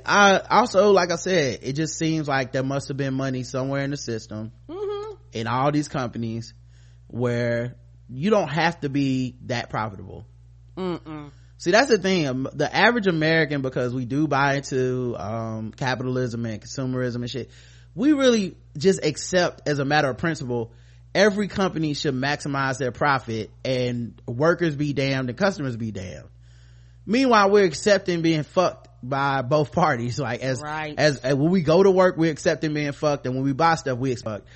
i 0.07 0.41
also 0.51 0.93
like 0.93 1.11
i 1.11 1.17
said 1.17 1.61
it 1.63 1.75
just 1.75 1.99
seems 1.99 2.27
like 2.27 2.53
there 2.53 2.63
must 2.63 2.89
have 2.89 2.97
been 2.97 3.15
money 3.15 3.43
somewhere 3.43 3.83
in 3.83 3.91
the 3.91 3.97
system 3.97 4.53
mm-hmm. 4.69 5.15
in 5.33 5.47
all 5.47 5.71
these 5.73 5.89
companies 5.89 6.55
where 7.09 7.77
you 8.09 8.31
don't 8.31 8.49
have 8.49 8.81
to 8.81 8.89
be 8.89 9.37
that 9.43 9.71
profitable 9.71 10.27
Mm-mm. 10.77 11.31
see 11.59 11.71
that's 11.71 11.91
the 11.91 11.99
thing 11.99 12.47
the 12.55 12.75
average 12.75 13.07
american 13.07 13.63
because 13.63 13.95
we 13.95 14.05
do 14.05 14.27
buy 14.27 14.57
into 14.57 15.17
um, 15.19 15.73
capitalism 15.73 16.47
and 16.47 16.63
consumerism 16.63 17.17
and 17.17 17.31
shit 17.31 17.51
we 17.95 18.13
really 18.13 18.57
just 18.77 19.05
accept 19.05 19.69
as 19.69 19.79
a 19.79 19.85
matter 19.85 20.09
of 20.09 20.19
principle 20.19 20.73
every 21.15 21.47
company 21.47 21.95
should 21.95 22.15
maximize 22.15 22.79
their 22.79 22.91
profit 22.91 23.51
and 23.65 24.21
workers 24.27 24.75
be 24.75 24.93
damned 24.93 25.29
and 25.29 25.39
customers 25.39 25.77
be 25.77 25.93
damned 25.93 26.29
meanwhile 27.07 27.51
we're 27.51 27.65
accepting 27.65 28.23
being 28.23 28.43
fucked 28.43 28.89
by 29.09 29.43
both 29.43 29.73
parties. 29.73 30.19
Like 30.19 30.41
as, 30.41 30.61
right. 30.61 30.95
as, 30.99 31.19
as 31.19 31.35
when 31.35 31.51
we 31.51 31.63
go 31.63 31.83
to 31.83 31.91
work 31.91 32.17
we 32.17 32.29
accept 32.29 32.63
them 32.63 32.75
being 32.75 32.93
fucked 32.93 33.27
and 33.27 33.35
when 33.35 33.45
we 33.45 33.53
buy 33.53 33.75
stuff 33.77 33.99
we 33.99 34.13
expect 34.13 34.47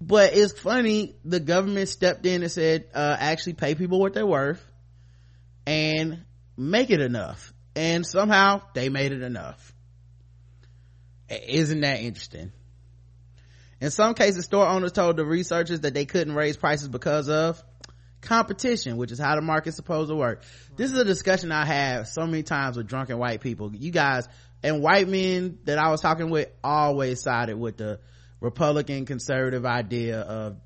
but 0.00 0.34
it's 0.34 0.58
funny 0.58 1.14
the 1.24 1.38
government 1.38 1.88
stepped 1.88 2.26
in 2.26 2.42
and 2.42 2.50
said 2.50 2.86
uh, 2.92 3.16
actually 3.18 3.52
pay 3.52 3.76
people 3.76 4.00
what 4.00 4.14
they're 4.14 4.26
worth 4.26 4.64
and 5.64 6.24
make 6.56 6.90
it 6.90 7.00
enough. 7.00 7.52
And 7.74 8.04
somehow 8.04 8.62
they 8.74 8.88
made 8.88 9.12
it 9.12 9.22
enough. 9.22 9.72
Isn't 11.28 11.80
that 11.80 12.00
interesting? 12.00 12.52
In 13.80 13.90
some 13.90 14.14
cases 14.14 14.44
store 14.44 14.66
owners 14.66 14.92
told 14.92 15.16
the 15.16 15.24
researchers 15.24 15.80
that 15.80 15.94
they 15.94 16.04
couldn't 16.04 16.34
raise 16.34 16.56
prices 16.56 16.88
because 16.88 17.28
of 17.28 17.62
competition 18.22 18.96
which 18.96 19.12
is 19.12 19.18
how 19.18 19.34
the 19.34 19.42
market's 19.42 19.76
supposed 19.76 20.08
to 20.08 20.16
work. 20.16 20.42
This 20.76 20.90
is 20.90 20.98
a 20.98 21.04
discussion 21.04 21.52
i 21.52 21.64
have 21.64 22.08
so 22.08 22.26
many 22.26 22.42
times 22.42 22.76
with 22.76 22.86
drunken 22.86 23.18
white 23.18 23.40
people. 23.40 23.74
You 23.74 23.90
guys 23.90 24.28
and 24.62 24.80
white 24.82 25.08
men 25.08 25.58
that 25.64 25.78
i 25.78 25.90
was 25.90 26.00
talking 26.00 26.30
with 26.30 26.48
always 26.62 27.22
sided 27.22 27.58
with 27.58 27.76
the 27.76 28.00
republican 28.40 29.06
conservative 29.06 29.64
idea 29.64 30.20
of 30.20 30.56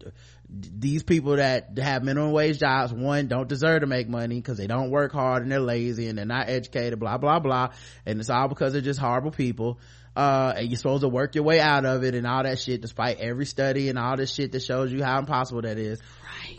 these 0.48 1.02
people 1.02 1.36
that 1.36 1.76
have 1.78 2.04
minimum 2.04 2.32
wage 2.32 2.59
jobs 2.59 2.92
one 2.92 3.26
don't 3.26 3.48
deserve 3.48 3.80
to 3.80 3.86
make 3.86 4.09
money 4.09 4.36
because 4.36 4.57
they 4.57 4.66
don't 4.66 4.90
work 4.90 5.12
hard 5.12 5.42
and 5.42 5.50
they're 5.50 5.61
lazy 5.61 6.09
and 6.09 6.18
they're 6.18 6.24
not 6.24 6.48
educated 6.48 6.98
blah 7.00 7.18
blah 7.18 7.40
blah. 7.40 7.70
And 8.04 8.20
it's 8.20 8.30
all 8.30 8.48
because 8.48 8.72
they're 8.72 8.82
just 8.82 9.00
horrible 9.00 9.30
people 9.30 9.80
uh, 10.16 10.54
and 10.56 10.68
you're 10.68 10.78
supposed 10.78 11.02
to 11.02 11.08
work 11.08 11.34
your 11.34 11.44
way 11.44 11.60
out 11.60 11.84
of 11.84 12.02
it 12.02 12.14
and 12.14 12.26
all 12.26 12.42
that 12.42 12.58
shit 12.58 12.80
despite 12.80 13.18
every 13.18 13.44
study 13.44 13.90
and 13.90 13.98
all 13.98 14.16
this 14.16 14.32
shit 14.32 14.50
that 14.52 14.62
shows 14.62 14.90
you 14.90 15.04
how 15.04 15.18
impossible 15.18 15.62
that 15.62 15.78
is. 15.78 16.00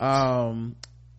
Um 0.00 0.76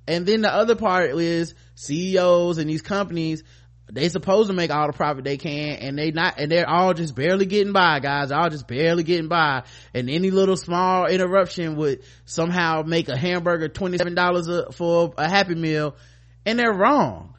and 0.07 0.25
then 0.25 0.41
the 0.41 0.51
other 0.51 0.75
part 0.75 1.11
is 1.11 1.53
ceos 1.75 2.57
and 2.57 2.67
these 2.69 2.81
companies 2.81 3.43
they 3.91 4.07
supposed 4.07 4.49
to 4.49 4.53
make 4.53 4.71
all 4.71 4.87
the 4.87 4.93
profit 4.93 5.23
they 5.23 5.37
can 5.37 5.77
and 5.77 5.97
they 5.97 6.11
not 6.11 6.35
and 6.39 6.51
they're 6.51 6.69
all 6.69 6.93
just 6.93 7.13
barely 7.13 7.45
getting 7.45 7.73
by 7.73 7.99
guys 7.99 8.31
all 8.31 8.49
just 8.49 8.67
barely 8.67 9.03
getting 9.03 9.27
by. 9.27 9.63
And 9.93 10.09
any 10.09 10.31
little 10.31 10.57
small 10.57 11.07
interruption 11.07 11.75
would 11.75 12.03
somehow 12.23 12.83
make 12.83 13.09
a 13.09 13.17
hamburger 13.17 13.67
$27 13.67 14.73
for 14.73 15.13
a 15.17 15.27
happy 15.27 15.55
meal 15.55 15.97
and 16.45 16.57
they're 16.57 16.73
wrong 16.73 17.35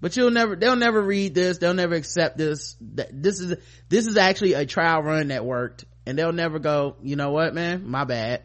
but 0.00 0.16
you'll 0.16 0.30
never 0.30 0.54
they'll 0.54 0.76
never 0.76 1.00
read 1.02 1.34
this. 1.34 1.58
They'll 1.58 1.74
never 1.74 1.94
accept 1.94 2.38
this. 2.38 2.76
This 2.80 3.40
is 3.40 3.56
this 3.88 4.06
is 4.06 4.16
actually 4.16 4.54
a 4.54 4.64
trial 4.64 5.02
run 5.02 5.28
that 5.28 5.44
worked. 5.44 5.84
And 6.06 6.18
they'll 6.18 6.32
never 6.32 6.58
go 6.58 6.96
you 7.02 7.16
know 7.16 7.30
what 7.30 7.54
man? 7.54 7.88
My 7.88 8.04
bad. 8.04 8.44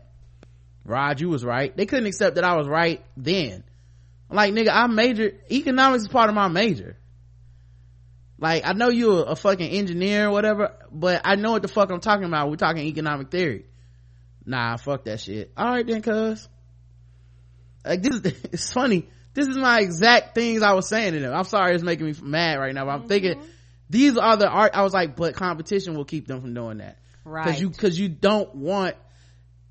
Rod 0.84 1.22
you 1.22 1.30
was 1.30 1.46
right. 1.46 1.76
They 1.76 1.86
couldn't 1.86 2.08
accept 2.08 2.36
that 2.36 2.44
i 2.44 2.56
was 2.56 2.68
right 2.68 3.04
then. 3.16 3.64
Like 4.30 4.54
nigga 4.54 4.70
i 4.72 4.88
major 4.88 5.34
economics 5.52 6.04
is 6.04 6.10
part 6.10 6.30
of 6.30 6.36
my 6.36 6.48
major. 6.48 6.98
Like 8.40 8.64
i 8.66 8.74
know 8.74 8.90
you're 8.90 9.26
a 9.28 9.36
fucking 9.36 9.70
engineer 9.70 10.28
or 10.28 10.32
whatever 10.32 10.74
but 10.92 11.22
i 11.24 11.36
know 11.36 11.52
what 11.52 11.62
the 11.62 11.68
fuck 11.68 11.92
i'm 11.92 12.00
talking 12.00 12.26
about. 12.26 12.50
We're 12.50 12.56
talking 12.56 12.84
economic 12.88 13.30
theory. 13.30 13.66
Nah 14.46 14.78
fuck 14.78 15.06
that 15.06 15.20
shit. 15.20 15.52
All 15.56 15.68
right 15.68 15.86
then 15.86 16.02
cuz. 16.02 16.50
Like 17.86 18.02
this 18.02 18.16
is 18.16 18.26
it's 18.52 18.74
funny 18.74 19.08
this 19.34 19.48
is 19.48 19.58
my 19.58 19.80
exact 19.80 20.36
things 20.36 20.62
i 20.62 20.74
was 20.74 20.88
saying 20.88 21.14
to 21.14 21.20
them. 21.20 21.34
I'm 21.34 21.44
sorry 21.46 21.76
it's 21.76 21.84
making 21.84 22.06
me 22.06 22.16
mad 22.22 22.60
right 22.60 22.74
now 22.74 22.86
but 22.86 22.92
i'm 22.92 23.00
mm-hmm. 23.00 23.08
thinking 23.08 23.44
these 23.90 24.18
are 24.18 24.38
the 24.38 24.48
art 24.48 24.72
i 24.74 24.84
was 24.84 24.94
like 24.94 25.16
but 25.16 25.36
competition 25.36 25.96
will 25.96 26.06
keep 26.06 26.28
them 26.28 26.42
from 26.42 26.54
doing 26.54 26.78
that. 26.80 26.98
Right 27.26 27.46
because 27.46 27.62
you 27.62 27.70
because 27.70 28.00
you 28.00 28.10
don't 28.10 28.54
want 28.56 28.96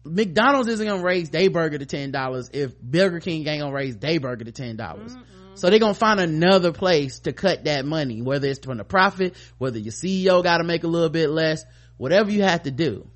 mcdonald's 0.04 0.68
isn't 0.68 0.86
gonna 0.86 1.02
raise 1.02 1.30
their 1.30 1.50
burger 1.50 1.78
to 1.78 1.86
ten 1.86 2.10
dollars 2.10 2.50
if 2.52 2.78
burger 2.80 3.20
king 3.20 3.46
ain't 3.46 3.60
gonna 3.60 3.74
raise 3.74 3.96
their 3.96 4.20
burger 4.20 4.44
to 4.44 4.52
ten 4.52 4.76
dollars. 4.76 5.14
So 5.54 5.68
they're 5.68 5.78
gonna 5.78 5.92
find 5.92 6.18
another 6.18 6.72
place 6.72 7.20
to 7.20 7.32
cut 7.32 7.64
that 7.64 7.84
money 7.84 8.22
whether 8.22 8.48
it's 8.48 8.64
from 8.64 8.78
the 8.78 8.84
profit 8.84 9.36
whether 9.58 9.78
your 9.78 9.92
ceo 9.92 10.42
gotta 10.42 10.64
make 10.64 10.84
a 10.84 10.88
little 10.88 11.10
bit 11.10 11.28
less 11.28 11.64
whatever 11.98 12.30
you 12.30 12.42
have 12.42 12.62
to 12.62 12.70
do 12.70 13.06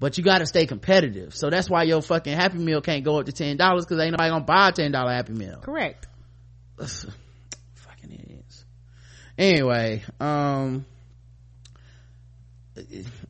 but 0.00 0.16
you 0.18 0.24
gotta 0.24 0.46
stay 0.46 0.66
competitive. 0.66 1.34
So 1.36 1.50
that's 1.50 1.68
why 1.70 1.84
your 1.84 2.02
fucking 2.02 2.34
happy 2.34 2.58
meal 2.58 2.80
can't 2.80 3.04
go 3.04 3.20
up 3.20 3.26
to 3.26 3.32
ten 3.32 3.56
dollars 3.56 3.84
because 3.84 4.02
ain't 4.02 4.12
nobody 4.12 4.30
gonna 4.30 4.44
buy 4.44 4.70
a 4.70 4.72
ten 4.72 4.90
dollar 4.90 5.12
happy 5.12 5.34
meal. 5.34 5.60
Correct. 5.62 6.06
Fucking 6.78 8.10
idiots. 8.10 8.64
Anyway 9.38 10.02
um 10.18 10.86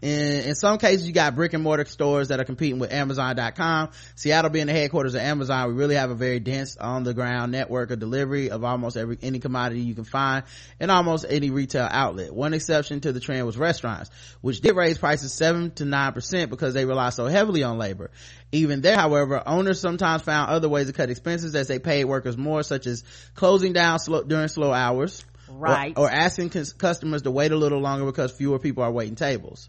in, 0.02 0.48
in 0.48 0.54
some 0.54 0.78
cases 0.78 1.06
you 1.06 1.12
got 1.12 1.34
brick 1.34 1.52
and 1.52 1.62
mortar 1.62 1.84
stores 1.84 2.28
that 2.28 2.40
are 2.40 2.44
competing 2.44 2.78
with 2.78 2.92
amazon.com 2.92 3.90
seattle 4.14 4.50
being 4.50 4.66
the 4.66 4.72
headquarters 4.72 5.14
of 5.14 5.20
amazon 5.20 5.68
we 5.68 5.74
really 5.74 5.94
have 5.94 6.10
a 6.10 6.14
very 6.14 6.40
dense 6.40 6.76
on 6.76 7.04
the 7.04 7.14
ground 7.14 7.52
network 7.52 7.90
of 7.90 7.98
delivery 7.98 8.50
of 8.50 8.64
almost 8.64 8.96
every 8.96 9.18
any 9.22 9.38
commodity 9.38 9.80
you 9.80 9.94
can 9.94 10.04
find 10.04 10.44
in 10.78 10.90
almost 10.90 11.26
any 11.28 11.50
retail 11.50 11.88
outlet. 11.90 12.32
One 12.34 12.54
exception 12.54 13.00
to 13.00 13.12
the 13.12 13.20
trend 13.20 13.46
was 13.46 13.56
restaurants 13.56 14.10
which 14.40 14.60
did 14.60 14.74
raise 14.74 14.98
prices 14.98 15.32
7 15.32 15.72
to 15.72 15.84
9 15.84 16.12
percent 16.12 16.50
because 16.50 16.74
they 16.74 16.84
rely 16.84 17.10
so 17.10 17.26
heavily 17.26 17.62
on 17.62 17.78
labor. 17.78 18.10
Even 18.52 18.80
there 18.80 18.96
however 18.96 19.42
owners 19.46 19.80
sometimes 19.80 20.22
found 20.22 20.50
other 20.50 20.68
ways 20.68 20.86
to 20.86 20.92
cut 20.92 21.10
expenses 21.10 21.54
as 21.54 21.68
they 21.68 21.78
paid 21.78 22.04
workers 22.04 22.36
more 22.36 22.62
such 22.62 22.86
as 22.86 23.04
closing 23.34 23.72
down 23.72 23.98
slow, 23.98 24.22
during 24.22 24.48
slow 24.48 24.72
hours 24.72 25.24
right. 25.50 25.96
or, 25.96 26.04
or 26.04 26.10
asking 26.10 26.50
cus- 26.50 26.72
customers 26.72 27.22
to 27.22 27.30
wait 27.30 27.52
a 27.52 27.56
little 27.56 27.80
longer 27.80 28.06
because 28.06 28.32
fewer 28.32 28.58
people 28.58 28.82
are 28.82 28.92
waiting 28.92 29.16
tables. 29.16 29.68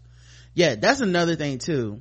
Yeah 0.54 0.74
that's 0.76 1.00
another 1.00 1.36
thing 1.36 1.58
too. 1.58 2.00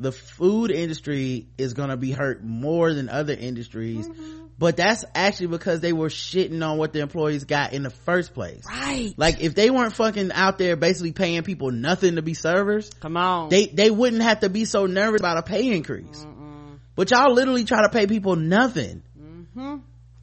The 0.00 0.12
food 0.12 0.70
industry 0.70 1.48
is 1.58 1.74
going 1.74 1.88
to 1.88 1.96
be 1.96 2.12
hurt 2.12 2.44
more 2.44 2.94
than 2.94 3.08
other 3.08 3.32
industries 3.32 4.08
mm-hmm. 4.08 4.46
but 4.56 4.76
that's 4.76 5.04
actually 5.14 5.48
because 5.48 5.80
they 5.80 5.92
were 5.92 6.08
shitting 6.08 6.64
on 6.64 6.78
what 6.78 6.92
the 6.92 7.00
employees 7.00 7.44
got 7.44 7.72
in 7.72 7.82
the 7.82 7.90
first 7.90 8.34
place. 8.34 8.64
Right. 8.68 9.12
Like 9.16 9.40
if 9.40 9.54
they 9.54 9.70
weren't 9.70 9.94
fucking 9.94 10.30
out 10.32 10.58
there 10.58 10.76
basically 10.76 11.12
paying 11.12 11.42
people 11.42 11.70
nothing 11.70 12.16
to 12.16 12.22
be 12.22 12.34
servers 12.34 12.90
come 13.00 13.16
on. 13.16 13.48
they 13.48 13.66
they 13.66 13.90
wouldn't 13.90 14.22
have 14.22 14.40
to 14.40 14.48
be 14.48 14.64
so 14.64 14.86
nervous 14.86 15.20
about 15.20 15.38
a 15.38 15.42
pay 15.42 15.74
increase. 15.74 16.24
Mm-mm. 16.24 16.78
but 16.94 17.10
y'all 17.10 17.32
literally 17.32 17.64
try 17.64 17.82
to 17.82 17.88
pay 17.88 18.06
people 18.06 18.36
nothing. 18.36 19.02
Mm-hmm. 19.18 19.76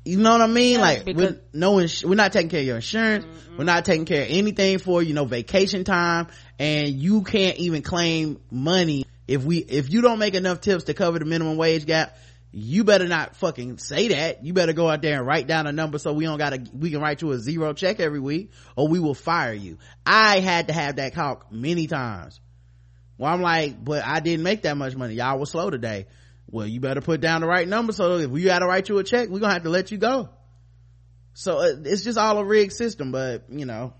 You 0.06 0.20
know 0.20 0.32
what 0.34 0.42
I 0.42 0.48
mean? 0.48 0.80
like, 0.80 1.04
we're, 1.08 1.42
no, 1.52 1.80
ins- 1.80 2.06
we're 2.06 2.14
not 2.14 2.32
taking 2.32 2.50
care 2.50 2.60
of 2.60 2.66
your 2.66 2.76
insurance. 2.76 3.26
Mm-hmm. 3.26 3.58
We're 3.58 3.64
not 3.64 3.86
taking 3.86 4.06
care 4.06 4.22
of 4.22 4.28
anything 4.30 4.78
for 4.78 5.02
you 5.02 5.16
know 5.16 5.26
vacation 5.26 5.84
time, 5.84 6.28
and 6.60 6.90
you 6.90 7.24
can't 7.24 7.58
even 7.58 7.82
claim 7.82 8.40
money 8.52 9.06
if 9.28 9.44
we 9.44 9.58
if 9.58 9.92
you 9.92 10.02
don't 10.02 10.20
make 10.20 10.36
enough 10.36 10.62
tips 10.62 10.86
to 10.86 10.94
cover 10.94 11.18
the 11.18 11.26
minimum 11.26 11.58
wage 11.58 11.86
gap. 11.88 12.16
You 12.58 12.86
better 12.86 13.08
not 13.08 13.36
fucking 13.36 13.80
say 13.80 14.10
that. 14.10 14.46
You 14.46 14.54
better 14.54 14.72
go 14.72 14.88
out 14.88 15.02
there 15.02 15.18
and 15.18 15.28
write 15.28 15.46
down 15.46 15.68
a 15.68 15.74
number 15.74 15.98
so 15.98 16.14
we 16.14 16.24
don't 16.24 16.38
gotta, 16.38 16.64
we 16.74 16.90
can 16.90 17.02
write 17.02 17.22
you 17.22 17.32
a 17.32 17.38
zero 17.38 17.74
check 17.74 18.00
every 18.00 18.22
week 18.22 18.52
or 18.78 18.88
we 18.88 18.98
will 18.98 19.14
fire 19.14 19.52
you. 19.52 19.78
I 20.06 20.40
had 20.40 20.68
to 20.68 20.74
have 20.74 20.96
that 20.96 21.14
talk 21.14 21.52
many 21.52 21.88
times. 21.88 22.40
Well, 23.18 23.34
I'm 23.34 23.42
like, 23.42 23.84
but 23.84 24.06
I 24.06 24.22
didn't 24.22 24.44
make 24.44 24.62
that 24.62 24.78
much 24.78 24.96
money. 24.96 25.16
Y'all 25.16 25.38
were 25.38 25.46
slow 25.46 25.70
today 25.70 26.06
well 26.50 26.66
you 26.66 26.80
better 26.80 27.02
put 27.02 27.22
down 27.22 27.42
the 27.42 27.48
right 27.48 27.68
number 27.68 27.94
so 27.94 28.18
if 28.18 28.30
we 28.30 28.44
gotta 28.44 28.66
write 28.66 28.90
you 28.90 28.98
a 28.98 29.04
check 29.04 29.30
we're 29.30 29.40
gonna 29.40 29.54
have 29.54 29.64
to 29.64 29.70
let 29.70 29.92
you 29.92 29.98
go. 29.98 30.30
So 31.34 31.58
uh, 31.58 31.76
it's 31.84 32.04
just 32.04 32.18
all 32.18 32.38
a 32.38 32.46
rigged 32.46 32.74
system 32.74 33.12
but 33.12 33.46
you 33.50 33.66
know 33.66 33.94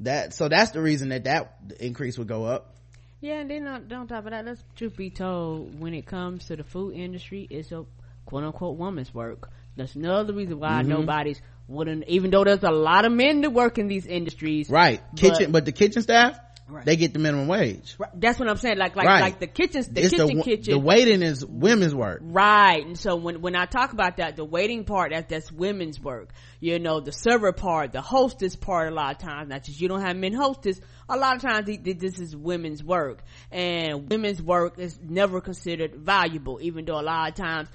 that 0.00 0.34
so 0.34 0.48
that's 0.48 0.70
the 0.70 0.80
reason 0.80 1.08
that 1.08 1.24
that 1.24 1.58
increase 1.80 2.18
would 2.18 2.28
go 2.28 2.44
up. 2.44 2.74
Yeah 3.20 3.40
and 3.40 3.50
then 3.50 3.66
on, 3.66 3.92
on 3.92 4.06
top 4.06 4.24
of 4.24 4.30
that. 4.30 4.44
Let's 4.44 4.62
truth 4.76 4.96
be 4.96 5.10
told 5.10 5.80
when 5.80 5.94
it 5.94 6.06
comes 6.06 6.46
to 6.46 6.56
the 6.56 6.64
food 6.64 6.94
industry 6.94 7.46
it's 7.50 7.72
a 7.72 7.84
quote-unquote 8.26 8.76
woman's 8.76 9.12
work. 9.12 9.50
That's 9.76 9.94
another 9.94 10.32
reason 10.32 10.60
why 10.60 10.80
mm-hmm. 10.80 10.88
nobody's 10.88 11.40
wouldn't 11.68 12.04
even 12.08 12.30
though 12.30 12.44
there's 12.44 12.62
a 12.62 12.70
lot 12.70 13.04
of 13.04 13.12
men 13.12 13.42
that 13.42 13.50
work 13.50 13.78
in 13.78 13.88
these 13.88 14.06
industries 14.06 14.70
right. 14.70 15.02
Kitchen 15.16 15.52
but 15.52 15.64
the 15.66 15.72
kitchen 15.72 16.02
staff 16.02 16.38
Right. 16.68 16.84
They 16.84 16.96
get 16.96 17.14
the 17.14 17.18
minimum 17.18 17.48
wage. 17.48 17.96
Right. 17.98 18.10
That's 18.14 18.38
what 18.38 18.48
I'm 18.48 18.58
saying. 18.58 18.76
Like, 18.76 18.94
like, 18.94 19.06
right. 19.06 19.20
like 19.20 19.40
the 19.40 19.46
kitchens, 19.46 19.88
the 19.88 20.02
it's 20.02 20.10
kitchen, 20.10 20.36
the, 20.36 20.42
kitchen. 20.42 20.74
The 20.74 20.78
waiting 20.78 21.22
is 21.22 21.44
women's 21.44 21.94
work. 21.94 22.20
Right. 22.22 22.84
And 22.84 22.98
so 22.98 23.16
when, 23.16 23.40
when 23.40 23.56
I 23.56 23.64
talk 23.64 23.92
about 23.92 24.18
that, 24.18 24.36
the 24.36 24.44
waiting 24.44 24.84
part, 24.84 25.12
that, 25.12 25.30
that's 25.30 25.50
women's 25.50 25.98
work. 25.98 26.30
You 26.60 26.78
know, 26.78 27.00
the 27.00 27.12
server 27.12 27.52
part, 27.52 27.92
the 27.92 28.02
hostess 28.02 28.54
part, 28.54 28.92
a 28.92 28.94
lot 28.94 29.16
of 29.16 29.18
times, 29.18 29.48
not 29.48 29.64
just 29.64 29.80
you 29.80 29.88
don't 29.88 30.02
have 30.02 30.16
men 30.16 30.34
hostess, 30.34 30.78
a 31.08 31.16
lot 31.16 31.36
of 31.36 31.42
times 31.42 31.78
this 31.82 32.18
is 32.18 32.36
women's 32.36 32.84
work. 32.84 33.22
And 33.50 34.10
women's 34.10 34.42
work 34.42 34.78
is 34.78 34.98
never 35.02 35.40
considered 35.40 35.94
valuable, 35.94 36.58
even 36.60 36.84
though 36.84 37.00
a 37.00 37.02
lot 37.02 37.30
of 37.30 37.34
times 37.34 37.68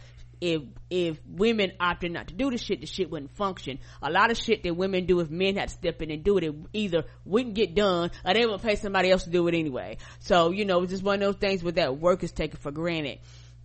if 0.43 0.61
if 0.89 1.19
women 1.25 1.71
opted 1.79 2.11
not 2.11 2.27
to 2.27 2.33
do 2.33 2.51
the 2.51 2.57
shit, 2.57 2.81
the 2.81 2.85
shit 2.85 3.09
wouldn't 3.09 3.31
function. 3.31 3.79
A 4.01 4.11
lot 4.11 4.29
of 4.29 4.37
shit 4.37 4.61
that 4.63 4.75
women 4.75 5.05
do 5.05 5.21
if 5.21 5.29
men 5.29 5.55
had 5.55 5.69
to 5.69 5.73
step 5.73 6.01
in 6.01 6.11
and 6.11 6.21
do 6.21 6.37
it, 6.37 6.43
it 6.43 6.53
either 6.73 7.05
wouldn't 7.23 7.55
get 7.55 7.73
done 7.73 8.11
or 8.25 8.33
they 8.33 8.45
would 8.45 8.61
pay 8.61 8.75
somebody 8.75 9.09
else 9.09 9.23
to 9.23 9.29
do 9.29 9.47
it 9.47 9.55
anyway. 9.55 9.97
So, 10.19 10.51
you 10.51 10.65
know, 10.65 10.83
it's 10.83 10.91
just 10.91 11.03
one 11.03 11.15
of 11.15 11.21
those 11.21 11.37
things 11.39 11.63
where 11.63 11.71
that 11.71 11.97
work 11.97 12.23
is 12.23 12.33
taken 12.33 12.59
for 12.59 12.71
granted. 12.71 13.19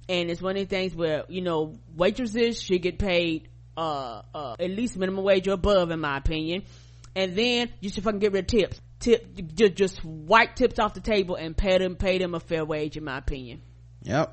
And 0.09 0.31
it's 0.31 0.41
one 0.41 0.57
of 0.57 0.68
the 0.68 0.76
things 0.76 0.95
where, 0.95 1.24
you 1.29 1.41
know, 1.41 1.79
waitresses 1.97 2.62
should 2.62 2.81
get 2.81 2.99
paid, 3.01 3.49
uh, 3.76 4.22
uh, 4.33 4.55
at 4.61 4.70
least 4.70 4.97
minimum 4.97 5.24
wage 5.24 5.49
or 5.49 5.53
above, 5.53 5.91
in 5.91 5.99
my 5.99 6.16
opinion. 6.16 6.62
And 7.16 7.35
then 7.35 7.70
you 7.81 7.91
should 7.91 8.05
fucking 8.05 8.20
get 8.20 8.33
rid 8.33 8.45
of 8.45 8.47
tips. 8.47 8.81
Tip, 9.01 9.35
just, 9.55 9.74
just 9.74 10.05
wipe 10.05 10.55
tips 10.55 10.79
off 10.79 10.95
the 10.95 11.01
table 11.01 11.35
and 11.35 11.57
pay 11.57 11.79
them, 11.79 11.97
pay 11.97 12.18
them 12.18 12.35
a 12.35 12.41
fair 12.41 12.64
wage, 12.64 12.97
in 12.97 13.05
my 13.05 13.18
opinion. 13.18 13.62
Yep. 14.05 14.33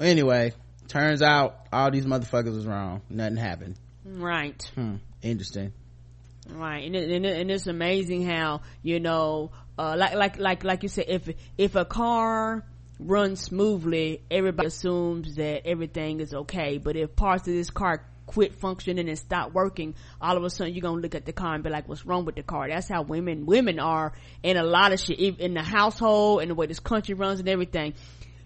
Anyway, 0.00 0.54
turns 0.90 1.22
out 1.22 1.66
all 1.72 1.90
these 1.90 2.04
motherfuckers 2.04 2.54
was 2.54 2.66
wrong. 2.66 3.00
Nothing 3.08 3.36
happened. 3.36 3.76
Right. 4.04 4.60
Hmm. 4.74 4.96
interesting. 5.22 5.72
Right. 6.48 6.84
And, 6.84 6.96
it, 6.96 7.10
and, 7.10 7.24
it, 7.24 7.40
and, 7.40 7.50
it's 7.50 7.68
amazing 7.68 8.26
how 8.26 8.62
you 8.82 8.98
know 8.98 9.52
uh, 9.78 9.94
like 9.96 10.14
like 10.14 10.38
like 10.38 10.64
like 10.64 10.82
you 10.82 10.88
said 10.88 11.04
if 11.08 11.28
if 11.56 11.76
a 11.76 11.84
car 11.84 12.64
runs 12.98 13.40
smoothly 13.40 14.22
everybody 14.30 14.66
assumes 14.66 15.36
that 15.36 15.66
everything 15.66 16.18
is 16.18 16.34
okay. 16.34 16.78
But 16.78 16.96
if 16.96 17.14
parts 17.14 17.46
of 17.46 17.54
this 17.54 17.70
car 17.70 18.04
quit 18.26 18.54
functioning 18.54 19.08
and 19.08 19.18
stop 19.18 19.52
working 19.52 19.94
all 20.20 20.36
of 20.36 20.44
a 20.44 20.50
sudden 20.50 20.72
you're 20.72 20.82
gonna 20.82 21.00
look 21.00 21.14
at 21.14 21.24
the 21.24 21.32
car 21.32 21.54
and 21.54 21.64
be 21.64 21.70
like 21.70 21.88
what's 21.88 22.04
wrong 22.04 22.24
with 22.24 22.34
the 22.34 22.42
car? 22.42 22.68
That's 22.68 22.88
how 22.88 23.02
women 23.02 23.46
women 23.46 23.78
are 23.78 24.12
in 24.42 24.56
a 24.56 24.64
lot 24.64 24.92
of 24.92 24.98
shit 24.98 25.20
in 25.38 25.54
the 25.54 25.62
household 25.62 26.42
and 26.42 26.50
the 26.50 26.54
way 26.56 26.66
this 26.66 26.80
country 26.80 27.14
runs 27.14 27.38
and 27.38 27.48
everything 27.48 27.94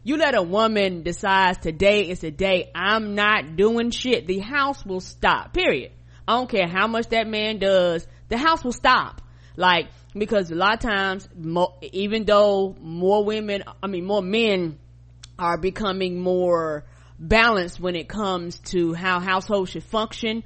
you 0.04 0.18
let 0.18 0.34
a 0.34 0.42
woman 0.42 1.02
decide 1.02 1.62
today 1.62 2.10
is 2.10 2.20
the 2.20 2.30
day 2.30 2.70
I'm 2.74 3.14
not 3.14 3.56
doing 3.56 3.90
shit, 3.90 4.26
the 4.26 4.38
house 4.38 4.84
will 4.84 5.00
stop, 5.00 5.54
period. 5.54 5.92
I 6.28 6.36
don't 6.36 6.48
care 6.48 6.68
how 6.68 6.86
much 6.86 7.08
that 7.08 7.26
man 7.26 7.58
does, 7.58 8.06
the 8.28 8.36
house 8.36 8.62
will 8.62 8.72
stop. 8.72 9.22
Like, 9.56 9.88
because 10.12 10.50
a 10.50 10.54
lot 10.54 10.74
of 10.74 10.80
times, 10.80 11.28
even 11.92 12.24
though 12.24 12.76
more 12.80 13.24
women, 13.24 13.64
I 13.82 13.86
mean, 13.86 14.04
more 14.04 14.22
men 14.22 14.78
are 15.38 15.56
becoming 15.56 16.20
more 16.20 16.84
balanced 17.18 17.80
when 17.80 17.96
it 17.96 18.08
comes 18.08 18.58
to 18.58 18.92
how 18.92 19.20
households 19.20 19.70
should 19.70 19.84
function, 19.84 20.44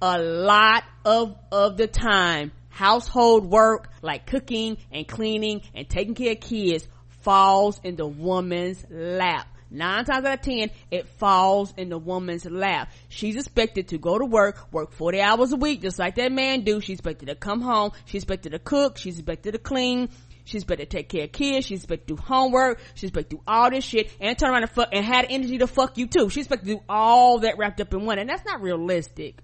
a 0.00 0.18
lot 0.18 0.84
of, 1.04 1.36
of 1.50 1.76
the 1.76 1.88
time, 1.88 2.52
household 2.68 3.46
work 3.46 3.88
like 4.00 4.26
cooking 4.26 4.78
and 4.90 5.08
cleaning 5.08 5.62
and 5.74 5.88
taking 5.88 6.14
care 6.14 6.32
of 6.32 6.40
kids 6.40 6.86
falls 7.22 7.80
in 7.82 7.96
the 7.96 8.06
woman's 8.06 8.84
lap. 8.90 9.48
Nine 9.70 10.04
times 10.04 10.26
out 10.26 10.34
of 10.34 10.42
ten, 10.42 10.70
it 10.90 11.08
falls 11.08 11.72
in 11.78 11.88
the 11.88 11.96
woman's 11.96 12.44
lap. 12.44 12.92
She's 13.08 13.36
expected 13.36 13.88
to 13.88 13.98
go 13.98 14.18
to 14.18 14.24
work, 14.26 14.70
work 14.70 14.92
40 14.92 15.20
hours 15.22 15.52
a 15.52 15.56
week, 15.56 15.80
just 15.80 15.98
like 15.98 16.16
that 16.16 16.30
man 16.30 16.60
do. 16.60 16.80
She's 16.82 16.98
expected 16.98 17.26
to 17.26 17.34
come 17.34 17.62
home. 17.62 17.92
She's 18.04 18.22
expected 18.22 18.52
to 18.52 18.58
cook. 18.58 18.98
She's 18.98 19.18
expected 19.18 19.52
to 19.52 19.58
clean. 19.58 20.10
She's 20.44 20.62
expected 20.62 20.90
to 20.90 20.96
take 20.98 21.08
care 21.08 21.24
of 21.24 21.32
kids. 21.32 21.66
She's 21.66 21.80
expected 21.80 22.08
to 22.08 22.16
do 22.16 22.22
homework. 22.22 22.80
She's 22.94 23.08
expected 23.08 23.30
to 23.30 23.36
do 23.36 23.42
all 23.46 23.70
this 23.70 23.84
shit 23.84 24.10
and 24.20 24.38
turn 24.38 24.50
around 24.50 24.64
and 24.64 24.70
fuck 24.70 24.88
and 24.92 25.04
had 25.06 25.26
energy 25.30 25.56
to 25.58 25.66
fuck 25.66 25.96
you 25.96 26.06
too. 26.06 26.28
She's 26.28 26.44
expected 26.44 26.66
to 26.66 26.74
do 26.74 26.82
all 26.86 27.38
that 27.38 27.56
wrapped 27.56 27.80
up 27.80 27.94
in 27.94 28.04
one, 28.04 28.18
and 28.18 28.28
that's 28.28 28.44
not 28.44 28.60
realistic. 28.60 29.38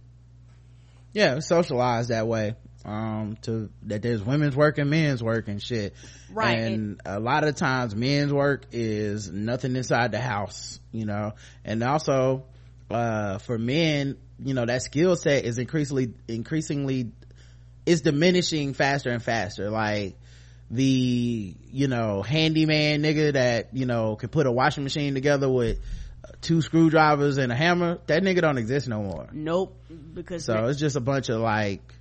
Yeah, 1.15 1.39
socialized 1.39 2.11
that 2.11 2.27
way 2.27 2.55
um 2.89 3.37
to 3.43 3.71
that 3.85 4.03
there's 4.03 4.23
women's 4.23 4.57
work 4.57 4.79
and 4.79 4.91
men's 4.91 5.23
work 5.23 5.49
and 5.49 5.63
shit. 5.63 5.95
Right 6.33 6.59
and, 6.59 7.01
and 7.05 7.17
a 7.17 7.21
lot 7.21 7.45
of 7.45 7.55
times 7.57 7.95
men's 7.95 8.33
work 8.33 8.67
is 8.73 9.31
nothing 9.31 9.77
inside 9.77 10.13
the 10.13 10.21
house 10.21 10.81
you 10.93 11.05
know? 11.05 11.35
And 11.65 11.83
also 11.83 12.45
uh 12.91 13.39
for 13.39 13.59
men 13.59 14.17
you 14.43 14.55
know 14.55 14.65
that 14.65 14.83
skill 14.83 15.17
set 15.17 15.45
is 15.45 15.59
increasingly 15.59 16.15
increasingly 16.27 17.13
is 17.85 18.03
diminishing 18.03 18.75
faster 18.75 19.11
and 19.11 19.23
faster. 19.23 19.71
Like 19.71 20.17
the 20.71 21.55
you 21.71 21.89
know 21.89 22.23
handyman 22.23 23.03
nigga 23.03 23.33
that 23.33 23.71
you 23.73 23.87
know 23.87 24.17
can 24.17 24.29
put 24.29 24.47
a 24.47 24.53
washing 24.53 24.85
machine 24.85 25.15
together 25.15 25.49
with 25.49 25.81
two 26.43 26.61
screwdrivers 26.61 27.39
and 27.39 27.51
a 27.51 27.55
hammer 27.55 27.99
that 28.07 28.23
nigga 28.23 28.43
don't 28.43 28.59
exist 28.59 28.89
no 28.89 29.03
more. 29.03 29.29
Nope 29.33 29.77
because 30.15 30.45
so 30.45 30.67
it's 30.67 30.79
just 30.79 30.97
a 30.97 31.01
bunch 31.01 31.29
of 31.29 31.41
like 31.41 31.95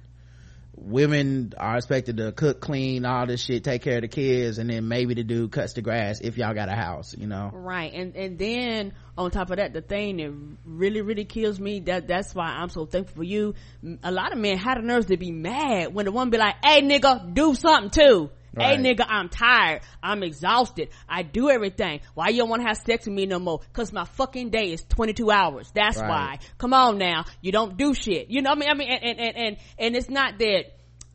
women 0.77 1.53
are 1.57 1.75
expected 1.75 2.17
to 2.17 2.31
cook 2.31 2.61
clean 2.61 3.03
all 3.03 3.25
this 3.25 3.43
shit 3.43 3.63
take 3.63 3.81
care 3.81 3.95
of 3.95 4.01
the 4.01 4.07
kids 4.07 4.59
and 4.59 4.69
then 4.69 4.87
maybe 4.87 5.15
the 5.15 5.23
dude 5.23 5.51
cuts 5.51 5.73
the 5.73 5.81
grass 5.81 6.19
if 6.21 6.37
y'all 6.37 6.53
got 6.53 6.69
a 6.69 6.75
house 6.75 7.15
you 7.17 7.27
know? 7.27 7.49
Right 7.51 7.91
and 7.93 8.15
and 8.15 8.37
then 8.37 8.93
on 9.17 9.31
top 9.31 9.49
of 9.49 9.57
that 9.57 9.73
the 9.73 9.81
thing 9.81 10.17
that 10.17 10.31
really 10.65 11.01
really 11.01 11.25
kills 11.25 11.59
me 11.59 11.79
that 11.81 12.07
that's 12.07 12.35
why 12.35 12.45
i'm 12.45 12.69
so 12.69 12.85
thankful 12.85 13.17
for 13.17 13.23
you. 13.23 13.55
A 14.03 14.11
lot 14.11 14.31
of 14.31 14.37
men 14.37 14.57
had 14.57 14.77
the 14.77 14.83
nerves 14.83 15.07
to 15.07 15.17
be 15.17 15.31
mad 15.31 15.93
when 15.93 16.05
the 16.05 16.11
woman 16.11 16.29
be 16.29 16.37
like 16.37 16.55
hey 16.63 16.81
nigga 16.81 17.33
do 17.33 17.55
something 17.55 17.89
too 17.89 18.29
Right. 18.57 18.77
Hey 18.77 18.83
nigga, 18.83 19.05
I'm 19.07 19.29
tired. 19.29 19.81
I'm 20.01 20.23
exhausted. 20.23 20.89
I 21.07 21.21
do 21.21 21.49
everything. 21.49 22.01
Why 22.15 22.29
you 22.29 22.39
don't 22.39 22.49
want 22.49 22.63
to 22.63 22.67
have 22.67 22.77
sex 22.77 23.05
with 23.05 23.13
me 23.13 23.25
no 23.25 23.39
more? 23.39 23.61
Cause 23.73 23.93
my 23.93 24.05
fucking 24.05 24.49
day 24.49 24.71
is 24.73 24.83
22 24.89 25.29
hours. 25.29 25.71
That's 25.75 25.99
right. 25.99 26.09
why. 26.09 26.39
Come 26.57 26.73
on 26.73 26.97
now. 26.97 27.25
You 27.41 27.51
don't 27.51 27.77
do 27.77 27.93
shit. 27.93 28.29
You 28.29 28.41
know 28.41 28.51
what 28.51 28.57
I 28.57 28.59
mean? 28.59 28.69
I 28.69 28.73
mean, 28.73 28.89
and, 28.89 29.03
and, 29.03 29.19
and, 29.19 29.37
and, 29.37 29.57
and 29.77 29.95
it's 29.95 30.09
not 30.09 30.39
that, 30.39 30.65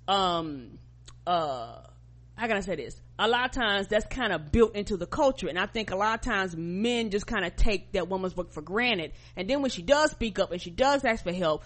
um, 0.06 0.78
uh, 1.26 1.78
how 2.36 2.46
can 2.46 2.56
I 2.56 2.60
say 2.60 2.76
this? 2.76 3.00
A 3.18 3.28
lot 3.28 3.44
of 3.44 3.50
times 3.52 3.88
that's 3.88 4.06
kind 4.06 4.32
of 4.32 4.50
built 4.50 4.74
into 4.74 4.96
the 4.96 5.06
culture. 5.06 5.48
And 5.48 5.58
I 5.58 5.66
think 5.66 5.90
a 5.90 5.96
lot 5.96 6.14
of 6.14 6.20
times 6.22 6.56
men 6.56 7.10
just 7.10 7.26
kind 7.26 7.44
of 7.44 7.54
take 7.56 7.92
that 7.92 8.08
woman's 8.08 8.36
work 8.36 8.52
for 8.52 8.62
granted. 8.62 9.12
And 9.36 9.48
then 9.48 9.62
when 9.62 9.70
she 9.70 9.82
does 9.82 10.10
speak 10.12 10.38
up 10.38 10.50
and 10.50 10.60
she 10.60 10.70
does 10.70 11.04
ask 11.04 11.22
for 11.22 11.32
help, 11.32 11.64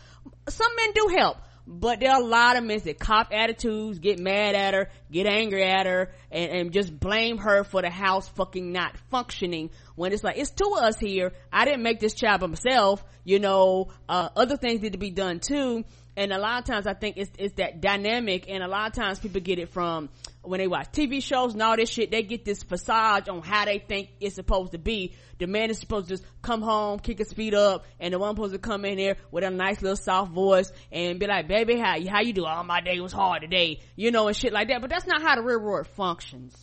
some 0.49 0.71
men 0.77 0.93
do 0.95 1.15
help 1.17 1.39
but 1.67 2.01
there 2.01 2.13
are 2.13 2.21
a 2.21 2.25
lot 2.25 2.57
of 2.57 2.65
men 2.65 2.81
that 2.85 2.99
cop 2.99 3.29
attitudes, 3.33 3.99
get 3.99 4.19
mad 4.21 4.55
at 4.55 4.75
her, 4.75 4.89
get 5.11 5.27
angry 5.27 5.65
at 5.65 5.87
her, 5.87 6.13
and, 6.31 6.51
and 6.51 6.73
just 6.73 6.99
blame 6.99 7.39
her 7.39 7.65
for 7.65 7.83
the 7.83 7.91
house 7.91 8.29
fucking 8.29 8.73
not 8.73 8.97
functioning. 9.11 9.71
When 9.97 10.13
it's 10.13 10.23
like, 10.23 10.39
it's 10.39 10.51
two 10.51 10.75
of 10.77 10.85
us 10.85 10.99
here. 10.99 11.33
I 11.53 11.65
didn't 11.65 11.83
make 11.83 11.99
this 11.99 12.15
child 12.15 12.41
by 12.41 12.47
myself. 12.47 13.05
You 13.25 13.41
know, 13.41 13.89
uh, 14.09 14.29
other 14.37 14.57
things 14.57 14.83
need 14.83 14.93
to 14.93 14.99
be 14.99 15.11
done 15.11 15.41
too 15.41 15.85
and 16.17 16.33
a 16.33 16.39
lot 16.39 16.59
of 16.61 16.65
times 16.65 16.87
I 16.87 16.95
think 16.95 17.17
it's 17.19 17.31
it's 17.39 17.55
that 17.55 17.81
dynamic, 17.81 18.47
and 18.49 18.63
a 18.63 18.69
lot 18.69 18.89
of 18.89 18.95
times 18.95 19.19
people 19.19 19.41
get 19.41 19.59
it 19.59 19.69
from 19.69 20.09
when 20.43 20.59
they 20.59 20.67
watch 20.67 20.91
TV 20.93 21.23
shows 21.23 21.53
and 21.53 21.63
all 21.63 21.77
this 21.77 21.91
shit. 21.91 22.11
They 22.11 22.23
get 22.23 22.45
this 22.45 22.63
facade 22.63 23.29
on 23.29 23.43
how 23.43 23.67
they 23.67 23.79
think 23.79 24.09
it's 24.21 24.35
supposed 24.35 24.73
to 24.73 24.79
be. 24.79 25.15
The 25.39 25.47
man 25.47 25.71
is 25.71 25.79
supposed 25.79 26.09
to 26.09 26.15
just 26.15 26.25
come 26.41 26.63
home, 26.63 26.99
kick 26.99 27.19
his 27.19 27.33
feet 27.33 27.53
up, 27.53 27.85
and 28.01 28.15
the 28.15 28.19
one 28.19 28.35
supposed 28.35 28.55
to 28.55 28.59
come 28.59 28.85
in 28.87 28.97
there 28.97 29.17
with 29.31 29.45
a 29.45 29.51
nice 29.51 29.83
little 29.83 29.97
soft 29.97 30.33
voice 30.33 30.73
and 30.91 31.21
be 31.21 31.27
like, 31.27 31.49
"Baby, 31.49 31.79
how 31.79 31.97
you 31.97 32.09
how 32.09 32.23
you 32.23 32.33
do? 32.33 32.47
Oh, 32.47 32.63
my 32.63 32.81
day 32.81 32.99
was 33.01 33.13
hard 33.13 33.43
today," 33.43 33.81
you 33.95 34.11
know, 34.11 34.29
and 34.29 34.37
shit 34.37 34.53
like 34.53 34.69
that. 34.69 34.81
But 34.81 34.91
that's 34.91 35.07
not 35.07 35.21
how 35.21 35.37
the 35.37 35.43
real 35.43 35.61
world 35.61 35.87
functions. 35.89 36.57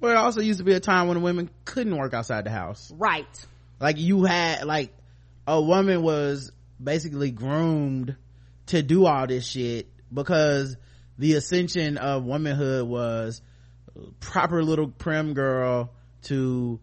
Well, 0.00 0.12
it 0.12 0.16
also 0.16 0.40
used 0.40 0.60
to 0.60 0.64
be 0.64 0.74
a 0.74 0.80
time 0.80 1.08
when 1.08 1.20
women 1.22 1.50
couldn't 1.64 1.96
work 1.96 2.14
outside 2.14 2.44
the 2.44 2.50
house. 2.50 2.90
Right. 2.96 3.46
Like 3.80 3.98
you 3.98 4.24
had 4.24 4.64
like 4.64 4.92
a 5.46 5.60
woman 5.60 6.02
was 6.02 6.52
basically 6.82 7.30
groomed 7.30 8.16
to 8.68 8.82
do 8.82 9.06
all 9.06 9.26
this 9.26 9.46
shit 9.46 9.88
because 10.12 10.76
the 11.18 11.34
ascension 11.34 11.98
of 11.98 12.24
womanhood 12.24 12.86
was 12.86 13.42
proper 14.20 14.62
little 14.62 14.88
prim 14.88 15.34
girl 15.34 15.92
to 16.22 16.80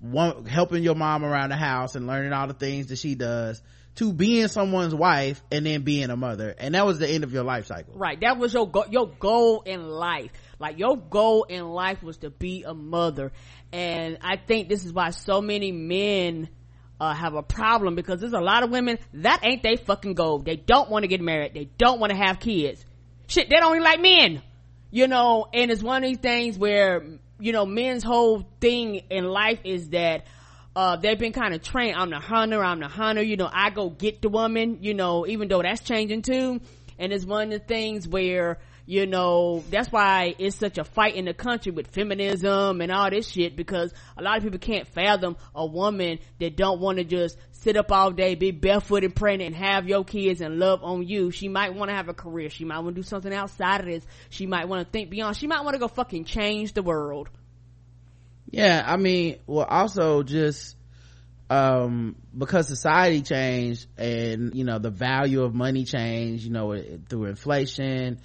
one, 0.00 0.44
helping 0.44 0.82
your 0.82 0.94
mom 0.94 1.24
around 1.24 1.50
the 1.50 1.56
house 1.56 1.94
and 1.94 2.06
learning 2.06 2.32
all 2.32 2.46
the 2.46 2.54
things 2.54 2.88
that 2.88 2.98
she 2.98 3.14
does 3.14 3.62
to 3.94 4.12
being 4.12 4.48
someone's 4.48 4.94
wife 4.94 5.42
and 5.50 5.66
then 5.66 5.82
being 5.82 6.10
a 6.10 6.16
mother. 6.16 6.54
And 6.58 6.74
that 6.74 6.86
was 6.86 6.98
the 6.98 7.08
end 7.08 7.24
of 7.24 7.32
your 7.32 7.44
life 7.44 7.66
cycle. 7.66 7.94
Right. 7.94 8.18
That 8.20 8.38
was 8.38 8.54
your 8.54 8.68
go- 8.68 8.86
your 8.90 9.08
goal 9.08 9.62
in 9.62 9.88
life. 9.88 10.30
Like 10.58 10.78
your 10.78 10.96
goal 10.96 11.44
in 11.44 11.68
life 11.68 12.02
was 12.02 12.18
to 12.18 12.30
be 12.30 12.64
a 12.64 12.74
mother. 12.74 13.32
And 13.72 14.18
i 14.22 14.36
think 14.36 14.68
this 14.68 14.84
is 14.84 14.92
why 14.92 15.10
so 15.10 15.40
many 15.40 15.72
men 15.72 16.48
uh, 17.02 17.12
have 17.12 17.34
a 17.34 17.42
problem 17.42 17.96
because 17.96 18.20
there's 18.20 18.32
a 18.32 18.40
lot 18.40 18.62
of 18.62 18.70
women 18.70 18.96
that 19.14 19.40
ain't 19.42 19.60
they 19.64 19.74
fucking 19.74 20.14
goal. 20.14 20.38
They 20.38 20.54
don't 20.54 20.88
want 20.88 21.02
to 21.02 21.08
get 21.08 21.20
married. 21.20 21.52
They 21.52 21.64
don't 21.76 21.98
want 21.98 22.12
to 22.12 22.16
have 22.16 22.38
kids. 22.38 22.84
Shit, 23.26 23.50
they 23.50 23.56
don't 23.56 23.72
even 23.74 23.82
like 23.82 24.00
men. 24.00 24.40
You 24.92 25.08
know, 25.08 25.48
and 25.52 25.72
it's 25.72 25.82
one 25.82 26.04
of 26.04 26.08
these 26.08 26.18
things 26.18 26.56
where, 26.56 27.04
you 27.40 27.52
know, 27.52 27.66
men's 27.66 28.04
whole 28.04 28.48
thing 28.60 29.02
in 29.10 29.24
life 29.24 29.58
is 29.64 29.88
that, 29.88 30.26
uh, 30.76 30.94
they've 30.94 31.18
been 31.18 31.32
kind 31.32 31.54
of 31.54 31.62
trained. 31.62 31.96
I'm 31.96 32.10
the 32.10 32.20
hunter. 32.20 32.62
I'm 32.62 32.78
the 32.78 32.88
hunter. 32.88 33.22
You 33.22 33.36
know, 33.36 33.50
I 33.52 33.70
go 33.70 33.90
get 33.90 34.22
the 34.22 34.28
woman, 34.28 34.78
you 34.82 34.94
know, 34.94 35.26
even 35.26 35.48
though 35.48 35.60
that's 35.60 35.80
changing 35.80 36.22
too. 36.22 36.60
And 37.00 37.12
it's 37.12 37.24
one 37.24 37.52
of 37.52 37.58
the 37.60 37.66
things 37.66 38.06
where, 38.06 38.60
you 38.92 39.06
know 39.06 39.64
that's 39.70 39.90
why 39.90 40.34
it's 40.38 40.56
such 40.56 40.76
a 40.76 40.84
fight 40.84 41.14
in 41.16 41.24
the 41.24 41.32
country 41.32 41.72
with 41.72 41.86
feminism 41.86 42.78
and 42.82 42.92
all 42.92 43.08
this 43.08 43.26
shit 43.26 43.56
because 43.56 43.90
a 44.18 44.22
lot 44.22 44.36
of 44.36 44.42
people 44.42 44.58
can't 44.58 44.86
fathom 44.86 45.34
a 45.54 45.64
woman 45.64 46.18
that 46.38 46.56
don't 46.58 46.78
want 46.78 46.98
to 46.98 47.04
just 47.04 47.38
sit 47.52 47.78
up 47.78 47.90
all 47.90 48.10
day 48.10 48.34
be 48.34 48.50
barefoot 48.50 49.02
and 49.02 49.16
pregnant 49.16 49.54
and 49.54 49.56
have 49.56 49.88
your 49.88 50.04
kids 50.04 50.42
and 50.42 50.58
love 50.58 50.80
on 50.82 51.08
you. 51.08 51.30
She 51.30 51.48
might 51.48 51.74
want 51.74 51.88
to 51.88 51.96
have 51.96 52.10
a 52.10 52.14
career. 52.14 52.50
She 52.50 52.66
might 52.66 52.80
want 52.80 52.94
to 52.94 53.00
do 53.00 53.06
something 53.08 53.32
outside 53.32 53.80
of 53.80 53.86
this. 53.86 54.04
She 54.28 54.46
might 54.46 54.68
want 54.68 54.86
to 54.86 54.92
think 54.92 55.08
beyond. 55.08 55.38
She 55.38 55.46
might 55.46 55.64
want 55.64 55.72
to 55.72 55.78
go 55.78 55.88
fucking 55.88 56.26
change 56.26 56.74
the 56.74 56.82
world. 56.82 57.30
Yeah 58.50 58.82
i 58.84 58.98
mean 58.98 59.38
well 59.46 59.64
also 59.64 60.22
just 60.22 60.76
um, 61.48 62.16
because 62.36 62.66
society 62.66 63.20
changed 63.20 63.86
and 63.98 64.54
you 64.54 64.64
know 64.64 64.78
the 64.78 64.90
value 64.90 65.42
of 65.42 65.54
money 65.54 65.84
changed 65.84 66.44
you 66.44 66.50
know 66.50 66.74
through 67.08 67.24
inflation 67.26 68.20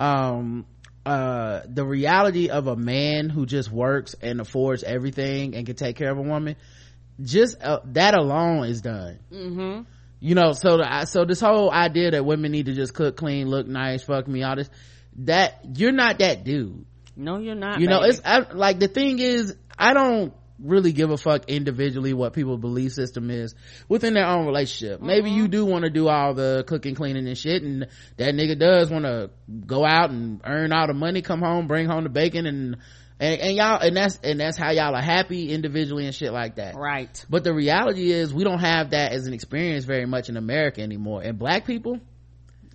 um 0.00 0.66
uh 1.06 1.60
the 1.68 1.84
reality 1.84 2.48
of 2.48 2.66
a 2.66 2.74
man 2.74 3.28
who 3.28 3.46
just 3.46 3.70
works 3.70 4.14
and 4.20 4.40
affords 4.40 4.82
everything 4.82 5.54
and 5.54 5.66
can 5.66 5.76
take 5.76 5.94
care 5.96 6.10
of 6.10 6.18
a 6.18 6.22
woman 6.22 6.56
just 7.22 7.62
uh, 7.62 7.80
that 7.84 8.14
alone 8.14 8.64
is 8.64 8.80
done 8.80 9.18
mm-hmm. 9.30 9.82
you 10.20 10.34
know 10.34 10.52
so 10.52 10.78
the, 10.78 11.04
so 11.04 11.24
this 11.24 11.40
whole 11.40 11.70
idea 11.70 12.10
that 12.10 12.24
women 12.24 12.50
need 12.50 12.66
to 12.66 12.74
just 12.74 12.94
cook 12.94 13.16
clean 13.16 13.48
look 13.48 13.66
nice 13.66 14.02
fuck 14.02 14.26
me 14.26 14.42
all 14.42 14.56
this 14.56 14.70
that 15.16 15.60
you're 15.76 15.92
not 15.92 16.18
that 16.18 16.44
dude 16.44 16.86
no 17.14 17.38
you're 17.38 17.54
not 17.54 17.78
you 17.78 17.86
baby. 17.86 17.98
know 17.98 18.02
it's 18.02 18.20
I, 18.24 18.38
like 18.52 18.80
the 18.80 18.88
thing 18.88 19.18
is 19.18 19.54
i 19.78 19.92
don't 19.92 20.32
really 20.62 20.92
give 20.92 21.10
a 21.10 21.16
fuck 21.16 21.48
individually 21.48 22.12
what 22.12 22.32
people's 22.32 22.60
belief 22.60 22.92
system 22.92 23.30
is 23.30 23.54
within 23.88 24.14
their 24.14 24.26
own 24.26 24.46
relationship. 24.46 24.98
Mm-hmm. 24.98 25.06
Maybe 25.06 25.30
you 25.30 25.48
do 25.48 25.64
want 25.64 25.84
to 25.84 25.90
do 25.90 26.08
all 26.08 26.34
the 26.34 26.64
cooking, 26.66 26.94
cleaning 26.94 27.26
and 27.26 27.38
shit 27.38 27.62
and 27.62 27.86
that 28.16 28.34
nigga 28.34 28.58
does 28.58 28.90
want 28.90 29.04
to 29.04 29.30
go 29.66 29.84
out 29.84 30.10
and 30.10 30.40
earn 30.44 30.72
all 30.72 30.86
the 30.86 30.94
money, 30.94 31.22
come 31.22 31.40
home, 31.40 31.66
bring 31.66 31.86
home 31.86 32.04
the 32.04 32.10
bacon 32.10 32.46
and 32.46 32.76
and, 33.18 33.38
and, 33.38 33.56
y'all 33.56 33.78
and 33.78 33.94
that's 33.94 34.18
and 34.24 34.40
that's 34.40 34.56
how 34.56 34.70
y'all 34.70 34.94
are 34.94 35.02
happy 35.02 35.52
individually 35.52 36.06
and 36.06 36.14
shit 36.14 36.32
like 36.32 36.56
that. 36.56 36.74
Right. 36.74 37.24
But 37.28 37.44
the 37.44 37.52
reality 37.52 38.10
is 38.10 38.32
we 38.32 38.44
don't 38.44 38.60
have 38.60 38.90
that 38.90 39.12
as 39.12 39.26
an 39.26 39.34
experience 39.34 39.84
very 39.84 40.06
much 40.06 40.28
in 40.28 40.36
america 40.36 40.80
anymore. 40.80 41.22
And 41.22 41.38
black 41.38 41.66
people 41.66 42.00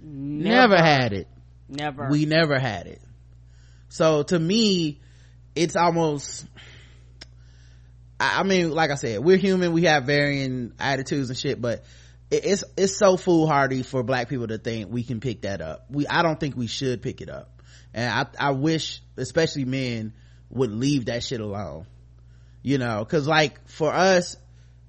never, 0.02 0.76
never 0.76 0.78
had 0.78 1.14
it. 1.14 1.28
Never. 1.68 2.10
We 2.10 2.26
never 2.26 2.60
had 2.60 2.86
it. 2.86 3.02
So 3.90 4.22
to 4.24 4.38
me 4.38 5.00
it's 5.56 5.76
almost 5.76 6.46
I 8.36 8.44
mean, 8.44 8.72
like 8.72 8.92
I 8.92 8.96
said, 8.96 9.20
we're 9.20 9.38
human. 9.38 9.74
We 9.74 9.84
have 9.84 10.06
varying 10.06 10.74
attitudes 10.80 11.30
and 11.30 11.38
shit, 11.38 11.62
but 11.62 11.84
it's 12.32 12.64
it's 12.78 12.98
so 12.98 13.18
foolhardy 13.18 13.84
for 13.84 14.04
black 14.04 14.30
people 14.30 14.48
to 14.48 14.58
think 14.58 14.92
we 14.92 15.04
can 15.04 15.20
pick 15.20 15.42
that 15.42 15.62
up. 15.62 15.86
We 15.90 16.08
I 16.08 16.22
don't 16.22 16.40
think 16.40 16.56
we 16.56 16.68
should 16.68 17.02
pick 17.02 17.22
it 17.22 17.30
up, 17.30 17.62
and 17.94 18.12
I 18.12 18.48
I 18.48 18.52
wish, 18.52 19.02
especially 19.18 19.66
men, 19.66 20.14
would 20.50 20.72
leave 20.72 21.06
that 21.06 21.24
shit 21.24 21.40
alone. 21.40 21.86
You 22.62 22.80
know, 22.80 23.00
because 23.00 23.28
like 23.28 23.68
for 23.70 23.94
us, 23.94 24.38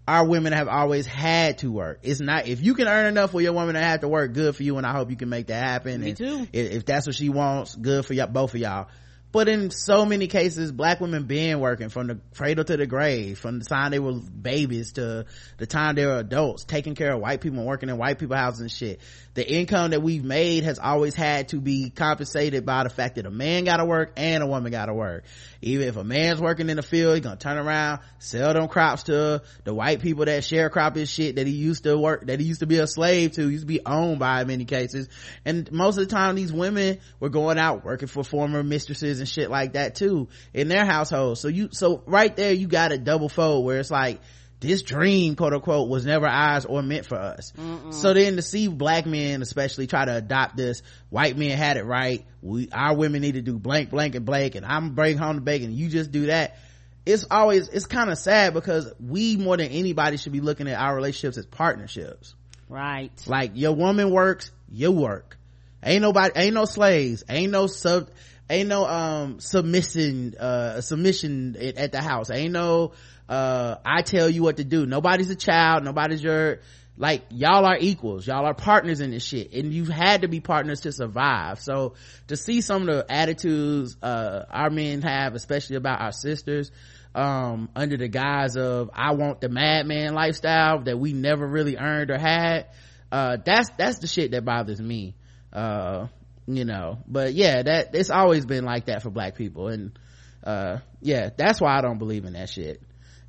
our 0.09 0.27
women 0.27 0.55
have 0.55 0.69
always 0.69 1.05
had 1.05 1.59
to 1.59 1.71
work. 1.71 2.01
It's 2.03 2.21
not 2.21 2.49
if 2.49 2.63
you 2.63 2.75
can 2.75 2.89
earn 2.89 3.07
enough 3.07 3.33
for 3.33 3.41
your 3.41 3.53
woman 3.53 3.75
to 3.75 3.83
have 3.83 4.01
to 4.01 4.09
work, 4.09 4.33
good 4.33 4.57
for 4.57 4.63
you, 4.63 4.79
and 4.79 4.87
I 4.87 4.93
hope 4.93 5.11
you 5.11 5.17
can 5.17 5.29
make 5.29 5.49
that 5.49 5.63
happen. 5.63 6.01
Me 6.01 6.09
and 6.11 6.17
too. 6.17 6.49
If, 6.53 6.73
if 6.73 6.87
that's 6.87 7.07
what 7.07 7.17
she 7.17 7.29
wants, 7.29 7.77
good 7.77 8.07
for 8.07 8.15
y'all, 8.15 8.29
both 8.29 8.55
of 8.55 8.61
y'all 8.61 8.89
but 9.37 9.49
in 9.49 9.71
so 9.71 10.07
many 10.07 10.29
cases 10.29 10.73
black 10.73 10.99
women 10.99 11.25
been 11.25 11.61
working 11.61 11.91
from 11.91 12.07
the 12.07 12.19
cradle 12.35 12.65
to 12.65 12.75
the 12.79 12.87
grave 12.87 13.39
from 13.39 13.59
the 13.59 13.67
time 13.67 13.91
they 13.91 13.99
were 13.99 14.15
babies 14.15 14.93
to 14.95 15.27
the 15.59 15.67
time 15.67 15.95
they 15.95 16.07
were 16.07 16.17
adults 16.21 16.65
taking 16.65 16.95
care 16.95 17.13
of 17.13 17.21
white 17.21 17.43
people 17.43 17.59
and 17.59 17.67
working 17.67 17.91
in 17.91 17.99
white 17.99 18.19
people 18.19 18.35
houses 18.35 18.63
and 18.63 18.71
shit 18.71 18.99
the 19.37 19.47
income 19.47 19.91
that 19.91 20.03
we've 20.03 20.25
made 20.25 20.65
has 20.65 20.79
always 20.79 21.15
had 21.15 21.49
to 21.49 21.61
be 21.61 21.91
compensated 21.91 22.65
by 22.65 22.85
the 22.85 22.89
fact 22.89 23.17
that 23.17 23.27
a 23.27 23.31
man 23.31 23.65
gotta 23.65 23.85
work 23.85 24.15
and 24.17 24.43
a 24.43 24.47
woman 24.47 24.73
gotta 24.73 24.95
work. 24.95 25.25
Even 25.61 25.87
if 25.87 25.97
a 25.97 26.05
man's 26.05 26.41
working 26.41 26.71
in 26.71 26.77
the 26.77 26.83
field 26.83 27.15
he's 27.15 27.23
gonna 27.23 27.37
turn 27.37 27.59
around 27.59 28.01
sell 28.19 28.55
them 28.55 28.67
crops 28.67 29.05
to 29.05 29.43
the 29.65 29.75
white 29.75 30.01
people 30.01 30.25
that 30.25 30.43
sharecrop 30.43 30.97
his 30.97 31.11
shit 31.11 31.37
that 31.37 31.47
he 31.47 31.53
used 31.53 31.85
to 31.85 31.99
work 31.99 32.27
that 32.27 32.41
he 32.41 32.47
used 32.47 32.61
to 32.61 32.67
be 32.67 32.79
a 32.79 32.87
slave 32.87 33.33
to 33.33 33.49
used 33.49 33.63
to 33.63 33.67
be 33.67 33.85
owned 33.85 34.19
by 34.19 34.41
in 34.41 34.47
many 34.47 34.65
cases. 34.65 35.07
And 35.45 35.71
most 35.71 35.99
of 35.99 36.09
the 36.09 36.15
time 36.15 36.35
these 36.35 36.53
women 36.53 36.99
were 37.21 37.29
going 37.29 37.59
out 37.59 37.85
working 37.85 38.09
for 38.09 38.25
former 38.25 38.63
mistresses 38.63 39.21
and 39.21 39.29
shit 39.29 39.51
like 39.51 39.75
that 39.75 39.97
too 39.97 40.29
in 40.55 40.69
their 40.69 40.87
household 40.87 41.37
so 41.37 41.49
you 41.49 41.69
so 41.73 42.03
right 42.07 42.35
there 42.35 42.55
you 42.55 42.69
got 42.69 42.91
a 42.91 42.97
double 42.97 43.29
fold 43.29 43.67
where 43.67 43.81
it's 43.81 43.91
like 43.91 44.19
this 44.61 44.83
dream 44.83 45.37
quote 45.37 45.53
unquote 45.53 45.89
was 45.89 46.07
never 46.07 46.27
ours 46.27 46.65
or 46.65 46.83
meant 46.83 47.07
for 47.07 47.17
us. 47.17 47.53
Mm-mm. 47.59 47.93
so 47.93 48.15
then 48.15 48.37
to 48.37 48.43
see 48.43 48.69
black 48.69 49.07
men 49.07 49.43
especially 49.43 49.87
try 49.87 50.05
to 50.05 50.17
adopt 50.17 50.57
this 50.57 50.83
white 51.11 51.37
men 51.37 51.57
had 51.57 51.77
it 51.77 51.85
right 51.85 52.25
we 52.41 52.69
our 52.73 52.95
women 52.95 53.21
need 53.21 53.35
to 53.35 53.43
do 53.43 53.59
blank 53.59 53.91
blank 53.91 54.15
and 54.15 54.25
blank 54.25 54.55
and 54.55 54.65
i'm 54.65 54.95
bring 54.95 55.19
home 55.19 55.37
the 55.37 55.43
bacon 55.43 55.75
you 55.75 55.89
just 55.89 56.11
do 56.11 56.27
that. 56.27 56.57
It's 57.05 57.25
always 57.31 57.69
it's 57.69 57.87
kind 57.87 58.11
of 58.11 58.19
sad 58.19 58.53
because 58.53 58.93
we 58.99 59.37
more 59.37 59.57
than 59.57 59.69
anybody 59.69 60.17
should 60.17 60.33
be 60.33 60.41
looking 60.41 60.67
at 60.67 60.77
our 60.77 60.95
relationships 60.95 61.39
as 61.39 61.47
partnerships. 61.47 62.35
Right. 62.69 63.13
Like 63.29 63.53
your 63.55 63.73
woman 63.77 64.11
works 64.11 64.51
you 64.69 64.91
work. 64.91 65.39
Ain't 65.85 66.03
nobody 66.03 66.33
ain't 66.35 66.55
no 66.55 66.65
slaves 66.65 67.23
ain't 67.29 67.53
no 67.53 67.69
sub 67.69 68.11
ain't 68.49 68.69
no 68.69 68.87
um 68.87 69.41
submission 69.41 70.35
uh 70.39 70.81
submission 70.81 71.57
at 71.77 71.93
the 71.93 72.01
house. 72.01 72.31
Ain't 72.31 72.53
no 72.53 72.93
uh 73.29 73.77
i 73.85 74.03
tell 74.03 74.29
you 74.29 74.43
what 74.43 74.59
to 74.59 74.65
do. 74.65 74.87
Nobody's 74.87 75.31
a 75.31 75.37
child. 75.37 75.85
Nobody's 75.85 76.23
your 76.23 76.61
like 76.97 77.25
y'all 77.31 77.65
are 77.67 77.77
equals. 77.79 78.27
Y'all 78.27 78.47
are 78.47 78.55
partners 78.55 79.01
in 79.01 79.11
this 79.11 79.25
shit. 79.25 79.53
And 79.53 79.73
you've 79.73 79.89
had 79.89 80.23
to 80.23 80.29
be 80.29 80.41
partners 80.41 80.81
to 80.83 80.93
survive. 80.93 81.61
So 81.61 81.95
to 82.29 82.37
see 82.37 82.61
some 82.61 82.89
of 82.89 82.95
the 82.95 83.07
attitudes 83.13 83.97
uh 84.03 84.45
our 84.51 84.71
men 84.71 85.03
have 85.03 85.35
especially 85.35 85.77
about 85.77 86.01
our 86.01 86.13
sisters 86.13 86.71
um 87.15 87.69
under 87.75 87.97
the 87.97 88.09
guise 88.09 88.57
of 88.57 88.91
i 88.93 89.13
want 89.13 89.41
the 89.41 89.49
Mad 89.49 89.87
Men 89.87 90.15
lifestyle 90.15 90.83
that 90.83 90.99
we 90.99 91.15
never 91.15 91.47
really 91.47 91.77
earned 91.77 92.11
or 92.11 92.19
had 92.19 92.67
uh 93.11 93.39
that's 93.45 93.71
that's 93.77 93.99
the 93.99 94.07
shit 94.07 94.31
that 94.33 94.45
bothers 94.45 94.81
me. 94.81 95.15
Uh 95.53 96.09
you 96.47 96.65
know 96.65 96.99
but 97.07 97.35
yeah 97.35 97.63
that 97.63 97.95
it's 97.95 98.11
always 98.11 98.47
been 98.47 98.65
like 98.65 98.87
that 98.87 99.03
for 99.03 99.11
black 99.11 99.35
people 99.35 99.69
and 99.69 99.99
uh 100.45 100.79
yeah 101.01 101.31
that's 101.37 101.61
why 101.61 101.77
i 101.77 101.81
don't 101.81 101.99
believe 101.99 102.25
in 102.25 102.35
that 102.35 102.49
shit 102.49 102.81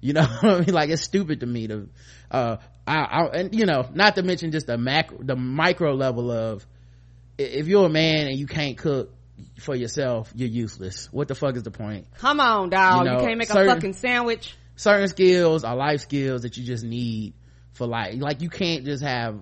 you 0.01 0.13
know 0.13 0.28
I 0.41 0.59
mean? 0.59 0.74
Like 0.74 0.89
it's 0.89 1.01
stupid 1.01 1.41
to 1.41 1.45
me 1.45 1.68
to, 1.68 1.89
uh, 2.32 2.57
I, 2.86 2.95
I, 2.95 3.26
and 3.34 3.55
you 3.55 3.65
know, 3.65 3.89
not 3.93 4.15
to 4.15 4.24
mention 4.24 4.51
just 4.51 4.68
the 4.68 4.78
macro, 4.78 5.20
the 5.22 5.36
micro 5.36 5.93
level 5.93 6.32
of, 6.32 6.65
if 7.38 7.68
you're 7.68 7.86
a 7.86 7.89
man 7.89 8.28
and 8.28 8.38
you 8.38 8.47
can't 8.47 8.78
cook 8.78 9.13
for 9.59 9.76
yourself, 9.76 10.32
you're 10.36 10.49
useless. 10.49 11.11
What 11.11 11.28
the 11.28 11.36
fuck 11.36 11.55
is 11.55 11.63
the 11.63 11.72
point? 11.72 12.07
Come 12.18 12.39
on, 12.39 12.70
dog. 12.70 13.05
You, 13.05 13.11
know, 13.11 13.20
you 13.20 13.26
can't 13.26 13.38
make 13.38 13.47
certain, 13.47 13.70
a 13.70 13.76
fucking 13.76 13.93
sandwich. 13.93 14.55
Certain 14.76 15.07
skills 15.07 15.63
are 15.63 15.76
life 15.76 16.01
skills 16.01 16.43
that 16.43 16.57
you 16.57 16.63
just 16.63 16.84
need 16.84 17.34
for 17.74 17.86
life. 17.86 18.15
Like 18.18 18.41
you 18.41 18.49
can't 18.49 18.86
just 18.86 19.03
have 19.03 19.39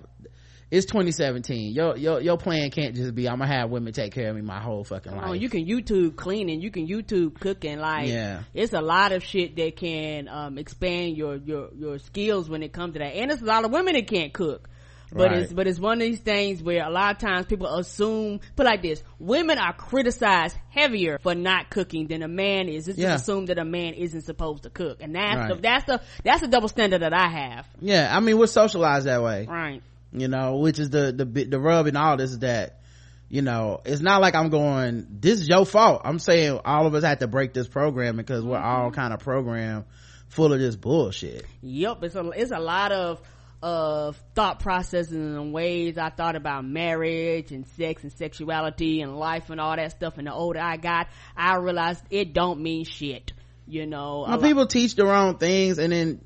it's 0.70 0.86
2017 0.86 1.72
your 1.72 1.96
your 1.96 2.20
your 2.20 2.36
plan 2.36 2.70
can't 2.70 2.94
just 2.94 3.14
be 3.14 3.28
i'm 3.28 3.38
gonna 3.38 3.52
have 3.52 3.70
women 3.70 3.92
take 3.92 4.12
care 4.12 4.30
of 4.30 4.36
me 4.36 4.42
my 4.42 4.60
whole 4.60 4.82
fucking 4.84 5.14
life. 5.14 5.24
oh, 5.28 5.32
you 5.32 5.48
can 5.48 5.64
youtube 5.64 6.16
cleaning 6.16 6.60
you 6.60 6.70
can 6.70 6.86
youtube 6.88 7.38
cooking 7.38 7.78
like 7.78 8.08
yeah. 8.08 8.42
it's 8.52 8.72
a 8.72 8.80
lot 8.80 9.12
of 9.12 9.22
shit 9.22 9.56
that 9.56 9.76
can 9.76 10.28
um, 10.28 10.58
expand 10.58 11.16
your 11.16 11.36
your 11.36 11.68
your 11.74 11.98
skills 11.98 12.48
when 12.48 12.62
it 12.62 12.72
comes 12.72 12.94
to 12.94 12.98
that. 12.98 13.14
And 13.14 13.30
it's 13.30 13.42
a 13.42 13.44
lot 13.44 13.64
of 13.64 13.70
women 13.70 13.94
that 13.94 14.06
can't 14.06 14.32
cook. 14.32 14.68
But 15.12 15.30
right. 15.30 15.38
it's 15.42 15.52
but 15.52 15.68
it's 15.68 15.78
one 15.78 15.94
of 15.94 16.00
these 16.00 16.18
things 16.18 16.60
where 16.60 16.84
a 16.84 16.90
lot 16.90 17.14
of 17.14 17.18
times 17.18 17.46
people 17.46 17.68
assume 17.68 18.40
put 18.56 18.66
like 18.66 18.82
this 18.82 19.04
women 19.20 19.56
are 19.56 19.72
criticized 19.72 20.56
heavier 20.68 21.18
for 21.22 21.32
not 21.32 21.70
cooking 21.70 22.08
than 22.08 22.24
a 22.24 22.28
man 22.28 22.68
is. 22.68 22.88
It's 22.88 22.98
yeah. 22.98 23.12
just 23.12 23.22
assumed 23.22 23.48
that 23.48 23.58
a 23.58 23.64
man 23.64 23.94
isn't 23.94 24.22
supposed 24.22 24.64
to 24.64 24.70
cook. 24.70 25.00
And 25.00 25.14
that's 25.14 25.36
right. 25.36 25.48
the 25.48 25.54
that's 25.54 25.84
the 25.84 26.00
that's 26.24 26.40
the 26.40 26.48
double 26.48 26.68
standard 26.68 27.02
that 27.02 27.14
i 27.14 27.28
have. 27.28 27.66
Yeah 27.80 28.14
i 28.14 28.18
mean 28.18 28.36
we're 28.36 28.48
socialized 28.48 29.06
that 29.06 29.22
way. 29.22 29.46
Right 29.48 29.80
you 30.16 30.28
know 30.28 30.56
which 30.56 30.78
is 30.78 30.90
the 30.90 31.12
the 31.12 31.24
the 31.24 31.60
rub 31.60 31.86
in 31.86 31.96
all 31.96 32.16
this 32.16 32.30
is 32.30 32.40
that 32.40 32.80
you 33.28 33.42
know 33.42 33.80
it's 33.84 34.00
not 34.00 34.20
like 34.20 34.34
i'm 34.34 34.48
going 34.48 35.06
this 35.10 35.40
is 35.40 35.48
your 35.48 35.66
fault 35.66 36.02
i'm 36.04 36.18
saying 36.18 36.58
all 36.64 36.86
of 36.86 36.94
us 36.94 37.04
had 37.04 37.20
to 37.20 37.26
break 37.26 37.52
this 37.52 37.68
program 37.68 38.16
because 38.16 38.44
we're 38.44 38.58
all 38.58 38.86
mm-hmm. 38.86 38.94
kind 38.94 39.12
of 39.12 39.20
programmed 39.20 39.84
full 40.28 40.52
of 40.52 40.58
this 40.58 40.76
bullshit 40.76 41.44
yep 41.60 42.02
it's 42.02 42.14
a 42.14 42.30
it's 42.30 42.50
a 42.50 42.58
lot 42.58 42.92
of 42.92 43.20
of 43.62 44.16
thought 44.34 44.60
processes 44.60 45.12
and 45.12 45.52
ways 45.52 45.96
I 45.98 46.10
thought 46.10 46.36
about 46.36 46.64
marriage 46.64 47.52
and 47.52 47.66
sex 47.76 48.02
and 48.02 48.12
sexuality 48.12 49.00
and 49.00 49.18
life 49.18 49.50
and 49.50 49.60
all 49.60 49.74
that 49.74 49.92
stuff. 49.92 50.18
And 50.18 50.26
the 50.26 50.32
older 50.32 50.60
I 50.60 50.76
got, 50.76 51.08
I 51.36 51.56
realized 51.56 52.04
it 52.10 52.32
don't 52.32 52.60
mean 52.60 52.84
shit. 52.84 53.32
You 53.66 53.86
know, 53.86 54.24
well, 54.28 54.40
people 54.40 54.66
teach 54.66 54.94
the 54.94 55.04
wrong 55.04 55.38
things 55.38 55.78
and 55.78 55.92
then 55.92 56.20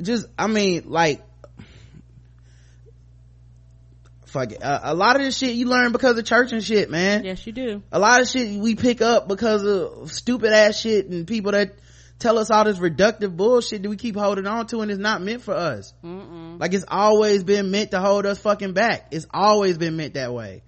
just, 0.00 0.26
I 0.38 0.46
mean, 0.46 0.84
like, 0.86 1.24
fuck 4.34 4.52
it. 4.52 4.62
Uh, 4.62 4.80
a 4.82 4.94
lot 4.94 5.16
of 5.16 5.22
this 5.22 5.38
shit 5.38 5.54
you 5.54 5.66
learn 5.66 5.92
because 5.92 6.18
of 6.18 6.24
church 6.24 6.52
and 6.52 6.62
shit, 6.62 6.90
man. 6.90 7.24
Yes, 7.24 7.46
you 7.46 7.52
do. 7.52 7.82
A 7.90 7.98
lot 7.98 8.20
of 8.20 8.28
shit 8.28 8.60
we 8.60 8.74
pick 8.74 9.00
up 9.00 9.28
because 9.28 9.64
of 9.64 10.12
stupid 10.12 10.52
ass 10.52 10.78
shit 10.78 11.06
and 11.06 11.26
people 11.26 11.52
that 11.52 11.76
tell 12.18 12.38
us 12.38 12.50
all 12.50 12.64
this 12.64 12.78
reductive 12.78 13.36
bullshit 13.36 13.82
that 13.82 13.88
we 13.88 13.96
keep 13.96 14.16
holding 14.16 14.46
on 14.46 14.66
to 14.66 14.80
and 14.80 14.90
it's 14.90 15.00
not 15.00 15.22
meant 15.22 15.42
for 15.42 15.54
us. 15.54 15.94
Mm-mm. 16.04 16.60
Like 16.60 16.74
it's 16.74 16.84
always 16.86 17.44
been 17.44 17.70
meant 17.70 17.92
to 17.92 18.00
hold 18.00 18.26
us 18.26 18.38
fucking 18.38 18.72
back. 18.72 19.08
It's 19.12 19.26
always 19.32 19.78
been 19.78 19.96
meant 19.96 20.14
that 20.14 20.34
way. 20.34 20.62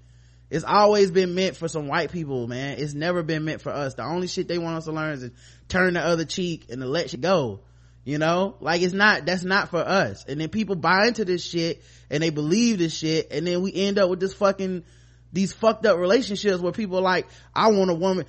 It's 0.49 0.65
always 0.65 1.11
been 1.11 1.35
meant 1.35 1.57
for 1.57 1.67
some 1.67 1.89
white 1.89 2.13
people, 2.13 2.47
man. 2.47 2.79
It's 2.79 2.95
never 2.95 3.25
been 3.25 3.45
meant 3.45 3.63
for 3.63 3.71
us. 3.71 3.95
The 3.95 4.05
only 4.05 4.29
shit 4.29 4.47
they 4.47 4.59
want 4.59 4.77
us 4.77 4.85
to 4.85 4.93
learn 4.93 5.15
is 5.15 5.23
to 5.23 5.33
turn 5.69 5.95
the 5.95 6.01
other 6.01 6.25
cheek 6.25 6.67
and 6.71 6.81
to 6.81 6.87
let 6.87 7.13
you 7.13 7.19
go 7.19 7.61
you 8.07 8.19
know? 8.19 8.55
Like 8.61 8.81
it's 8.81 8.95
not 8.95 9.27
that's 9.27 9.43
not 9.43 9.69
for 9.69 9.81
us. 9.81 10.25
And 10.27 10.41
then 10.41 10.49
people 10.49 10.77
buy 10.77 11.09
into 11.09 11.27
this 11.27 11.45
shit 11.45 11.83
and 12.09 12.23
they 12.23 12.31
believe 12.31 12.79
this 12.79 12.97
shit 12.97 13.33
and 13.33 13.47
then 13.47 13.61
we 13.61 13.75
end 13.75 13.99
up 13.99 14.09
with 14.09 14.21
this 14.21 14.33
fucking 14.33 14.85
these 15.33 15.53
fucked 15.53 15.85
up 15.85 15.99
relationships 15.99 16.61
where 16.61 16.73
people 16.73 16.99
are 16.99 17.03
like 17.03 17.27
i 17.55 17.69
want 17.71 17.91
a 17.91 17.95
woman. 17.95 18.25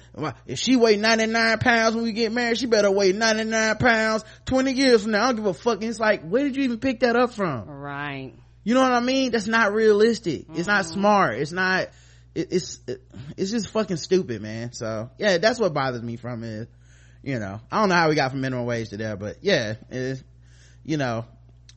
If 0.47 0.59
she 0.59 0.75
weigh 0.75 0.97
99 0.97 1.59
pounds 1.59 1.95
when 1.95 2.03
we 2.03 2.11
get 2.11 2.31
married 2.31 2.57
she 2.57 2.65
better 2.65 2.91
weigh 2.91 3.13
99 3.13 3.77
pounds 3.77 4.25
20 4.45 4.73
years 4.73 5.03
from 5.03 5.11
now. 5.11 5.23
I 5.23 5.27
don't 5.27 5.37
give 5.37 5.45
a 5.45 5.53
fuck. 5.53 5.75
And 5.75 5.89
it's 5.89 5.99
like 5.99 6.27
where 6.27 6.43
did 6.43 6.57
you 6.57 6.63
even 6.63 6.79
pick 6.79 7.01
that 7.01 7.15
up 7.15 7.33
from? 7.33 7.69
Right. 7.69 8.33
You 8.63 8.73
know 8.73 8.81
what 8.81 8.91
i 8.91 8.99
mean? 8.99 9.31
That's 9.31 9.47
not 9.47 9.73
realistic. 9.73 10.47
Mm-hmm. 10.47 10.57
it's 10.57 10.67
not 10.67 10.85
smart. 10.87 11.35
It's 11.35 11.51
not 11.51 11.89
it, 12.33 12.47
it's 12.51 12.79
it, 12.87 13.03
it's 13.37 13.51
just 13.51 13.69
fucking 13.69 13.97
stupid 13.97 14.41
man. 14.41 14.73
So 14.73 15.11
yeah 15.19 15.37
that's 15.37 15.59
what 15.59 15.75
bothers 15.75 16.01
me 16.01 16.15
from 16.15 16.43
it 16.43 16.67
you 17.27 17.39
know 17.39 17.59
i 17.69 17.79
don't 17.81 17.89
know 17.89 17.95
how 17.95 18.07
we 18.07 18.15
got 18.15 18.31
from 18.31 18.39
minimum 18.39 18.65
wage 18.65 18.89
to 18.89 18.97
there 18.97 19.17
but 19.17 19.35
yeah 19.41 19.73
it's 19.91 20.23
you 20.85 20.95
know 20.95 21.25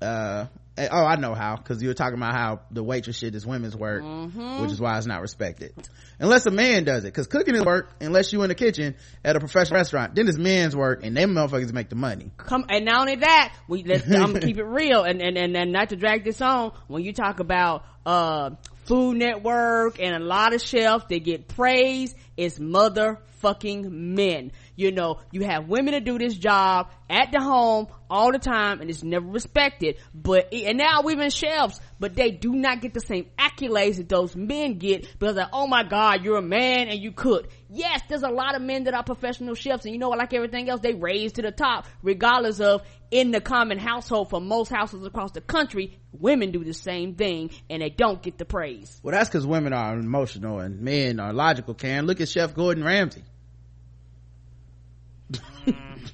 uh 0.01 0.47
eh, 0.79 0.87
oh 0.93 1.05
i 1.05 1.17
know 1.17 1.35
how 1.35 1.57
because 1.57 1.83
you 1.83 1.89
were 1.89 1.95
talking 1.95 2.15
about 2.15 2.33
how 2.33 2.61
the 2.71 2.85
waitress 2.85 3.19
shit 3.19 3.35
is 3.35 3.45
women's 3.45 3.77
work 3.77 4.05
mm-hmm. 4.05 4.63
which 4.63 4.71
is 4.71 4.81
why 4.81 4.97
it's 4.97 5.07
not 5.09 5.21
respected. 5.21 5.73
Unless 6.21 6.47
a 6.47 6.53
man 6.53 6.85
does 6.85 7.03
it 7.03 7.09
because 7.09 7.27
cooking 7.27 7.57
is 7.57 7.65
work 7.65 7.91
unless 8.01 8.33
you 8.33 8.43
in 8.43 8.49
the 8.49 8.55
kitchen 8.55 8.95
at 9.25 9.35
a 9.35 9.41
professional 9.41 9.79
restaurant 9.79 10.15
then 10.15 10.29
it's 10.29 10.39
men's 10.39 10.77
work 10.77 11.01
and 11.03 11.17
them 11.17 11.35
motherfuckers 11.35 11.73
make 11.73 11.89
the 11.89 11.97
money. 11.97 12.31
Come 12.37 12.67
and 12.69 12.85
not 12.85 13.01
only 13.01 13.17
that 13.17 13.53
we 13.67 13.83
let's 13.83 14.05
i'm 14.07 14.33
gonna 14.33 14.41
keep 14.41 14.59
it 14.59 14.65
real 14.65 15.03
and, 15.03 15.21
and 15.21 15.37
and 15.37 15.57
and 15.57 15.73
not 15.73 15.89
to 15.89 15.97
drag 15.97 16.23
this 16.23 16.41
on 16.41 16.73
when 16.87 17.03
you 17.03 17.13
talk 17.13 17.41
about 17.41 17.85
uh 18.07 18.51
food 18.85 19.17
network 19.17 19.99
and 19.99 20.15
a 20.15 20.25
lot 20.25 20.55
of 20.55 20.63
chefs 20.63 21.07
they 21.09 21.19
get 21.19 21.49
praise 21.49 22.15
it's 22.37 22.59
motherfucking 22.59 23.91
men 23.91 24.53
you 24.81 24.93
know 24.93 25.21
you 25.31 25.43
have 25.45 25.69
women 25.69 25.93
to 25.95 26.01
do 26.01 26.19
this 26.19 26.35
job 26.35 26.91
at 27.09 27.33
the 27.33 27.41
home 27.41 27.89
all 28.09 28.33
the 28.33 28.39
time 28.39 28.81
and 28.81 28.91
it's 28.91 29.03
never 29.03 29.27
respected. 29.27 29.97
But 30.15 30.53
and 30.53 30.79
now 30.79 31.03
we've 31.03 31.19
been 31.19 31.31
chefs 31.31 31.81
but 31.99 32.15
they 32.15 32.31
do 32.31 32.55
not 32.55 32.81
get 32.81 32.95
the 32.95 33.01
same 33.01 33.27
accolades 33.39 33.97
that 33.97 34.09
those 34.09 34.35
men 34.35 34.79
get 34.79 35.07
because 35.19 35.37
like 35.37 35.49
oh 35.53 35.67
my 35.67 35.85
god 35.85 36.25
you're 36.25 36.39
a 36.39 36.43
man 36.43 36.89
and 36.89 36.99
you 36.99 37.13
cook. 37.13 37.49
Yes 37.69 38.01
there's 38.09 38.23
a 38.23 38.29
lot 38.29 38.57
of 38.57 38.63
men 38.63 38.85
that 38.85 38.95
are 38.95 39.05
professional 39.05 39.55
chefs 39.55 39.85
and 39.85 39.93
you 39.93 40.01
know 40.01 40.11
like 40.11 40.33
everything 40.33 40.69
else 40.69 40.81
they 40.81 40.95
raise 40.95 41.33
to 41.33 41.43
the 41.43 41.53
top 41.53 41.87
regardless 42.03 42.61
of 42.61 42.83
in 43.11 43.33
the 43.33 43.41
common 43.41 43.79
household 43.79 44.31
for 44.31 44.41
most 44.41 44.71
houses 44.71 45.05
across 45.05 45.33
the 45.33 45.41
country 45.41 45.99
women 46.13 46.51
do 46.51 46.65
the 46.65 46.75
same 46.75 47.15
thing 47.15 47.51
and 47.69 47.83
they 47.83 47.91
don't 47.91 48.23
get 48.23 48.39
the 48.39 48.45
praise. 48.45 49.01
Well 49.03 49.13
that's 49.13 49.29
because 49.29 49.47
women 49.47 49.73
are 49.73 49.99
emotional 49.99 50.59
and 50.59 50.81
men 50.81 51.21
are 51.21 51.33
logical 51.33 51.75
can 51.75 52.07
look 52.07 52.21
at 52.21 52.29
chef 52.29 52.55
gordon 52.55 52.83
ramsay 52.83 53.23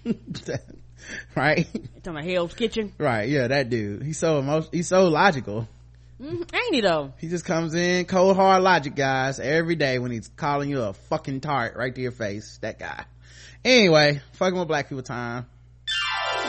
right? 1.34 1.66
Talking 2.02 2.12
about 2.12 2.24
Hell's 2.24 2.54
Kitchen? 2.54 2.92
Right, 2.98 3.28
yeah, 3.28 3.48
that 3.48 3.70
dude. 3.70 4.02
He's 4.02 4.18
so 4.18 4.38
emotional. 4.38 4.70
He's 4.72 4.88
so 4.88 5.08
logical. 5.08 5.68
Mm-hmm. 6.20 6.42
Ain't 6.54 6.74
he 6.74 6.80
though? 6.80 7.12
He 7.18 7.28
just 7.28 7.44
comes 7.44 7.74
in 7.74 8.06
cold 8.06 8.36
hard 8.36 8.62
logic, 8.62 8.94
guys, 8.94 9.38
every 9.38 9.76
day 9.76 9.98
when 9.98 10.10
he's 10.10 10.28
calling 10.28 10.70
you 10.70 10.80
a 10.82 10.94
fucking 10.94 11.40
tart 11.40 11.76
right 11.76 11.94
to 11.94 12.00
your 12.00 12.12
face. 12.12 12.58
That 12.62 12.78
guy. 12.78 13.04
Anyway, 13.64 14.22
fucking 14.34 14.58
with 14.58 14.68
black 14.68 14.88
people 14.88 15.02
time. 15.02 15.46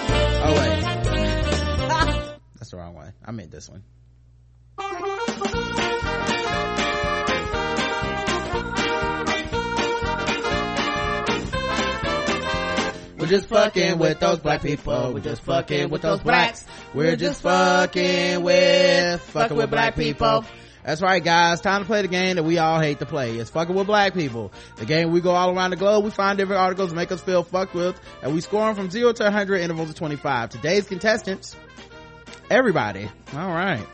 Oh 0.09 0.55
wait. 0.57 0.81
That's 2.55 2.71
the 2.71 2.77
wrong 2.77 2.95
way. 2.95 3.09
I 3.25 3.31
meant 3.31 3.51
this 3.51 3.69
one. 3.69 3.83
We're 13.27 13.39
just 13.39 13.49
fucking 13.49 13.97
with 13.97 14.21
those 14.21 14.39
black 14.39 14.61
people. 14.61 15.13
We're 15.13 15.19
just 15.19 15.41
fucking 15.41 15.89
with 15.89 16.01
those 16.01 16.21
blacks. 16.21 16.65
We're 16.93 17.17
just 17.17 17.41
fucking 17.41 18.41
with, 18.41 19.19
fucking 19.19 19.57
with 19.57 19.69
black 19.69 19.97
people. 19.97 20.45
That's 20.85 21.01
right, 21.01 21.21
guys. 21.21 21.59
Time 21.59 21.81
to 21.81 21.85
play 21.85 22.03
the 22.03 22.07
game 22.07 22.37
that 22.37 22.43
we 22.43 22.57
all 22.57 22.79
hate 22.79 22.99
to 22.99 23.05
play. 23.05 23.35
It's 23.35 23.49
fucking 23.49 23.75
with 23.75 23.85
black 23.85 24.13
people. 24.13 24.53
The 24.77 24.85
game 24.85 25.11
we 25.11 25.19
go 25.19 25.31
all 25.31 25.53
around 25.53 25.71
the 25.71 25.75
globe. 25.75 26.05
We 26.05 26.11
find 26.11 26.37
different 26.37 26.61
articles 26.61 26.93
make 26.93 27.11
us 27.11 27.19
feel 27.19 27.43
fucked 27.43 27.73
with, 27.73 27.99
and 28.23 28.33
we 28.33 28.39
score 28.39 28.65
them 28.67 28.75
from 28.75 28.89
zero 28.89 29.11
to 29.11 29.23
100 29.23 29.57
intervals 29.57 29.89
of 29.89 29.95
25. 29.95 30.51
Today's 30.51 30.87
contestants, 30.87 31.53
everybody. 32.49 33.09
All 33.33 33.49
right. 33.49 33.85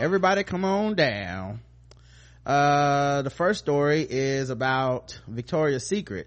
Everybody 0.00 0.42
come 0.42 0.64
on 0.64 0.96
down. 0.96 1.60
Uh, 2.44 3.22
the 3.22 3.30
first 3.30 3.60
story 3.60 4.04
is 4.10 4.50
about 4.50 5.20
Victoria's 5.28 5.86
Secret. 5.86 6.26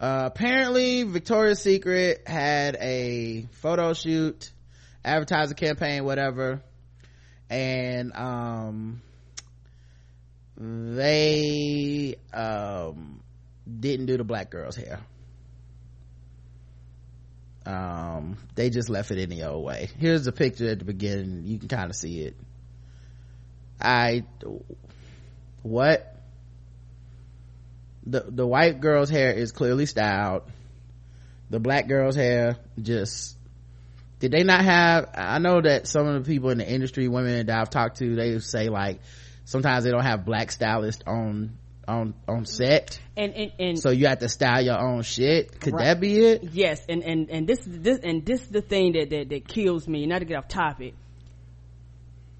Uh, 0.00 0.22
apparently 0.32 1.02
Victoria's 1.02 1.60
Secret 1.60 2.22
had 2.26 2.76
a 2.80 3.46
photo 3.60 3.92
shoot, 3.92 4.50
advertising 5.04 5.56
campaign, 5.56 6.04
whatever, 6.04 6.62
and 7.50 8.16
um, 8.16 9.02
they 10.56 12.16
um, 12.32 13.20
didn't 13.68 14.06
do 14.06 14.16
the 14.16 14.24
black 14.24 14.50
girl's 14.50 14.76
hair. 14.76 15.00
um 17.66 18.38
they 18.54 18.70
just 18.70 18.88
left 18.88 19.10
it 19.10 19.20
any 19.20 19.42
old 19.42 19.62
way. 19.64 19.90
Here's 19.98 20.24
the 20.24 20.32
picture 20.32 20.70
at 20.70 20.78
the 20.78 20.84
beginning. 20.84 21.42
You 21.44 21.58
can 21.58 21.68
kind 21.68 21.90
of 21.90 21.96
see 21.96 22.20
it. 22.22 22.36
I 23.80 24.24
what 25.62 26.19
the 28.04 28.24
the 28.28 28.46
white 28.46 28.80
girl's 28.80 29.10
hair 29.10 29.32
is 29.32 29.52
clearly 29.52 29.86
styled. 29.86 30.42
The 31.50 31.60
black 31.60 31.88
girl's 31.88 32.16
hair 32.16 32.56
just 32.80 33.36
did 34.20 34.30
they 34.32 34.44
not 34.44 34.62
have 34.62 35.10
i 35.14 35.38
know 35.38 35.60
that 35.60 35.88
some 35.88 36.06
of 36.06 36.22
the 36.22 36.32
people 36.32 36.50
in 36.50 36.58
the 36.58 36.70
industry 36.70 37.08
women 37.08 37.46
that 37.46 37.58
i've 37.58 37.70
talked 37.70 37.96
to 37.96 38.14
they 38.14 38.38
say 38.38 38.68
like 38.68 39.00
sometimes 39.46 39.82
they 39.82 39.90
don't 39.90 40.04
have 40.04 40.24
black 40.24 40.52
stylists 40.52 41.02
on 41.06 41.58
on 41.88 42.14
on 42.28 42.46
set. 42.46 43.00
And 43.16 43.34
and, 43.34 43.52
and 43.58 43.78
so 43.78 43.90
you 43.90 44.06
have 44.06 44.20
to 44.20 44.28
style 44.28 44.62
your 44.64 44.80
own 44.80 45.02
shit. 45.02 45.60
Could 45.60 45.74
right. 45.74 45.86
that 45.86 46.00
be 46.00 46.24
it? 46.24 46.44
Yes 46.52 46.84
and 46.88 47.02
and 47.02 47.28
and 47.30 47.46
this 47.46 47.60
this 47.66 47.98
and 47.98 48.24
this 48.24 48.42
is 48.42 48.48
the 48.48 48.62
thing 48.62 48.92
that, 48.92 49.10
that 49.10 49.28
that 49.30 49.48
kills 49.48 49.88
me 49.88 50.06
not 50.06 50.20
to 50.20 50.24
get 50.24 50.36
off 50.36 50.48
topic. 50.48 50.94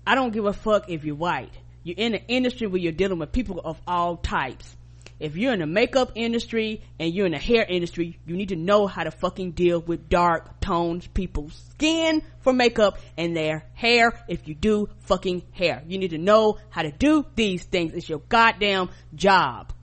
I 0.07 0.15
don't 0.15 0.33
give 0.33 0.47
a 0.47 0.53
fuck 0.53 0.89
if 0.89 1.05
you're 1.05 1.17
white. 1.17 1.53
You're 1.83 1.99
in 1.99 2.15
an 2.15 2.23
industry 2.29 2.67
where 2.67 2.81
you're 2.81 2.93
dealing 2.93 3.19
with 3.19 3.33
people 3.33 3.61
of 3.65 3.81
all 3.87 4.17
types 4.17 4.77
if 5.21 5.37
you're 5.37 5.53
in 5.53 5.61
the 5.61 5.67
makeup 5.67 6.13
industry 6.15 6.83
and 6.99 7.15
you're 7.15 7.27
in 7.27 7.33
the 7.33 7.39
hair 7.39 7.65
industry, 7.69 8.19
you 8.27 8.37
need 8.37 8.49
to 8.49 8.57
know 8.57 8.87
how 8.87 9.05
to 9.05 9.11
fucking 9.11 9.53
deal 9.53 9.79
with 9.79 10.09
dark 10.09 10.61
tones 10.61 11.07
people's 11.07 11.55
skin 11.73 12.23
for 12.41 12.55
makeup 12.55 12.99
and 13.19 13.37
their 13.37 13.65
hair 13.75 14.13
if 14.29 14.49
you 14.49 14.55
do 14.55 14.89
fucking 15.01 15.43
hair. 15.53 15.83
You 15.87 15.99
need 15.99 16.11
to 16.11 16.19
know 16.19 16.59
how 16.71 16.83
to 16.83 16.91
do 16.91 17.27
these 17.35 17.63
things. 17.65 17.93
It's 17.93 18.09
your 18.09 18.23
goddamn 18.31 18.89
job. 19.15 19.75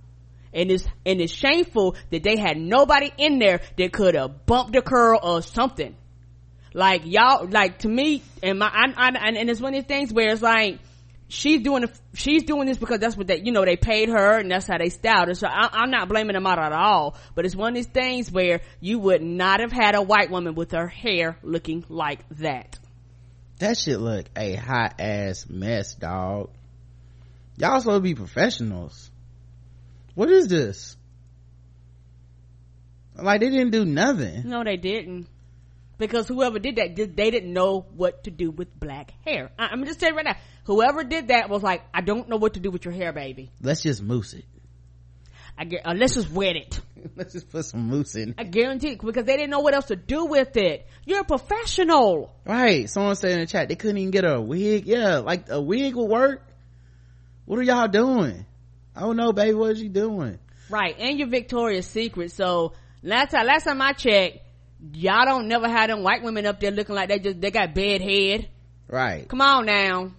And 0.53 0.71
it's, 0.71 0.87
and 1.05 1.21
it's 1.21 1.31
shameful 1.31 1.95
that 2.09 2.23
they 2.23 2.37
had 2.37 2.57
nobody 2.57 3.11
in 3.17 3.37
there 3.37 3.61
that 3.77 3.93
could 3.93 4.15
have 4.15 4.47
bumped 4.47 4.75
a 4.75 4.81
curl 4.81 5.19
or 5.21 5.43
something. 5.43 5.95
Like 6.73 7.03
y'all, 7.05 7.47
like 7.47 7.79
to 7.79 7.87
me, 7.87 8.23
and 8.41 8.57
my, 8.57 8.67
I, 8.67 8.91
I, 8.95 9.29
and 9.29 9.49
it's 9.49 9.61
one 9.61 9.75
of 9.75 9.83
the 9.83 9.87
things 9.87 10.11
where 10.11 10.31
it's 10.31 10.41
like, 10.41 10.79
she's 11.27 11.61
doing 11.61 11.83
the, 11.83 11.91
she's 12.13 12.43
doing 12.43 12.67
this 12.67 12.77
because 12.77 12.99
that's 12.99 13.17
what 13.17 13.27
they 13.27 13.41
you 13.41 13.51
know 13.51 13.65
they 13.65 13.75
paid 13.75 14.09
her 14.09 14.39
and 14.39 14.49
that's 14.49 14.67
how 14.67 14.77
they 14.77 14.89
styled 14.89 15.27
her. 15.27 15.33
So 15.33 15.47
I, 15.47 15.83
am 15.83 15.91
not 15.91 16.07
blaming 16.07 16.33
them 16.33 16.47
out 16.47 16.59
at 16.59 16.71
all 16.71 17.17
but 17.35 17.45
it's 17.45 17.55
one 17.55 17.69
of 17.69 17.75
these 17.75 17.87
things 17.87 18.31
where 18.31 18.61
you 18.79 18.99
would 18.99 19.21
not 19.21 19.59
have 19.59 19.71
had 19.71 19.95
a 19.95 20.01
white 20.01 20.29
woman 20.29 20.55
with 20.55 20.71
her 20.71 20.87
hair 20.87 21.37
looking 21.43 21.85
like 21.89 22.27
that. 22.39 22.77
That 23.59 23.77
shit 23.77 23.99
look 23.99 24.25
a 24.35 24.55
hot 24.55 24.95
ass 24.99 25.47
mess 25.49 25.95
dog. 25.95 26.49
Y'all 27.57 27.79
supposed 27.79 27.97
to 27.97 28.01
be 28.01 28.13
professionals. 28.13 29.09
What 30.13 30.29
is 30.29 30.47
this? 30.47 30.95
Like 33.15 33.41
they 33.41 33.49
didn't 33.49 33.71
do 33.71 33.83
nothing. 33.83 34.47
No 34.47 34.63
they 34.63 34.77
didn't. 34.77 35.27
Because 35.97 36.27
whoever 36.27 36.59
did 36.59 36.75
that 36.75 36.95
they 36.95 37.31
didn't 37.31 37.51
know 37.51 37.87
what 37.95 38.25
to 38.25 38.31
do 38.31 38.51
with 38.51 38.79
black 38.79 39.11
hair. 39.25 39.49
I, 39.57 39.69
i'm 39.71 39.83
just 39.85 39.99
telling 39.99 40.13
you 40.13 40.17
right 40.17 40.25
now 40.25 40.37
whoever 40.67 41.03
did 41.03 41.29
that 41.29 41.49
was 41.49 41.63
like 41.63 41.81
i 41.93 42.01
don't 42.01 42.29
know 42.29 42.37
what 42.37 42.53
to 42.53 42.59
do 42.59 42.69
with 42.69 42.85
your 42.85 42.93
hair 42.93 43.11
baby 43.11 43.49
let's 43.61 43.81
just 43.81 44.01
mousse 44.03 44.33
it 44.33 44.45
I 45.59 45.65
get, 45.65 45.87
uh, 45.87 45.95
let's 45.95 46.13
just 46.13 46.29
wet 46.29 46.55
it. 46.55 46.79
let's 47.15 47.33
just 47.33 47.49
put 47.49 47.65
some 47.65 47.89
mousse 47.89 48.13
in. 48.13 48.35
I 48.37 48.43
guarantee 48.43 48.95
because 48.95 49.25
they 49.25 49.37
didn't 49.37 49.49
know 49.49 49.61
what 49.61 49.73
else 49.73 49.87
to 49.87 49.95
do 49.95 50.25
with 50.25 50.55
it. 50.55 50.85
You're 51.03 51.21
a 51.21 51.23
professional. 51.23 52.31
Right. 52.45 52.87
Someone 52.87 53.15
said 53.15 53.31
in 53.31 53.39
the 53.39 53.47
chat 53.47 53.67
they 53.67 53.75
couldn't 53.75 53.97
even 53.97 54.11
get 54.11 54.23
a 54.23 54.39
wig. 54.39 54.85
Yeah, 54.85 55.17
like 55.17 55.49
a 55.49 55.59
wig 55.59 55.95
would 55.95 56.11
work. 56.11 56.47
What 57.45 57.57
are 57.57 57.63
y'all 57.63 57.87
doing? 57.87 58.45
I 58.95 58.99
don't 58.99 59.17
know, 59.17 59.33
baby. 59.33 59.55
What 59.55 59.71
is 59.71 59.81
you 59.81 59.89
doing? 59.89 60.37
Right. 60.69 60.95
And 60.99 61.17
your 61.17 61.27
Victoria's 61.27 61.87
Secret. 61.87 62.33
So 62.33 62.73
last 63.01 63.31
time, 63.31 63.47
last 63.47 63.63
time 63.63 63.81
I 63.81 63.93
checked, 63.93 64.37
y'all 64.93 65.25
don't 65.25 65.47
never 65.47 65.67
have 65.67 65.89
them 65.89 66.03
white 66.03 66.23
women 66.23 66.45
up 66.45 66.59
there 66.59 66.71
looking 66.71 66.95
like 66.95 67.09
they 67.09 67.19
just 67.19 67.41
they 67.41 67.51
got 67.51 67.73
bad 67.73 68.01
head 68.01 68.47
right 68.87 69.27
come 69.27 69.41
on 69.41 69.65
now 69.65 70.11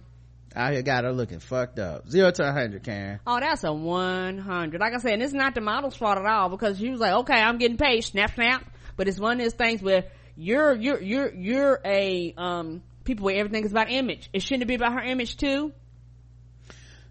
out 0.55 0.73
here 0.73 0.81
got 0.81 1.03
her 1.03 1.11
looking 1.11 1.39
fucked 1.39 1.79
up. 1.79 2.09
Zero 2.09 2.31
to 2.31 2.49
a 2.49 2.51
hundred 2.51 2.83
karen. 2.83 3.19
Oh 3.25 3.39
that's 3.39 3.63
a 3.63 3.71
100 3.71 4.79
like 4.79 4.93
i 4.93 4.97
said 4.97 5.13
and 5.13 5.23
it's 5.23 5.33
not 5.33 5.55
the 5.55 5.61
model's 5.61 5.95
fault 5.95 6.17
at 6.17 6.25
all 6.25 6.49
because 6.49 6.79
she 6.79 6.89
was 6.89 6.99
like 6.99 7.13
okay 7.13 7.39
i'm 7.39 7.57
getting 7.57 7.77
paid 7.77 8.01
snap 8.01 8.33
snap. 8.35 8.65
But 8.95 9.07
it's 9.07 9.19
one 9.19 9.39
of 9.39 9.43
those 9.43 9.53
things 9.53 9.81
where 9.81 10.05
you're 10.35 10.75
you're 10.75 11.01
you're 11.01 11.33
you're 11.33 11.79
a 11.85 12.33
um 12.37 12.81
people 13.03 13.25
where 13.25 13.37
everything 13.37 13.63
is 13.63 13.71
about 13.71 13.91
image. 13.91 14.29
It 14.33 14.41
shouldn't 14.41 14.67
be 14.67 14.75
about 14.75 14.93
her 14.93 15.01
image 15.01 15.37
too. 15.37 15.71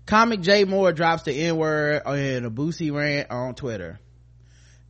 Comic 0.06 0.40
Jay 0.40 0.64
Mohr 0.64 0.94
drops 0.94 1.24
the 1.24 1.32
n-word 1.32 2.02
in 2.06 2.44
a 2.44 2.50
boosie 2.50 2.92
rant 2.92 3.30
on 3.30 3.54
twitter 3.54 4.00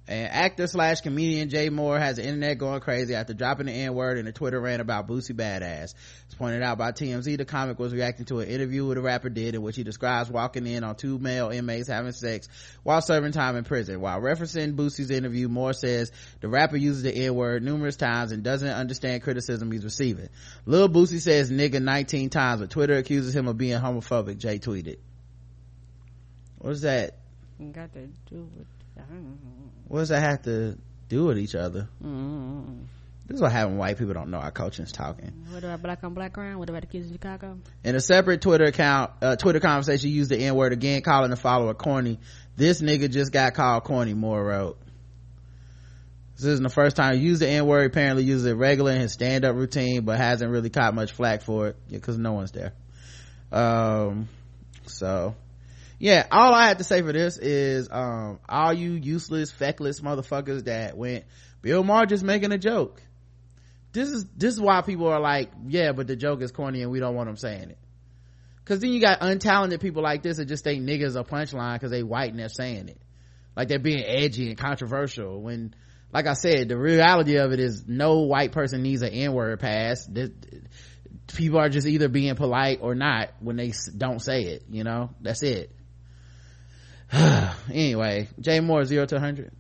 and 0.09 0.33
actor 0.33 0.67
slash 0.67 1.03
comedian 1.03 1.51
Jay 1.51 1.69
Mohr 1.69 1.99
has 2.01 2.17
the 2.17 2.25
internet 2.25 2.57
going 2.57 2.81
crazy 2.81 3.15
after 3.15 3.35
dropping 3.35 3.67
the 3.67 3.73
N-word 3.73 4.17
in 4.17 4.27
a 4.27 4.33
Twitter 4.33 4.59
rant 4.59 4.81
about 4.81 5.07
Boosie 5.07 5.37
Badass. 5.37 5.93
As 6.29 6.35
pointed 6.39 6.63
out 6.63 6.79
by 6.79 6.93
TMZ, 6.93 7.37
the 7.37 7.45
comic 7.45 7.79
was 7.79 7.93
reacting 7.93 8.25
to 8.27 8.41
an 8.41 8.49
interview 8.49 8.87
with 8.87 8.97
the 8.97 9.03
rapper 9.03 9.29
did 9.29 9.55
in 9.55 9.61
which 9.61 9.77
he 9.77 9.85
describes 9.85 10.31
walking 10.31 10.67
in 10.67 10.83
on 10.83 10.97
two 10.97 11.19
male 11.19 11.51
inmates 11.51 11.89
having 11.89 12.13
sex 12.13 12.49
while 12.83 13.03
serving 13.03 13.33
time 13.33 13.55
in 13.57 13.65
prison. 13.65 14.01
While 14.01 14.19
referencing 14.21 14.77
Boosie's 14.77 15.11
interview, 15.11 15.49
Mohr 15.49 15.75
says 15.75 16.11
the 16.41 16.49
rapper 16.49 16.79
uses 16.79 17.03
the 17.03 17.15
N-word 17.15 17.63
numerous 17.63 17.97
times 17.97 18.33
and 18.33 18.43
doesn't 18.43 18.67
understand 18.67 19.23
criticism 19.23 19.71
he's 19.71 19.85
receiving. 19.85 20.31
Lil 20.65 20.89
Boosie 20.89 21.21
says 21.21 21.51
nigga 21.51 21.83
19 21.83 22.31
times, 22.31 22.63
but 22.63 22.71
Twitter 22.71 22.95
accuses 22.95 23.37
him 23.37 23.47
of 23.47 23.59
being 23.59 23.79
homophobic, 23.79 24.39
Jay 24.39 24.59
tweeted. 24.59 24.97
What 26.57 26.71
is 26.71 26.81
that? 26.81 27.19
Got 27.73 27.93
to 27.93 28.07
do 28.31 28.49
with 28.57 28.67
what 29.89 30.01
does 30.01 30.11
that 30.11 30.21
have 30.21 30.43
to 30.43 30.79
do 31.09 31.25
with 31.25 31.39
each 31.39 31.55
other? 31.55 31.89
Mm-hmm. 32.03 32.85
This 33.27 33.37
is 33.37 33.43
what 33.43 33.53
happened. 33.53 33.79
white 33.79 33.99
people 33.99 34.15
don't 34.15 34.31
know 34.31 34.39
our 34.39 34.51
culture 34.51 34.83
is 34.83 34.91
talking. 34.91 35.31
What 35.51 35.63
about 35.63 35.83
black 35.83 36.03
on 36.03 36.15
black 36.15 36.33
crime? 36.33 36.59
What 36.59 36.71
about 36.71 36.81
the 36.81 36.87
kids 36.87 37.09
in 37.09 37.13
Chicago? 37.13 37.59
In 37.85 37.95
a 37.95 38.01
separate 38.01 38.41
Twitter 38.41 38.65
account, 38.65 39.11
uh, 39.21 39.37
Twitter 39.37 39.61
conversation, 39.61 40.09
used 40.09 40.31
the 40.31 40.39
N 40.39 40.55
word 40.55 40.73
again, 40.73 41.03
calling 41.03 41.29
the 41.31 41.37
follower 41.37 41.75
corny. 41.75 42.19
This 42.57 42.81
nigga 42.81 43.11
just 43.11 43.31
got 43.31 43.53
called 43.53 43.85
corny, 43.85 44.15
Mohr 44.15 44.43
wrote. 44.45 44.79
This 46.37 46.47
isn't 46.47 46.63
the 46.63 46.71
first 46.71 46.97
time 46.97 47.17
he 47.17 47.21
used 47.21 47.43
the 47.43 47.49
N 47.49 47.67
word. 47.67 47.85
Apparently 47.85 48.25
uses 48.25 48.47
it 48.47 48.55
regular 48.55 48.93
in 48.93 49.01
his 49.01 49.13
stand 49.13 49.45
up 49.45 49.55
routine, 49.57 50.07
but 50.07 50.17
hasn't 50.17 50.51
really 50.51 50.71
caught 50.71 50.95
much 50.95 51.13
flack 51.13 51.43
for 51.43 51.69
it 51.69 51.77
because 51.91 52.17
no 52.17 52.33
one's 52.33 52.53
there. 52.53 52.73
Um, 53.53 54.29
so 54.87 55.35
yeah 55.99 56.27
all 56.31 56.55
i 56.55 56.69
have 56.69 56.79
to 56.79 56.85
say 56.85 57.03
for 57.03 57.13
this 57.13 57.39
is 57.39 57.89
um 57.91 58.39
all 58.49 58.73
you 58.73 58.93
useless 58.93 59.51
feckless 59.51 60.01
motherfuckers 60.01 60.65
that 60.65 60.97
went 60.97 61.25
bill 61.63 61.85
maher 61.85 62.07
just 62.07 62.25
making 62.25 62.53
a 62.53 62.59
joke. 62.59 63.03
This 63.93 64.11
is 64.11 64.27
this 64.37 64.55
is 64.55 64.61
why 64.61 64.83
people 64.83 65.09
are 65.09 65.21
like 65.21 65.51
yeah 65.67 65.93
but 65.93 66.07
the 66.07 66.17
joke 66.17 66.43
is 66.43 66.53
corny 66.53 66.83
and 66.83 66.91
we 66.91 67.01
don't 67.01 67.15
want 67.15 67.29
them 67.29 67.37
saying 67.37 67.71
it. 67.71 67.79
Because 68.65 68.81
then 68.81 68.93
you 68.93 69.01
got 69.01 69.21
untalented 69.21 69.81
people 69.81 70.03
like 70.03 70.23
this 70.23 70.37
that 70.37 70.45
just 70.45 70.65
think 70.65 70.85
niggas 70.85 71.17
a 71.17 71.25
punchline 71.25 71.75
because 71.75 71.91
they 71.91 72.03
white 72.03 72.31
and 72.31 72.39
they're 72.39 72.51
saying 72.51 72.89
it. 72.89 73.01
Like 73.57 73.69
they're 73.69 73.79
being 73.79 74.05
edgy 74.05 74.49
and 74.49 74.59
controversial 74.59 75.41
when 75.41 75.75
like 76.13 76.27
i 76.27 76.35
said 76.35 76.69
the 76.69 76.79
reality 76.79 77.37
of 77.37 77.53
it 77.53 77.61
is 77.61 77.85
no 77.87 78.21
white 78.21 78.53
person 78.53 78.83
needs 78.83 79.03
an 79.03 79.11
n-word 79.11 79.59
pass. 79.59 80.05
This, 80.07 80.31
people 81.35 81.59
are 81.59 81.69
just 81.69 81.87
either 81.87 82.09
being 82.09 82.35
polite 82.37 82.79
or 82.83 82.95
not 82.95 83.31
when 83.41 83.57
they 83.57 83.73
don't 83.97 84.21
say 84.21 84.43
it 84.45 84.65
you 84.71 84.85
know? 84.85 85.11
That's 85.21 85.43
it 85.43 85.75
anyway, 87.73 88.29
Jay 88.41 88.59
Mohr, 88.59 88.85
zero 88.85 89.07
to 89.07 89.15
100. 89.15 89.53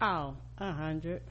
Oh, 0.00 0.34
a 0.58 0.64
100. 0.64 1.22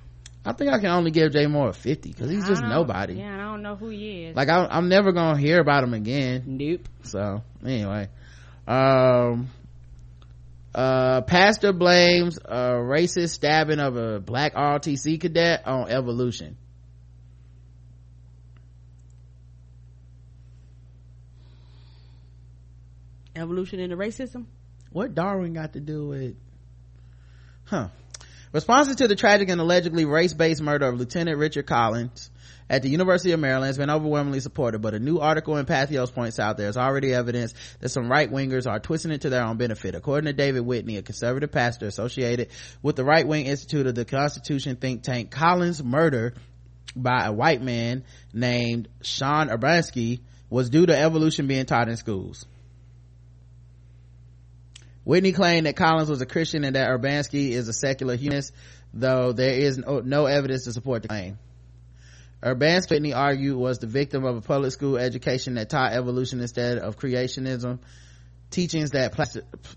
I 0.46 0.54
think 0.54 0.72
I 0.72 0.80
can 0.80 0.90
only 0.90 1.12
give 1.12 1.34
Jay 1.34 1.46
Mohr 1.46 1.70
a 1.70 1.74
50 1.74 2.10
because 2.10 2.30
he's 2.30 2.48
just 2.48 2.62
nobody. 2.62 3.16
Yeah, 3.16 3.36
I 3.36 3.38
don't 3.38 3.62
know 3.62 3.76
who 3.76 3.90
he 3.90 4.26
is. 4.26 4.36
Like, 4.36 4.48
I, 4.48 4.78
am 4.78 4.88
never 4.88 5.12
going 5.12 5.36
to 5.36 5.42
hear 5.42 5.60
about 5.60 5.84
him 5.84 5.94
again. 5.94 6.44
Nope. 6.46 6.88
So, 7.04 7.42
anyway. 7.64 8.08
Um, 8.68 9.50
uh, 10.74 11.22
pastor 11.22 11.74
blames 11.74 12.38
a 12.38 12.74
racist 12.76 13.32
stabbing 13.32 13.80
of 13.80 13.98
a 13.98 14.20
black 14.20 14.54
ROTC 14.54 15.20
cadet 15.20 15.68
on 15.68 15.90
evolution. 15.90 16.56
Evolution 23.36 23.80
into 23.80 23.98
racism? 23.98 24.46
What 24.92 25.16
darwin 25.16 25.54
got 25.54 25.74
to 25.74 25.80
do 25.80 26.08
with 26.08 26.36
huh 27.66 27.90
responses 28.52 28.98
to 28.98 29.08
the 29.08 29.16
tragic 29.16 29.50
and 29.50 29.62
allegedly 29.62 30.06
race-based 30.06 30.62
murder 30.62 30.88
of 30.88 30.98
lieutenant 30.98 31.38
richard 31.38 31.68
collins 31.68 32.32
at 32.70 32.84
the 32.84 32.90
University 32.90 33.32
of 33.32 33.40
Maryland 33.40 33.66
has 33.68 33.78
been 33.78 33.90
overwhelmingly 33.90 34.40
supported, 34.42 34.80
but 34.80 34.94
a 34.94 35.00
new 35.00 35.18
article 35.18 35.58
in 35.58 35.66
Patheos 35.66 36.14
points 36.14 36.38
out 36.40 36.58
there's 36.58 36.78
already 36.78 37.14
evidence 37.14 37.56
that 37.80 37.90
some 37.90 38.12
right-wingers 38.12 38.70
are 38.70 38.80
twisting 38.80 39.12
it 39.12 39.22
to 39.22 39.30
their 39.30 39.44
own 39.44 39.58
benefit. 39.58 39.96
According 39.96 40.28
to 40.28 40.34
David 40.34 40.62
Whitney, 40.62 40.98
a 40.98 41.02
conservative 41.02 41.52
pastor 41.52 41.88
associated 41.88 42.50
with 42.84 42.96
the 42.96 43.04
right-wing 43.04 43.48
institute 43.48 43.88
of 43.88 43.96
the 43.96 44.06
Constitution 44.06 44.76
think 44.76 45.02
tank, 45.02 45.32
Collins' 45.32 45.84
murder 45.84 46.36
by 46.96 47.26
a 47.26 47.32
white 47.32 47.62
man 47.62 48.04
named 48.34 48.88
Sean 49.02 49.50
Urbanski 49.50 50.20
was 50.52 50.70
due 50.70 50.86
to 50.86 50.98
evolution 50.98 51.48
being 51.48 51.66
taught 51.66 51.90
in 51.90 51.98
schools. 51.98 52.46
Whitney 55.10 55.32
claimed 55.32 55.66
that 55.66 55.76
Collins 55.76 56.08
was 56.08 56.22
a 56.22 56.28
Christian 56.28 56.64
and 56.64 56.76
that 56.76 56.88
Urbanski 56.88 57.50
is 57.50 57.68
a 57.68 57.74
secular 57.74 58.16
humanist. 58.16 58.54
though 58.94 59.32
there 59.32 59.54
is 59.54 59.80
no, 59.80 60.02
no 60.02 60.28
evidence 60.28 60.66
to 60.66 60.72
support 60.72 61.02
the 61.02 61.08
claim. 61.08 61.40
Urbanski 62.44 62.92
Whitney 62.92 63.14
argued 63.14 63.58
was 63.58 63.80
the 63.80 63.88
victim 63.88 64.24
of 64.24 64.38
a 64.38 64.42
public 64.42 64.72
school 64.72 65.00
education 65.00 65.56
that 65.56 65.68
taught 65.68 65.94
evolution 65.94 66.42
instead 66.42 66.78
of 66.78 67.00
creationism. 67.00 67.80
Teachings 68.52 68.92
that 68.92 69.16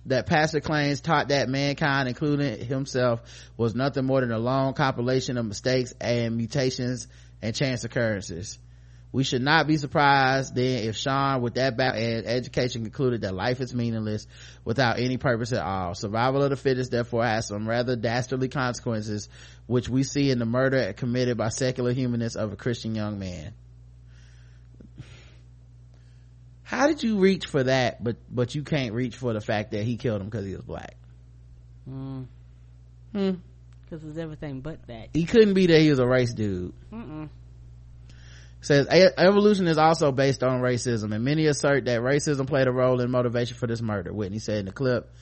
that 0.05 0.27
Pastor 0.27 0.61
claims 0.61 1.01
taught 1.01 1.29
that 1.29 1.49
mankind, 1.49 2.09
including 2.09 2.67
himself, 2.67 3.23
was 3.57 3.75
nothing 3.75 4.05
more 4.05 4.21
than 4.21 4.33
a 4.33 4.39
long 4.39 4.75
compilation 4.75 5.39
of 5.39 5.47
mistakes 5.47 5.95
and 5.99 6.37
mutations 6.37 7.09
and 7.41 7.55
chance 7.55 7.85
occurrences. 7.85 8.59
We 9.13 9.25
should 9.25 9.43
not 9.43 9.67
be 9.67 9.77
surprised 9.77 10.55
then 10.55 10.85
if 10.85 10.97
Sean, 10.97 11.43
with 11.43 11.55
that 11.55 11.77
background 11.77 12.25
education, 12.25 12.83
concluded 12.83 13.21
that 13.21 13.35
life 13.35 13.61
is 13.61 13.75
meaningless 13.75 14.27
without 14.65 14.99
any 14.99 15.19
purpose 15.19 15.53
at 15.53 15.63
all. 15.63 15.95
Survival 15.95 16.43
of 16.43 16.49
the 16.49 16.57
fittest, 16.57 16.91
therefore, 16.91 17.25
has 17.25 17.49
some 17.49 17.69
rather 17.69 17.95
dastardly 17.95 18.49
consequences, 18.49 19.29
which 19.67 19.87
we 19.87 20.03
see 20.03 20.31
in 20.31 20.39
the 20.39 20.47
murder 20.47 20.95
committed 20.95 21.37
by 21.37 21.51
secular 21.51 21.93
humanists 21.93 22.37
of 22.37 22.55
a 22.55 22.57
Christian 22.57 22.95
young 22.95 23.19
man. 23.19 23.53
How 26.63 26.87
did 26.87 27.03
you 27.03 27.19
reach 27.19 27.45
for 27.45 27.65
that, 27.65 28.03
but 28.03 28.17
but 28.31 28.55
you 28.55 28.63
can't 28.63 28.95
reach 28.95 29.17
for 29.17 29.35
the 29.35 29.43
fact 29.43 29.73
that 29.73 29.85
he 29.85 29.99
killed 29.99 30.23
him 30.23 30.29
because 30.31 30.47
he 30.47 30.55
was 30.55 30.65
black? 30.65 30.97
Hmm. 31.85 32.23
Hmm. 33.13 33.33
Because 33.85 34.03
it's 34.09 34.17
everything 34.17 34.63
but 34.63 34.87
that. 34.87 35.11
He 35.13 35.27
couldn't 35.27 35.53
be 35.53 35.67
that 35.67 35.81
he 35.83 35.91
was 35.91 35.99
a 35.99 36.07
race 36.07 36.33
dude. 36.33 36.73
Mm-mm 36.91 37.29
says 38.63 38.87
evolution 39.19 39.67
is 39.67 39.77
also 39.77 40.13
based 40.13 40.43
on 40.43 40.61
racism 40.61 41.13
and 41.15 41.25
many 41.25 41.47
assert 41.47 41.85
that 41.85 42.01
racism 42.01 42.47
played 42.47 42.69
a 42.69 42.73
role 42.73 43.01
in 43.01 43.11
motivation 43.11 43.57
for 43.57 43.67
this 43.67 43.83
murder 43.83 44.13
whitney 44.13 44.39
said 44.39 44.59
in 44.61 44.67
the 44.67 44.73
clip. 44.73 45.13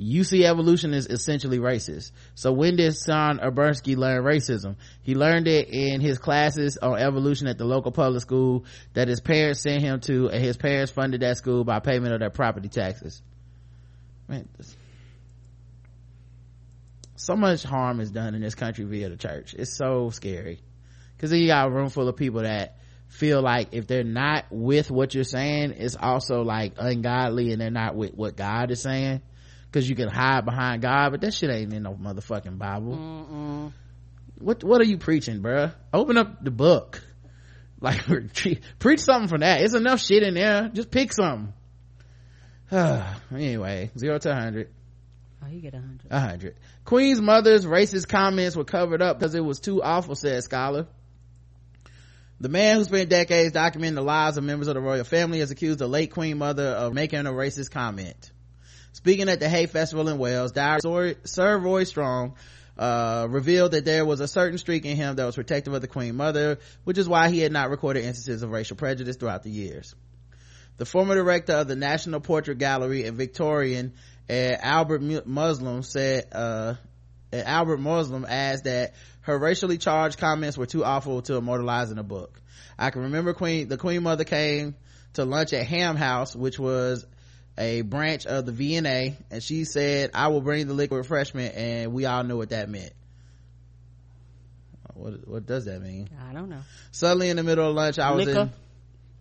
You 0.00 0.24
see 0.24 0.44
evolution 0.44 0.94
is 0.94 1.06
essentially 1.06 1.58
racist. 1.58 2.12
So 2.34 2.52
when 2.52 2.76
did 2.76 2.96
Sean 2.96 3.40
Urbanski 3.40 3.96
learn 3.96 4.22
racism? 4.24 4.76
He 5.02 5.14
learned 5.14 5.48
it 5.48 5.68
in 5.68 6.00
his 6.00 6.18
classes 6.18 6.78
on 6.78 6.98
evolution 6.98 7.46
at 7.46 7.58
the 7.58 7.64
local 7.64 7.92
public 7.92 8.22
school 8.22 8.64
that 8.94 9.08
his 9.08 9.20
parents 9.20 9.60
sent 9.60 9.82
him 9.82 10.00
to 10.00 10.28
and 10.28 10.42
his 10.42 10.56
parents 10.56 10.90
funded 10.90 11.20
that 11.22 11.36
school 11.36 11.64
by 11.64 11.80
payment 11.80 12.14
of 12.14 12.20
their 12.20 12.30
property 12.30 12.68
taxes. 12.68 13.20
Man 14.28 14.48
so 17.16 17.34
much 17.34 17.64
harm 17.64 18.00
is 18.00 18.10
done 18.10 18.34
in 18.34 18.40
this 18.40 18.54
country 18.54 18.84
via 18.84 19.08
the 19.08 19.16
church. 19.16 19.52
It's 19.52 19.76
so 19.76 20.10
scary 20.10 20.60
because 21.18 21.30
then 21.30 21.40
you 21.40 21.48
got 21.48 21.66
a 21.66 21.70
room 21.70 21.88
full 21.88 22.08
of 22.08 22.14
people 22.16 22.42
that 22.42 22.76
feel 23.08 23.42
like 23.42 23.70
if 23.72 23.88
they're 23.88 24.04
not 24.04 24.44
with 24.50 24.90
what 24.90 25.14
you're 25.14 25.24
saying 25.24 25.74
it's 25.76 25.96
also 25.98 26.42
like 26.42 26.74
ungodly 26.78 27.52
and 27.52 27.60
they're 27.60 27.70
not 27.70 27.96
with 27.96 28.14
what 28.14 28.36
god 28.36 28.70
is 28.70 28.80
saying 28.80 29.20
because 29.66 29.88
you 29.88 29.96
can 29.96 30.08
hide 30.08 30.44
behind 30.44 30.82
god 30.82 31.10
but 31.10 31.20
that 31.20 31.34
shit 31.34 31.50
ain't 31.50 31.72
in 31.72 31.82
no 31.82 31.94
motherfucking 31.94 32.56
bible 32.58 32.96
Mm-mm. 32.96 33.72
what 34.38 34.62
what 34.62 34.80
are 34.80 34.84
you 34.84 34.98
preaching 34.98 35.40
bruh 35.42 35.74
open 35.92 36.16
up 36.16 36.44
the 36.44 36.50
book 36.50 37.02
like 37.80 38.00
preach 38.78 39.00
something 39.00 39.28
from 39.28 39.40
that 39.40 39.62
it's 39.62 39.74
enough 39.74 40.00
shit 40.00 40.22
in 40.22 40.34
there 40.34 40.68
just 40.68 40.90
pick 40.90 41.12
something 41.12 41.52
anyway 43.32 43.90
zero 43.96 44.18
to 44.18 44.28
100 44.28 44.68
Oh, 45.40 45.46
you 45.48 45.60
get 45.60 45.74
a 45.74 45.78
hundred. 45.78 46.06
A 46.10 46.20
hundred. 46.20 46.56
Queen's 46.84 47.20
mother's 47.20 47.64
racist 47.64 48.08
comments 48.08 48.56
were 48.56 48.64
covered 48.64 49.00
up 49.00 49.18
because 49.18 49.34
it 49.34 49.44
was 49.44 49.60
too 49.60 49.82
awful, 49.82 50.14
said 50.14 50.42
Scholar. 50.42 50.88
The 52.40 52.48
man 52.48 52.76
who 52.76 52.84
spent 52.84 53.10
decades 53.10 53.52
documenting 53.52 53.96
the 53.96 54.02
lives 54.02 54.36
of 54.36 54.44
members 54.44 54.68
of 54.68 54.74
the 54.74 54.80
royal 54.80 55.02
family 55.02 55.40
has 55.40 55.50
accused 55.50 55.80
the 55.80 55.88
late 55.88 56.12
Queen 56.12 56.38
Mother 56.38 56.66
of 56.68 56.94
making 56.94 57.26
a 57.26 57.32
racist 57.32 57.72
comment. 57.72 58.30
Speaking 58.92 59.28
at 59.28 59.40
the 59.40 59.48
Hay 59.48 59.66
Festival 59.66 60.08
in 60.08 60.18
Wales, 60.18 60.52
Diary 60.52 61.16
Sir 61.24 61.58
Roy 61.58 61.82
Strong 61.82 62.36
uh, 62.78 63.26
revealed 63.28 63.72
that 63.72 63.84
there 63.84 64.04
was 64.04 64.20
a 64.20 64.28
certain 64.28 64.56
streak 64.56 64.84
in 64.84 64.96
him 64.96 65.16
that 65.16 65.24
was 65.24 65.34
protective 65.34 65.74
of 65.74 65.82
the 65.82 65.88
Queen 65.88 66.14
Mother, 66.14 66.60
which 66.84 66.96
is 66.96 67.08
why 67.08 67.28
he 67.28 67.40
had 67.40 67.50
not 67.50 67.70
recorded 67.70 68.04
instances 68.04 68.42
of 68.42 68.50
racial 68.50 68.76
prejudice 68.76 69.16
throughout 69.16 69.42
the 69.42 69.50
years. 69.50 69.96
The 70.76 70.86
former 70.86 71.16
director 71.16 71.54
of 71.54 71.66
the 71.66 71.74
National 71.74 72.20
Portrait 72.20 72.58
Gallery 72.58 73.04
and 73.04 73.16
Victorian, 73.16 73.94
uh, 74.30 74.54
Albert 74.60 75.02
Museum 75.02 75.82
said, 75.82 76.28
uh, 76.30 76.74
Albert 77.32 77.78
Museum 77.78 78.24
asked 78.28 78.64
that 78.64 78.94
her 79.28 79.38
racially 79.38 79.76
charged 79.76 80.16
comments 80.16 80.56
were 80.56 80.64
too 80.64 80.82
awful 80.82 81.20
to 81.20 81.36
immortalize 81.36 81.90
in 81.90 81.98
a 81.98 82.02
book. 82.02 82.40
I 82.78 82.88
can 82.88 83.02
remember 83.02 83.34
Queen, 83.34 83.68
the 83.68 83.76
Queen 83.76 84.02
Mother 84.02 84.24
came 84.24 84.74
to 85.12 85.26
lunch 85.26 85.52
at 85.52 85.66
Ham 85.66 85.96
House, 85.96 86.34
which 86.34 86.58
was 86.58 87.06
a 87.58 87.82
branch 87.82 88.24
of 88.24 88.46
the 88.46 88.52
V&A, 88.52 89.18
and 89.30 89.42
she 89.42 89.64
said, 89.64 90.12
I 90.14 90.28
will 90.28 90.40
bring 90.40 90.66
the 90.66 90.72
liquid 90.72 90.96
refreshment, 90.96 91.54
and 91.54 91.92
we 91.92 92.06
all 92.06 92.24
knew 92.24 92.38
what 92.38 92.48
that 92.50 92.70
meant. 92.70 92.94
What, 94.94 95.28
what 95.28 95.46
does 95.46 95.66
that 95.66 95.82
mean? 95.82 96.08
I 96.26 96.32
don't 96.32 96.48
know. 96.48 96.62
Suddenly 96.92 97.28
in 97.28 97.36
the 97.36 97.42
middle 97.42 97.68
of 97.68 97.76
lunch, 97.76 97.98
I 97.98 98.12
was 98.12 98.24
Liquor. 98.24 98.40
in, 98.40 98.50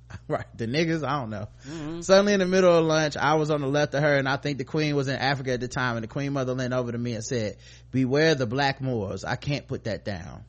right 0.27 0.45
the 0.55 0.67
niggas 0.67 1.03
i 1.03 1.19
don't 1.19 1.29
know. 1.29 1.47
Mm-hmm. 1.67 2.01
suddenly 2.01 2.33
in 2.33 2.39
the 2.39 2.45
middle 2.45 2.73
of 2.73 2.85
lunch 2.85 3.17
i 3.17 3.35
was 3.35 3.49
on 3.49 3.61
the 3.61 3.67
left 3.67 3.93
of 3.93 4.01
her 4.01 4.17
and 4.17 4.27
i 4.27 4.37
think 4.37 4.57
the 4.57 4.63
queen 4.63 4.95
was 4.95 5.07
in 5.07 5.15
africa 5.15 5.53
at 5.53 5.59
the 5.59 5.67
time 5.67 5.97
and 5.97 6.03
the 6.03 6.07
queen 6.07 6.33
mother 6.33 6.53
leaned 6.53 6.73
over 6.73 6.91
to 6.91 6.97
me 6.97 7.13
and 7.13 7.23
said 7.23 7.57
beware 7.91 8.35
the 8.35 8.45
black 8.45 8.81
moors. 8.81 9.23
I 9.23 9.35
can't 9.35 9.67
put 9.67 9.85
that 9.85 10.05
down. 10.05 10.43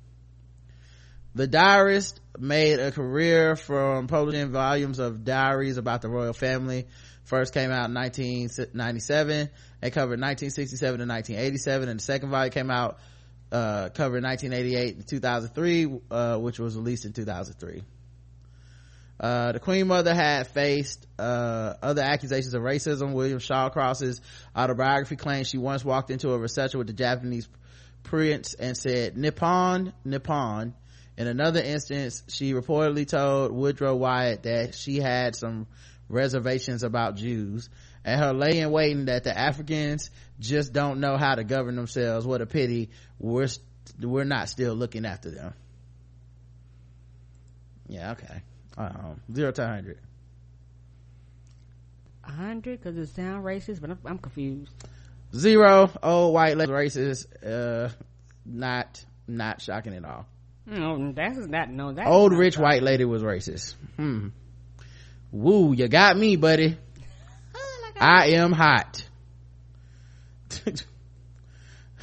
The 1.34 1.46
diarist 1.46 2.20
made 2.38 2.80
a 2.80 2.90
career 2.90 3.54
from 3.54 4.06
publishing 4.06 4.50
volumes 4.50 4.98
of 4.98 5.24
diaries 5.24 5.76
about 5.76 6.02
the 6.02 6.08
royal 6.08 6.32
family. 6.32 6.86
First 7.24 7.52
came 7.52 7.70
out 7.70 7.88
in 7.88 7.94
1997 7.94 9.50
and 9.82 9.92
covered 9.92 10.20
1967 10.20 10.98
to 10.98 11.06
1987 11.06 11.88
and 11.88 12.00
the 12.00 12.02
second 12.02 12.30
volume 12.30 12.50
came 12.50 12.70
out 12.70 12.98
uh, 13.52 13.88
covered 13.90 14.22
1988 14.22 14.96
and 14.96 15.06
2003 15.06 16.00
uh, 16.10 16.36
which 16.38 16.58
was 16.58 16.76
released 16.76 17.04
in 17.06 17.12
2003 17.12 17.82
uh, 19.20 19.52
the 19.52 19.58
queen 19.58 19.88
mother 19.88 20.14
had 20.14 20.46
faced 20.46 21.06
uh, 21.18 21.74
other 21.82 22.02
accusations 22.02 22.54
of 22.54 22.62
racism. 22.62 23.14
William 23.14 23.40
shawcross's 23.40 24.20
autobiography 24.56 25.16
claims 25.16 25.48
she 25.48 25.58
once 25.58 25.84
walked 25.84 26.10
into 26.10 26.30
a 26.30 26.38
reception 26.38 26.78
with 26.78 26.86
the 26.86 26.92
japanese 26.92 27.48
prince 28.04 28.54
and 28.54 28.76
said 28.76 29.16
nippon 29.16 29.92
nippon. 30.04 30.74
In 31.16 31.26
another 31.26 31.60
instance 31.60 32.22
she 32.28 32.52
reportedly 32.52 33.08
told 33.08 33.50
woodrow 33.50 33.96
wyatt 33.96 34.44
that 34.44 34.76
she 34.76 34.98
had 34.98 35.34
some 35.34 35.66
reservations 36.08 36.84
about 36.84 37.16
jews 37.16 37.68
and 38.04 38.20
her 38.20 38.32
lay 38.32 38.60
in 38.60 38.70
waiting 38.70 39.06
that 39.06 39.24
the 39.24 39.36
africans 39.36 40.10
just 40.38 40.72
don't 40.72 41.00
know 41.00 41.16
how 41.16 41.34
to 41.34 41.42
govern 41.42 41.74
themselves. 41.74 42.24
What 42.24 42.40
a 42.40 42.46
pity. 42.46 42.90
We're 43.18 43.48
we're 44.00 44.22
not 44.22 44.48
still 44.48 44.74
looking 44.74 45.04
after 45.04 45.30
them. 45.30 45.54
Yeah 47.88 48.12
okay 48.12 48.42
um, 48.78 49.20
zero 49.32 49.50
to 49.50 49.60
100 49.62 49.98
100 52.24 52.78
because 52.78 52.96
it 52.96 53.08
sounds 53.14 53.44
racist 53.44 53.80
but 53.80 53.90
I'm, 53.90 53.98
I'm, 54.04 54.18
confused. 54.18 54.70
Zero 55.34 55.90
old 56.02 56.32
white 56.34 56.56
lady 56.56 56.72
racist 56.72 57.26
uh 57.44 57.90
not 58.46 59.04
not 59.26 59.60
shocking 59.60 59.94
at 59.94 60.04
all. 60.04 60.26
No 60.66 61.12
that's 61.12 61.38
not 61.38 61.70
no 61.70 61.92
that 61.92 62.06
old 62.06 62.32
rich 62.32 62.54
shocking. 62.54 62.64
white 62.64 62.82
lady 62.82 63.04
was 63.04 63.22
racist. 63.22 63.74
Hmm. 63.96 64.28
Woo 65.32 65.72
you 65.72 65.88
got 65.88 66.16
me 66.16 66.36
buddy. 66.36 66.76
Oh 67.54 67.90
i 68.00 68.28
am 68.28 68.52
hot. 68.52 69.04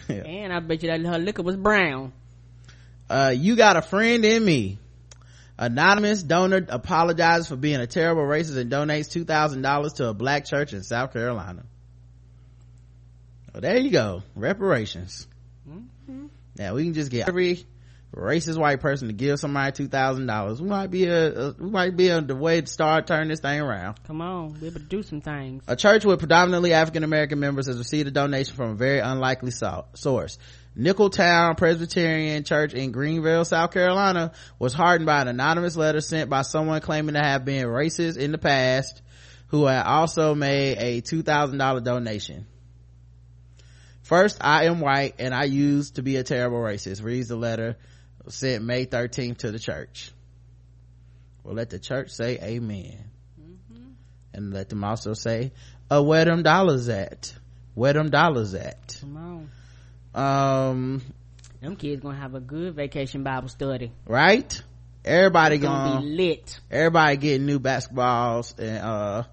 Yeah. 0.08 0.18
and 0.18 0.54
i 0.54 0.60
bet 0.60 0.84
you 0.84 0.90
that 0.90 1.02
her 1.02 1.18
liquor 1.18 1.42
was 1.42 1.56
brown. 1.56 2.14
Uh 3.10 3.34
you 3.36 3.56
got 3.56 3.76
a 3.76 3.82
friend 3.82 4.24
in 4.24 4.46
me 4.46 4.78
Anonymous 5.57 6.22
donor 6.22 6.65
apologizes 6.68 7.48
for 7.48 7.56
being 7.56 7.80
a 7.80 7.88
terrible 7.88 8.23
racist 8.23 8.57
and 8.57 8.72
donates 8.72 9.07
$2,000 9.07 9.95
to 9.95 10.10
a 10.10 10.14
black 10.14 10.45
church 10.45 10.73
in 10.73 10.84
South 10.84 11.14
Carolina. 11.14 11.64
Well, 13.53 13.61
there 13.61 13.77
you 13.77 13.90
go. 13.90 14.22
Reparations. 14.36 15.27
Mm-hmm. 15.69 16.26
Now 16.57 16.76
we 16.76 16.84
can 16.84 16.94
just 16.94 17.10
get 17.10 17.30
every 17.30 17.65
racist 18.14 18.57
white 18.57 18.82
person 18.82 19.07
to 19.07 19.14
give 19.14 19.40
somebody 19.40 19.72
$2,000. 19.88 20.60
We 20.60 20.68
might 20.68 20.91
be 20.91 21.06
a, 21.06 21.49
a, 21.49 21.52
we 21.53 21.69
might 21.69 21.95
be 21.95 22.10
a, 22.10 22.19
the 22.19 22.36
way 22.36 22.60
to 22.60 22.68
start 22.68 23.07
turning 23.07 23.30
this 23.30 23.40
thing 23.40 23.61
around. 23.61 24.03
Come 24.07 24.22
on. 24.22 24.52
Be 24.53 24.68
able 24.68 24.80
to 24.80 24.86
do 24.86 25.03
some 25.03 25.22
things. 25.22 25.64
A 25.68 25.76
church 25.77 26.03
with 26.03 26.19
predominantly 26.19 26.73
African 26.73 27.03
American 27.03 27.40
members 27.40 27.68
has 27.68 27.77
received 27.77 28.10
a 28.10 28.11
donation 28.11 28.56
from 28.56 28.72
a 28.72 28.76
very 28.76 28.99
unlikely 28.99 29.52
so- 29.52 29.86
source. 29.94 30.38
Nicholtown 30.78 31.56
Presbyterian 31.56 32.44
Church 32.44 32.74
in 32.74 32.92
Greenville, 32.92 33.46
South 33.46 33.72
Carolina 33.72 34.34
was 34.60 34.74
hardened 34.74 35.06
by 35.06 35.22
an 35.22 35.30
anonymous 35.30 35.78
letter 35.78 36.02
sent 36.02 36.30
by 36.30 36.42
someone 36.42 36.82
claiming 36.82 37.16
to 37.16 37.22
have 37.22 37.46
been 37.46 37.66
racist 37.66 38.18
in 38.18 38.34
the 38.34 38.38
past 38.38 39.02
who 39.48 39.66
had 39.66 39.86
also 39.86 40.36
made 40.36 40.78
a 40.78 41.02
$2,000 41.02 41.84
donation. 41.84 42.46
First, 44.02 44.38
I 44.42 44.66
am 44.66 44.82
white 44.82 45.16
and 45.18 45.34
I 45.34 45.46
used 45.46 45.96
to 45.96 46.02
be 46.02 46.18
a 46.18 46.24
terrible 46.24 46.58
racist, 46.58 47.04
reads 47.04 47.30
the 47.30 47.38
letter 47.38 47.78
sent 48.28 48.64
May 48.64 48.86
13th 48.86 49.38
to 49.40 49.52
the 49.52 49.60
church. 49.60 50.12
Well, 51.44 51.56
let 51.56 51.70
the 51.70 51.80
church 51.80 52.10
say 52.10 52.38
amen. 52.42 52.98
Mm-hmm. 53.40 53.92
And 54.34 54.54
let 54.54 54.68
them 54.70 54.84
also 54.84 55.14
say, 55.14 55.54
uh, 55.90 56.04
where 56.04 56.26
them 56.26 56.44
dollars 56.44 56.90
at? 56.90 57.34
Where 57.76 57.94
them 57.94 58.10
dollars 58.10 58.54
at? 58.56 58.98
Come 59.00 59.18
on 59.18 59.50
um 60.16 61.02
them 61.62 61.76
kids 61.76 62.02
gonna 62.02 62.18
have 62.18 62.36
a 62.36 62.40
good 62.40 62.76
vacation 62.76 63.24
bible 63.24 63.50
study. 63.50 63.92
right? 64.08 64.62
Everybody 65.04 65.60
gonna, 65.60 65.94
gonna, 65.94 66.02
be 66.02 66.16
lit. 66.16 66.60
Everybody 66.72 67.18
getting 67.18 67.46
new 67.46 67.60
basketballs 67.60 68.58
and 68.58 68.78
uh 68.78 69.24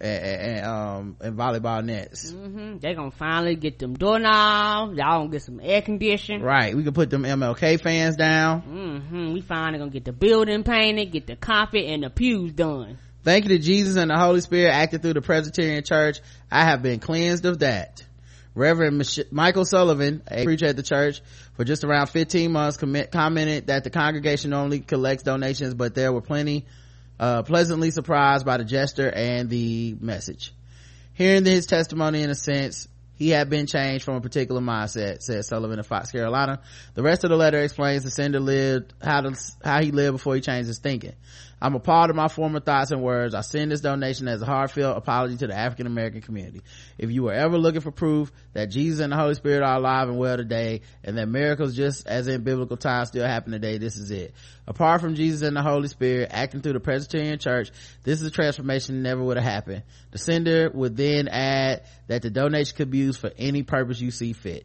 and, 0.00 0.24
and 0.24 0.66
um 0.66 1.16
and 1.20 1.36
volleyball 1.36 1.84
nets. 1.84 2.30
Mm-hmm. 2.30 2.78
they 2.78 2.94
gonna 2.94 3.10
finally 3.10 3.56
get 3.56 3.78
them 3.78 3.94
doorknobs. 3.94 4.96
Y'all 4.96 5.20
gonna 5.20 5.30
get 5.30 5.42
some 5.42 5.60
air 5.62 5.82
conditioning. 5.82 6.42
Right. 6.42 6.76
We 6.76 6.84
can 6.84 6.92
put 6.92 7.10
them 7.10 7.24
mlk 7.24 7.80
fans 7.80 8.16
down. 8.16 8.62
Mm-hmm. 8.62 9.32
we 9.32 9.40
finally 9.40 9.78
gonna 9.78 9.90
get 9.90 10.04
the 10.04 10.12
building 10.12 10.62
painted 10.62 11.10
get 11.10 11.26
the 11.26 11.36
carpet 11.36 11.86
and 11.86 12.02
the 12.02 12.10
pews 12.10 12.52
done. 12.52 12.98
Thank 13.24 13.44
you 13.44 13.56
to 13.56 13.58
jesus 13.58 13.96
and 13.96 14.10
the 14.10 14.16
holy 14.16 14.40
spirit 14.40 14.70
acting 14.70 15.00
through 15.00 15.14
the 15.14 15.22
presbyterian 15.22 15.82
church. 15.84 16.20
I 16.50 16.64
have 16.64 16.82
been 16.82 17.00
cleansed 17.00 17.44
of 17.44 17.60
that 17.60 18.04
Reverend 18.58 18.98
Mich- 18.98 19.30
Michael 19.30 19.64
Sullivan, 19.64 20.22
a 20.30 20.44
preacher 20.44 20.66
at 20.66 20.76
the 20.76 20.82
church 20.82 21.22
for 21.54 21.64
just 21.64 21.84
around 21.84 22.08
15 22.08 22.52
months, 22.52 22.76
commit, 22.76 23.12
commented 23.12 23.68
that 23.68 23.84
the 23.84 23.90
congregation 23.90 24.52
only 24.52 24.80
collects 24.80 25.22
donations, 25.22 25.74
but 25.74 25.94
there 25.94 26.12
were 26.12 26.20
plenty, 26.20 26.66
uh, 27.20 27.42
pleasantly 27.42 27.90
surprised 27.90 28.44
by 28.44 28.56
the 28.56 28.64
gesture 28.64 29.08
and 29.08 29.48
the 29.48 29.96
message. 30.00 30.52
Hearing 31.14 31.44
his 31.44 31.66
testimony 31.66 32.22
in 32.22 32.30
a 32.30 32.34
sense, 32.34 32.88
he 33.14 33.30
had 33.30 33.50
been 33.50 33.66
changed 33.66 34.04
from 34.04 34.14
a 34.14 34.20
particular 34.20 34.60
mindset, 34.60 35.22
said 35.22 35.44
Sullivan 35.44 35.80
of 35.80 35.86
Fox, 35.86 36.12
Carolina. 36.12 36.60
The 36.94 37.02
rest 37.02 37.24
of 37.24 37.30
the 37.30 37.36
letter 37.36 37.58
explains 37.58 38.04
the 38.04 38.12
sender 38.12 38.38
lived, 38.38 38.94
how 39.02 39.22
to, 39.22 39.36
how 39.64 39.82
he 39.82 39.90
lived 39.90 40.18
before 40.18 40.36
he 40.36 40.40
changed 40.40 40.68
his 40.68 40.78
thinking. 40.78 41.14
I'm 41.60 41.74
a 41.74 41.80
part 41.80 42.10
of 42.10 42.16
my 42.16 42.28
former 42.28 42.60
thoughts 42.60 42.92
and 42.92 43.02
words. 43.02 43.34
I 43.34 43.40
send 43.40 43.72
this 43.72 43.80
donation 43.80 44.28
as 44.28 44.40
a 44.40 44.46
heartfelt 44.46 44.96
apology 44.96 45.36
to 45.38 45.48
the 45.48 45.56
African 45.56 45.86
American 45.86 46.20
community. 46.20 46.62
If 46.98 47.10
you 47.10 47.24
were 47.24 47.32
ever 47.32 47.58
looking 47.58 47.80
for 47.80 47.90
proof 47.90 48.30
that 48.52 48.70
Jesus 48.70 49.00
and 49.00 49.12
the 49.12 49.16
Holy 49.16 49.34
Spirit 49.34 49.62
are 49.62 49.76
alive 49.76 50.08
and 50.08 50.18
well 50.18 50.36
today, 50.36 50.82
and 51.02 51.18
that 51.18 51.26
miracles 51.26 51.74
just 51.74 52.06
as 52.06 52.28
in 52.28 52.44
biblical 52.44 52.76
times 52.76 53.08
still 53.08 53.26
happen 53.26 53.50
today, 53.50 53.78
this 53.78 53.96
is 53.96 54.10
it. 54.12 54.34
Apart 54.68 55.00
from 55.00 55.16
Jesus 55.16 55.42
and 55.42 55.56
the 55.56 55.62
Holy 55.62 55.88
Spirit 55.88 56.28
acting 56.32 56.60
through 56.60 56.74
the 56.74 56.80
Presbyterian 56.80 57.38
Church, 57.40 57.70
this 58.04 58.20
is 58.20 58.26
a 58.28 58.30
transformation 58.30 58.94
that 58.96 59.08
never 59.08 59.22
would 59.22 59.36
have 59.36 59.46
happened. 59.46 59.82
The 60.12 60.18
sender 60.18 60.70
would 60.72 60.96
then 60.96 61.26
add 61.26 61.82
that 62.06 62.22
the 62.22 62.30
donation 62.30 62.76
could 62.76 62.90
be 62.90 62.98
used 62.98 63.18
for 63.18 63.32
any 63.36 63.64
purpose 63.64 64.00
you 64.00 64.10
see 64.10 64.32
fit. 64.32 64.64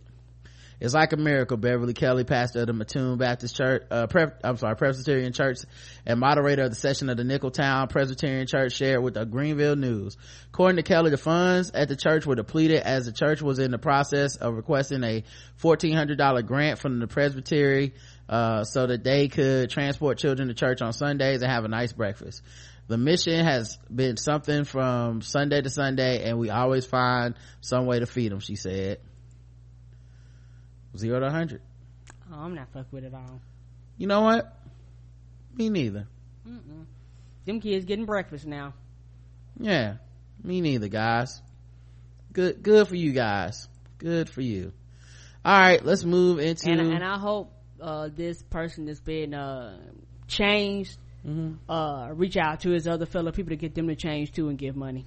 It's 0.83 0.93
like 0.93 1.13
a 1.13 1.17
miracle. 1.17 1.55
Beverly 1.55 1.93
Kelly, 1.93 2.25
pastor 2.25 2.59
of 2.59 2.67
the 2.67 2.73
Mattoon 2.73 3.17
Baptist 3.17 3.55
Church, 3.55 3.83
uh, 3.89 4.05
I'm 4.43 4.57
sorry, 4.57 4.75
Presbyterian 4.75 5.31
Church 5.31 5.59
and 6.05 6.19
moderator 6.19 6.63
of 6.63 6.71
the 6.71 6.75
session 6.75 7.07
of 7.09 7.15
the 7.15 7.23
Nicholtown 7.23 7.87
Presbyterian 7.87 8.47
Church 8.47 8.73
shared 8.73 9.01
with 9.01 9.13
the 9.13 9.23
Greenville 9.23 9.77
News. 9.77 10.17
According 10.49 10.75
to 10.75 10.83
Kelly, 10.83 11.09
the 11.09 11.17
funds 11.17 11.71
at 11.73 11.87
the 11.87 11.95
church 11.95 12.25
were 12.25 12.35
depleted 12.35 12.81
as 12.81 13.05
the 13.05 13.13
church 13.13 13.41
was 13.41 13.59
in 13.59 13.71
the 13.71 13.77
process 13.77 14.35
of 14.35 14.55
requesting 14.55 15.05
a 15.05 15.23
$1,400 15.61 16.45
grant 16.45 16.79
from 16.79 16.99
the 16.99 17.07
Presbytery, 17.07 17.93
uh, 18.27 18.65
so 18.65 18.85
that 18.85 19.05
they 19.05 19.29
could 19.29 19.69
transport 19.69 20.17
children 20.17 20.49
to 20.49 20.53
church 20.53 20.81
on 20.81 20.91
Sundays 20.91 21.43
and 21.43 21.49
have 21.49 21.63
a 21.63 21.69
nice 21.69 21.93
breakfast. 21.93 22.41
The 22.89 22.97
mission 22.97 23.45
has 23.45 23.77
been 23.89 24.17
something 24.17 24.65
from 24.65 25.21
Sunday 25.21 25.61
to 25.61 25.69
Sunday 25.69 26.25
and 26.25 26.37
we 26.37 26.49
always 26.49 26.85
find 26.85 27.35
some 27.61 27.85
way 27.85 27.99
to 27.99 28.05
feed 28.05 28.33
them, 28.33 28.41
she 28.41 28.57
said 28.57 28.99
zero 30.97 31.19
to 31.19 31.25
100 31.25 31.61
oh 32.31 32.35
i'm 32.35 32.55
not 32.55 32.67
fuck 32.73 32.87
with 32.91 33.03
it 33.03 33.13
all. 33.13 33.41
You 33.97 34.07
know 34.07 34.21
what? 34.21 34.57
Me 35.55 35.69
neither. 35.69 36.07
Mm-mm. 36.47 36.85
them 37.45 37.61
kids 37.61 37.85
getting 37.85 38.05
breakfast 38.05 38.45
now. 38.45 38.73
Yeah 39.59 39.95
me 40.43 40.61
neither 40.61 40.87
guys. 40.87 41.41
Good 42.31 42.63
good 42.63 42.87
for 42.87 42.95
you 42.95 43.13
guys. 43.13 43.67
Good 43.97 44.29
for 44.29 44.41
you. 44.41 44.73
All 45.45 45.59
right 45.59 45.83
let's 45.83 46.03
move 46.03 46.39
into 46.39 46.69
and, 46.69 46.79
and 46.79 47.03
i 47.03 47.17
hope 47.17 47.51
uh, 47.81 48.09
this 48.15 48.41
person 48.43 48.85
that's 48.85 49.01
been 49.01 49.33
uh, 49.33 49.77
changed 50.27 50.97
mm-hmm. 51.27 51.69
uh, 51.69 52.07
reach 52.13 52.37
out 52.37 52.61
to 52.61 52.69
his 52.69 52.87
other 52.87 53.05
fellow 53.05 53.31
people 53.31 53.49
to 53.49 53.57
get 53.57 53.75
them 53.75 53.87
to 53.87 53.95
change 53.95 54.31
too 54.31 54.47
and 54.47 54.57
give 54.57 54.75
money 54.75 55.05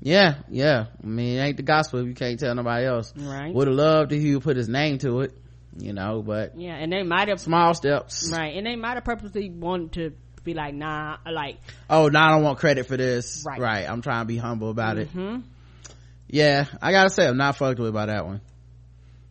yeah 0.00 0.36
yeah. 0.48 0.86
I 1.02 1.06
mean 1.06 1.38
it 1.38 1.42
ain't 1.42 1.56
the 1.56 1.62
gospel 1.62 2.00
if 2.00 2.06
you 2.06 2.14
can't 2.14 2.38
tell 2.38 2.54
nobody 2.54 2.86
else. 2.86 3.12
Right. 3.16 3.52
Would 3.54 3.68
have 3.68 3.76
loved 3.76 4.12
if 4.12 4.20
he 4.22 4.38
put 4.38 4.56
his 4.56 4.68
name 4.68 4.98
to 4.98 5.20
it 5.20 5.36
you 5.78 5.92
know 5.92 6.22
but 6.22 6.58
yeah 6.58 6.74
and 6.74 6.92
they 6.92 7.02
might 7.02 7.28
have 7.28 7.40
small 7.40 7.74
steps. 7.74 8.30
Right 8.32 8.56
and 8.56 8.66
they 8.66 8.76
might 8.76 8.94
have 8.94 9.04
purposely 9.04 9.50
wanted 9.50 9.92
to 9.94 10.12
be 10.44 10.54
like 10.54 10.74
nah 10.74 11.16
like 11.30 11.58
oh 11.90 12.08
nah, 12.08 12.28
i 12.28 12.30
don't 12.30 12.42
want 12.42 12.58
credit 12.58 12.86
for 12.86 12.96
this. 12.96 13.44
Right. 13.46 13.60
Right 13.60 13.88
i'm 13.88 14.02
trying 14.02 14.22
to 14.22 14.26
be 14.26 14.36
humble 14.36 14.70
about 14.70 14.96
mm-hmm. 14.96 15.36
it 15.36 15.42
yeah 16.28 16.66
i 16.80 16.92
gotta 16.92 17.10
say 17.10 17.26
i'm 17.26 17.36
not 17.36 17.56
fucked 17.56 17.78
with 17.78 17.92
by 17.92 18.06
that 18.06 18.26
one. 18.26 18.40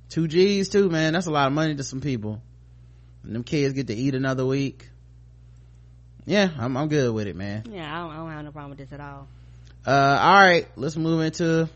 Two 0.09 0.27
g's 0.27 0.69
too 0.69 0.89
man. 0.89 1.13
That's 1.13 1.27
a 1.27 1.31
lot 1.31 1.47
of 1.47 1.53
money 1.53 1.75
to 1.75 1.83
some 1.83 1.99
people. 1.99 2.41
And 3.23 3.35
them 3.35 3.43
kids 3.43 3.73
get 3.73 3.87
to 3.87 3.95
eat 3.95 4.13
another 4.13 4.45
week. 4.45 4.89
Yeah 6.25 6.49
i'm, 6.57 6.75
I'm 6.77 6.89
good 6.89 7.13
with 7.13 7.27
it 7.27 7.35
man. 7.35 7.63
Yeah 7.71 7.91
I 7.93 8.01
don't, 8.01 8.11
I 8.11 8.15
don't 8.17 8.31
have 8.31 8.45
no 8.45 8.51
problem 8.51 8.71
with 8.71 8.79
this 8.79 8.93
at 8.93 8.99
all 8.99 9.27
uh 9.85 10.17
all 10.19 10.33
right 10.33 10.67
let's 10.75 10.95
move 10.95 11.21
into 11.21 11.69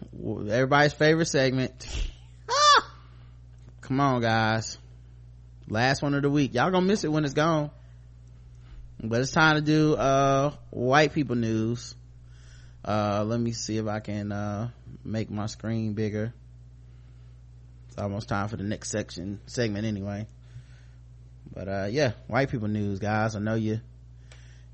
everybody's 0.49 0.93
favorite 0.93 1.27
segment. 1.27 1.87
Come 3.81 3.99
on 3.99 4.21
guys. 4.21 4.77
Last 5.67 6.01
one 6.01 6.15
of 6.15 6.23
the 6.23 6.29
week. 6.29 6.53
Y'all 6.53 6.71
gonna 6.71 6.85
miss 6.85 7.03
it 7.03 7.11
when 7.11 7.25
it's 7.25 7.33
gone. 7.33 7.69
But 9.01 9.21
it's 9.21 9.31
time 9.31 9.55
to 9.55 9.61
do 9.61 9.95
uh 9.95 10.51
white 10.71 11.13
people 11.13 11.35
news. 11.35 11.93
Uh 12.83 13.23
let 13.27 13.39
me 13.39 13.51
see 13.51 13.77
if 13.77 13.87
i 13.87 13.99
can 13.99 14.31
uh 14.31 14.69
make 15.03 15.29
my 15.29 15.45
screen 15.45 15.93
bigger. 15.93 16.33
It's 17.89 17.97
almost 17.97 18.27
time 18.27 18.47
for 18.47 18.57
the 18.57 18.63
next 18.63 18.89
section 18.89 19.39
segment 19.45 19.85
anyway. 19.85 20.25
But 21.53 21.67
uh 21.67 21.87
yeah 21.91 22.13
white 22.27 22.49
people 22.49 22.69
news 22.69 22.97
guys. 22.97 23.35
I 23.35 23.39
know 23.39 23.55
you 23.55 23.81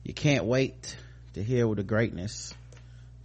you 0.03 0.13
can't 0.13 0.45
wait 0.45 0.95
to 1.33 1.43
hear 1.43 1.67
with 1.67 1.79
the 1.79 1.83
greatness 1.83 2.53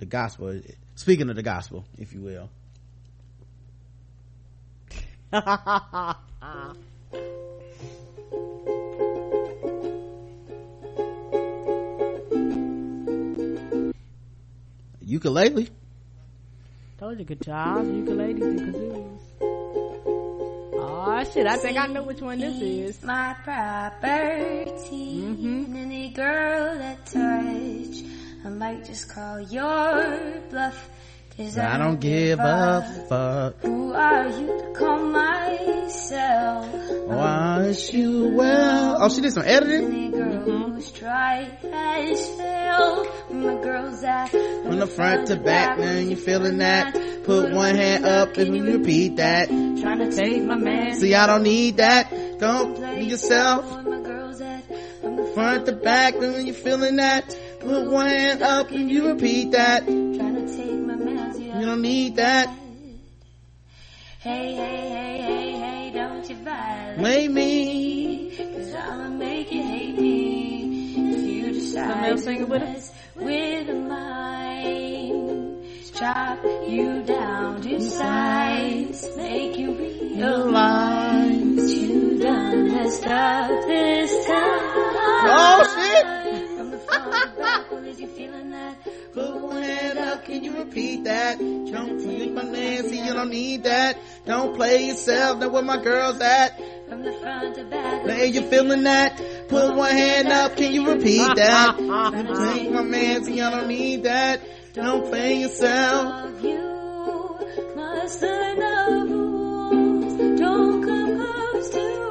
the 0.01 0.07
gospel 0.07 0.61
speaking 0.95 1.29
of 1.29 1.37
the 1.37 1.43
gospel 1.43 1.85
if 1.99 2.13
you 2.13 2.23
will. 2.23 2.51
Ukulele. 15.03 15.69
Told 16.99 17.19
you 17.19 17.25
guitars 17.25 17.87
ukuleles 17.87 18.43
and 18.43 18.61
kazoos 18.61 19.21
oh 20.75 21.25
shit 21.25 21.47
i 21.47 21.57
think 21.57 21.79
i 21.79 21.87
know 21.87 22.03
which 22.03 22.21
one 22.21 22.39
this 22.39 22.61
is. 22.61 23.03
my 23.03 23.35
property 23.43 25.23
mm-hmm. 25.23 25.77
any 25.77 26.11
girl 26.11 26.79
that 26.79 27.05
touch 27.07 28.20
I 28.45 28.49
might 28.49 28.85
just 28.87 29.09
call 29.09 29.41
your 29.41 30.41
bluff. 30.49 30.89
Cause 31.37 31.59
I, 31.59 31.75
I 31.75 31.79
don't 31.79 32.01
give 32.01 32.39
a 32.39 33.07
fuck. 33.09 33.61
Who 33.63 33.93
are 33.93 34.29
you 34.29 34.47
to 34.47 34.73
call 34.77 34.99
myself? 35.05 36.67
Wish 37.67 37.93
you 37.93 38.29
well. 38.35 38.97
Oh, 39.01 39.09
she 39.09 39.21
did 39.21 39.33
some 39.33 39.45
editing? 39.47 39.85
Any 39.87 40.11
girl 40.11 40.33
mm-hmm. 40.33 40.73
who's 40.73 40.91
tried 40.91 41.51
has 41.63 42.27
failed. 42.37 43.09
My 43.31 43.63
girl's 43.63 44.03
at 44.03 44.31
from 44.31 44.79
the 44.81 44.87
front 44.87 45.29
to 45.29 45.37
back. 45.37 45.79
Now 45.79 45.99
you 45.99 46.17
feeling 46.17 46.59
that? 46.59 46.95
Put 47.25 47.53
one 47.53 47.75
hand 47.75 48.05
up 48.07 48.37
and 48.39 48.57
you 48.57 48.65
repeat 48.65 49.17
that. 49.17 49.49
Trying 49.49 49.99
to 49.99 50.11
take 50.11 50.43
my 50.43 50.57
man. 50.57 50.99
See, 50.99 51.15
I 51.15 51.27
don't 51.27 51.43
need 51.43 51.77
that. 51.77 52.39
Don't 52.39 52.81
be 52.99 53.05
yourself. 53.05 53.71
From 53.71 55.17
the 55.17 55.31
front 55.35 55.67
to 55.67 55.73
back 55.73 56.19
when 56.19 56.47
you 56.47 56.55
feeling 56.55 56.97
that. 56.97 57.35
Put 57.61 57.91
one 57.91 58.07
hand 58.09 58.43
up 58.43 58.71
and 58.71 58.91
you 58.91 59.09
repeat 59.09 59.51
that. 59.53 59.85
Trying 59.85 60.17
to 60.17 60.57
take 60.57 60.81
my 60.81 60.95
man. 60.95 61.39
You 61.41 61.67
don't 61.67 61.83
need 61.83 62.17
that. 62.17 62.49
Hey, 64.21 64.55
hey, 64.55 64.89
hey, 64.89 65.21
hey, 65.21 65.53
hey, 65.53 65.91
don't 65.93 66.27
you 66.29 66.37
violate 66.37 67.31
me. 67.31 68.35
Cause 68.37 68.75
I'ma 68.75 69.09
make 69.11 69.53
you 69.53 69.63
hate 69.63 69.99
me. 69.99 70.95
If 70.97 71.27
you 71.27 71.53
decide 71.53 72.13
to 72.13 72.19
sing 72.19 72.49
with 72.49 72.63
us. 72.63 72.93
With 73.15 73.69
a 73.69 73.75
mind. 73.75 75.59
Chop 75.95 76.43
you 76.67 77.03
down 77.03 77.61
to 77.61 77.79
size. 77.79 79.07
Make 79.19 79.59
you 79.59 79.75
realize 79.75 81.75
you 81.75 82.19
done 82.19 82.69
messed 82.73 83.07
up 83.07 83.51
this 83.67 84.27
time. 84.27 84.61
Oh 85.33 85.63
shit! 85.77 86.50
You 88.01 88.07
feeling 88.07 88.51
that? 88.51 88.83
Put 89.13 89.41
one 89.43 89.63
hand 89.63 89.99
up, 89.99 90.25
can 90.25 90.43
you 90.43 90.57
repeat 90.57 91.05
that? 91.05 91.39
Don't 91.39 92.01
think 92.01 92.33
my 92.33 92.43
Nancy, 92.43 92.97
you 92.97 93.13
don't 93.13 93.31
need 93.31 93.65
that. 93.65 93.99
Don't 94.25 94.57
play 94.57 94.87
yourself, 94.87 95.39
know 95.39 95.51
where 95.51 95.63
my 95.63 95.83
girl's 95.83 96.21
at. 96.21 96.59
From 96.89 97.03
the 97.03 97.13
front 97.13 97.57
to 97.57 97.65
back. 97.65 98.07
Now 98.07 98.23
you 98.23 98.43
feeling 98.49 98.85
that? 98.85 99.21
Put 99.49 99.75
one 99.75 99.91
hand 99.91 100.29
up, 100.29 100.57
can 100.57 100.73
you 100.73 100.89
repeat 100.89 101.37
that? 101.37 101.77
Don't 101.77 102.37
think 102.55 102.73
my 102.73 102.83
man, 102.83 103.25
see 103.25 103.41
I 103.41 103.51
don't 103.51 103.69
need 103.69 104.05
that. 104.05 104.41
Don't 104.73 105.07
play 105.07 105.41
yourself. 105.41 106.43
You 106.43 107.39
must 107.77 108.21
the 108.21 109.07
rules. 109.09 110.39
Don't 110.41 110.83
come 110.83 111.17
close 111.19 111.69
to 111.71 112.10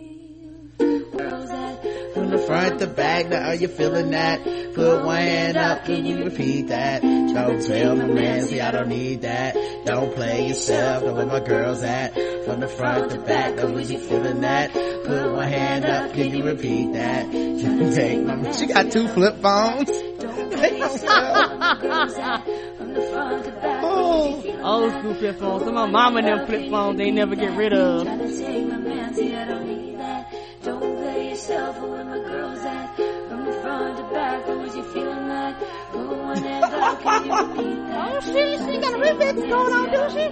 That 0.77 2.11
From 2.13 2.29
the 2.29 2.37
front 2.39 2.79
to 2.79 2.87
back, 2.87 3.29
now 3.29 3.49
are 3.49 3.55
you 3.55 3.67
feeling 3.67 4.11
that? 4.11 4.43
Put 4.73 5.05
one 5.05 5.17
hand 5.17 5.57
up, 5.57 5.85
can 5.85 6.05
you 6.05 6.23
repeat 6.23 6.67
that? 6.67 7.01
Don't 7.01 7.65
tell 7.65 7.95
my 7.95 8.05
man, 8.05 8.41
see 8.47 8.59
I 8.59 8.71
don't 8.71 8.89
need 8.89 9.21
that. 9.21 9.55
Don't 9.85 10.13
play 10.15 10.47
yourself, 10.47 11.03
know 11.03 11.13
where 11.13 11.25
my 11.25 11.39
girls 11.39 11.83
at. 11.83 12.13
From 12.45 12.59
the 12.59 12.67
front 12.67 13.11
to 13.11 13.19
back, 13.19 13.55
now 13.55 13.67
was 13.67 13.91
you 13.91 13.99
feeling 13.99 14.41
that? 14.41 14.73
Put 14.73 15.31
one 15.31 15.47
hand 15.47 15.85
up, 15.85 16.13
can 16.13 16.35
you 16.35 16.43
repeat 16.43 16.93
that? 16.93 17.31
Take 17.31 18.23
my, 18.23 18.51
she 18.51 18.65
got 18.67 18.91
two 18.91 19.07
flip 19.07 19.37
phones. 19.41 20.12
Take 20.57 20.79
my 20.79 21.77
girls 21.81 22.15
that 22.15 22.45
from 22.77 22.93
the 22.93 23.01
front 23.01 23.45
to 23.45 23.51
back. 23.51 23.83
Oh. 23.83 24.43
Old 24.63 24.91
school 24.93 25.13
flip 25.15 25.39
phones. 25.39 25.67
Of 25.67 25.73
my 25.73 25.85
mama 25.85 26.19
and 26.19 26.27
them 26.27 26.45
flip 26.47 26.69
phones 26.69 26.97
they 26.97 27.11
never 27.11 27.35
get 27.35 27.51
rid 27.57 27.73
of. 27.73 28.05
Trying 28.05 28.19
to 28.19 28.37
take 28.37 28.67
my 28.67 28.77
man, 28.77 29.13
see 29.13 29.29
don't 29.31 29.97
that. 29.97 30.33
Don't 30.63 30.97
play 30.97 31.29
yourself, 31.31 31.81
where 31.81 32.05
my 32.05 32.19
girls 32.19 32.59
at. 32.59 32.95
From 32.95 33.45
the 33.45 33.53
front 33.61 33.97
to 33.97 34.03
back, 34.13 34.47
or 34.47 34.57
was 34.57 34.75
you 34.75 34.83
feeling 34.93 35.27
that? 35.27 35.59
Put 35.91 36.07
one 36.07 36.43
hand 36.43 36.63
up, 36.63 37.01
can 37.01 37.25
you 37.25 37.35
repeat 37.35 37.87
that? 37.87 38.13
Oh 38.13 38.19
shit, 38.21 38.59
she 38.59 38.77
got 38.79 38.93
a 38.93 38.97
remix 38.97 39.49
going 39.49 39.73
on, 39.73 39.89
do 39.91 40.09
she? 40.15 40.25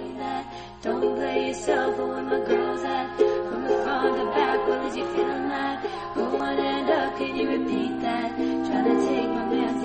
Don't 0.82 1.16
play 1.16 1.48
yourself, 1.48 1.98
where 1.98 2.22
my 2.22 2.40
girls 2.44 2.82
at. 2.82 3.16
From 3.18 3.62
the 3.64 3.76
front 3.84 4.16
to 4.16 4.24
back, 4.36 4.68
or 4.68 4.78
was 4.82 4.96
you 4.96 5.04
feeling 5.14 5.48
that? 5.48 5.82
Put 6.14 6.32
one 6.32 6.56
hand 6.56 6.90
up, 6.90 7.18
can 7.18 7.36
you 7.36 7.50
repeat 7.50 8.00
that? 8.00 8.36
Trying 8.36 8.84
to 8.84 9.06
take 9.06 9.28
my 9.28 9.44
man, 9.50 9.80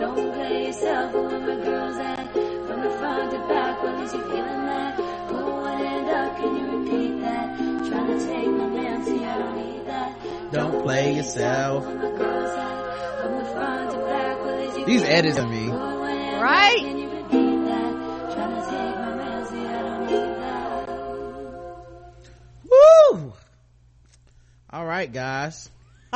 Don't 0.00 0.32
play 0.32 0.66
yourself, 0.66 1.12
where 1.12 1.40
my 1.40 1.56
girls 1.62 1.96
at. 1.98 2.32
From 2.32 2.80
the 2.80 2.90
front 2.98 3.30
to 3.32 3.38
back, 3.48 3.84
or 3.84 3.92
was 4.00 4.14
you 4.14 4.22
feeling 4.22 4.44
eh? 4.44 4.96
that? 4.96 5.28
Put 5.28 5.44
one 5.44 5.78
hand 5.78 6.08
up, 6.08 6.36
can 6.38 6.56
you 6.56 6.66
repeat 6.78 7.20
that? 7.20 7.58
Trying 7.86 8.18
to 8.18 8.26
take 8.26 8.48
my 8.48 8.66
man, 8.66 9.04
see 9.04 9.22
I 9.22 9.38
don't 9.38 9.56
need 9.56 9.84
that. 9.86 10.18
Don't 10.52 10.82
play 10.82 11.14
yourself. 11.16 11.84
Where 11.84 11.96
my 11.96 12.10
girls 12.16 12.56
at. 12.56 13.20
From 13.22 13.32
the 13.36 13.44
front 13.52 13.90
to 13.90 13.96
back, 13.98 14.38
or 14.38 14.56
was 14.56 14.76
you 14.78 14.84
These 14.86 15.02
edits 15.02 15.36
of 15.38 15.50
me. 15.50 15.68
Right? 15.68 16.78
Can 16.78 16.96
you 16.96 17.10
repeat 17.10 17.64
that? 17.66 17.92
Trying 18.34 18.54
to 18.56 18.62
take 18.70 18.96
my 18.96 19.14
man, 19.16 19.46
see 19.48 19.66
I 19.66 19.82
don't 19.82 20.06
need 20.06 20.34
that. 20.40 20.88
Woo! 22.70 23.32
All 24.70 24.86
right, 24.86 25.12
guys. 25.12 25.68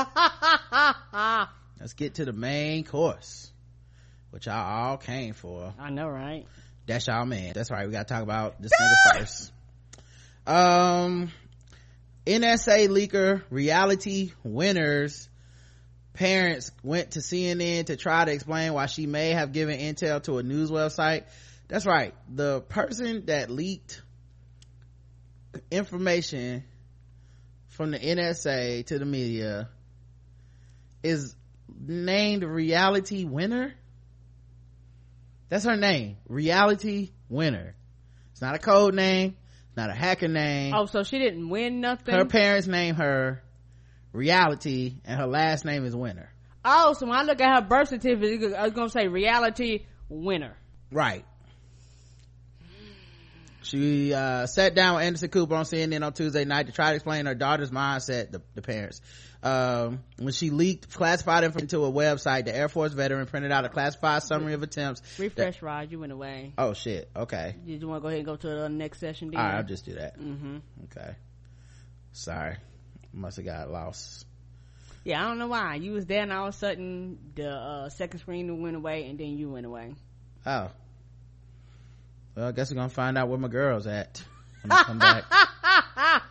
Let's 1.81 1.93
get 1.93 2.15
to 2.15 2.24
the 2.24 2.32
main 2.32 2.85
course, 2.85 3.51
which 4.35 4.47
y'all 4.47 4.56
all 4.56 4.97
came 4.97 5.32
for. 5.32 5.73
I 5.78 5.90
know, 5.90 6.09
right? 6.09 6.44
That's 6.86 7.06
y'all 7.06 7.24
man. 7.24 7.52
That's 7.55 7.70
right. 7.70 7.86
We 7.86 7.93
gotta 7.93 8.09
talk 8.09 8.24
about 8.24 8.61
this 8.61 8.73
nigga 8.73 9.19
first. 9.20 9.52
Um, 10.44 11.31
NSA 12.27 12.89
leaker 12.89 13.44
reality 13.48 14.32
winners 14.43 15.28
parents 16.15 16.73
went 16.82 17.12
to 17.12 17.20
CNN 17.20 17.86
to 17.86 17.97
try 17.97 18.24
to 18.24 18.32
explain 18.32 18.73
why 18.73 18.86
she 18.86 19.06
may 19.06 19.31
have 19.31 19.52
given 19.52 19.78
intel 19.78 20.20
to 20.24 20.39
a 20.39 20.43
news 20.43 20.69
website. 20.69 21.23
That's 21.69 21.86
right. 21.86 22.12
The 22.28 22.61
person 22.62 23.27
that 23.27 23.51
leaked 23.51 24.02
information 25.70 26.65
from 27.69 27.93
the 27.93 28.01
NSA 28.01 28.85
to 28.86 28.98
the 28.98 29.05
media 29.05 29.69
is 31.05 31.36
named 31.69 32.43
reality 32.43 33.24
winner. 33.24 33.74
That's 35.49 35.65
her 35.65 35.77
name. 35.77 36.16
Reality 36.29 37.11
winner. 37.29 37.75
It's 38.33 38.41
not 38.41 38.55
a 38.55 38.59
code 38.59 38.95
name. 38.95 39.37
It's 39.69 39.77
not 39.77 39.91
a 39.91 39.95
hacker 39.95 40.29
name. 40.29 40.75
Oh, 40.75 40.87
so 40.87 41.03
she 41.03 41.19
didn't 41.19 41.49
win 41.49 41.81
nothing? 41.81 42.15
Her 42.15 42.25
parents 42.25 42.66
name 42.66 42.97
her 42.97 43.43
reality 44.12 44.95
and 45.05 45.19
her 45.19 45.27
last 45.27 45.65
name 45.65 45.85
is 45.85 45.95
winner. 45.95 46.31
Oh, 46.65 46.95
so 46.95 47.07
when 47.07 47.16
I 47.16 47.23
look 47.23 47.41
at 47.41 47.62
her 47.62 47.69
birth 47.69 47.89
certificate, 47.89 48.55
I 48.55 48.65
was 48.65 48.73
gonna 48.73 48.89
say 48.89 49.09
reality 49.09 49.87
winner. 50.09 50.57
Right. 50.91 51.25
She 53.62 54.12
uh, 54.12 54.47
sat 54.47 54.75
down 54.75 54.97
with 54.97 55.05
Anderson 55.05 55.31
Cooper 55.31 55.55
on 55.55 55.65
CNN 55.65 56.05
on 56.05 56.12
Tuesday 56.12 56.45
night 56.45 56.66
to 56.66 56.73
try 56.73 56.91
to 56.91 56.97
explain 56.97 57.27
her 57.27 57.35
daughter's 57.35 57.71
mindset, 57.71 58.31
the, 58.31 58.43
the 58.55 58.62
parents. 58.62 59.01
Um, 59.45 60.03
when 60.19 60.33
she 60.33 60.49
leaked 60.49 60.91
classified 60.95 61.45
information 61.45 61.69
to 61.69 61.85
a 61.85 61.93
website, 61.93 62.47
the 62.47 62.57
Air 62.57 62.71
Force 62.71 62.95
veteran 62.95 63.27
printed 63.27 63.53
out 63.53 63.66
a 63.66 63.69
classified 63.69 64.23
summary 64.23 64.55
of 64.55 64.62
attempts. 64.62 65.03
Refresh, 65.19 65.61
Rod. 65.61 65.93
You 65.93 66.01
went 66.01 66.12
away. 66.12 66.55
Oh 66.57 66.73
shit. 66.73 67.11
Okay. 67.15 67.55
Did 67.66 67.83
you 67.83 67.89
want 67.89 68.01
to 68.01 68.03
go 68.03 68.09
ahead 68.09 68.21
and 68.21 68.27
go 68.27 68.37
to 68.37 68.49
the 68.49 68.69
next 68.71 69.01
session? 69.01 69.37
All 69.37 69.43
right, 69.43 69.57
I'll 69.57 69.62
just 69.62 69.85
do 69.85 69.97
that. 69.97 70.19
Mm-hmm. 70.19 70.57
Okay. 70.85 71.15
Sorry. 72.12 72.57
Must 73.12 73.37
have 73.37 73.45
got 73.45 73.71
lost. 73.71 74.25
Yeah, 75.05 75.23
I 75.23 75.29
don't 75.29 75.39
know 75.39 75.49
why. 75.49 75.75
You 75.75 75.93
was 75.93 76.07
there 76.07 76.23
and 76.23 76.33
all 76.33 76.49
of 76.49 76.55
a 76.55 76.57
sudden 76.57 77.19
the 77.35 77.51
uh, 77.51 77.89
second 77.91 78.21
screen 78.21 78.62
went 78.62 78.77
away 78.77 79.07
and 79.11 79.19
then 79.19 79.37
you 79.37 79.51
went 79.51 79.66
away. 79.66 79.95
Oh. 80.47 80.71
Well, 82.35 82.49
I 82.49 82.53
guess 82.53 82.71
we're 82.71 82.77
gonna 82.77 82.89
find 82.89 83.19
out 83.19 83.29
where 83.29 83.39
my 83.39 83.49
girl's 83.49 83.87
at 83.87 84.23
when 84.62 84.73
I 84.73 84.83
come 84.85 84.99
back. 84.99 85.25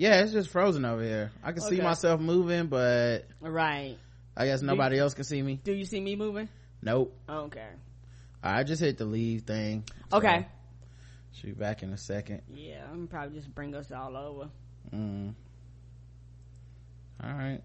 yeah, 0.00 0.22
it's 0.22 0.32
just 0.32 0.48
frozen 0.48 0.86
over 0.86 1.02
here. 1.02 1.30
I 1.44 1.52
can 1.52 1.60
see 1.60 1.78
myself 1.78 2.22
moving, 2.22 2.68
but 2.68 3.26
Right. 3.38 3.98
I 4.34 4.46
guess 4.46 4.62
nobody 4.62 4.98
else 4.98 5.12
can 5.12 5.24
see 5.24 5.42
me. 5.42 5.60
Do 5.62 5.74
you 5.74 5.84
see 5.84 6.00
me 6.00 6.16
moving? 6.16 6.48
Nope. 6.80 7.14
Okay. 7.28 7.68
I 8.42 8.62
just 8.64 8.80
hit 8.80 8.96
the 8.96 9.04
leave 9.04 9.42
thing. 9.42 9.84
so 10.10 10.16
Okay. 10.16 10.46
She'll 11.32 11.50
be 11.50 11.54
back 11.54 11.82
in 11.82 11.92
a 11.92 11.98
second. 11.98 12.40
Yeah, 12.48 12.82
I'm 12.90 13.08
probably 13.08 13.36
just 13.36 13.54
bring 13.54 13.74
us 13.74 13.92
all 13.92 14.16
over. 14.16 14.48
Mm. 14.90 15.34
All 17.22 17.32
right. 17.34 17.60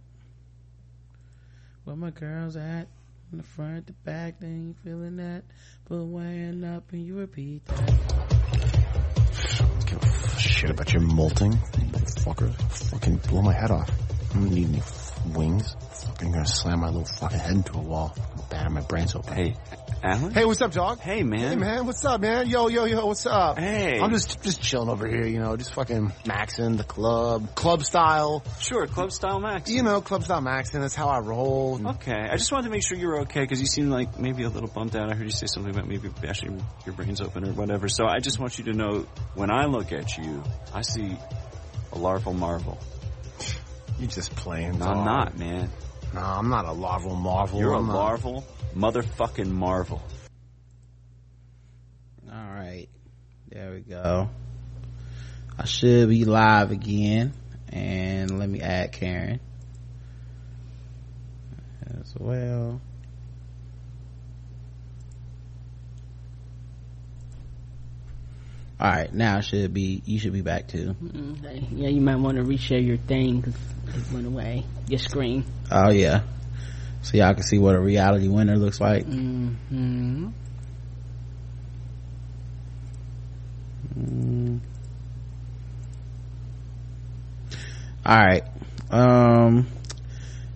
Where 1.85 1.95
my 1.95 2.09
girls 2.11 2.57
at? 2.57 2.89
In 3.31 3.37
the 3.37 3.43
front, 3.43 3.87
the 3.87 3.93
back, 4.03 4.41
they 4.41 4.47
ain't 4.47 4.77
feeling 4.83 5.15
that. 5.17 5.43
Put 5.85 6.03
one 6.03 6.25
hand 6.25 6.65
up 6.65 6.91
and 6.91 7.05
you 7.05 7.15
repeat 7.15 7.63
that. 7.67 7.87
Give 9.85 10.03
a 10.03 10.39
shit 10.39 10.69
about 10.71 10.91
your 10.91 11.01
molting, 11.01 11.57
fucker. 12.03 12.53
Fucking 12.91 13.17
blow 13.29 13.41
my 13.41 13.53
head 13.53 13.71
off. 13.71 13.89
I 14.31 14.33
don't 14.33 14.51
need 14.51 14.67
any 14.69 14.77
f- 14.79 15.25
wings. 15.27 15.75
Fucking 16.05 16.31
gonna 16.31 16.45
slam 16.45 16.81
my 16.81 16.87
little 16.87 17.05
fucking 17.05 17.39
head 17.39 17.51
into 17.53 17.73
a 17.77 17.81
wall. 17.81 18.15
Batter 18.49 18.69
my 18.69 18.81
brains 18.81 19.15
open. 19.15 19.33
Hey, 19.33 19.55
Alan? 20.03 20.31
Hey, 20.31 20.45
what's 20.45 20.61
up, 20.61 20.71
dog? 20.71 20.99
Hey, 20.99 21.23
man. 21.23 21.39
Hey, 21.39 21.55
man, 21.55 21.85
what's 21.85 22.05
up, 22.05 22.21
man? 22.21 22.47
Yo, 22.47 22.67
yo, 22.67 22.85
yo, 22.85 23.05
what's 23.07 23.25
up? 23.25 23.57
Hey. 23.57 23.99
I'm 23.99 24.11
just, 24.11 24.41
just 24.43 24.61
chilling 24.61 24.89
over 24.89 25.07
here, 25.07 25.25
you 25.25 25.39
know, 25.39 25.57
just 25.57 25.73
fucking 25.73 26.11
maxing 26.25 26.77
the 26.77 26.83
club, 26.83 27.55
club 27.55 27.83
style. 27.83 28.43
Sure, 28.59 28.85
club 28.87 29.11
style 29.11 29.39
max. 29.39 29.69
You 29.71 29.81
know, 29.83 30.01
club 30.01 30.23
style 30.23 30.41
maxing. 30.41 30.81
That's 30.81 30.95
how 30.95 31.07
I 31.07 31.19
roll. 31.19 31.79
Okay, 31.87 32.13
I 32.29 32.37
just 32.37 32.51
wanted 32.51 32.65
to 32.65 32.71
make 32.71 32.83
sure 32.85 32.97
you 32.97 33.07
were 33.07 33.21
okay 33.21 33.41
because 33.41 33.59
you 33.59 33.67
seemed 33.67 33.89
like 33.89 34.19
maybe 34.19 34.43
a 34.43 34.49
little 34.49 34.69
bummed 34.69 34.95
out. 34.95 35.11
I 35.11 35.15
heard 35.15 35.25
you 35.25 35.31
say 35.31 35.47
something 35.47 35.73
about 35.73 35.87
maybe 35.87 36.09
bashing 36.21 36.63
your 36.85 36.93
brains 36.93 37.19
open 37.21 37.47
or 37.47 37.53
whatever. 37.53 37.87
So 37.89 38.05
I 38.05 38.19
just 38.19 38.39
want 38.39 38.59
you 38.59 38.65
to 38.65 38.73
know 38.73 39.07
when 39.33 39.49
I 39.49 39.65
look 39.65 39.91
at 39.91 40.17
you, 40.17 40.43
I 40.73 40.81
see 40.81 41.17
a 41.91 41.97
larval 41.97 42.33
marvel. 42.33 42.77
You 43.99 44.07
just 44.07 44.35
playing. 44.35 44.79
No, 44.79 44.85
I'm 44.85 44.97
dog. 44.97 45.05
not, 45.05 45.37
man. 45.37 45.69
No, 46.13 46.21
I'm 46.21 46.49
not 46.49 46.65
a 46.65 46.71
larval 46.71 47.15
marvel. 47.15 47.59
You're 47.59 47.73
a 47.73 47.77
I'm 47.77 47.87
not- 47.87 47.95
larval 47.95 48.45
motherfucking 48.75 49.49
marvel. 49.49 50.01
All 52.29 52.37
right. 52.53 52.87
There 53.49 53.71
we 53.71 53.79
go. 53.81 54.29
I 55.57 55.65
should 55.65 56.09
be 56.09 56.25
live 56.25 56.71
again. 56.71 57.33
And 57.69 58.37
let 58.39 58.49
me 58.49 58.61
add 58.61 58.91
Karen 58.91 59.39
as 62.01 62.13
well. 62.17 62.79
All 68.85 68.91
right, 68.91 69.11
now 69.11 69.39
it 69.39 69.45
should 69.45 69.73
be 69.73 70.03
you 70.05 70.19
should 70.19 70.33
be 70.33 70.43
back 70.43 70.67
too. 70.67 70.95
Okay. 71.03 71.67
Yeah, 71.71 71.89
you 71.89 72.01
might 72.01 72.17
want 72.17 72.37
to 72.37 72.43
reshare 72.43 72.85
your 72.85 72.97
thing 72.97 73.39
because 73.39 73.55
it 73.87 74.13
went 74.13 74.27
away. 74.27 74.63
Your 74.87 74.99
screen. 74.99 75.43
Oh 75.71 75.89
yeah, 75.89 76.21
so 77.01 77.17
y'all 77.17 77.33
can 77.33 77.41
see 77.41 77.57
what 77.57 77.73
a 77.73 77.79
reality 77.79 78.27
winner 78.27 78.57
looks 78.57 78.79
like. 78.79 79.07
Mm-hmm. 79.07 80.27
Mm. 83.97 84.59
All 88.05 88.15
right. 88.15 88.43
Um, 88.91 89.65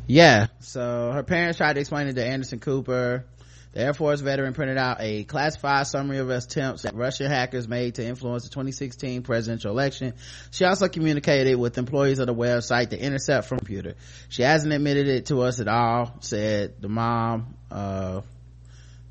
yeah. 0.05 0.49
So 0.59 1.11
her 1.13 1.23
parents 1.23 1.57
tried 1.57 1.73
to 1.73 1.79
explain 1.79 2.07
it 2.09 2.13
to 2.13 2.23
Anderson 2.23 2.59
Cooper. 2.59 3.25
The 3.71 3.81
Air 3.81 3.93
Force 3.93 4.19
veteran 4.21 4.55
printed 4.55 4.77
out 4.77 4.97
a 4.99 5.23
classified 5.25 5.85
summary 5.85 6.17
of 6.17 6.31
attempts 6.31 6.81
that 6.83 6.95
Russian 6.95 7.27
hackers 7.27 7.67
made 7.67 7.95
to 7.95 8.05
influence 8.05 8.43
the 8.43 8.49
2016 8.49 9.21
presidential 9.21 9.69
election. 9.69 10.15
She 10.49 10.65
also 10.65 10.87
communicated 10.87 11.55
with 11.55 11.77
employees 11.77 12.17
of 12.17 12.25
the 12.25 12.33
website 12.33 12.89
to 12.89 12.99
intercept 12.99 13.47
from 13.47 13.59
computer. 13.59 13.93
She 14.29 14.41
hasn't 14.41 14.73
admitted 14.73 15.07
it 15.07 15.27
to 15.27 15.41
us 15.41 15.59
at 15.59 15.67
all, 15.67 16.15
said 16.21 16.81
the 16.81 16.89
mom, 16.89 17.53
uh, 17.69 18.21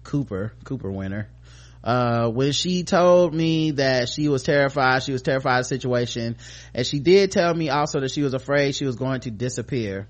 Cooper, 0.03 0.53
Cooper 0.65 0.91
winner. 0.91 1.29
uh, 1.85 2.29
when 2.29 2.51
she 2.51 2.83
told 2.83 3.33
me 3.33 3.71
that 3.73 4.09
she 4.09 4.29
was 4.29 4.43
terrified, 4.43 5.05
she 5.05 5.13
was 5.13 5.23
terrified 5.23 5.61
of 5.61 5.65
the 5.65 5.69
situation, 5.69 6.37
and 6.75 6.85
she 6.85 6.99
did 6.99 7.31
tell 7.31 7.55
me 7.55 7.71
also 7.71 8.01
that 8.01 8.11
she 8.11 8.23
was 8.23 8.35
afraid 8.35 8.75
she 8.75 8.85
was 8.87 8.97
going 8.97 9.21
to 9.21 9.31
disappear. 9.31 10.09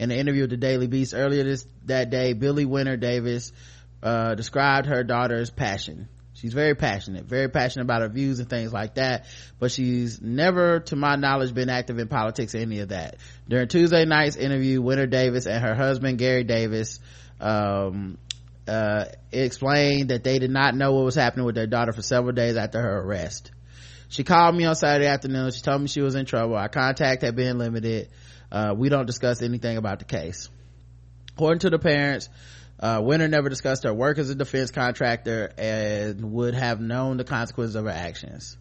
In 0.00 0.10
an 0.10 0.16
interview 0.18 0.44
with 0.44 0.50
the 0.50 0.56
Daily 0.56 0.86
Beast 0.86 1.12
earlier 1.14 1.44
this 1.44 1.66
that 1.84 2.08
day, 2.08 2.32
Billie 2.32 2.64
Winner 2.64 2.96
Davis 2.96 3.52
uh, 4.02 4.34
described 4.34 4.86
her 4.86 5.04
daughter's 5.04 5.50
passion. 5.50 6.08
She's 6.32 6.54
very 6.54 6.74
passionate, 6.74 7.26
very 7.26 7.50
passionate 7.50 7.84
about 7.84 8.00
her 8.00 8.08
views 8.08 8.40
and 8.40 8.48
things 8.48 8.72
like 8.72 8.94
that, 8.94 9.26
but 9.58 9.70
she's 9.70 10.18
never, 10.22 10.80
to 10.80 10.96
my 10.96 11.16
knowledge, 11.16 11.52
been 11.52 11.68
active 11.68 11.98
in 11.98 12.08
politics 12.08 12.54
or 12.54 12.58
any 12.58 12.78
of 12.78 12.88
that. 12.88 13.16
During 13.46 13.68
Tuesday 13.68 14.06
night's 14.06 14.36
interview, 14.36 14.80
Winter 14.80 15.06
Davis 15.06 15.46
and 15.46 15.62
her 15.62 15.74
husband, 15.74 16.16
Gary 16.16 16.44
Davis, 16.44 16.98
um, 17.38 18.16
uh, 18.66 19.04
explained 19.30 20.08
that 20.08 20.24
they 20.24 20.38
did 20.38 20.50
not 20.50 20.74
know 20.74 20.94
what 20.94 21.04
was 21.04 21.14
happening 21.14 21.44
with 21.44 21.56
their 21.56 21.66
daughter 21.66 21.92
for 21.92 22.00
several 22.00 22.32
days 22.32 22.56
after 22.56 22.80
her 22.80 23.00
arrest. 23.00 23.50
She 24.08 24.24
called 24.24 24.56
me 24.56 24.64
on 24.64 24.74
Saturday 24.76 25.08
afternoon. 25.08 25.50
She 25.50 25.60
told 25.60 25.82
me 25.82 25.88
she 25.88 26.00
was 26.00 26.14
in 26.14 26.24
trouble. 26.24 26.56
Our 26.56 26.70
contact 26.70 27.20
had 27.20 27.36
been 27.36 27.58
limited. 27.58 28.08
Uh, 28.50 28.74
we 28.76 28.88
don't 28.88 29.06
discuss 29.06 29.42
anything 29.42 29.76
about 29.76 29.98
the 29.98 30.04
case. 30.04 30.48
According 31.34 31.60
to 31.60 31.70
the 31.70 31.78
parents, 31.78 32.28
uh, 32.80 33.00
Winner 33.02 33.28
never 33.28 33.48
discussed 33.48 33.84
her 33.84 33.94
work 33.94 34.18
as 34.18 34.30
a 34.30 34.34
defense 34.34 34.70
contractor 34.70 35.52
and 35.56 36.32
would 36.32 36.54
have 36.54 36.80
known 36.80 37.18
the 37.18 37.24
consequences 37.24 37.76
of 37.76 37.84
her 37.84 37.90
actions. 37.90 38.56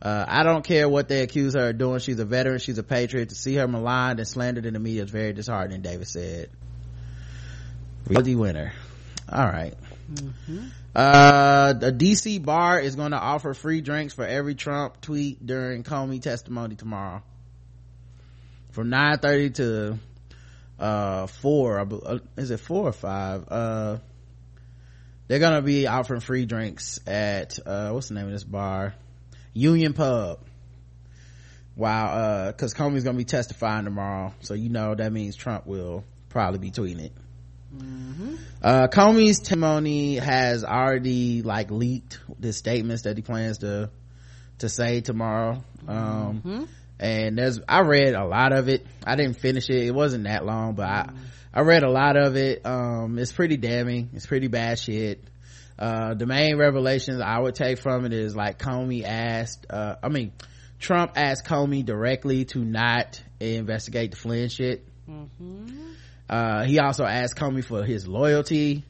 Uh, 0.00 0.24
I 0.26 0.42
don't 0.42 0.64
care 0.64 0.88
what 0.88 1.08
they 1.08 1.22
accuse 1.22 1.54
her 1.54 1.70
of 1.70 1.78
doing. 1.78 2.00
She's 2.00 2.18
a 2.18 2.24
veteran. 2.24 2.58
She's 2.58 2.78
a 2.78 2.82
patriot. 2.82 3.28
To 3.28 3.34
see 3.34 3.54
her 3.54 3.68
maligned 3.68 4.18
and 4.18 4.28
slandered 4.28 4.66
in 4.66 4.74
the 4.74 4.80
media 4.80 5.04
is 5.04 5.10
very 5.10 5.32
disheartening, 5.32 5.80
Davis 5.80 6.10
said. 6.10 6.50
Reality 8.08 8.34
winner. 8.34 8.72
All 9.28 9.46
right. 9.46 9.74
mm-hmm. 10.12 10.66
Uh, 10.94 11.72
the 11.74 11.92
DC 11.92 12.44
bar 12.44 12.80
is 12.80 12.96
going 12.96 13.12
to 13.12 13.18
offer 13.18 13.54
free 13.54 13.80
drinks 13.80 14.12
for 14.12 14.26
every 14.26 14.54
Trump 14.54 15.00
tweet 15.00 15.44
during 15.46 15.84
Comey 15.84 16.20
testimony 16.20 16.74
tomorrow. 16.74 17.22
From 18.72 18.88
9.30 18.88 19.54
to 19.54 19.98
uh 20.78 21.26
four 21.26 21.78
uh, 21.78 22.18
is 22.36 22.50
it 22.50 22.58
four 22.58 22.88
or 22.88 22.92
five? 22.92 23.44
Uh 23.48 23.98
they're 25.28 25.38
gonna 25.38 25.62
be 25.62 25.86
offering 25.86 26.20
free 26.20 26.46
drinks 26.46 26.98
at 27.06 27.58
uh 27.64 27.90
what's 27.90 28.08
the 28.08 28.14
name 28.14 28.26
of 28.26 28.32
this 28.32 28.44
bar? 28.44 28.94
Union 29.52 29.92
pub. 29.92 30.40
Wow 31.76 32.06
uh 32.06 32.46
because 32.52 32.72
comey's 32.72 33.04
gonna 33.04 33.18
be 33.18 33.24
testifying 33.24 33.84
tomorrow 33.84 34.32
so 34.40 34.54
you 34.54 34.70
know 34.70 34.94
that 34.94 35.12
means 35.12 35.36
trump 35.36 35.66
will 35.66 36.02
probably 36.30 36.58
be 36.58 36.70
tweeting 36.70 37.04
it. 37.04 37.12
Mm-hmm. 37.76 38.34
uh 38.62 38.88
comey's 38.88 39.38
testimony 39.38 40.16
has 40.16 40.64
already 40.64 41.42
like 41.42 41.70
leaked 41.70 42.20
the 42.40 42.54
statements 42.54 43.02
that 43.02 43.16
he 43.16 43.22
plans 43.22 43.58
to 43.58 43.90
to 44.58 44.68
say 44.70 45.02
tomorrow. 45.02 45.62
Um 45.86 46.42
mm-hmm 46.44 46.64
and 47.02 47.36
there's 47.36 47.60
i 47.68 47.80
read 47.80 48.14
a 48.14 48.24
lot 48.24 48.52
of 48.52 48.68
it. 48.68 48.86
I 49.04 49.16
didn't 49.16 49.34
finish 49.38 49.68
it. 49.68 49.82
It 49.86 49.94
wasn't 49.94 50.24
that 50.24 50.46
long 50.46 50.74
but 50.74 50.86
i 50.86 51.10
i 51.52 51.60
read 51.62 51.82
a 51.82 51.90
lot 51.90 52.16
of 52.16 52.36
it. 52.36 52.64
Um 52.64 53.18
it's 53.18 53.32
pretty 53.32 53.56
damning. 53.56 54.10
It's 54.14 54.26
pretty 54.26 54.46
bad 54.48 54.78
shit. 54.78 55.22
Uh 55.78 56.14
the 56.14 56.26
main 56.26 56.56
revelations 56.56 57.20
i 57.20 57.38
would 57.38 57.54
take 57.54 57.78
from 57.78 58.04
it 58.06 58.12
is 58.12 58.36
like 58.36 58.58
comey 58.58 59.04
asked 59.04 59.66
uh 59.68 59.96
i 60.02 60.08
mean 60.08 60.32
trump 60.78 61.12
asked 61.16 61.44
comey 61.44 61.84
directly 61.84 62.44
to 62.44 62.58
not 62.64 63.20
investigate 63.40 64.12
the 64.12 64.16
flynn 64.16 64.48
shit. 64.48 64.86
Mm-hmm. 65.10 65.92
uh 66.28 66.64
he 66.64 66.78
also 66.78 67.04
asked 67.04 67.36
comey 67.36 67.64
for 67.64 67.82
his 67.84 68.06
loyalty 68.06 68.84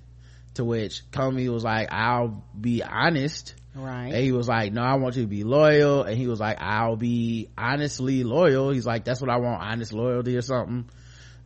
to 0.54 0.64
which 0.64 1.10
comey 1.10 1.48
was 1.48 1.64
like 1.64 1.88
i'll 1.90 2.44
be 2.60 2.82
honest 2.82 3.54
Right. 3.74 4.12
And 4.12 4.22
he 4.22 4.32
was 4.32 4.48
like, 4.48 4.72
no, 4.72 4.82
I 4.82 4.96
want 4.96 5.16
you 5.16 5.22
to 5.22 5.28
be 5.28 5.44
loyal. 5.44 6.02
And 6.02 6.16
he 6.16 6.26
was 6.26 6.40
like, 6.40 6.58
I'll 6.60 6.96
be 6.96 7.48
honestly 7.56 8.22
loyal. 8.22 8.70
He's 8.70 8.86
like, 8.86 9.04
that's 9.04 9.20
what 9.20 9.30
I 9.30 9.38
want, 9.38 9.62
honest 9.62 9.92
loyalty 9.92 10.36
or 10.36 10.42
something. 10.42 10.90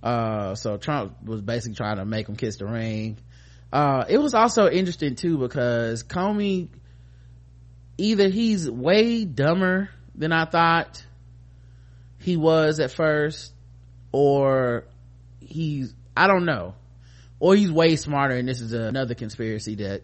Uh, 0.03 0.55
so 0.55 0.77
Trump 0.77 1.23
was 1.23 1.41
basically 1.41 1.77
trying 1.77 1.97
to 1.99 2.05
make 2.05 2.29
him 2.29 2.37
kiss 2.37 2.57
the 2.57 2.67
ring. 2.67 3.19
Uh, 3.73 4.05
it 4.09 4.19
was 4.19 4.35
also 4.35 4.69
interesting 4.69 5.15
too 5.15 5.39
because 5.39 6.03
Comey, 6.03 6.69
either 7.99 8.29
he's 8.29 8.69
way 8.71 9.25
dumber 9.25 9.91
than 10.15 10.33
I 10.33 10.47
thought 10.47 11.05
he 12.21 12.37
was 12.37 12.81
at 12.81 12.91
first, 12.91 13.53
or 14.13 14.85
he's, 15.41 15.95
I 16.17 16.27
don't 16.27 16.45
know, 16.45 16.75
or 17.39 17.55
he's 17.55 17.71
way 17.71 17.97
smarter 17.97 18.35
and 18.35 18.49
this 18.49 18.61
is 18.61 18.73
another 18.73 19.15
conspiracy 19.15 19.77
that 19.77 20.03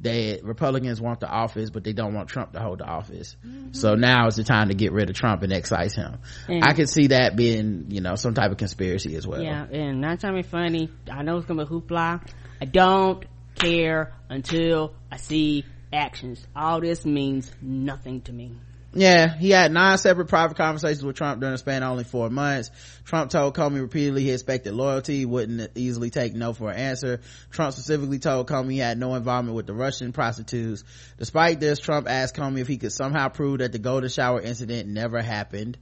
that 0.00 0.44
Republicans 0.44 1.00
want 1.00 1.20
the 1.20 1.28
office, 1.28 1.70
but 1.70 1.82
they 1.82 1.92
don't 1.92 2.14
want 2.14 2.28
Trump 2.28 2.52
to 2.52 2.60
hold 2.60 2.80
the 2.80 2.84
office. 2.84 3.36
Mm-hmm. 3.44 3.72
So 3.72 3.94
now 3.94 4.26
is 4.26 4.36
the 4.36 4.44
time 4.44 4.68
to 4.68 4.74
get 4.74 4.92
rid 4.92 5.08
of 5.08 5.16
Trump 5.16 5.42
and 5.42 5.52
excise 5.52 5.94
him. 5.94 6.18
And 6.48 6.62
I 6.64 6.74
could 6.74 6.88
see 6.88 7.08
that 7.08 7.34
being, 7.36 7.86
you 7.88 8.00
know, 8.00 8.14
some 8.14 8.34
type 8.34 8.50
of 8.50 8.58
conspiracy 8.58 9.16
as 9.16 9.26
well. 9.26 9.42
Yeah, 9.42 9.64
and 9.64 10.00
not 10.00 10.20
trying 10.20 10.36
to 10.36 10.42
be 10.42 10.48
funny. 10.48 10.90
I 11.10 11.22
know 11.22 11.38
it's 11.38 11.46
gonna 11.46 11.64
be 11.64 11.70
hoopla. 11.70 12.20
I 12.60 12.64
don't 12.64 13.24
care 13.54 14.12
until 14.28 14.94
I 15.10 15.16
see 15.16 15.64
actions. 15.92 16.46
All 16.54 16.80
this 16.80 17.04
means 17.06 17.50
nothing 17.62 18.20
to 18.22 18.32
me. 18.32 18.56
Yeah, 18.96 19.36
he 19.36 19.50
had 19.50 19.72
nine 19.72 19.98
separate 19.98 20.28
private 20.28 20.56
conversations 20.56 21.04
with 21.04 21.16
Trump 21.16 21.40
during 21.40 21.54
a 21.54 21.58
span 21.58 21.82
of 21.82 21.90
only 21.90 22.04
four 22.04 22.30
months. 22.30 22.70
Trump 23.04 23.30
told 23.30 23.54
Comey 23.54 23.82
repeatedly 23.82 24.22
he 24.22 24.30
expected 24.30 24.72
loyalty, 24.72 25.26
wouldn't 25.26 25.72
easily 25.74 26.08
take 26.08 26.34
no 26.34 26.54
for 26.54 26.70
an 26.70 26.78
answer. 26.78 27.20
Trump 27.50 27.74
specifically 27.74 28.18
told 28.18 28.48
Comey 28.48 28.72
he 28.72 28.78
had 28.78 28.96
no 28.96 29.14
involvement 29.14 29.54
with 29.54 29.66
the 29.66 29.74
Russian 29.74 30.12
prostitutes. 30.12 30.82
Despite 31.18 31.60
this, 31.60 31.78
Trump 31.78 32.08
asked 32.08 32.36
Comey 32.36 32.60
if 32.60 32.68
he 32.68 32.78
could 32.78 32.92
somehow 32.92 33.28
prove 33.28 33.58
that 33.58 33.72
the 33.72 33.78
golden 33.78 34.08
shower 34.08 34.40
incident 34.40 34.88
never 34.88 35.20
happened. 35.20 35.76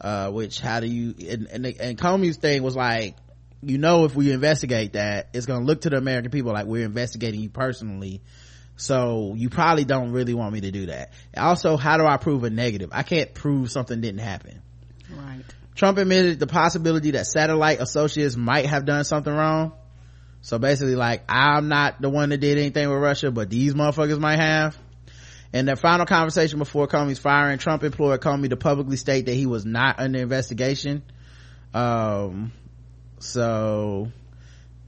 Uh, 0.00 0.30
which 0.30 0.58
how 0.60 0.80
do 0.80 0.86
you, 0.86 1.14
and, 1.30 1.46
and, 1.46 1.66
and 1.66 1.98
Comey's 1.98 2.36
thing 2.36 2.62
was 2.62 2.74
like, 2.74 3.16
you 3.62 3.78
know, 3.78 4.04
if 4.06 4.16
we 4.16 4.32
investigate 4.32 4.94
that, 4.94 5.28
it's 5.34 5.46
gonna 5.46 5.64
look 5.64 5.82
to 5.82 5.90
the 5.90 5.96
American 5.96 6.30
people 6.30 6.52
like 6.52 6.66
we're 6.66 6.84
investigating 6.84 7.40
you 7.40 7.50
personally 7.50 8.22
so 8.76 9.34
you 9.36 9.50
probably 9.50 9.84
don't 9.84 10.12
really 10.12 10.34
want 10.34 10.52
me 10.52 10.62
to 10.62 10.70
do 10.70 10.86
that. 10.86 11.12
Also, 11.36 11.76
how 11.76 11.96
do 11.96 12.06
I 12.06 12.16
prove 12.16 12.44
a 12.44 12.50
negative? 12.50 12.90
I 12.92 13.02
can't 13.02 13.32
prove 13.32 13.70
something 13.70 14.00
didn't 14.00 14.20
happen. 14.20 14.62
Right. 15.10 15.44
Trump 15.74 15.98
admitted 15.98 16.40
the 16.40 16.46
possibility 16.46 17.12
that 17.12 17.26
satellite 17.26 17.80
associates 17.80 18.36
might 18.36 18.66
have 18.66 18.84
done 18.84 19.04
something 19.04 19.32
wrong. 19.32 19.72
So 20.40 20.58
basically 20.58 20.94
like, 20.94 21.22
I'm 21.28 21.68
not 21.68 22.00
the 22.00 22.10
one 22.10 22.28
that 22.28 22.38
did 22.38 22.58
anything 22.58 22.88
with 22.88 22.98
Russia, 22.98 23.30
but 23.30 23.48
these 23.48 23.74
motherfuckers 23.74 24.18
might 24.18 24.38
have. 24.38 24.76
In 25.52 25.66
their 25.66 25.76
final 25.76 26.04
conversation 26.04 26.58
before 26.58 26.88
Comey's 26.88 27.20
firing, 27.20 27.58
Trump 27.58 27.84
implored 27.84 28.20
Comey 28.20 28.50
to 28.50 28.56
publicly 28.56 28.96
state 28.96 29.26
that 29.26 29.34
he 29.34 29.46
was 29.46 29.64
not 29.64 30.00
under 30.00 30.18
investigation. 30.18 31.02
Um, 31.72 32.52
so 33.20 34.10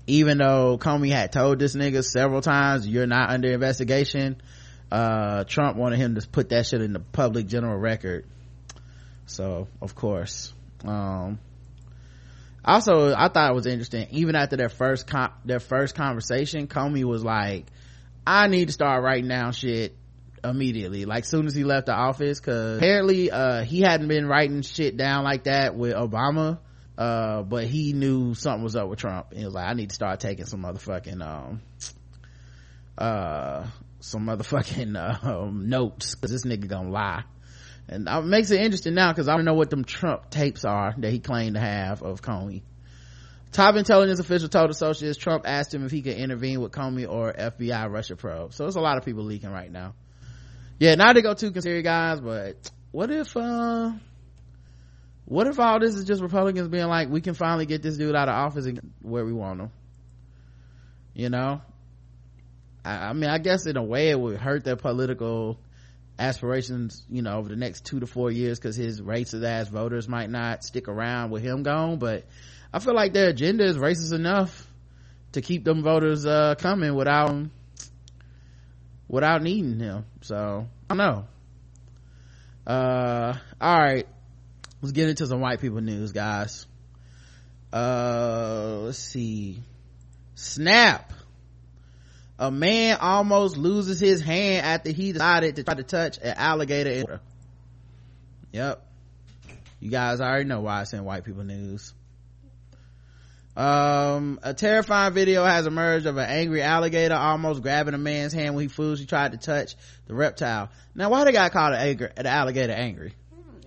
even 0.06 0.38
though 0.38 0.78
Comey 0.78 1.10
had 1.10 1.32
told 1.32 1.58
this 1.58 1.74
nigga 1.74 2.04
several 2.04 2.40
times, 2.40 2.86
you're 2.86 3.06
not 3.06 3.30
under 3.30 3.52
investigation, 3.52 4.40
uh, 4.90 5.44
Trump 5.44 5.76
wanted 5.76 5.98
him 5.98 6.14
to 6.14 6.26
put 6.28 6.50
that 6.50 6.66
shit 6.66 6.80
in 6.80 6.92
the 6.92 7.00
public 7.00 7.46
general 7.46 7.76
record. 7.76 8.26
So, 9.26 9.66
of 9.82 9.94
course. 9.94 10.52
Um, 10.84 11.40
also, 12.64 13.12
I 13.14 13.28
thought 13.28 13.50
it 13.50 13.54
was 13.54 13.66
interesting, 13.66 14.08
even 14.12 14.36
after 14.36 14.56
their 14.56 14.68
first 14.68 15.10
their 15.44 15.60
first 15.60 15.94
conversation, 15.94 16.68
Comey 16.68 17.04
was 17.04 17.24
like, 17.24 17.66
I 18.26 18.48
need 18.48 18.66
to 18.66 18.72
start 18.72 19.02
writing 19.02 19.28
down 19.28 19.52
shit 19.52 19.96
immediately, 20.44 21.04
like 21.04 21.24
soon 21.24 21.46
as 21.46 21.54
he 21.54 21.64
left 21.64 21.86
the 21.86 21.94
office, 21.94 22.38
cause 22.38 22.78
apparently, 22.78 23.30
uh, 23.30 23.62
he 23.62 23.80
hadn't 23.80 24.08
been 24.08 24.26
writing 24.26 24.62
shit 24.62 24.96
down 24.96 25.24
like 25.24 25.44
that 25.44 25.74
with 25.74 25.94
Obama 25.94 26.58
uh, 26.98 27.42
but 27.42 27.64
he 27.64 27.92
knew 27.92 28.34
something 28.34 28.62
was 28.62 28.76
up 28.76 28.88
with 28.88 28.98
Trump. 28.98 29.32
He 29.34 29.44
was 29.44 29.54
like, 29.54 29.68
I 29.68 29.74
need 29.74 29.90
to 29.90 29.94
start 29.94 30.20
taking 30.20 30.46
some 30.46 30.62
motherfucking, 30.62 31.22
um, 31.22 31.60
uh, 32.96 33.66
some 34.00 34.26
motherfucking, 34.26 35.24
um, 35.24 35.68
notes, 35.68 36.14
cause 36.14 36.30
this 36.30 36.44
nigga 36.44 36.68
gonna 36.68 36.90
lie. 36.90 37.24
And 37.88 38.06
that 38.06 38.24
makes 38.24 38.50
it 38.50 38.60
interesting 38.60 38.94
now, 38.94 39.12
cause 39.12 39.28
I 39.28 39.36
don't 39.36 39.44
know 39.44 39.54
what 39.54 39.70
them 39.70 39.84
Trump 39.84 40.30
tapes 40.30 40.64
are 40.64 40.94
that 40.98 41.10
he 41.10 41.18
claimed 41.18 41.54
to 41.54 41.60
have 41.60 42.02
of 42.02 42.22
Comey. 42.22 42.62
Top 43.52 43.76
intelligence 43.76 44.18
official 44.18 44.48
told 44.48 44.70
associates 44.70 45.16
Trump 45.16 45.44
asked 45.46 45.72
him 45.72 45.84
if 45.84 45.90
he 45.90 46.02
could 46.02 46.16
intervene 46.16 46.60
with 46.60 46.72
Comey 46.72 47.08
or 47.08 47.32
FBI 47.32 47.90
Russia 47.90 48.16
probe. 48.16 48.52
So 48.52 48.64
there's 48.64 48.76
a 48.76 48.80
lot 48.80 48.98
of 48.98 49.04
people 49.04 49.24
leaking 49.24 49.50
right 49.50 49.70
now. 49.70 49.94
Yeah, 50.78 50.94
not 50.94 51.14
to 51.14 51.22
go 51.22 51.32
too 51.34 51.52
conspiracy 51.52 51.82
guys, 51.82 52.20
but 52.20 52.70
what 52.90 53.10
if, 53.10 53.36
uh, 53.36 53.92
what 55.26 55.46
if 55.46 55.60
all 55.60 55.78
this 55.78 55.94
is 55.94 56.04
just 56.04 56.22
republicans 56.22 56.68
being 56.68 56.86
like 56.86 57.08
we 57.08 57.20
can 57.20 57.34
finally 57.34 57.66
get 57.66 57.82
this 57.82 57.96
dude 57.96 58.14
out 58.16 58.28
of 58.28 58.34
office 58.34 58.66
and 58.66 58.80
where 59.02 59.24
we 59.24 59.32
want 59.32 59.60
him 59.60 59.70
you 61.14 61.28
know 61.28 61.60
I, 62.84 63.08
I, 63.08 63.12
mean 63.12 63.28
i 63.28 63.38
guess 63.38 63.66
in 63.66 63.76
a 63.76 63.82
way 63.82 64.08
it 64.08 64.18
would 64.18 64.38
hurt 64.38 64.64
their 64.64 64.76
political 64.76 65.58
aspirations 66.18 67.04
you 67.10 67.22
know 67.22 67.36
over 67.36 67.48
the 67.48 67.56
next 67.56 67.84
two 67.84 68.00
to 68.00 68.06
four 68.06 68.30
years 68.30 68.58
because 68.58 68.76
his 68.76 69.00
racist 69.02 69.44
ass 69.44 69.68
voters 69.68 70.08
might 70.08 70.30
not 70.30 70.64
stick 70.64 70.88
around 70.88 71.30
with 71.30 71.42
him 71.42 71.62
gone 71.62 71.98
but 71.98 72.24
i 72.72 72.78
feel 72.78 72.94
like 72.94 73.12
their 73.12 73.28
agenda 73.28 73.64
is 73.64 73.76
racist 73.76 74.14
enough 74.14 74.66
to 75.32 75.42
keep 75.42 75.64
them 75.64 75.82
voters 75.82 76.24
uh, 76.24 76.54
coming 76.56 76.94
without 76.94 77.34
without 79.08 79.42
needing 79.42 79.78
him. 79.78 80.04
So 80.22 80.66
I 80.88 80.94
don't 80.94 80.98
know. 80.98 81.24
Uh, 82.66 83.34
all 83.60 83.78
right. 83.78 84.06
Let's 84.80 84.92
get 84.92 85.08
into 85.08 85.26
some 85.26 85.40
white 85.40 85.60
people 85.60 85.80
news, 85.80 86.12
guys. 86.12 86.66
Uh, 87.72 88.80
let's 88.82 88.98
see. 88.98 89.62
Snap. 90.34 91.12
A 92.38 92.50
man 92.50 92.98
almost 93.00 93.56
loses 93.56 93.98
his 93.98 94.20
hand 94.20 94.66
after 94.66 94.90
he 94.90 95.12
decided 95.12 95.56
to 95.56 95.64
try 95.64 95.74
to 95.74 95.82
touch 95.82 96.18
an 96.18 96.34
alligator. 96.36 96.90
In- 96.90 97.20
yep. 98.52 98.86
You 99.80 99.90
guys 99.90 100.20
already 100.20 100.44
know 100.44 100.60
why 100.60 100.82
it's 100.82 100.92
in 100.92 101.04
white 101.04 101.24
people 101.24 101.44
news. 101.44 101.94
Um, 103.56 104.38
a 104.42 104.52
terrifying 104.52 105.14
video 105.14 105.42
has 105.42 105.66
emerged 105.66 106.04
of 106.04 106.18
an 106.18 106.28
angry 106.28 106.60
alligator 106.60 107.14
almost 107.14 107.62
grabbing 107.62 107.94
a 107.94 107.98
man's 107.98 108.34
hand 108.34 108.54
when 108.54 108.64
he 108.64 108.68
foolishly 108.68 109.06
tried 109.06 109.32
to 109.32 109.38
touch 109.38 109.76
the 110.06 110.14
reptile. 110.14 110.68
Now, 110.94 111.08
why 111.08 111.24
they 111.24 111.32
got 111.32 111.52
called 111.52 111.72
an, 111.72 112.10
an 112.18 112.26
alligator 112.26 112.74
angry? 112.74 113.14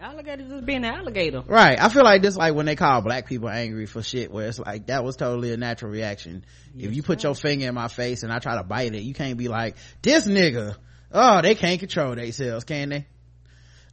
Alligator 0.02 0.48
just 0.48 0.66
being 0.66 0.86
an 0.86 0.94
alligator. 0.94 1.42
Right. 1.46 1.80
I 1.80 1.90
feel 1.90 2.04
like 2.04 2.22
this 2.22 2.38
like 2.38 2.54
when 2.56 2.66
they 2.66 2.76
call 2.76 3.02
black 3.02 3.28
people 3.28 3.50
angry 3.50 3.86
for 3.86 4.02
shit 4.02 4.32
where 4.32 4.48
it's 4.48 4.60
like 4.60 4.88
that 4.88 5.04
was 5.04 5.18
totally 5.18 5.52
a 5.52 5.58
natural 5.58 5.92
reaction. 5.92 6.46
Yes, 6.74 6.90
if 6.90 6.96
you 6.96 7.04
put 7.04 7.24
your 7.24 7.36
finger 7.36 7.68
in 7.68 7.76
my 7.76 7.90
face 7.90 8.24
and 8.24 8.32
I 8.32 8.40
try 8.40 8.56
to 8.56 8.64
bite 8.64 8.94
it, 8.94 9.04
you 9.04 9.14
can't 9.14 9.38
be 9.38 9.48
like, 9.48 9.76
this 10.02 10.26
nigga. 10.26 10.76
Oh, 11.12 11.42
they 11.42 11.56
can't 11.56 11.80
control 11.80 12.16
themselves, 12.16 12.64
can 12.64 12.90
they? 12.90 13.08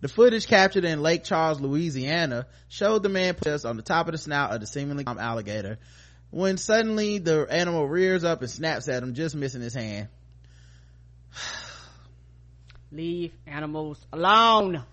The 0.00 0.08
footage 0.08 0.46
captured 0.46 0.84
in 0.84 1.00
Lake 1.00 1.24
Charles, 1.24 1.60
Louisiana 1.60 2.46
showed 2.68 3.02
the 3.02 3.08
man 3.08 3.34
put 3.34 3.64
on 3.64 3.76
the 3.76 3.82
top 3.82 4.06
of 4.06 4.12
the 4.12 4.18
snout 4.18 4.52
of 4.52 4.60
the 4.60 4.66
seemingly 4.66 5.04
calm 5.04 5.18
alligator 5.18 5.78
when 6.30 6.58
suddenly 6.58 7.18
the 7.18 7.46
animal 7.48 7.88
rears 7.88 8.24
up 8.24 8.42
and 8.42 8.50
snaps 8.50 8.88
at 8.88 9.02
him, 9.02 9.14
just 9.14 9.34
missing 9.34 9.62
his 9.62 9.74
hand. 9.74 10.08
Leave 12.92 13.32
animals 13.46 14.04
alone. 14.12 14.84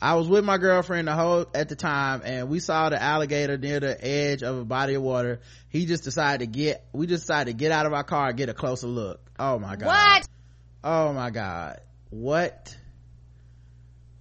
I 0.00 0.14
was 0.14 0.28
with 0.28 0.44
my 0.44 0.58
girlfriend 0.58 1.08
the 1.08 1.14
whole 1.14 1.46
at 1.54 1.68
the 1.68 1.74
time 1.74 2.22
and 2.24 2.48
we 2.48 2.60
saw 2.60 2.88
the 2.88 3.02
alligator 3.02 3.58
near 3.58 3.80
the 3.80 4.04
edge 4.04 4.44
of 4.44 4.56
a 4.56 4.64
body 4.64 4.94
of 4.94 5.02
water. 5.02 5.40
He 5.70 5.86
just 5.86 6.04
decided 6.04 6.40
to 6.40 6.46
get 6.46 6.86
we 6.92 7.08
just 7.08 7.24
decided 7.24 7.50
to 7.50 7.56
get 7.56 7.72
out 7.72 7.84
of 7.84 7.92
our 7.92 8.04
car 8.04 8.28
and 8.28 8.36
get 8.36 8.48
a 8.48 8.54
closer 8.54 8.86
look. 8.86 9.20
Oh 9.38 9.58
my 9.58 9.74
god. 9.74 9.86
What? 9.86 10.28
Oh 10.84 11.12
my 11.12 11.30
god. 11.30 11.80
What? 12.10 12.76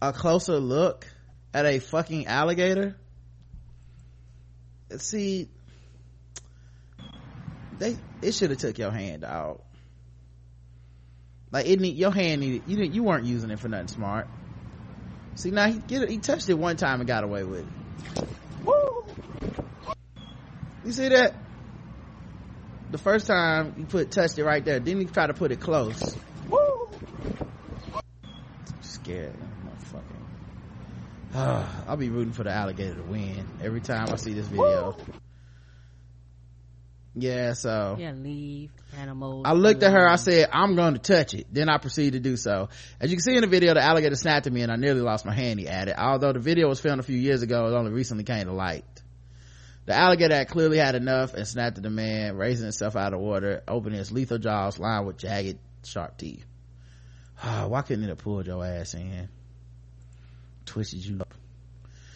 A 0.02 0.14
closer 0.14 0.60
look 0.60 1.06
at 1.54 1.68
a 1.68 1.78
fucking 1.78 2.26
alligator? 2.26 2.96
See 4.98 5.48
they 7.78 7.98
it 8.24 8.32
should 8.32 8.50
have 8.50 8.60
took 8.60 8.80
your 8.80 8.90
hand 8.90 9.24
out. 9.24 9.64
Like 11.52 11.68
it 11.68 11.80
need 11.80 11.98
your 11.98 12.12
hand 12.12 12.42
needed 12.42 12.64
you 12.66 12.78
didn't 12.78 12.96
you 12.96 13.04
weren't 13.04 13.26
using 13.26 13.52
it 13.52 13.60
for 13.60 13.70
nothing 13.70 13.90
smart 13.90 14.28
See 15.38 15.52
now 15.52 15.68
he 15.68 15.78
get 15.78 16.02
it, 16.02 16.10
he 16.10 16.18
touched 16.18 16.50
it 16.50 16.56
one 16.56 16.78
time 16.78 17.00
and 17.00 17.08
got 17.08 17.24
away 17.24 17.44
with 17.44 17.60
it. 17.60 18.28
Woo! 18.66 19.06
You 20.84 20.92
see 20.92 21.10
that? 21.10 21.36
The 22.90 22.98
first 22.98 23.28
time 23.28 23.76
he 23.78 23.84
put 23.86 24.10
touched 24.10 24.40
it 24.40 24.44
right 24.44 24.66
there, 24.66 24.80
then 24.80 24.98
he 24.98 25.06
try 25.06 25.28
to 25.28 25.36
put 25.36 25.52
it 25.52 25.60
close. 25.60 26.18
Woo! 26.50 26.90
I'm 27.94 28.02
scared. 28.82 29.36
Motherfucking. 31.36 31.36
I'll 31.88 31.98
be 31.98 32.10
rooting 32.10 32.34
for 32.34 32.44
the 32.44 32.52
alligator 32.52 32.96
to 32.96 33.04
win 33.04 33.46
every 33.62 33.82
time 33.82 34.08
I 34.12 34.16
see 34.16 34.34
this 34.34 34.48
video. 34.48 34.96
Woo! 34.98 35.04
Yeah 37.20 37.54
so. 37.54 37.96
Yeah 38.00 38.12
leave 38.12 38.72
animals 38.98 39.44
i 39.46 39.54
looked 39.54 39.84
at 39.84 39.92
her 39.92 40.08
i 40.08 40.16
said 40.16 40.50
i'm 40.52 40.76
going 40.76 40.94
to 40.94 41.00
touch 41.00 41.34
it. 41.34 41.48
Then 41.52 41.70
i 41.70 41.78
proceeded 41.78 42.24
to 42.24 42.30
do 42.30 42.38
so. 42.38 42.70
As 43.00 43.12
you 43.12 43.18
can 43.18 43.24
see 43.24 43.36
in 43.36 43.42
the 43.42 43.48
video 43.48 43.74
the 43.74 43.82
alligator 43.82 44.16
snapped 44.16 44.48
at 44.48 44.54
me 44.54 44.62
and 44.62 44.72
i 44.72 44.76
nearly 44.76 45.02
lost 45.02 45.26
my 45.26 45.34
hand 45.34 45.60
at 45.62 45.88
it 45.88 45.96
although 45.98 46.34
the 46.34 46.40
video 46.40 46.68
was 46.68 46.80
filmed 46.80 47.00
a 47.00 47.04
few 47.04 47.18
years 47.18 47.42
ago 47.42 47.68
it 47.68 47.78
only 47.78 47.92
recently 47.92 48.24
came 48.24 48.46
to 48.46 48.54
light. 48.54 48.86
The 49.88 49.94
alligator 49.94 50.36
had 50.36 50.50
clearly 50.50 50.78
had 50.80 50.96
enough 50.96 51.34
and 51.34 51.48
snapped 51.48 51.78
at 51.78 51.84
the 51.84 51.90
man 51.90 52.36
raising 52.36 52.68
itself 52.68 52.98
out 52.98 53.14
of 53.14 53.22
water 53.22 53.64
opening 53.70 54.00
its 54.00 54.12
lethal 54.12 54.38
jaws 54.38 54.78
lined 54.80 55.08
with 55.08 55.18
jagged 55.18 55.60
sharp 55.86 56.18
teeth. 56.18 56.46
Why 57.42 57.82
couldn't 57.84 58.04
it 58.04 58.10
have 58.10 58.18
pulled 58.18 58.48
your 58.48 58.66
ass 58.66 58.94
in? 58.94 59.30
Twisted 60.66 61.06
you 61.06 61.22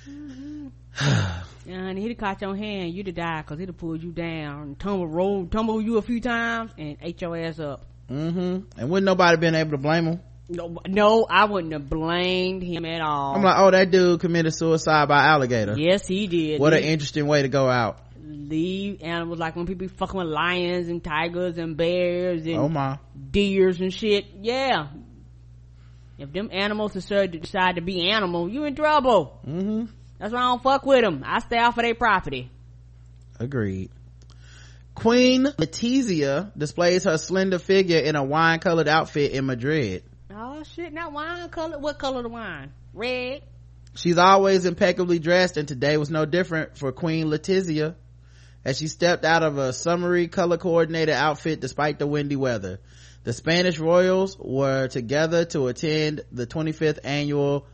and 1.67 1.97
he'd 1.97 2.09
have 2.09 2.17
caught 2.17 2.41
your 2.41 2.55
hand, 2.55 2.93
you'd 2.93 3.07
have 3.07 3.15
died 3.15 3.45
because 3.45 3.59
he'd 3.59 3.69
have 3.69 3.77
pulled 3.77 4.03
you 4.03 4.11
down, 4.11 4.75
tumble, 4.75 5.07
roll, 5.07 5.45
tumble 5.45 5.81
you 5.81 5.97
a 5.97 6.01
few 6.01 6.19
times, 6.19 6.71
and 6.77 6.97
ate 7.01 7.21
your 7.21 7.37
ass 7.37 7.59
up. 7.59 7.85
Mm-hmm. 8.09 8.79
And 8.79 8.89
wouldn't 8.89 9.05
nobody 9.05 9.37
been 9.37 9.55
able 9.55 9.71
to 9.71 9.77
blame 9.77 10.05
him? 10.05 10.19
No, 10.49 10.79
no, 10.85 11.25
I 11.29 11.45
wouldn't 11.45 11.71
have 11.71 11.89
blamed 11.89 12.61
him 12.61 12.83
at 12.83 13.01
all. 13.01 13.35
I'm 13.35 13.41
like, 13.41 13.55
oh, 13.57 13.71
that 13.71 13.89
dude 13.89 14.19
committed 14.19 14.53
suicide 14.53 15.07
by 15.07 15.23
alligator. 15.23 15.75
Yes, 15.77 16.05
he 16.07 16.27
did. 16.27 16.59
What 16.59 16.73
an 16.73 16.83
interesting 16.83 17.25
way 17.25 17.43
to 17.43 17.47
go 17.47 17.69
out. 17.69 17.99
Leave 18.21 19.01
animals 19.01 19.39
like 19.39 19.55
when 19.55 19.65
people 19.65 19.87
be 19.87 19.93
fucking 19.93 20.17
with 20.17 20.27
lions 20.27 20.89
and 20.89 21.01
tigers 21.01 21.57
and 21.57 21.77
bears 21.77 22.45
and 22.45 22.57
oh 22.57 22.69
my 22.69 22.97
deers 23.31 23.79
and 23.79 23.93
shit. 23.93 24.25
Yeah, 24.41 24.87
if 26.21 26.31
them 26.31 26.49
animals 26.51 26.93
decide 26.93 27.75
to 27.75 27.81
be 27.81 28.09
animal, 28.09 28.49
you 28.49 28.65
in 28.65 28.75
trouble. 28.75 29.39
Mm-hmm. 29.47 29.85
That's 30.19 30.33
why 30.33 30.39
I 30.39 30.43
don't 30.43 30.63
fuck 30.63 30.85
with 30.85 31.01
them. 31.01 31.23
I 31.25 31.39
stay 31.39 31.57
off 31.57 31.77
of 31.77 31.83
their 31.83 31.95
property. 31.95 32.51
Agreed. 33.39 33.89
Queen 34.93 35.45
Letizia 35.45 36.51
displays 36.55 37.05
her 37.05 37.17
slender 37.17 37.57
figure 37.57 37.97
in 37.97 38.15
a 38.15 38.23
wine 38.23 38.59
colored 38.59 38.87
outfit 38.87 39.31
in 39.31 39.45
Madrid. 39.45 40.03
Oh 40.29 40.63
shit, 40.63 40.93
not 40.93 41.11
wine 41.11 41.49
color. 41.49 41.79
What 41.79 41.97
color 41.97 42.21
the 42.21 42.29
wine? 42.29 42.71
Red. 42.93 43.41
She's 43.95 44.17
always 44.17 44.65
impeccably 44.65 45.17
dressed 45.17 45.57
and 45.57 45.67
today 45.67 45.97
was 45.97 46.11
no 46.11 46.25
different 46.25 46.77
for 46.77 46.91
Queen 46.91 47.27
Letizia 47.27 47.95
as 48.63 48.77
she 48.77 48.87
stepped 48.87 49.25
out 49.25 49.43
of 49.43 49.57
a 49.57 49.73
summery 49.73 50.27
color 50.27 50.57
coordinated 50.57 51.15
outfit 51.15 51.59
despite 51.59 51.99
the 51.99 52.07
windy 52.07 52.35
weather. 52.35 52.79
The 53.23 53.33
Spanish 53.33 53.77
royals 53.77 54.37
were 54.39 54.87
together 54.87 55.45
to 55.45 55.67
attend 55.67 56.21
the 56.31 56.47
25th 56.47 56.99
annual 57.03 57.67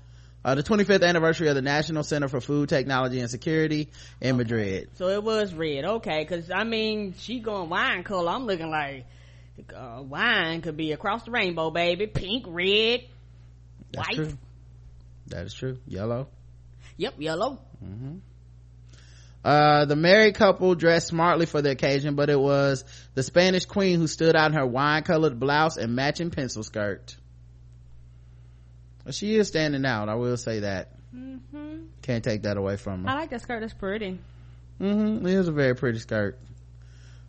uh, 0.45 0.55
the 0.55 0.63
25th 0.63 1.03
anniversary 1.03 1.49
of 1.49 1.55
the 1.55 1.61
National 1.61 2.03
Center 2.03 2.29
for 2.29 2.39
Food 2.39 2.69
Technology 2.69 3.19
and 3.19 3.29
Security 3.29 3.89
in 4.21 4.29
okay. 4.29 4.37
Madrid. 4.37 4.89
So 4.93 5.09
it 5.09 5.21
was 5.21 5.53
red, 5.53 5.83
okay? 5.83 6.23
Because 6.23 6.49
I 6.49 6.63
mean, 6.63 7.15
she 7.17 7.39
going 7.39 7.69
wine 7.69 8.03
color. 8.03 8.31
I'm 8.31 8.45
looking 8.45 8.69
like 8.69 9.07
uh, 9.75 10.01
wine 10.03 10.61
could 10.61 10.77
be 10.77 10.93
across 10.93 11.23
the 11.23 11.31
rainbow, 11.31 11.69
baby. 11.69 12.07
Pink, 12.07 12.45
red, 12.47 13.01
That's 13.91 14.07
white. 14.07 14.15
True. 14.15 14.37
That 15.27 15.45
is 15.47 15.53
true. 15.53 15.79
Yellow. 15.85 16.27
Yep, 16.95 17.15
yellow. 17.17 17.59
Mm-hmm. 17.83 18.17
Uh, 19.47 19.85
the 19.85 19.95
married 19.95 20.35
couple 20.35 20.75
dressed 20.75 21.07
smartly 21.07 21.45
for 21.45 21.61
the 21.61 21.69
occasion, 21.69 22.15
but 22.15 22.29
it 22.29 22.37
was 22.37 22.83
the 23.13 23.23
Spanish 23.23 23.63
queen 23.63 23.97
who 23.97 24.05
stood 24.05 24.35
out 24.35 24.51
in 24.51 24.57
her 24.57 24.65
wine 24.65 25.03
colored 25.03 25.39
blouse 25.39 25.77
and 25.77 25.95
matching 25.95 26.31
pencil 26.31 26.63
skirt. 26.63 27.15
She 29.09 29.37
is 29.37 29.47
standing 29.47 29.85
out 29.85 30.09
i 30.09 30.15
will 30.15 30.35
say 30.35 30.59
that. 30.59 30.91
Mm-hmm. 31.15 31.85
can't 32.01 32.25
take 32.25 32.41
that 32.41 32.57
away 32.57 32.75
from 32.75 33.05
her. 33.05 33.09
I 33.09 33.13
like 33.13 33.29
that 33.29 33.39
skirt 33.39 33.61
that's 33.61 33.73
pretty. 33.73 34.19
Mm-hmm 34.81 35.25
it 35.25 35.33
is 35.33 35.47
a 35.47 35.53
very 35.53 35.75
pretty 35.77 35.99
skirt. 35.99 36.37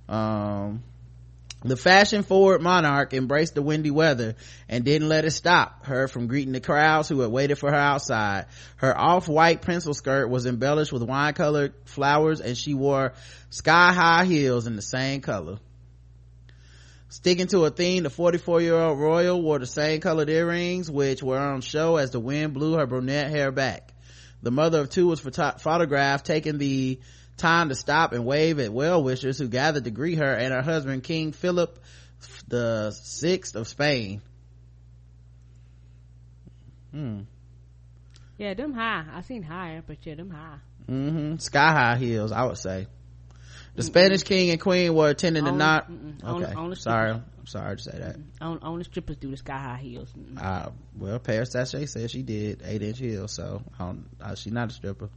Um 0.09 0.83
the 1.63 1.77
fashion 1.77 2.23
forward 2.23 2.63
monarch 2.63 3.13
embraced 3.13 3.55
the 3.55 3.63
windy 3.63 3.91
weather 3.91 4.37
and 4.69 4.85
didn't 4.85 5.09
let 5.09 5.25
it 5.25 5.33
stop 5.33 5.87
her 5.87 6.07
from 6.07 6.29
greeting 6.29 6.53
the 6.53 6.61
crowds 6.61 7.09
who 7.09 7.21
had 7.21 7.33
waited 7.33 7.57
for 7.57 7.71
her 7.71 7.77
outside. 7.77 8.47
Her 8.77 8.97
off-white 8.97 9.63
pencil 9.63 9.93
skirt 9.93 10.29
was 10.29 10.47
embellished 10.47 10.93
with 10.93 11.03
wine-colored 11.03 11.75
flowers 11.85 12.41
and 12.41 12.57
she 12.57 12.75
wore 12.75 13.15
sky-high 13.51 14.27
heels 14.27 14.69
in 14.69 14.77
the 14.77 14.83
same 14.83 15.21
color. 15.21 15.59
Sticking 17.09 17.47
to 17.49 17.65
a 17.65 17.71
theme, 17.71 18.03
the 18.05 18.11
44 18.11 18.61
year 18.61 18.77
old 18.77 19.01
royal 19.01 19.41
wore 19.43 19.59
the 19.59 19.67
same 19.67 20.01
colored 20.01 20.29
earrings, 20.29 20.91
which 20.91 21.23
were 21.23 21.39
on 21.39 21.63
show 21.63 21.97
as 21.97 22.11
the 22.11 22.21
wind 22.21 22.55
blew 22.55 22.75
her 22.75 22.87
brunette 22.87 23.31
hair 23.31 23.51
back. 23.51 23.95
The 24.43 24.51
mother 24.53 24.81
of 24.81 24.91
two 24.91 25.09
was 25.09 25.19
photo- 25.19 25.57
photographed 25.59 26.27
taking 26.27 26.59
the 26.59 27.01
time 27.39 27.71
to 27.71 27.75
stop 27.75 28.13
and 28.13 28.27
wave 28.27 28.59
at 28.59 28.73
well 28.73 29.03
wishers 29.03 29.39
who 29.39 29.49
gathered 29.49 29.85
to 29.85 29.91
greet 29.91 30.19
her 30.19 30.35
and 30.35 30.53
her 30.53 30.63
husband, 30.63 31.03
King 31.05 31.33
Philip 31.33 31.79
the 32.49 32.91
Sixth 32.91 33.55
of 33.55 33.69
Spain. 33.69 34.23
Hmm. 36.93 37.21
Yeah, 38.39 38.55
them 38.55 38.73
high. 38.73 39.05
I 39.13 39.21
seen 39.23 39.43
higher, 39.43 39.83
but 39.87 39.99
yeah, 40.05 40.15
them 40.15 40.31
high. 40.31 40.59
Mm-hmm. 40.89 41.37
Sky 41.37 41.73
high 41.73 41.97
heels, 41.97 42.33
I 42.33 42.45
would 42.45 42.59
say. 42.59 42.87
The 43.75 43.83
spanish 43.85 44.25
king 44.25 44.51
and 44.51 44.61
queen 44.61 44.93
were 44.93 45.11
attending 45.11 45.45
the 45.45 45.53
not 45.53 45.89
okay. 46.25 46.53
on, 46.53 46.75
sorry. 46.75 47.13
I'm 47.13 47.47
sorry 47.47 47.77
to 47.77 47.83
say 47.83 47.97
that. 47.99 48.17
On, 48.41 48.59
only 48.63 48.83
strippers 48.83 49.17
do 49.19 49.31
the 49.31 49.37
sky 49.37 49.57
high 49.57 49.77
heels. 49.77 50.09
Uh 50.37 50.71
well 50.97 51.21
paris 51.21 51.53
Sachet 51.53 51.87
said 51.87 52.11
she 52.11 52.23
did 52.23 52.63
eight 52.65 52.83
inch 52.83 52.99
heels 52.99 53.33
so 53.33 53.63
uh, 53.79 54.35
she's 54.35 54.53
not 54.53 54.71
a 54.71 54.75
stripper 54.75 55.11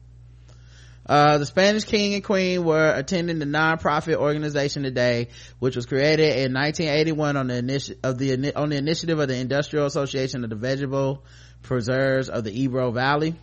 Uh, 1.06 1.40
the 1.40 1.46
Spanish 1.46 1.84
king 1.84 2.14
and 2.14 2.24
queen 2.24 2.64
were 2.64 2.94
attending 2.96 3.40
the 3.40 3.46
non-profit 3.46 4.16
organization 4.16 4.84
today, 4.84 5.30
which 5.60 5.76
was 5.76 5.86
created 5.86 6.38
in 6.38 6.54
1981 6.54 7.38
on 7.38 7.48
the 7.48 7.58
initiative 7.58 8.00
of 8.04 8.18
the 8.18 8.54
on 8.56 8.70
the 8.70 8.78
initiative 8.78 9.20
of 9.20 9.28
the 9.28 9.36
Industrial 9.36 9.86
Association 9.86 10.44
of 10.44 10.50
the 10.50 10.56
Vegetable 10.56 11.24
Preserves 11.64 12.30
of 12.30 12.44
the 12.44 12.52
Ebro 12.62 12.92
Valley. 12.92 13.36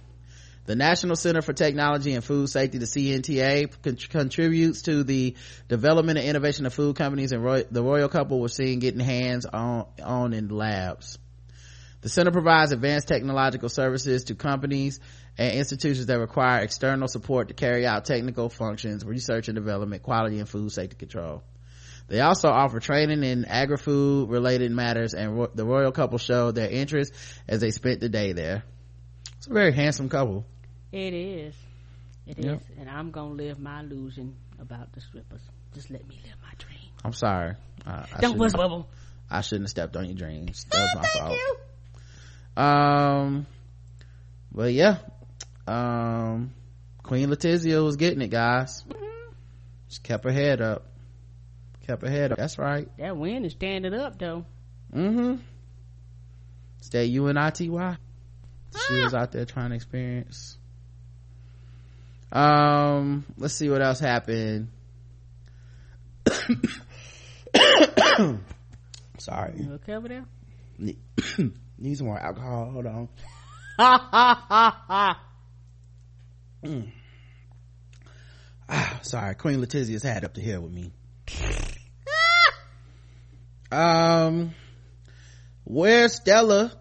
The 0.67 0.77
National 0.77 1.17
Center 1.17 1.41
for 1.41 1.55
Technology 1.55 2.13
and 2.13 2.23
Food 2.23 2.51
Safety, 2.51 2.77
the 2.77 2.85
CNTA, 2.85 3.73
con- 3.83 3.97
contributes 3.97 4.83
to 4.83 5.03
the 5.03 5.35
development 5.67 6.19
and 6.19 6.29
innovation 6.29 6.67
of 6.67 6.75
food 6.75 6.95
companies, 6.95 7.33
and 7.33 7.43
Roy- 7.43 7.65
the 7.71 7.83
royal 7.83 8.11
couple 8.11 8.39
was 8.39 8.55
seen 8.55 8.79
getting 8.79 9.01
hands 9.01 9.47
on 9.47 9.87
on 10.05 10.35
in 10.35 10.49
labs. 10.49 11.19
The 12.01 12.09
center 12.09 12.31
provides 12.31 12.71
advanced 12.71 13.09
technological 13.09 13.69
services 13.69 14.25
to 14.25 14.37
companies 14.37 15.01
and 15.37 15.53
institutions 15.53 16.07
that 16.07 16.19
require 16.19 16.63
external 16.63 17.09
support 17.09 17.49
to 17.49 17.55
carry 17.55 17.87
out 17.87 18.05
technical 18.05 18.49
functions, 18.49 19.05
research 19.05 19.49
and 19.49 19.57
development, 19.57 20.03
quality 20.03 20.39
and 20.39 20.49
food 20.49 20.71
safety 20.71 20.97
control. 20.97 21.43
They 22.07 22.21
also 22.21 22.49
offer 22.49 22.81
training 22.81 23.23
in 23.23 23.45
agri-food 23.45 24.31
related 24.31 24.71
matters 24.71 25.13
and 25.13 25.39
ro- 25.39 25.51
the 25.55 25.65
royal 25.65 25.93
couple 25.93 26.19
showed 26.19 26.55
their 26.55 26.71
interest 26.71 27.13
as 27.47 27.61
they 27.61 27.71
spent 27.71 28.01
the 28.01 28.09
day 28.09 28.33
there. 28.33 28.63
It's 29.37 29.47
a 29.47 29.53
very 29.53 29.73
handsome 29.73 30.09
couple. 30.09 30.47
It 30.91 31.13
is. 31.13 31.55
It 32.27 32.39
is, 32.39 32.45
Yep. 32.45 32.63
And 32.79 32.91
I'm 32.91 33.11
gonna 33.11 33.35
live 33.35 33.59
my 33.59 33.81
illusion 33.81 34.37
about 34.59 34.93
the 34.93 35.01
strippers. 35.01 35.43
Just 35.75 35.91
let 35.91 36.07
me 36.09 36.19
live 36.25 36.35
my 36.43 36.53
dream. 36.59 36.91
I'm 37.05 37.13
sorry. 37.13 37.57
I, 37.87 38.07
I 38.15 38.21
Don't 38.21 38.39
bubble. 38.39 38.89
I 39.31 39.43
shouldn't 39.43 39.65
have 39.65 39.71
stepped 39.71 39.97
on 39.97 40.07
your 40.07 40.15
dreams. 40.15 40.65
That 40.71 40.79
oh, 40.79 40.83
was 40.83 40.95
my 40.95 41.21
fault. 41.21 41.59
Um, 42.59 43.47
but 44.51 44.73
yeah, 44.73 44.97
um, 45.69 46.53
Queen 47.05 47.29
Letizia 47.29 47.85
was 47.85 47.95
getting 47.95 48.21
it, 48.21 48.31
guys. 48.31 48.83
Just 49.89 50.03
kept 50.03 50.25
her 50.25 50.33
head 50.33 50.61
up. 50.61 50.85
Kept 51.87 52.03
her 52.03 52.11
head 52.11 52.33
up. 52.33 52.39
That's 52.39 52.59
right. 52.59 52.89
That 52.99 53.17
wind 53.17 53.47
is 53.47 53.53
standing 53.53 53.95
up 53.95 54.19
though. 54.19 54.45
Mm-hmm. 54.93 55.37
Stay 56.81 57.09
UNITY. 57.09 57.97
She 58.89 58.95
was 58.95 59.15
out 59.15 59.31
there 59.31 59.45
trying 59.45 59.71
to 59.71 59.77
experience. 59.77 60.59
Um, 62.33 63.25
let's 63.39 63.55
see 63.55 63.71
what 63.71 63.83
else 63.83 64.01
happened. 64.01 64.69
Sorry. 69.19 69.53
You 69.57 69.73
okay 69.75 69.95
over 69.95 70.09
there? 70.09 70.25
Ne- 71.79 71.89
Need 71.89 71.99
some 71.99 72.07
more 72.07 72.19
alcohol. 72.19 72.71
Hold 72.73 72.87
on. 72.87 73.09
Ha 73.79 74.09
ha 74.11 74.45
ha 74.49 74.85
ha. 74.89 75.23
Mm. 76.65 76.91
Ah, 78.69 78.99
sorry. 79.03 79.35
Queen 79.35 79.61
Letizia's 79.61 80.03
had 80.03 80.25
up 80.25 80.35
to 80.35 80.41
here 80.41 80.61
with 80.61 80.73
me. 80.73 80.93
um, 83.73 84.55
where 85.65 86.09
Stella, 86.09 86.73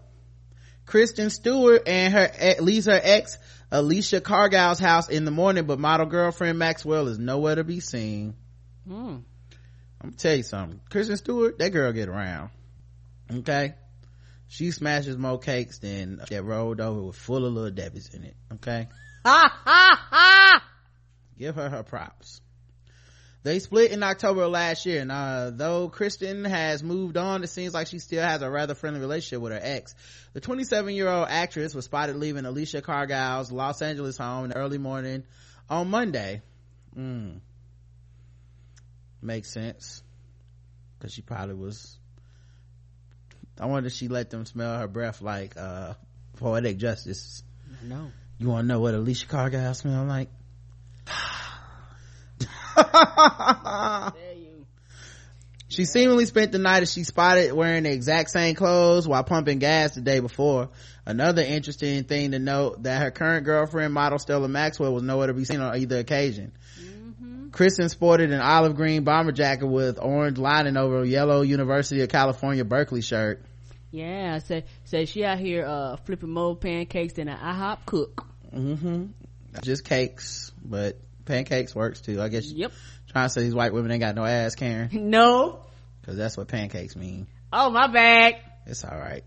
Kristen 0.86 1.30
Stewart, 1.30 1.82
and 1.86 2.12
her 2.12 2.30
ex- 2.34 2.60
leaves 2.60 2.86
her 2.86 3.00
ex 3.02 3.38
Alicia 3.70 4.20
Cargile's 4.20 4.78
house 4.78 5.08
in 5.08 5.24
the 5.24 5.30
morning, 5.30 5.66
but 5.66 5.78
model 5.78 6.06
girlfriend 6.06 6.58
Maxwell 6.58 7.08
is 7.08 7.18
nowhere 7.18 7.54
to 7.54 7.64
be 7.64 7.80
seen. 7.80 8.34
Mm. 8.88 9.22
I'm 10.00 10.02
gonna 10.02 10.16
tell 10.16 10.34
you 10.34 10.42
something. 10.42 10.80
Kristen 10.90 11.16
Stewart, 11.16 11.58
that 11.58 11.70
girl 11.70 11.92
get 11.92 12.08
around. 12.08 12.50
Okay? 13.32 13.74
She 14.48 14.70
smashes 14.70 15.16
more 15.16 15.38
cakes 15.38 15.78
than 15.78 16.20
that 16.28 16.42
rolled 16.42 16.80
over 16.80 17.02
with 17.02 17.16
full 17.16 17.44
of 17.44 17.52
little 17.52 17.70
Debbie's 17.70 18.12
in 18.14 18.24
it. 18.24 18.34
Okay? 18.54 18.88
Ha 19.24 19.60
ha 19.64 20.06
ha. 20.10 20.64
Give 21.38 21.54
her 21.54 21.68
her 21.68 21.82
props. 21.82 22.40
They 23.44 23.60
split 23.60 23.92
in 23.92 24.02
October 24.02 24.42
of 24.42 24.50
last 24.50 24.84
year, 24.84 25.00
and 25.00 25.12
uh, 25.12 25.50
though 25.54 25.88
Kristen 25.88 26.44
has 26.44 26.82
moved 26.82 27.16
on, 27.16 27.44
it 27.44 27.48
seems 27.48 27.72
like 27.72 27.86
she 27.86 27.98
still 27.98 28.22
has 28.22 28.42
a 28.42 28.50
rather 28.50 28.74
friendly 28.74 29.00
relationship 29.00 29.40
with 29.40 29.52
her 29.52 29.60
ex. 29.62 29.94
The 30.32 30.40
27 30.40 30.94
year 30.94 31.08
old 31.08 31.28
actress 31.28 31.74
was 31.74 31.84
spotted 31.84 32.16
leaving 32.16 32.44
Alicia 32.44 32.82
Cargile's 32.82 33.52
Los 33.52 33.80
Angeles 33.80 34.18
home 34.18 34.44
in 34.44 34.50
the 34.50 34.56
early 34.56 34.78
morning 34.78 35.24
on 35.70 35.88
Monday. 35.88 36.42
Mm. 36.96 37.40
Makes 39.22 39.52
sense. 39.52 40.02
Cause 41.00 41.12
she 41.12 41.22
probably 41.22 41.54
was, 41.54 41.97
I 43.58 43.66
wonder 43.66 43.88
if 43.88 43.92
she 43.92 44.08
let 44.08 44.30
them 44.30 44.44
smell 44.46 44.78
her 44.78 44.88
breath 44.88 45.20
like, 45.20 45.56
uh, 45.56 45.94
poetic 46.36 46.78
justice. 46.78 47.42
No. 47.82 48.10
You 48.38 48.48
wanna 48.48 48.68
know 48.68 48.80
what 48.80 48.94
Alicia 48.94 49.26
Cargile 49.26 49.74
smell 49.74 50.04
like? 50.04 50.28
She 55.70 55.84
seemingly 55.84 56.24
spent 56.24 56.50
the 56.50 56.58
night 56.58 56.82
as 56.82 56.92
she 56.92 57.04
spotted 57.04 57.52
wearing 57.52 57.82
the 57.82 57.92
exact 57.92 58.30
same 58.30 58.54
clothes 58.54 59.06
while 59.06 59.22
pumping 59.22 59.58
gas 59.58 59.94
the 59.94 60.00
day 60.00 60.18
before. 60.18 60.70
Another 61.04 61.42
interesting 61.42 62.04
thing 62.04 62.30
to 62.30 62.38
note 62.38 62.82
that 62.84 63.02
her 63.02 63.10
current 63.10 63.44
girlfriend, 63.44 63.92
model 63.92 64.18
Stella 64.18 64.48
Maxwell, 64.48 64.94
was 64.94 65.02
nowhere 65.02 65.26
to 65.26 65.34
be 65.34 65.44
seen 65.44 65.60
on 65.60 65.76
either 65.76 65.98
occasion. 65.98 66.52
Kristen 67.52 67.88
sported 67.90 68.32
an 68.32 68.40
olive 68.40 68.76
green 68.76 69.04
bomber 69.04 69.32
jacket 69.32 69.66
with 69.66 69.98
orange 70.00 70.38
lining 70.38 70.76
over 70.76 71.02
a 71.02 71.06
yellow 71.06 71.42
University 71.42 72.00
of 72.00 72.08
California 72.08 72.64
Berkeley 72.64 73.02
shirt. 73.02 73.44
Yeah, 73.90 74.38
say 74.38 74.64
say 74.84 75.04
she 75.06 75.24
out 75.24 75.38
here 75.38 75.64
uh 75.66 75.96
flipping 75.96 76.30
more 76.30 76.56
pancakes 76.56 77.14
than 77.14 77.28
an 77.28 77.38
IHOP 77.38 77.78
cook. 77.86 78.26
Mm-hmm. 78.54 79.06
Just 79.62 79.84
cakes, 79.84 80.52
but 80.62 80.98
pancakes 81.24 81.74
works 81.74 82.00
too. 82.00 82.20
I 82.20 82.28
guess 82.28 82.46
Yep. 82.50 82.72
trying 83.10 83.26
to 83.28 83.32
say 83.32 83.40
these 83.42 83.54
white 83.54 83.72
women 83.72 83.90
ain't 83.90 84.00
got 84.00 84.14
no 84.14 84.24
ass, 84.24 84.54
Karen, 84.54 84.90
No. 85.10 85.60
because 86.00 86.16
that's 86.16 86.36
what 86.36 86.48
pancakes 86.48 86.96
mean. 86.96 87.26
Oh 87.52 87.70
my 87.70 87.86
bad. 87.90 88.36
It's 88.66 88.84
all 88.84 88.96
right. 88.98 89.24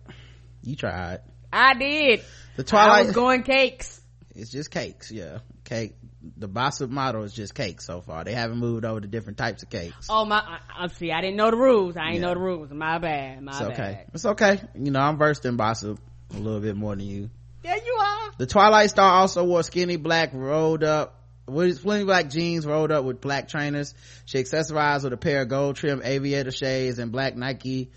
You 0.61 0.75
tried. 0.75 1.21
I 1.51 1.73
did. 1.73 2.21
The 2.55 2.77
I 2.77 3.01
was 3.03 3.11
going 3.13 3.43
cakes. 3.43 3.99
it's 4.35 4.51
just 4.51 4.69
cakes 4.71 5.11
yeah 5.11 5.39
cake 5.63 5.95
the 6.37 6.47
bossip 6.47 6.89
model 6.89 7.23
is 7.23 7.33
just 7.33 7.55
cakes 7.55 7.85
so 7.85 8.01
far 8.01 8.23
they 8.23 8.33
haven't 8.33 8.57
moved 8.59 8.85
over 8.85 9.01
to 9.01 9.07
different 9.07 9.37
types 9.37 9.63
of 9.63 9.69
cakes 9.69 10.07
Oh 10.09 10.23
my! 10.25 10.37
I, 10.37 10.59
I 10.83 10.87
see. 10.87 11.11
I 11.11 11.19
didn't 11.21 11.35
know 11.37 11.49
the 11.51 11.57
rules. 11.57 11.97
I 11.97 12.09
ain't 12.09 12.15
Yeah. 12.15 12.21
know 12.21 12.33
the 12.35 12.39
rules. 12.39 12.69
My 12.71 12.99
bad. 12.99 13.41
My 13.41 13.51
it's 13.51 13.61
okay 13.61 13.75
bad. 13.75 14.05
it's 14.13 14.25
okay 14.25 14.61
you 14.75 14.91
know 14.91 14.99
i'm 14.99 15.17
versed 15.17 15.45
in 15.45 15.57
bossip 15.57 15.97
a 16.33 16.37
little 16.37 16.59
bit 16.59 16.75
more 16.75 16.95
than 16.95 17.05
you 17.05 17.29
Yeah, 17.63 17.75
you 17.75 17.93
are. 17.99 18.31
the 18.37 18.45
twilight 18.45 18.89
star 18.91 19.11
also 19.21 19.43
wore 19.45 19.63
skinny 19.63 19.97
black 19.97 20.29
rolled 20.33 20.83
up 20.83 21.17
with 21.47 21.79
skinny 21.79 22.03
black 22.05 22.29
jeans 22.29 22.65
rolled 22.67 22.91
up 22.91 23.03
with 23.03 23.19
black 23.19 23.47
trainers 23.47 23.93
she 24.25 24.37
accessorized 24.37 25.03
with 25.03 25.13
a 25.13 25.17
pair 25.17 25.41
of 25.41 25.47
gold 25.49 25.75
trim 25.75 26.01
aviator 26.03 26.51
shades 26.51 26.99
and 26.99 27.11
black 27.11 27.35
nike 27.35 27.89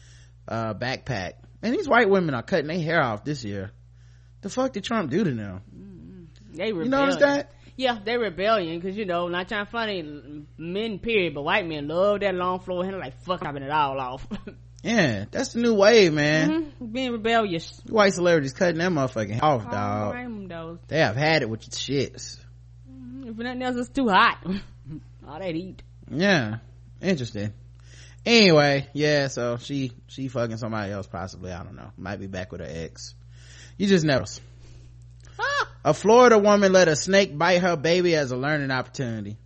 uh 0.49 0.73
backpack 0.75 1.35
and 1.63 1.75
these 1.75 1.87
white 1.89 2.09
women 2.09 2.35
are 2.35 2.43
cutting 2.43 2.67
their 2.69 2.81
hair 2.81 3.03
off 3.03 3.23
this 3.25 3.45
year 3.45 3.71
the 4.41 4.49
fuck 4.49 4.73
did 4.73 4.83
trump 4.83 5.11
do 5.11 5.23
to 5.25 5.31
them 5.33 6.29
They 6.55 6.69
you 6.69 6.85
notice 6.87 7.17
that 7.17 7.53
Yeah, 7.77 7.99
they 8.05 8.17
rebellion 8.17 8.79
because 8.81 8.97
you 8.97 9.05
know, 9.05 9.29
not 9.29 9.49
trying 9.49 9.67
to 9.67 9.71
funny 9.71 10.45
men 10.57 10.99
period, 11.01 11.35
but 11.35 11.43
white 11.43 11.67
men 11.67 11.89
love 11.89 12.21
that 12.21 12.35
long 12.35 12.61
flow 12.61 12.83
hair. 12.83 12.99
Like 12.99 13.21
fuck, 13.23 13.43
chopping 13.43 13.63
it 13.63 13.71
all 13.71 13.99
off. 14.01 14.27
yeah 14.83 15.25
that's 15.31 15.55
the 15.55 15.61
new 15.61 15.73
wave 15.75 16.13
man 16.13 16.71
Mhm, 16.81 16.93
Being 16.93 17.13
rebellious. 17.13 17.81
white 17.89 18.13
celebrities 18.13 18.53
cutting 18.53 18.77
that 18.79 18.93
motherfucking 18.93 19.31
hair 19.33 19.45
off 19.45 19.65
Oh, 19.67 20.47
dog. 20.47 20.79
They 20.89 20.99
have 20.99 21.17
had 21.17 21.41
it 21.43 21.49
with 21.49 21.63
your 21.63 21.71
shits. 22.11 22.39
If 23.25 23.37
nothing 23.37 23.63
else, 23.63 23.77
it's 23.77 23.89
too 23.89 24.09
hot. 24.09 24.45
all 25.27 25.39
that 25.39 25.55
eat. 25.55 25.83
Yeah. 26.11 26.59
Interesting. 27.01 27.55
Anyway, 28.27 28.87
yeah, 28.93 29.29
so 29.29 29.57
she, 29.59 29.93
she 30.09 30.29
fucking 30.29 30.59
somebody 30.59 30.93
else 30.93 31.07
possibly. 31.07 31.51
I 31.53 31.63
don't 31.65 31.77
know. 31.77 31.91
Might 31.97 32.21
be 32.21 32.27
back 32.27 32.53
with 32.53 32.61
her 32.61 32.69
ex. 32.69 33.15
You 33.79 33.87
just 33.87 34.05
never. 34.05 34.25
A 35.85 35.93
Florida 35.93 36.39
woman 36.39 36.73
let 36.73 36.89
a 36.89 36.97
snake 36.97 37.37
bite 37.37 37.61
her 37.61 37.77
baby 37.77 38.17
as 38.17 38.31
a 38.31 38.37
learning 38.37 38.71
opportunity. 38.71 39.37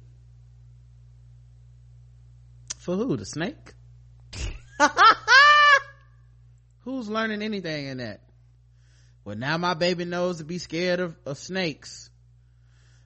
For 2.78 2.94
who? 2.94 3.16
The 3.16 3.26
snake? 3.26 3.74
Who's 6.84 7.08
learning 7.08 7.42
anything 7.42 7.86
in 7.86 7.98
that? 7.98 8.22
Well, 9.24 9.36
now 9.36 9.58
my 9.58 9.74
baby 9.74 10.04
knows 10.04 10.38
to 10.38 10.44
be 10.44 10.58
scared 10.58 11.00
of, 11.00 11.16
of 11.26 11.38
snakes. 11.38 12.08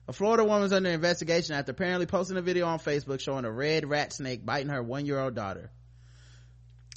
A 0.07 0.13
Florida 0.13 0.43
woman 0.43 0.65
is 0.65 0.73
under 0.73 0.91
investigation 0.91 1.55
after 1.55 1.71
apparently 1.71 2.05
posting 2.05 2.37
a 2.37 2.41
video 2.41 2.67
on 2.67 2.77
Facebook 2.77 3.19
showing 3.19 3.45
a 3.45 3.51
red 3.51 3.89
rat 3.89 4.13
snake 4.13 4.45
biting 4.45 4.69
her 4.69 4.83
one-year-old 4.83 5.33
daughter. 5.33 5.71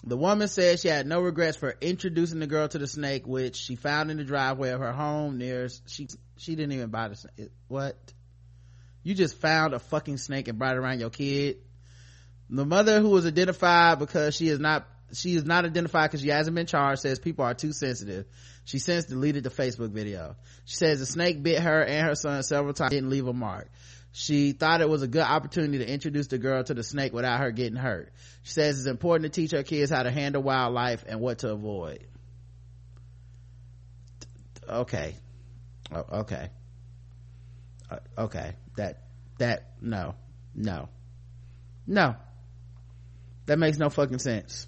The 0.04 0.16
woman 0.16 0.48
said 0.48 0.78
she 0.78 0.88
had 0.88 1.06
no 1.06 1.20
regrets 1.20 1.56
for 1.56 1.74
introducing 1.80 2.38
the 2.38 2.46
girl 2.46 2.68
to 2.68 2.78
the 2.78 2.86
snake, 2.86 3.26
which 3.26 3.56
she 3.56 3.76
found 3.76 4.10
in 4.10 4.18
the 4.18 4.24
driveway 4.24 4.70
of 4.70 4.80
her 4.80 4.92
home 4.92 5.38
near, 5.38 5.68
she, 5.86 6.08
she 6.36 6.54
didn't 6.54 6.72
even 6.72 6.90
buy 6.90 7.08
the 7.08 7.16
snake. 7.16 7.50
What? 7.68 7.96
You 9.02 9.14
just 9.14 9.36
found 9.36 9.74
a 9.74 9.78
fucking 9.78 10.18
snake 10.18 10.48
and 10.48 10.58
brought 10.58 10.74
it 10.74 10.78
around 10.78 11.00
your 11.00 11.10
kid? 11.10 11.58
The 12.50 12.64
mother 12.64 13.00
who 13.00 13.10
was 13.10 13.26
identified 13.26 13.98
because 13.98 14.34
she 14.34 14.48
is 14.48 14.60
not 14.60 14.86
she 15.12 15.34
is 15.34 15.44
not 15.44 15.64
identified 15.64 16.10
because 16.10 16.20
she 16.20 16.28
hasn't 16.28 16.54
been 16.54 16.66
charged 16.66 17.02
says 17.02 17.18
people 17.18 17.44
are 17.44 17.54
too 17.54 17.72
sensitive 17.72 18.26
she 18.64 18.78
since 18.78 19.04
deleted 19.04 19.44
the 19.44 19.50
facebook 19.50 19.90
video 19.90 20.34
she 20.64 20.76
says 20.76 20.98
the 20.98 21.06
snake 21.06 21.42
bit 21.42 21.60
her 21.62 21.82
and 21.84 22.08
her 22.08 22.14
son 22.14 22.42
several 22.42 22.74
times 22.74 22.90
didn't 22.90 23.10
leave 23.10 23.26
a 23.26 23.32
mark 23.32 23.70
she 24.18 24.52
thought 24.52 24.80
it 24.80 24.88
was 24.88 25.02
a 25.02 25.06
good 25.06 25.20
opportunity 25.20 25.76
to 25.76 25.86
introduce 25.86 26.28
the 26.28 26.38
girl 26.38 26.64
to 26.64 26.72
the 26.72 26.82
snake 26.82 27.12
without 27.12 27.38
her 27.38 27.50
getting 27.50 27.76
hurt. 27.76 28.14
She 28.44 28.54
says 28.54 28.78
it's 28.78 28.86
important 28.86 29.30
to 29.30 29.40
teach 29.40 29.50
her 29.50 29.62
kids 29.62 29.90
how 29.90 30.02
to 30.04 30.10
handle 30.10 30.42
wildlife 30.42 31.04
and 31.06 31.20
what 31.20 31.40
to 31.40 31.52
avoid. 31.52 32.02
Okay. 34.66 35.16
Okay. 35.92 36.48
Uh, 37.90 37.98
okay. 38.16 38.54
That 38.78 39.02
that 39.36 39.72
no. 39.82 40.14
No. 40.54 40.88
No. 41.86 42.16
That 43.44 43.58
makes 43.58 43.76
no 43.76 43.90
fucking 43.90 44.20
sense. 44.20 44.66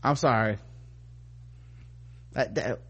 I'm 0.00 0.14
sorry. 0.14 0.58
That, 2.34 2.54
that 2.54 2.80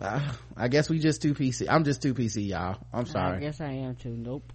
uh, 0.00 0.32
i 0.56 0.68
guess 0.68 0.88
we 0.88 0.98
just 0.98 1.20
too 1.20 1.34
pc 1.34 1.66
i'm 1.68 1.84
just 1.84 2.02
too 2.02 2.14
pc 2.14 2.48
y'all. 2.48 2.78
I'm 2.92 3.06
sorry. 3.06 3.36
i 3.36 3.40
guess 3.40 3.60
i 3.60 3.72
am 3.72 3.96
too. 3.96 4.16
Nope. 4.16 4.52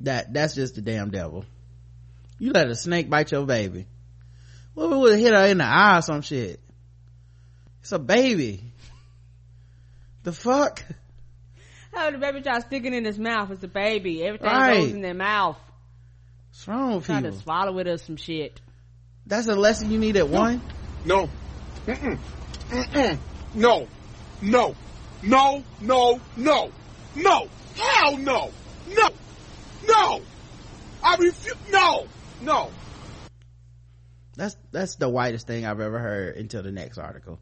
That 0.00 0.32
that's 0.32 0.54
just 0.54 0.74
the 0.74 0.82
damn 0.82 1.10
devil. 1.10 1.44
You 2.38 2.52
let 2.52 2.68
a 2.68 2.74
snake 2.74 3.08
bite 3.08 3.30
your 3.30 3.46
baby. 3.46 3.86
What 4.74 4.90
well, 4.90 5.00
would 5.02 5.18
hit 5.18 5.32
her 5.32 5.46
in 5.46 5.58
the 5.58 5.64
eye 5.64 5.98
or 5.98 6.02
some 6.02 6.22
shit? 6.22 6.60
It's 7.80 7.92
a 7.92 7.98
baby. 7.98 8.72
The 10.24 10.32
fuck? 10.32 10.82
How 11.92 12.10
the 12.10 12.18
baby 12.18 12.40
try 12.40 12.58
sticking 12.60 12.92
in 12.92 13.04
his 13.04 13.18
mouth? 13.18 13.50
It's 13.52 13.62
a 13.62 13.68
baby. 13.68 14.24
Everything 14.24 14.48
right. 14.48 14.74
goes 14.74 14.92
in 14.92 15.00
their 15.00 15.14
mouth. 15.14 15.58
What's 16.50 16.66
wrong 16.66 16.96
with 16.96 17.06
Try 17.06 17.20
people? 17.20 17.32
to 17.32 17.42
swallow 17.42 17.78
it 17.78 17.86
or 17.86 17.98
some 17.98 18.16
shit. 18.16 18.60
That's 19.26 19.46
a 19.46 19.54
lesson 19.54 19.90
you 19.90 19.98
need 19.98 20.16
at 20.16 20.28
one? 20.28 20.60
No. 21.04 21.28
Mm-mm. 21.86 22.18
Mm-mm. 22.70 23.18
no 23.54 23.86
no. 24.44 24.74
No 25.22 25.64
no 25.80 26.20
no. 26.36 26.70
No. 27.16 27.48
Hell 27.76 28.16
no. 28.18 28.50
No. 28.88 29.08
No. 29.86 30.22
I 31.02 31.16
refuse 31.16 31.56
no. 31.70 32.06
No. 32.42 32.70
That's 34.36 34.56
that's 34.72 34.96
the 34.96 35.08
whitest 35.08 35.46
thing 35.46 35.64
i've 35.64 35.80
ever 35.80 35.98
heard 35.98 36.36
until 36.36 36.62
the 36.62 36.72
next 36.72 36.98
article. 36.98 37.38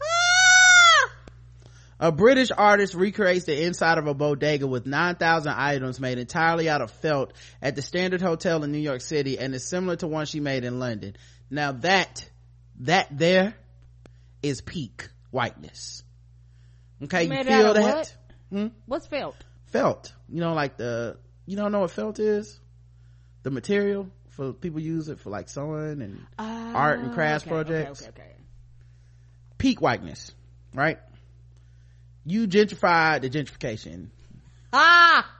Ah! 0.00 1.10
A 1.98 2.12
British 2.12 2.50
artist 2.56 2.94
recreates 2.94 3.44
the 3.44 3.64
inside 3.64 3.98
of 3.98 4.06
a 4.06 4.14
bodega 4.14 4.66
with 4.66 4.86
9,000 4.86 5.52
items 5.52 5.98
made 5.98 6.18
entirely 6.18 6.68
out 6.68 6.82
of 6.82 6.90
felt 6.90 7.32
at 7.60 7.74
the 7.74 7.82
Standard 7.82 8.20
Hotel 8.20 8.62
in 8.62 8.70
New 8.70 8.78
York 8.78 9.00
City 9.00 9.38
and 9.38 9.54
is 9.54 9.64
similar 9.64 9.96
to 9.96 10.06
one 10.06 10.26
she 10.26 10.38
made 10.38 10.64
in 10.64 10.78
London. 10.78 11.16
Now 11.50 11.72
that, 11.72 12.28
that 12.80 13.08
there 13.10 13.54
is 14.42 14.60
peak 14.60 15.08
whiteness. 15.36 16.02
Okay, 17.04 17.24
you, 17.24 17.32
you 17.32 17.44
feel 17.44 17.74
that? 17.74 17.82
What? 17.82 18.16
Hmm? 18.50 18.66
What's 18.86 19.06
felt? 19.06 19.36
Felt. 19.66 20.12
You 20.28 20.40
know, 20.40 20.54
like 20.54 20.76
the, 20.76 21.18
you 21.44 21.56
don't 21.56 21.72
know 21.72 21.80
what 21.80 21.90
felt 21.90 22.18
is? 22.18 22.58
The 23.42 23.50
material 23.50 24.10
for 24.30 24.52
people 24.52 24.80
use 24.80 25.08
it 25.08 25.20
for 25.20 25.30
like 25.30 25.48
sewing 25.48 26.02
and 26.02 26.26
uh, 26.38 26.72
art 26.74 27.00
and 27.00 27.12
crafts 27.12 27.46
okay, 27.46 27.50
projects. 27.50 28.02
Okay, 28.02 28.10
okay, 28.10 28.22
okay. 28.22 28.32
Peak 29.58 29.80
whiteness, 29.80 30.34
right? 30.74 30.98
you 32.26 32.48
gentrified 32.48 33.22
the 33.22 33.30
gentrification. 33.30 34.08
Ah! 34.72 35.32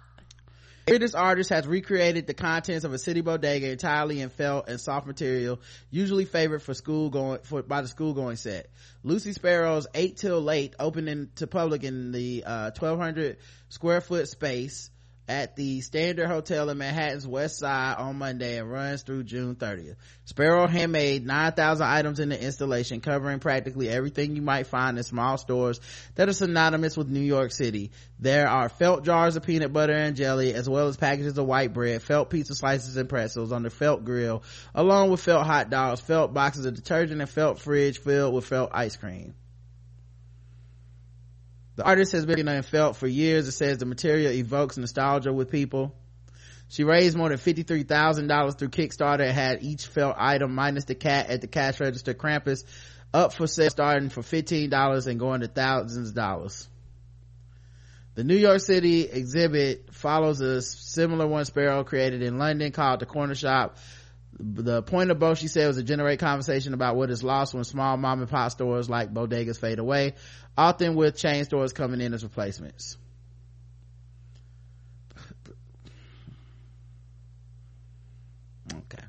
This 0.87 1.17
artist 1.17 1.51
has 1.51 1.67
recreated 1.67 2.29
the 2.29 2.35
contents 2.35 2.85
of 2.85 2.93
a 2.93 2.99
city 2.99 3.21
bodega 3.21 3.69
entirely 3.73 4.21
in 4.21 4.29
felt 4.29 4.69
and 4.69 4.81
soft 4.81 5.05
material, 5.05 5.59
usually 5.91 6.25
favored 6.25 6.63
for 6.63 6.75
school 6.75 7.11
going 7.11 7.41
for 7.43 7.65
by 7.65 7.83
the 7.83 7.89
school 7.89 8.15
going 8.15 8.37
set. 8.37 8.71
Lucy 9.03 9.33
Sparrow's 9.33 9.89
Eight 9.95 10.17
Till 10.17 10.41
Late 10.41 10.77
opened 10.79 11.09
into 11.09 11.49
public 11.49 11.83
in 11.83 12.13
the 12.13 12.45
uh, 12.47 12.71
1200 12.79 13.39
square 13.69 14.01
foot 14.01 14.29
space 14.29 14.93
at 15.29 15.57
the 15.57 15.81
Standard 15.81 16.29
Hotel 16.29 16.71
in 16.71 16.79
Manhattan's 16.79 17.27
West 17.27 17.59
Side 17.59 17.97
on 17.99 18.17
Monday 18.17 18.59
and 18.59 18.71
runs 18.71 19.03
through 19.03 19.25
June 19.25 19.57
30th. 19.57 19.97
Sparrow 20.25 20.67
handmade 20.69 21.27
9,000 21.27 21.87
items 21.87 22.21
in 22.21 22.29
the 22.29 22.41
installation 22.41 23.01
covering 23.01 23.41
practically 23.41 23.89
everything 23.89 24.37
you 24.37 24.43
might 24.43 24.67
find 24.67 24.97
in 24.97 25.05
small 25.05 25.37
stores 25.37 25.81
that 26.15 26.29
are 26.29 26.33
synonymous 26.33 26.97
with 26.97 27.09
New 27.09 27.21
York 27.21 27.53
City. 27.53 27.91
There 28.19 28.49
are 28.49 28.69
felt 28.69 29.05
jars 29.05 29.37
of 29.37 29.43
peanut 29.43 29.73
butter 29.73 29.95
and 29.95 30.17
jelly 30.17 30.55
as 30.55 30.69
well 30.69 30.87
as 30.87 30.97
packages 30.97 31.37
of 31.39 31.47
white 31.47 31.73
bread, 31.73 32.03
felt 32.03 32.31
pizza 32.31 32.55
slices 32.55 32.97
and 32.97 33.09
pretzels 33.09 33.53
on 33.53 33.63
the 33.63 33.71
felt 33.71 34.05
grill 34.05 34.43
along 34.75 35.11
with 35.11 35.21
felt 35.21 35.47
hot 35.47 35.71
dogs, 35.71 36.01
felt 36.01 36.35
boxes 36.35 36.67
of 36.67 36.75
detergent 36.75 37.21
and 37.21 37.31
felt 37.31 37.59
fridge 37.59 37.99
filled 37.99 38.35
with 38.35 38.47
felt 38.47 38.71
ice 38.73 38.97
cream. 38.97 39.35
The 41.77 41.85
artist 41.85 42.13
has 42.13 42.25
been 42.25 42.49
in 42.49 42.63
felt 42.63 42.97
for 42.97 43.07
years. 43.07 43.47
It 43.47 43.53
says 43.53 43.79
the 43.79 43.87
material 43.87 44.33
evokes 44.33 44.79
nostalgia 44.79 45.33
with 45.33 45.51
people. 45.51 45.95
She 46.69 46.85
raised 46.85 47.17
more 47.17 47.29
than 47.29 47.39
$53,000 47.39 48.59
through 48.59 48.69
Kickstarter 48.71 49.21
and 49.21 49.33
had 49.33 49.63
each 49.63 49.87
felt 49.87 50.17
item 50.19 50.55
minus 50.55 50.85
the 50.85 50.95
cat 50.95 51.31
at 51.31 51.43
the 51.43 51.47
cash 51.47 51.79
register 51.79 52.15
Krampus 52.15 52.65
up 53.15 53.35
for 53.35 53.47
sale 53.47 53.71
starting 53.71 54.09
for 54.09 54.23
$15 54.23 55.07
and 55.07 55.21
going 55.21 55.43
to 55.43 55.49
thousands 55.49 56.09
of 56.09 56.15
dollars. 56.15 56.69
The 58.15 58.25
New 58.25 58.37
York 58.37 58.61
City 58.61 59.03
exhibit 59.03 59.93
follows 59.93 60.41
a 60.41 60.63
similar 60.63 61.27
one 61.27 61.45
Sparrow 61.45 61.85
created 61.85 62.23
in 62.23 62.39
London 62.39 62.73
called 62.73 63.01
The 63.01 63.07
Corner 63.07 63.35
Shop. 63.35 63.77
The 64.39 64.83
point 64.83 65.11
of 65.11 65.19
both, 65.19 65.39
she 65.39 65.49
said, 65.49 65.67
was 65.67 65.77
to 65.77 65.83
generate 65.83 66.19
conversation 66.19 66.75
about 66.75 66.97
what 66.97 67.11
is 67.11 67.23
lost 67.23 67.55
when 67.55 67.65
small 67.65 67.97
mom 67.97 68.21
and 68.21 68.29
pop 68.29 68.51
stores 68.51 68.91
like 68.91 69.13
bodegas 69.13 69.59
fade 69.59 69.79
away 69.79 70.15
often 70.57 70.95
with 70.95 71.17
chain 71.17 71.45
stores 71.45 71.73
coming 71.73 72.01
in 72.01 72.15
as 72.15 72.23
replacements. 72.23 72.97
Okay. 78.73 79.05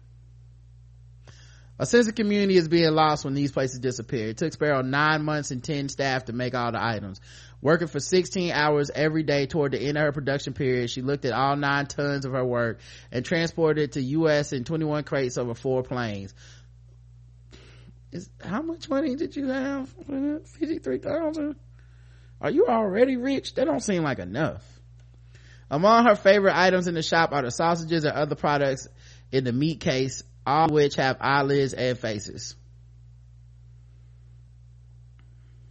A 1.80 1.86
sense 1.86 2.08
of 2.08 2.16
community 2.16 2.58
is 2.58 2.68
being 2.68 2.92
lost 2.92 3.24
when 3.24 3.34
these 3.34 3.52
places 3.52 3.80
disappear. 3.80 4.30
It 4.30 4.38
took 4.38 4.54
Sparrow 4.54 4.82
nine 4.82 5.24
months 5.24 5.52
and 5.52 5.64
10 5.64 5.90
staff 5.90 6.26
to 6.26 6.34
make 6.34 6.56
all 6.56 6.72
the 6.72 6.84
items. 6.84 7.22
Working 7.62 7.88
for 7.88 8.00
16 8.00 8.52
hours 8.52 8.92
every 8.94 9.24
day 9.24 9.48
toward 9.48 9.72
the 9.72 9.80
end 9.80 9.98
of 9.98 10.04
her 10.04 10.12
production 10.12 10.54
period, 10.54 10.90
she 10.90 11.02
looked 11.02 11.26
at 11.26 11.34
all 11.34 11.56
nine 11.56 11.88
tons 11.88 12.26
of 12.26 12.34
her 12.34 12.46
work 12.46 12.80
and 13.12 13.26
transported 13.26 13.84
it 13.84 13.92
to 13.94 14.02
U.S. 14.02 14.54
in 14.54 14.64
21 14.64 15.04
crates 15.04 15.38
over 15.38 15.56
four 15.56 15.82
planes. 15.82 16.34
Is 18.12 18.30
how 18.40 18.62
much 18.62 18.90
money 18.90 19.16
did 19.16 19.36
you 19.36 19.48
have? 19.48 19.90
53000 19.90 21.56
are 22.40 22.52
you 22.52 22.68
already 22.68 23.18
rich? 23.18 23.56
That 23.56 23.66
don't 23.66 23.82
seem 23.82 24.04
like 24.04 24.20
enough. 24.20 24.64
Among 25.70 26.06
her 26.06 26.16
favorite 26.16 26.56
items 26.56 26.88
in 26.88 26.94
the 26.94 27.02
shop 27.02 27.34
are 27.34 27.42
the 27.42 27.52
sausages 27.52 28.06
and 28.06 28.14
other 28.14 28.36
products 28.36 28.88
in 29.32 29.44
the 29.44 29.52
meat 29.52 29.80
case 29.80 30.24
all 30.46 30.70
which 30.70 30.96
have 30.96 31.18
eyelids 31.20 31.74
and 31.74 31.98
faces 31.98 32.56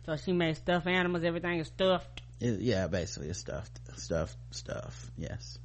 so 0.06 0.16
she 0.16 0.32
made 0.32 0.56
stuffed 0.56 0.86
animals 0.86 1.24
everything 1.24 1.58
is 1.58 1.66
stuffed. 1.66 2.22
It, 2.40 2.60
yeah 2.60 2.86
basically 2.86 3.28
it's 3.28 3.40
stuffed 3.40 3.80
stuffed 3.96 4.36
stuff 4.50 5.10
yes. 5.18 5.58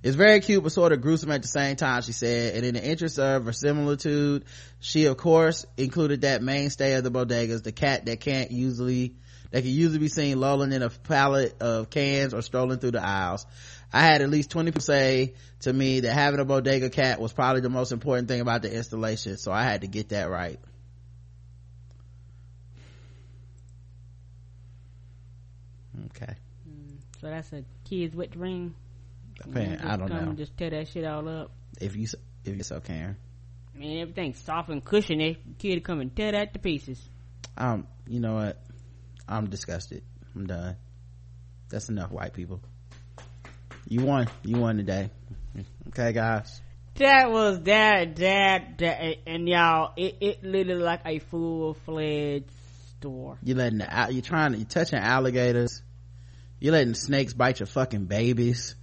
It's 0.00 0.14
very 0.14 0.40
cute 0.40 0.62
but 0.62 0.70
sort 0.70 0.92
of 0.92 1.00
gruesome 1.00 1.30
at 1.32 1.42
the 1.42 1.48
same 1.48 1.76
time 1.76 2.02
she 2.02 2.12
said. 2.12 2.54
And 2.54 2.64
in 2.64 2.74
the 2.74 2.84
interest 2.84 3.18
of 3.18 3.44
verisimilitude 3.44 4.44
she 4.80 5.06
of 5.06 5.16
course 5.16 5.64
included 5.76 6.22
that 6.22 6.42
mainstay 6.42 6.94
of 6.94 7.04
the 7.04 7.10
bodegas 7.10 7.62
the 7.62 7.72
cat 7.72 8.06
that 8.06 8.20
can't 8.20 8.50
usually 8.50 9.14
that 9.50 9.62
can 9.62 9.70
usually 9.70 9.98
be 9.98 10.08
seen 10.08 10.38
lolling 10.38 10.72
in 10.72 10.82
a 10.82 10.90
pallet 10.90 11.56
of 11.62 11.88
cans 11.88 12.34
or 12.34 12.42
strolling 12.42 12.78
through 12.78 12.90
the 12.90 13.02
aisles. 13.02 13.46
I 13.90 14.02
had 14.02 14.20
at 14.20 14.28
least 14.28 14.50
20 14.50 14.72
people 14.72 14.82
say 14.82 15.34
to 15.60 15.72
me 15.72 16.00
that 16.00 16.12
having 16.12 16.40
a 16.40 16.44
bodega 16.44 16.90
cat 16.90 17.20
was 17.20 17.32
probably 17.32 17.62
the 17.62 17.70
most 17.70 17.92
important 17.92 18.28
thing 18.28 18.40
about 18.40 18.62
the 18.62 18.72
installation 18.72 19.36
so 19.36 19.50
i 19.50 19.62
had 19.62 19.80
to 19.80 19.86
get 19.86 20.10
that 20.10 20.28
right 20.28 20.60
okay 26.10 26.34
so 27.20 27.28
that's 27.28 27.52
a 27.52 27.64
kid's 27.84 28.14
wet 28.14 28.30
dream 28.30 28.74
Man, 29.46 29.80
I 29.80 29.96
don't 29.96 30.08
know. 30.08 30.32
just 30.32 30.56
tear 30.56 30.70
that 30.70 30.88
shit 30.88 31.04
all 31.04 31.28
up. 31.28 31.52
If 31.80 31.96
you 31.96 32.08
if 32.44 32.56
you 32.56 32.62
so 32.62 32.80
can. 32.80 33.16
I 33.74 33.78
mean, 33.78 34.00
everything's 34.00 34.38
soft 34.40 34.68
and 34.68 34.84
cushiony. 34.84 35.38
Kid 35.58 35.84
come 35.84 36.00
and 36.00 36.14
tear 36.14 36.32
that 36.32 36.52
to 36.54 36.58
pieces. 36.58 37.00
Um, 37.56 37.86
you 38.06 38.18
know 38.20 38.34
what? 38.34 38.60
I'm 39.28 39.48
disgusted. 39.48 40.02
I'm 40.34 40.46
done. 40.46 40.76
That's 41.68 41.88
enough, 41.88 42.10
white 42.10 42.32
people. 42.32 42.60
You 43.86 44.04
won. 44.04 44.28
You 44.42 44.58
won 44.58 44.76
today. 44.78 45.10
Okay, 45.88 46.12
guys. 46.12 46.60
That 46.96 47.30
was 47.30 47.60
that, 47.62 48.16
that, 48.16 48.78
that, 48.78 49.16
and 49.26 49.48
y'all, 49.48 49.92
it, 49.96 50.16
it 50.20 50.42
literally 50.42 50.82
like 50.82 51.02
a 51.04 51.20
full 51.20 51.74
fledged 51.74 52.50
store. 52.98 53.38
You 53.44 53.54
letting 53.54 53.78
the, 53.78 54.08
you're 54.10 54.22
trying 54.22 54.52
to, 54.52 54.58
you're 54.58 54.66
touching 54.66 54.98
alligators. 54.98 55.82
You're 56.60 56.72
letting 56.72 56.94
snakes 56.94 57.34
bite 57.34 57.60
your 57.60 57.66
fucking 57.66 58.06
babies. 58.06 58.74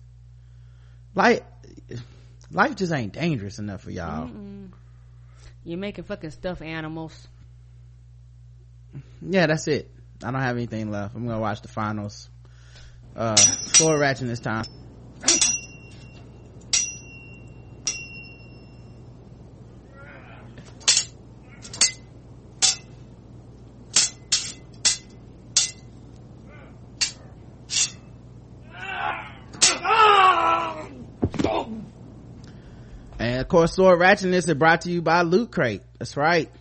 Like 1.14 1.46
life 2.52 2.76
just 2.76 2.94
ain't 2.94 3.14
dangerous 3.14 3.60
enough 3.60 3.82
for 3.82 3.92
y'all. 3.92 4.28
Mm-mm. 4.28 4.70
you're 5.64 5.80
making 5.80 6.06
fucking 6.06 6.32
stuffed 6.32 6.62
animals. 6.62 7.28
Yeah 9.22 9.48
that's 9.48 9.68
it. 9.68 9.92
I 10.24 10.32
don't 10.32 10.42
have 10.42 10.56
anything 10.56 10.92
left. 10.92 11.16
I'm 11.16 11.26
gonna 11.26 11.40
watch 11.40 11.62
the 11.62 11.68
finals. 11.68 12.30
Uh 13.16 13.36
sword 13.36 14.00
ratchet 14.00 14.28
this 14.28 14.40
time 14.40 14.66
And 33.18 33.35
of 33.46 33.50
course, 33.50 33.76
Sword 33.76 34.00
Ratchetness 34.00 34.50
is 34.50 34.54
brought 34.56 34.82
to 34.82 34.92
you 34.92 35.04
by 35.04 35.22
Loot 35.22 35.52
Crate. 35.52 35.84
That's 36.00 36.18
right. 36.18 36.52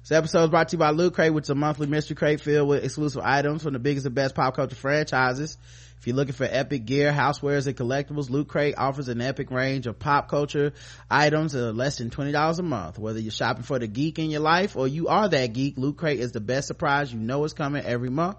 This 0.00 0.10
episode 0.10 0.42
is 0.42 0.50
brought 0.50 0.70
to 0.70 0.74
you 0.74 0.80
by 0.80 0.90
Loot 0.90 1.14
Crate, 1.14 1.32
which 1.32 1.44
is 1.44 1.50
a 1.50 1.54
monthly 1.54 1.86
mystery 1.86 2.16
crate 2.16 2.40
filled 2.40 2.68
with 2.68 2.82
exclusive 2.82 3.22
items 3.24 3.62
from 3.62 3.72
the 3.72 3.78
biggest 3.78 4.04
and 4.04 4.16
best 4.16 4.34
pop 4.34 4.56
culture 4.56 4.74
franchises. 4.74 5.56
If 5.96 6.08
you're 6.08 6.16
looking 6.16 6.32
for 6.34 6.48
epic 6.50 6.86
gear, 6.86 7.12
housewares, 7.12 7.68
and 7.68 7.76
collectibles, 7.76 8.30
Loot 8.30 8.48
Crate 8.48 8.74
offers 8.76 9.08
an 9.08 9.20
epic 9.20 9.52
range 9.52 9.86
of 9.86 10.00
pop 10.00 10.28
culture 10.28 10.72
items 11.08 11.54
at 11.54 11.76
less 11.76 11.98
than 11.98 12.10
$20 12.10 12.58
a 12.58 12.62
month. 12.62 12.98
Whether 12.98 13.20
you're 13.20 13.30
shopping 13.30 13.62
for 13.62 13.78
the 13.78 13.86
geek 13.86 14.18
in 14.18 14.30
your 14.30 14.40
life 14.40 14.74
or 14.74 14.88
you 14.88 15.06
are 15.06 15.28
that 15.28 15.52
geek, 15.52 15.78
Loot 15.78 15.98
Crate 15.98 16.18
is 16.18 16.32
the 16.32 16.40
best 16.40 16.66
surprise 16.66 17.12
you 17.12 17.20
know 17.20 17.44
is 17.44 17.52
coming 17.52 17.84
every 17.84 18.10
month. 18.10 18.38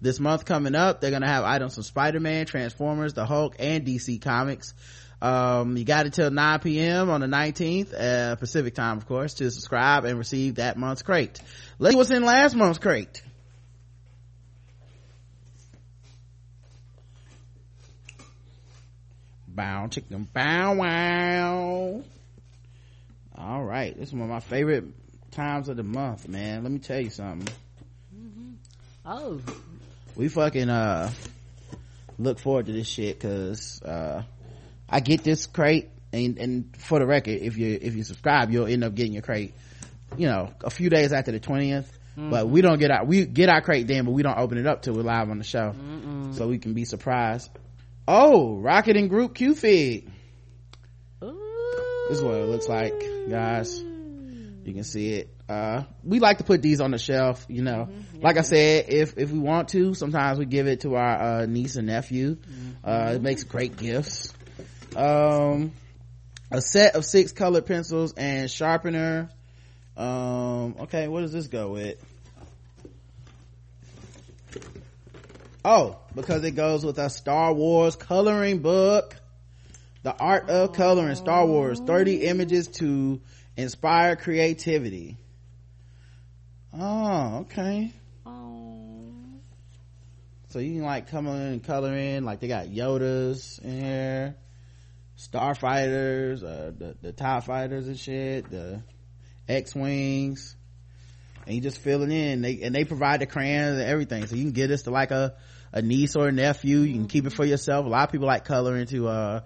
This 0.00 0.20
month 0.20 0.44
coming 0.44 0.76
up, 0.76 1.00
they're 1.00 1.10
gonna 1.10 1.26
have 1.26 1.42
items 1.42 1.74
from 1.74 1.82
Spider-Man, 1.82 2.46
Transformers, 2.46 3.14
the 3.14 3.26
Hulk, 3.26 3.56
and 3.58 3.84
DC 3.84 4.22
Comics. 4.22 4.74
Um, 5.22 5.76
you 5.76 5.84
got 5.84 6.04
until 6.04 6.32
9 6.32 6.58
p.m. 6.58 7.08
on 7.08 7.20
the 7.20 7.28
19th, 7.28 7.94
uh, 7.94 8.34
Pacific 8.34 8.74
time, 8.74 8.98
of 8.98 9.06
course, 9.06 9.34
to 9.34 9.48
subscribe 9.52 10.04
and 10.04 10.18
receive 10.18 10.56
that 10.56 10.76
month's 10.76 11.02
crate. 11.02 11.40
Let's 11.78 11.92
see 11.92 11.96
what's 11.96 12.10
in 12.10 12.24
last 12.24 12.56
month's 12.56 12.80
crate. 12.80 13.22
Bow 19.46 19.86
chicken 19.86 20.26
bow 20.32 20.74
wow. 20.74 22.02
All 23.36 23.62
right. 23.62 23.96
This 23.96 24.08
is 24.08 24.14
one 24.14 24.22
of 24.22 24.28
my 24.28 24.40
favorite 24.40 24.86
times 25.30 25.68
of 25.68 25.76
the 25.76 25.84
month, 25.84 26.26
man. 26.26 26.64
Let 26.64 26.72
me 26.72 26.80
tell 26.80 27.00
you 27.00 27.10
something. 27.10 27.46
oh 29.06 29.40
We 30.16 30.28
fucking, 30.28 30.68
uh, 30.68 31.12
look 32.18 32.40
forward 32.40 32.66
to 32.66 32.72
this 32.72 32.88
shit 32.88 33.20
cause, 33.20 33.80
uh, 33.82 34.22
I 34.88 35.00
get 35.00 35.24
this 35.24 35.46
crate 35.46 35.90
and, 36.12 36.38
and 36.38 36.76
for 36.76 36.98
the 36.98 37.06
record, 37.06 37.38
if 37.40 37.56
you, 37.56 37.78
if 37.80 37.94
you 37.94 38.04
subscribe, 38.04 38.50
you'll 38.50 38.66
end 38.66 38.84
up 38.84 38.94
getting 38.94 39.14
your 39.14 39.22
crate, 39.22 39.54
you 40.18 40.26
know, 40.26 40.52
a 40.62 40.70
few 40.70 40.90
days 40.90 41.12
after 41.12 41.32
the 41.32 41.40
20th. 41.40 41.86
But 42.30 42.46
we 42.50 42.60
don't 42.60 42.78
get 42.78 42.90
our, 42.90 43.06
we 43.06 43.24
get 43.24 43.48
our 43.48 43.62
crate 43.62 43.86
then, 43.86 44.04
but 44.04 44.10
we 44.10 44.22
don't 44.22 44.36
open 44.36 44.58
it 44.58 44.66
up 44.66 44.82
till 44.82 44.92
we're 44.94 45.02
live 45.02 45.30
on 45.30 45.38
the 45.38 45.44
show. 45.44 45.72
So 46.34 46.46
we 46.46 46.58
can 46.58 46.74
be 46.74 46.84
surprised. 46.84 47.48
Oh, 48.06 48.56
Rocket 48.56 48.96
and 48.98 49.08
Groot 49.08 49.34
Q-Fig. 49.34 50.10
This 51.20 52.18
is 52.18 52.22
what 52.22 52.34
it 52.34 52.48
looks 52.48 52.68
like, 52.68 52.92
guys. 53.30 53.80
You 53.80 54.74
can 54.74 54.84
see 54.84 55.14
it. 55.14 55.34
Uh, 55.48 55.84
we 56.04 56.18
like 56.18 56.38
to 56.38 56.44
put 56.44 56.60
these 56.60 56.80
on 56.82 56.90
the 56.90 56.98
shelf, 56.98 57.46
you 57.48 57.62
know. 57.62 57.88
Like 58.20 58.36
I 58.36 58.42
said, 58.42 58.86
if, 58.88 59.16
if 59.16 59.30
we 59.30 59.38
want 59.38 59.68
to, 59.70 59.94
sometimes 59.94 60.38
we 60.38 60.44
give 60.44 60.66
it 60.66 60.80
to 60.80 60.96
our, 60.96 61.40
uh, 61.42 61.46
niece 61.46 61.76
and 61.76 61.86
nephew. 61.86 62.36
Uh, 62.84 63.12
it 63.14 63.22
makes 63.22 63.44
great 63.44 63.76
gifts. 63.76 64.34
Um, 64.96 65.72
a 66.50 66.60
set 66.60 66.96
of 66.96 67.04
six 67.04 67.32
colored 67.32 67.66
pencils 67.66 68.12
and 68.14 68.50
sharpener. 68.50 69.30
Um, 69.96 70.76
okay, 70.80 71.08
what 71.08 71.22
does 71.22 71.32
this 71.32 71.46
go 71.48 71.72
with? 71.72 71.98
Oh, 75.64 75.98
because 76.14 76.44
it 76.44 76.52
goes 76.52 76.84
with 76.84 76.98
a 76.98 77.08
Star 77.08 77.54
Wars 77.54 77.96
coloring 77.96 78.58
book. 78.58 79.16
The 80.02 80.12
Art 80.12 80.50
of 80.50 80.72
Coloring 80.72 81.14
Star 81.14 81.46
Wars 81.46 81.78
30 81.78 82.24
images 82.24 82.66
to 82.68 83.20
inspire 83.56 84.16
creativity. 84.16 85.16
Oh, 86.76 87.40
okay. 87.42 87.92
So 90.52 90.58
you 90.58 90.74
can 90.74 90.82
like 90.82 91.08
come 91.08 91.26
in 91.28 91.34
and 91.34 91.64
color 91.64 91.94
in, 91.94 92.26
like 92.26 92.40
they 92.40 92.48
got 92.48 92.66
Yodas 92.66 93.58
in 93.62 93.80
here, 93.80 94.36
Starfighters, 95.18 96.42
uh, 96.42 96.70
the, 96.76 96.96
the 97.00 97.12
TIE 97.12 97.40
fighters 97.40 97.86
and 97.86 97.98
shit, 97.98 98.50
the 98.50 98.82
X-Wings. 99.48 100.56
And 101.46 101.54
you 101.56 101.60
just 101.60 101.78
fill 101.78 102.02
it 102.02 102.10
in. 102.10 102.42
They, 102.42 102.60
and 102.62 102.74
they 102.74 102.84
provide 102.84 103.20
the 103.20 103.26
crayons 103.26 103.78
and 103.78 103.88
everything. 103.88 104.26
So 104.26 104.36
you 104.36 104.44
can 104.44 104.52
get 104.52 104.68
this 104.68 104.82
to 104.82 104.90
like 104.90 105.10
a, 105.10 105.34
a 105.72 105.82
niece 105.82 106.14
or 106.16 106.28
a 106.28 106.32
nephew. 106.32 106.78
You 106.78 106.94
can 106.94 107.08
keep 107.08 107.26
it 107.26 107.32
for 107.32 107.44
yourself. 107.44 107.84
A 107.84 107.88
lot 107.88 108.08
of 108.08 108.12
people 108.12 108.26
like 108.28 108.44
coloring 108.44 108.86
to, 108.86 109.08
uh, 109.08 109.40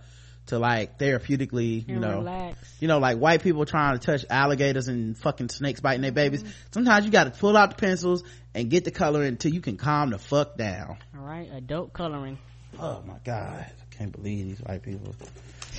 to 0.47 0.59
like 0.59 0.99
therapeutically, 0.99 1.89
you 1.89 1.95
And 1.95 2.01
know, 2.03 2.19
relax. 2.19 2.77
you 2.81 2.87
know, 2.89 2.99
like 2.99 3.17
white 3.19 3.43
people 3.43 3.65
trying 3.65 3.99
to 3.99 4.05
touch 4.07 4.25
alligators 4.31 4.89
and 4.89 5.17
fucking 5.17 5.49
snakes 5.49 5.81
biting 5.81 6.03
their 6.03 6.13
babies. 6.13 6.45
Sometimes 6.71 7.05
you 7.07 7.11
got 7.11 7.25
to 7.25 7.31
pull 7.31 7.57
out 7.57 7.71
the 7.71 7.77
pencils 7.77 8.23
and 8.55 8.69
get 8.71 8.85
the 8.85 8.91
color 8.91 9.23
until 9.23 9.53
you 9.53 9.61
can 9.61 9.77
calm 9.77 10.11
the 10.11 10.19
fuck 10.19 10.57
down. 10.57 10.99
all 11.17 11.25
right 11.25 11.51
adult 11.53 11.93
coloring 11.93 12.39
Oh 12.79 13.03
my 13.07 13.17
god, 13.25 13.65
I 13.71 13.95
can't 13.97 14.13
believe 14.13 14.45
these 14.47 14.61
white 14.61 14.83
people. 14.83 15.15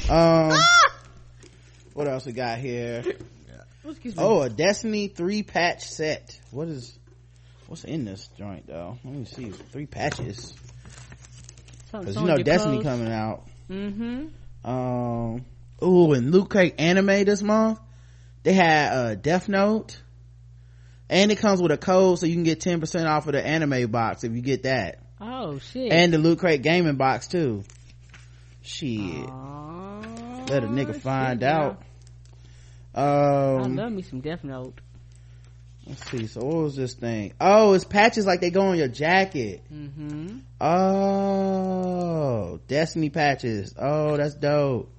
Um, 0.10 0.58
what 1.94 2.08
else 2.08 2.26
we 2.26 2.32
got 2.32 2.60
here? 2.60 3.04
Me. 3.04 3.14
Oh, 4.18 4.42
a 4.42 4.50
Destiny 4.50 5.08
three 5.08 5.44
patch 5.44 5.84
set. 5.88 6.40
What 6.52 6.68
is? 6.68 6.98
What's 7.68 7.84
in 7.84 8.06
this 8.06 8.30
joint 8.38 8.68
though? 8.68 8.98
Let 9.04 9.14
me 9.14 9.26
see. 9.26 9.50
Three 9.50 9.86
patches. 9.86 10.54
Cause 11.92 12.18
on 12.18 12.24
you 12.26 12.30
know 12.30 12.38
Destiny 12.44 12.82
clothes. 12.82 12.98
coming 12.98 13.12
out. 13.12 13.44
mm-hmm 13.70 14.28
Um, 14.70 15.46
ooh, 15.82 16.14
and 16.14 16.32
Loot 16.32 16.50
Crate 16.50 16.76
anime 16.80 17.24
this 17.26 17.42
month. 17.42 17.80
They 18.44 18.54
had 18.54 18.92
uh, 18.94 19.16
Death 19.16 19.50
Note, 19.50 20.02
and 21.10 21.32
it 21.32 21.38
comes 21.38 21.62
with 21.62 21.72
a 21.72 21.78
code 21.78 22.20
so 22.20 22.26
you 22.26 22.34
can 22.34 22.44
get 22.44 22.62
ten 22.62 22.80
percent 22.80 23.08
off 23.08 23.28
of 23.28 23.34
the 23.34 23.46
anime 23.46 23.90
box 23.90 24.24
if 24.24 24.34
you 24.34 24.42
get 24.42 24.64
that, 24.64 25.00
oh 25.20 25.60
shit 25.60 25.92
and 25.92 26.14
the 26.14 26.18
Loot 26.18 26.40
Crate 26.40 26.62
gaming 26.62 26.96
box 26.96 27.28
too. 27.28 27.64
Shit, 28.68 29.30
Aw, 29.30 30.02
let 30.50 30.64
a 30.64 30.68
nigga 30.68 30.94
find 31.00 31.42
out. 31.42 31.82
I 32.94 33.56
Um, 33.62 33.78
love 33.78 33.94
me 33.94 34.02
some 34.02 34.20
Death 34.20 34.44
Note. 34.44 34.82
let's 35.86 36.06
see. 36.12 36.28
So 36.28 36.42
what 36.44 36.56
was 36.64 36.76
this 36.76 36.94
thing? 36.94 37.32
Oh, 37.40 37.72
it's 37.74 37.86
patches 37.86 38.26
like 38.26 38.42
they 38.42 38.50
go 38.50 38.64
on 38.68 38.78
your 38.78 38.90
jacket. 38.90 39.62
Mm-hmm. 39.74 40.40
Oh, 41.18 42.60
Destiny 42.68 43.10
patches. 43.10 43.74
Oh, 43.80 44.18
that's 44.18 44.36
dope. 44.36 44.92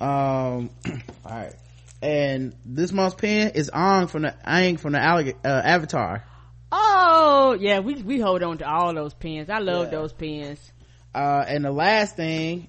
Um, 0.00 0.68
all 1.24 1.30
right. 1.30 1.54
And 2.02 2.54
this 2.66 2.92
month's 2.92 3.14
pen 3.16 3.52
is 3.54 3.70
on 3.70 4.08
from 4.08 4.22
the 4.22 4.34
Aang 4.46 4.78
from 4.78 4.92
the 4.92 4.98
Allig- 4.98 5.36
uh, 5.44 5.48
Avatar. 5.64 6.24
Oh 6.72 7.56
yeah, 7.58 7.80
we 7.80 7.94
we 8.02 8.18
hold 8.20 8.42
on 8.42 8.58
to 8.58 8.68
all 8.68 8.94
those 8.94 9.12
pens. 9.14 9.48
I 9.50 9.58
love 9.58 9.86
Yeah. 9.86 9.90
those 9.98 10.12
pens. 10.12 10.72
Uh, 11.14 11.44
and 11.48 11.64
the 11.64 11.72
last 11.72 12.16
thing 12.16 12.68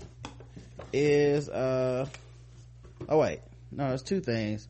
is 0.93 1.49
uh, 1.49 2.07
oh 3.09 3.17
wait, 3.17 3.41
no, 3.71 3.93
it's 3.93 4.03
two 4.03 4.21
things. 4.21 4.67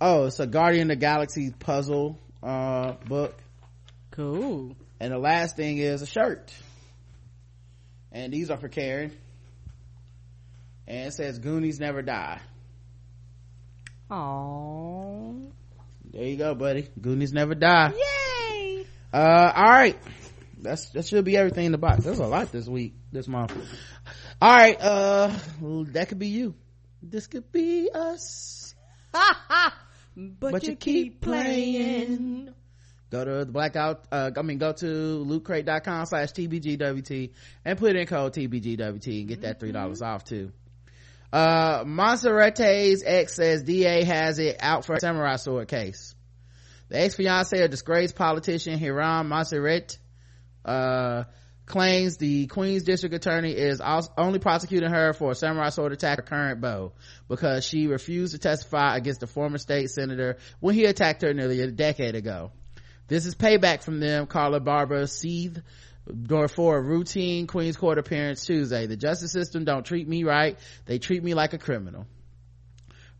Oh, 0.00 0.26
it's 0.26 0.40
a 0.40 0.46
Guardian 0.46 0.90
of 0.90 0.96
the 0.98 1.00
Galaxy 1.00 1.52
puzzle 1.58 2.18
uh 2.42 2.92
book. 3.06 3.34
Cool. 4.10 4.76
And 4.98 5.12
the 5.12 5.18
last 5.18 5.56
thing 5.56 5.78
is 5.78 6.02
a 6.02 6.06
shirt. 6.06 6.52
And 8.12 8.32
these 8.32 8.50
are 8.50 8.56
for 8.56 8.68
Karen. 8.68 9.12
And 10.86 11.08
it 11.08 11.12
says 11.12 11.38
Goonies 11.38 11.80
never 11.80 12.00
die. 12.00 12.40
oh 14.10 15.36
There 16.12 16.24
you 16.24 16.36
go, 16.36 16.54
buddy. 16.54 16.88
Goonies 17.00 17.32
never 17.32 17.54
die. 17.54 17.92
Yay! 17.92 18.86
Uh, 19.12 19.52
all 19.54 19.64
right. 19.64 19.98
That's 20.58 20.88
that 20.90 21.04
should 21.06 21.24
be 21.24 21.36
everything 21.36 21.66
in 21.66 21.72
the 21.72 21.78
box. 21.78 22.04
There's 22.04 22.18
a 22.18 22.26
lot 22.26 22.50
this 22.52 22.66
week, 22.66 22.94
this 23.12 23.28
month. 23.28 23.54
All 24.40 24.54
right. 24.54 24.80
Uh, 24.80 25.32
that 25.92 26.08
could 26.08 26.18
be 26.18 26.28
you. 26.28 26.54
This 27.02 27.26
could 27.26 27.50
be 27.52 27.88
us. 27.92 28.74
But, 30.16 30.50
But 30.50 30.62
you, 30.62 30.70
you 30.70 30.76
keep 30.76 30.94
keep 30.94 31.20
playing. 31.20 32.54
Go 33.10 33.24
to 33.24 33.44
the 33.44 33.52
blackout. 33.52 34.06
Uh, 34.10 34.30
I 34.36 34.42
mean, 34.42 34.58
go 34.58 34.72
to 34.72 34.86
lootcrate.com 34.86 36.06
slash 36.06 36.32
tbgwt 36.32 37.32
and 37.64 37.78
put 37.78 37.96
in 37.96 38.06
code 38.06 38.32
tbgwt 38.32 39.20
and 39.20 39.28
get 39.28 39.42
that 39.42 39.60
three 39.60 39.72
dollars 39.72 40.02
off 40.02 40.24
too. 40.24 40.52
Uh, 41.32 41.84
Monserrate's 41.84 43.02
ex 43.04 43.34
says 43.34 43.62
DA 43.62 44.04
has 44.04 44.38
it 44.38 44.56
out 44.60 44.84
for 44.86 44.94
a 44.94 45.00
samurai 45.00 45.36
sword 45.36 45.68
case. 45.68 46.14
The 46.88 47.00
ex-fiance 47.00 47.62
of 47.62 47.70
disgraced 47.70 48.14
politician 48.14 48.78
Hiram 48.78 49.28
Monserrate, 49.28 49.98
uh, 50.64 51.24
claims 51.66 52.16
the 52.16 52.46
Queens 52.46 52.84
District 52.84 53.14
Attorney 53.14 53.50
is 53.50 53.82
only 54.16 54.38
prosecuting 54.38 54.90
her 54.90 55.12
for 55.12 55.32
a 55.32 55.34
samurai 55.34 55.68
sword 55.70 55.92
attack 55.92 56.18
her 56.18 56.22
current 56.22 56.60
beau 56.60 56.92
because 57.28 57.64
she 57.64 57.88
refused 57.88 58.32
to 58.32 58.38
testify 58.38 58.96
against 58.96 59.20
the 59.20 59.26
former 59.26 59.58
state 59.58 59.90
senator 59.90 60.38
when 60.60 60.74
he 60.74 60.84
attacked 60.84 61.22
her 61.22 61.34
nearly 61.34 61.60
a 61.60 61.70
decade 61.70 62.14
ago. 62.14 62.52
This 63.08 63.26
is 63.26 63.34
payback 63.34 63.82
from 63.82 64.00
them, 64.00 64.26
Carla 64.26 64.60
Barbara 64.60 65.06
Seethe, 65.06 65.58
for 66.48 66.76
a 66.76 66.80
routine 66.80 67.46
Queens 67.46 67.76
Court 67.76 67.98
appearance 67.98 68.44
Tuesday. 68.44 68.86
The 68.86 68.96
justice 68.96 69.32
system 69.32 69.64
don't 69.64 69.84
treat 69.84 70.08
me 70.08 70.22
right. 70.24 70.58
They 70.86 70.98
treat 70.98 71.22
me 71.22 71.34
like 71.34 71.52
a 71.52 71.58
criminal. 71.58 72.06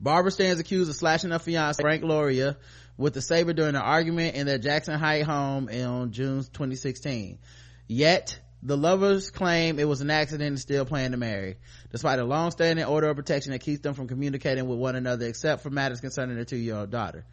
Barbara 0.00 0.30
stands 0.30 0.60
accused 0.60 0.90
of 0.90 0.96
slashing 0.96 1.30
her 1.30 1.38
fiance, 1.38 1.82
Frank 1.82 2.04
Loria, 2.04 2.56
with 2.96 3.16
a 3.16 3.22
saber 3.22 3.52
during 3.52 3.74
an 3.74 3.82
argument 3.82 4.36
in 4.36 4.46
their 4.46 4.58
Jackson 4.58 4.98
Height 4.98 5.24
home 5.24 5.68
in 5.68 6.12
June 6.12 6.38
2016. 6.38 7.38
Yet, 7.88 8.38
the 8.62 8.76
lovers 8.76 9.30
claim 9.30 9.78
it 9.78 9.86
was 9.86 10.00
an 10.00 10.10
accident 10.10 10.48
and 10.48 10.60
still 10.60 10.84
plan 10.84 11.12
to 11.12 11.16
marry, 11.16 11.56
despite 11.90 12.18
a 12.18 12.24
long-standing 12.24 12.84
order 12.84 13.08
of 13.08 13.16
protection 13.16 13.52
that 13.52 13.60
keeps 13.60 13.80
them 13.80 13.94
from 13.94 14.08
communicating 14.08 14.66
with 14.66 14.78
one 14.78 14.96
another 14.96 15.26
except 15.26 15.62
for 15.62 15.70
matters 15.70 16.00
concerning 16.00 16.36
their 16.36 16.44
two-year-old 16.44 16.90
daughter. 16.90 17.24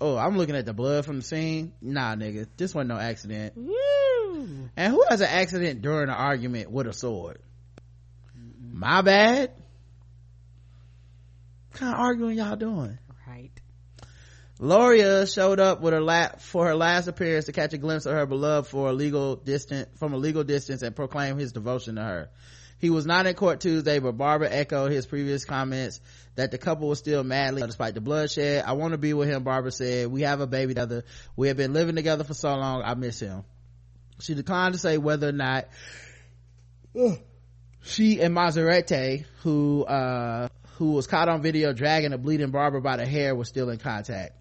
Oh, 0.00 0.16
I'm 0.16 0.36
looking 0.38 0.54
at 0.54 0.64
the 0.64 0.72
blood 0.72 1.04
from 1.04 1.16
the 1.16 1.24
scene. 1.24 1.72
Nah, 1.82 2.14
nigga, 2.14 2.46
this 2.56 2.72
wasn't 2.72 2.90
no 2.90 2.98
accident. 2.98 3.54
Woo. 3.56 4.68
And 4.76 4.92
who 4.92 5.04
has 5.08 5.20
an 5.20 5.28
accident 5.28 5.82
during 5.82 6.08
an 6.08 6.14
argument 6.14 6.70
with 6.70 6.86
a 6.86 6.92
sword? 6.92 7.40
mm 8.38 8.74
My 8.74 9.02
bad. 9.02 9.50
What 11.70 11.80
kind 11.80 11.94
of 11.94 12.00
arguing 12.00 12.38
y'all 12.38 12.54
doing? 12.54 12.98
Loria 14.60 15.24
showed 15.26 15.60
up 15.60 15.80
with 15.80 15.94
her 15.94 16.32
for 16.38 16.66
her 16.66 16.74
last 16.74 17.06
appearance 17.06 17.46
to 17.46 17.52
catch 17.52 17.72
a 17.74 17.78
glimpse 17.78 18.06
of 18.06 18.12
her 18.14 18.26
beloved 18.26 18.68
for 18.68 18.88
a 18.88 18.92
legal 18.92 19.36
distance 19.36 19.88
from 19.98 20.14
a 20.14 20.16
legal 20.16 20.42
distance 20.42 20.82
and 20.82 20.96
proclaim 20.96 21.38
his 21.38 21.52
devotion 21.52 21.94
to 21.94 22.02
her. 22.02 22.30
He 22.80 22.90
was 22.90 23.06
not 23.06 23.26
in 23.26 23.34
court 23.34 23.60
Tuesday, 23.60 23.98
but 23.98 24.16
Barbara 24.16 24.50
echoed 24.50 24.92
his 24.92 25.06
previous 25.06 25.44
comments 25.44 26.00
that 26.36 26.50
the 26.50 26.58
couple 26.58 26.88
was 26.88 26.98
still 26.98 27.24
madly 27.24 27.62
despite 27.62 27.94
the 27.94 28.00
bloodshed. 28.00 28.64
I 28.64 28.72
want 28.72 28.92
to 28.92 28.98
be 28.98 29.12
with 29.14 29.28
him, 29.28 29.42
Barbara 29.42 29.72
said. 29.72 30.08
We 30.08 30.22
have 30.22 30.40
a 30.40 30.46
baby 30.46 30.74
together. 30.74 31.04
We 31.36 31.48
have 31.48 31.56
been 31.56 31.72
living 31.72 31.96
together 31.96 32.24
for 32.24 32.34
so 32.34 32.54
long. 32.54 32.82
I 32.84 32.94
miss 32.94 33.20
him. 33.20 33.44
She 34.20 34.34
declined 34.34 34.74
to 34.74 34.80
say 34.80 34.98
whether 34.98 35.28
or 35.28 35.32
not 35.32 35.68
she 37.82 38.20
and 38.20 38.34
Maserati, 38.34 39.24
who, 39.42 39.84
uh, 39.84 40.48
who 40.76 40.92
was 40.92 41.08
caught 41.08 41.28
on 41.28 41.42
video 41.42 41.72
dragging 41.72 42.12
a 42.12 42.18
bleeding 42.18 42.50
Barbara 42.50 42.80
by 42.80 42.96
the 42.96 43.06
hair, 43.06 43.34
was 43.34 43.48
still 43.48 43.70
in 43.70 43.78
contact. 43.78 44.37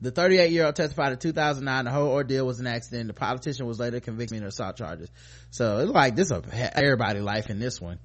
The 0.00 0.10
38 0.10 0.50
year 0.50 0.66
old 0.66 0.76
testified 0.76 1.12
in 1.12 1.18
2009 1.18 1.84
the 1.84 1.90
whole 1.90 2.08
ordeal 2.08 2.46
was 2.46 2.60
an 2.60 2.66
accident. 2.66 3.08
The 3.08 3.14
politician 3.14 3.66
was 3.66 3.78
later 3.78 4.00
convicted 4.00 4.42
of 4.42 4.48
assault 4.48 4.76
charges. 4.76 5.10
So 5.50 5.78
it's 5.78 5.90
like 5.90 6.16
this 6.16 6.30
is 6.30 6.42
everybody 6.52 7.20
life 7.20 7.50
in 7.50 7.58
this 7.58 7.80
one. 7.80 7.98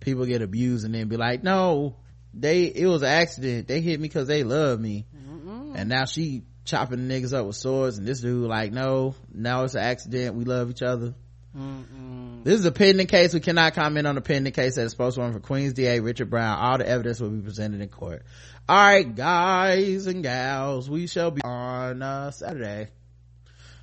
People 0.00 0.26
get 0.26 0.42
abused 0.42 0.84
and 0.84 0.94
then 0.94 1.08
be 1.08 1.16
like, 1.16 1.42
no, 1.42 1.96
they, 2.34 2.64
it 2.64 2.86
was 2.86 3.02
an 3.02 3.08
accident. 3.08 3.68
They 3.68 3.80
hit 3.80 3.98
me 3.98 4.08
cause 4.08 4.26
they 4.26 4.44
love 4.44 4.80
me. 4.80 5.06
Mm-mm. 5.16 5.72
And 5.74 5.88
now 5.88 6.04
she 6.04 6.42
chopping 6.64 7.06
the 7.06 7.14
niggas 7.14 7.32
up 7.32 7.46
with 7.46 7.56
swords 7.56 7.98
and 7.98 8.06
this 8.06 8.20
dude 8.20 8.48
like, 8.48 8.72
no, 8.72 9.14
now 9.32 9.64
it's 9.64 9.74
an 9.74 9.82
accident. 9.82 10.34
We 10.34 10.44
love 10.44 10.70
each 10.70 10.82
other. 10.82 11.14
Mm-mm. 11.56 12.44
This 12.44 12.60
is 12.60 12.64
a 12.66 12.72
pending 12.72 13.06
case. 13.06 13.32
We 13.32 13.40
cannot 13.40 13.74
comment 13.74 14.06
on 14.06 14.14
the 14.14 14.20
pending 14.20 14.52
case 14.52 14.76
as 14.76 14.92
spokeswoman 14.92 15.32
for 15.32 15.40
Queens 15.40 15.72
DA 15.72 16.00
Richard 16.00 16.28
Brown. 16.28 16.58
All 16.58 16.78
the 16.78 16.86
evidence 16.86 17.18
will 17.18 17.30
be 17.30 17.40
presented 17.40 17.80
in 17.80 17.88
court 17.88 18.24
all 18.68 18.76
right 18.76 19.14
guys 19.14 20.06
and 20.06 20.22
gals 20.22 20.90
we 20.90 21.06
shall 21.06 21.30
be 21.30 21.40
on 21.42 22.02
uh, 22.02 22.30
saturday 22.30 22.88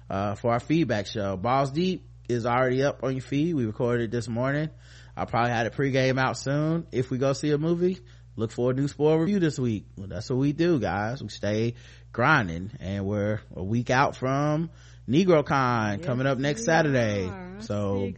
uh, 0.10 0.35
for 0.35 0.51
our 0.51 0.60
feedback 0.60 1.07
show. 1.07 1.38
Balls 1.38 1.72
deep 1.72 2.05
is 2.30 2.45
already 2.45 2.84
up 2.84 3.03
on 3.03 3.14
your 3.14 3.22
feed. 3.22 3.55
We 3.55 3.65
recorded 3.65 4.05
it 4.05 4.11
this 4.11 4.27
morning. 4.27 4.69
I'll 5.15 5.26
probably 5.26 5.51
have 5.51 5.68
a 5.68 5.69
pregame 5.69 6.19
out 6.19 6.38
soon. 6.38 6.88
If 6.91 7.11
we 7.11 7.18
go 7.18 7.34
see 7.34 7.51
a 7.51 7.57
movie 7.57 7.99
look 8.35 8.51
for 8.51 8.72
a 8.72 8.73
new 8.73 8.88
spoil 8.88 9.18
review 9.18 9.39
this 9.39 9.60
week. 9.60 9.85
Well, 9.97 10.07
that's 10.07 10.30
what 10.30 10.39
we 10.39 10.53
do 10.53 10.80
guys. 10.80 11.22
We 11.22 11.30
stay 11.30 11.76
grinding 12.11 12.72
and 12.80 13.05
we're 13.05 13.41
a 13.55 13.64
week 13.64 13.89
out 13.89 14.15
from 14.15 14.69
negrocon 15.10 15.97
yes, 15.97 16.05
coming 16.05 16.27
up 16.27 16.38
next 16.38 16.65
saturday. 16.65 17.31
so 17.60 18.14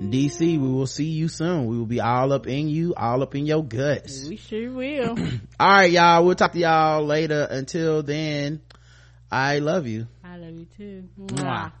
DC, 0.00 0.40
we 0.40 0.58
will 0.58 0.86
see 0.86 1.06
you 1.06 1.28
soon. 1.28 1.66
We 1.66 1.78
will 1.78 1.86
be 1.86 2.00
all 2.00 2.32
up 2.32 2.46
in 2.46 2.68
you, 2.68 2.94
all 2.94 3.22
up 3.22 3.34
in 3.34 3.46
your 3.46 3.64
guts. 3.64 4.28
We 4.28 4.36
sure 4.36 4.70
will. 4.70 5.18
all 5.60 5.68
right, 5.68 5.90
y'all. 5.90 6.24
We'll 6.24 6.34
talk 6.34 6.52
to 6.52 6.58
y'all 6.58 7.04
later. 7.04 7.46
Until 7.50 8.02
then, 8.02 8.60
I 9.30 9.58
love 9.60 9.86
you. 9.86 10.06
I 10.22 10.36
love 10.36 10.54
you 10.54 10.66
too. 10.76 11.08
Mwah. 11.18 11.38
Mwah. 11.38 11.72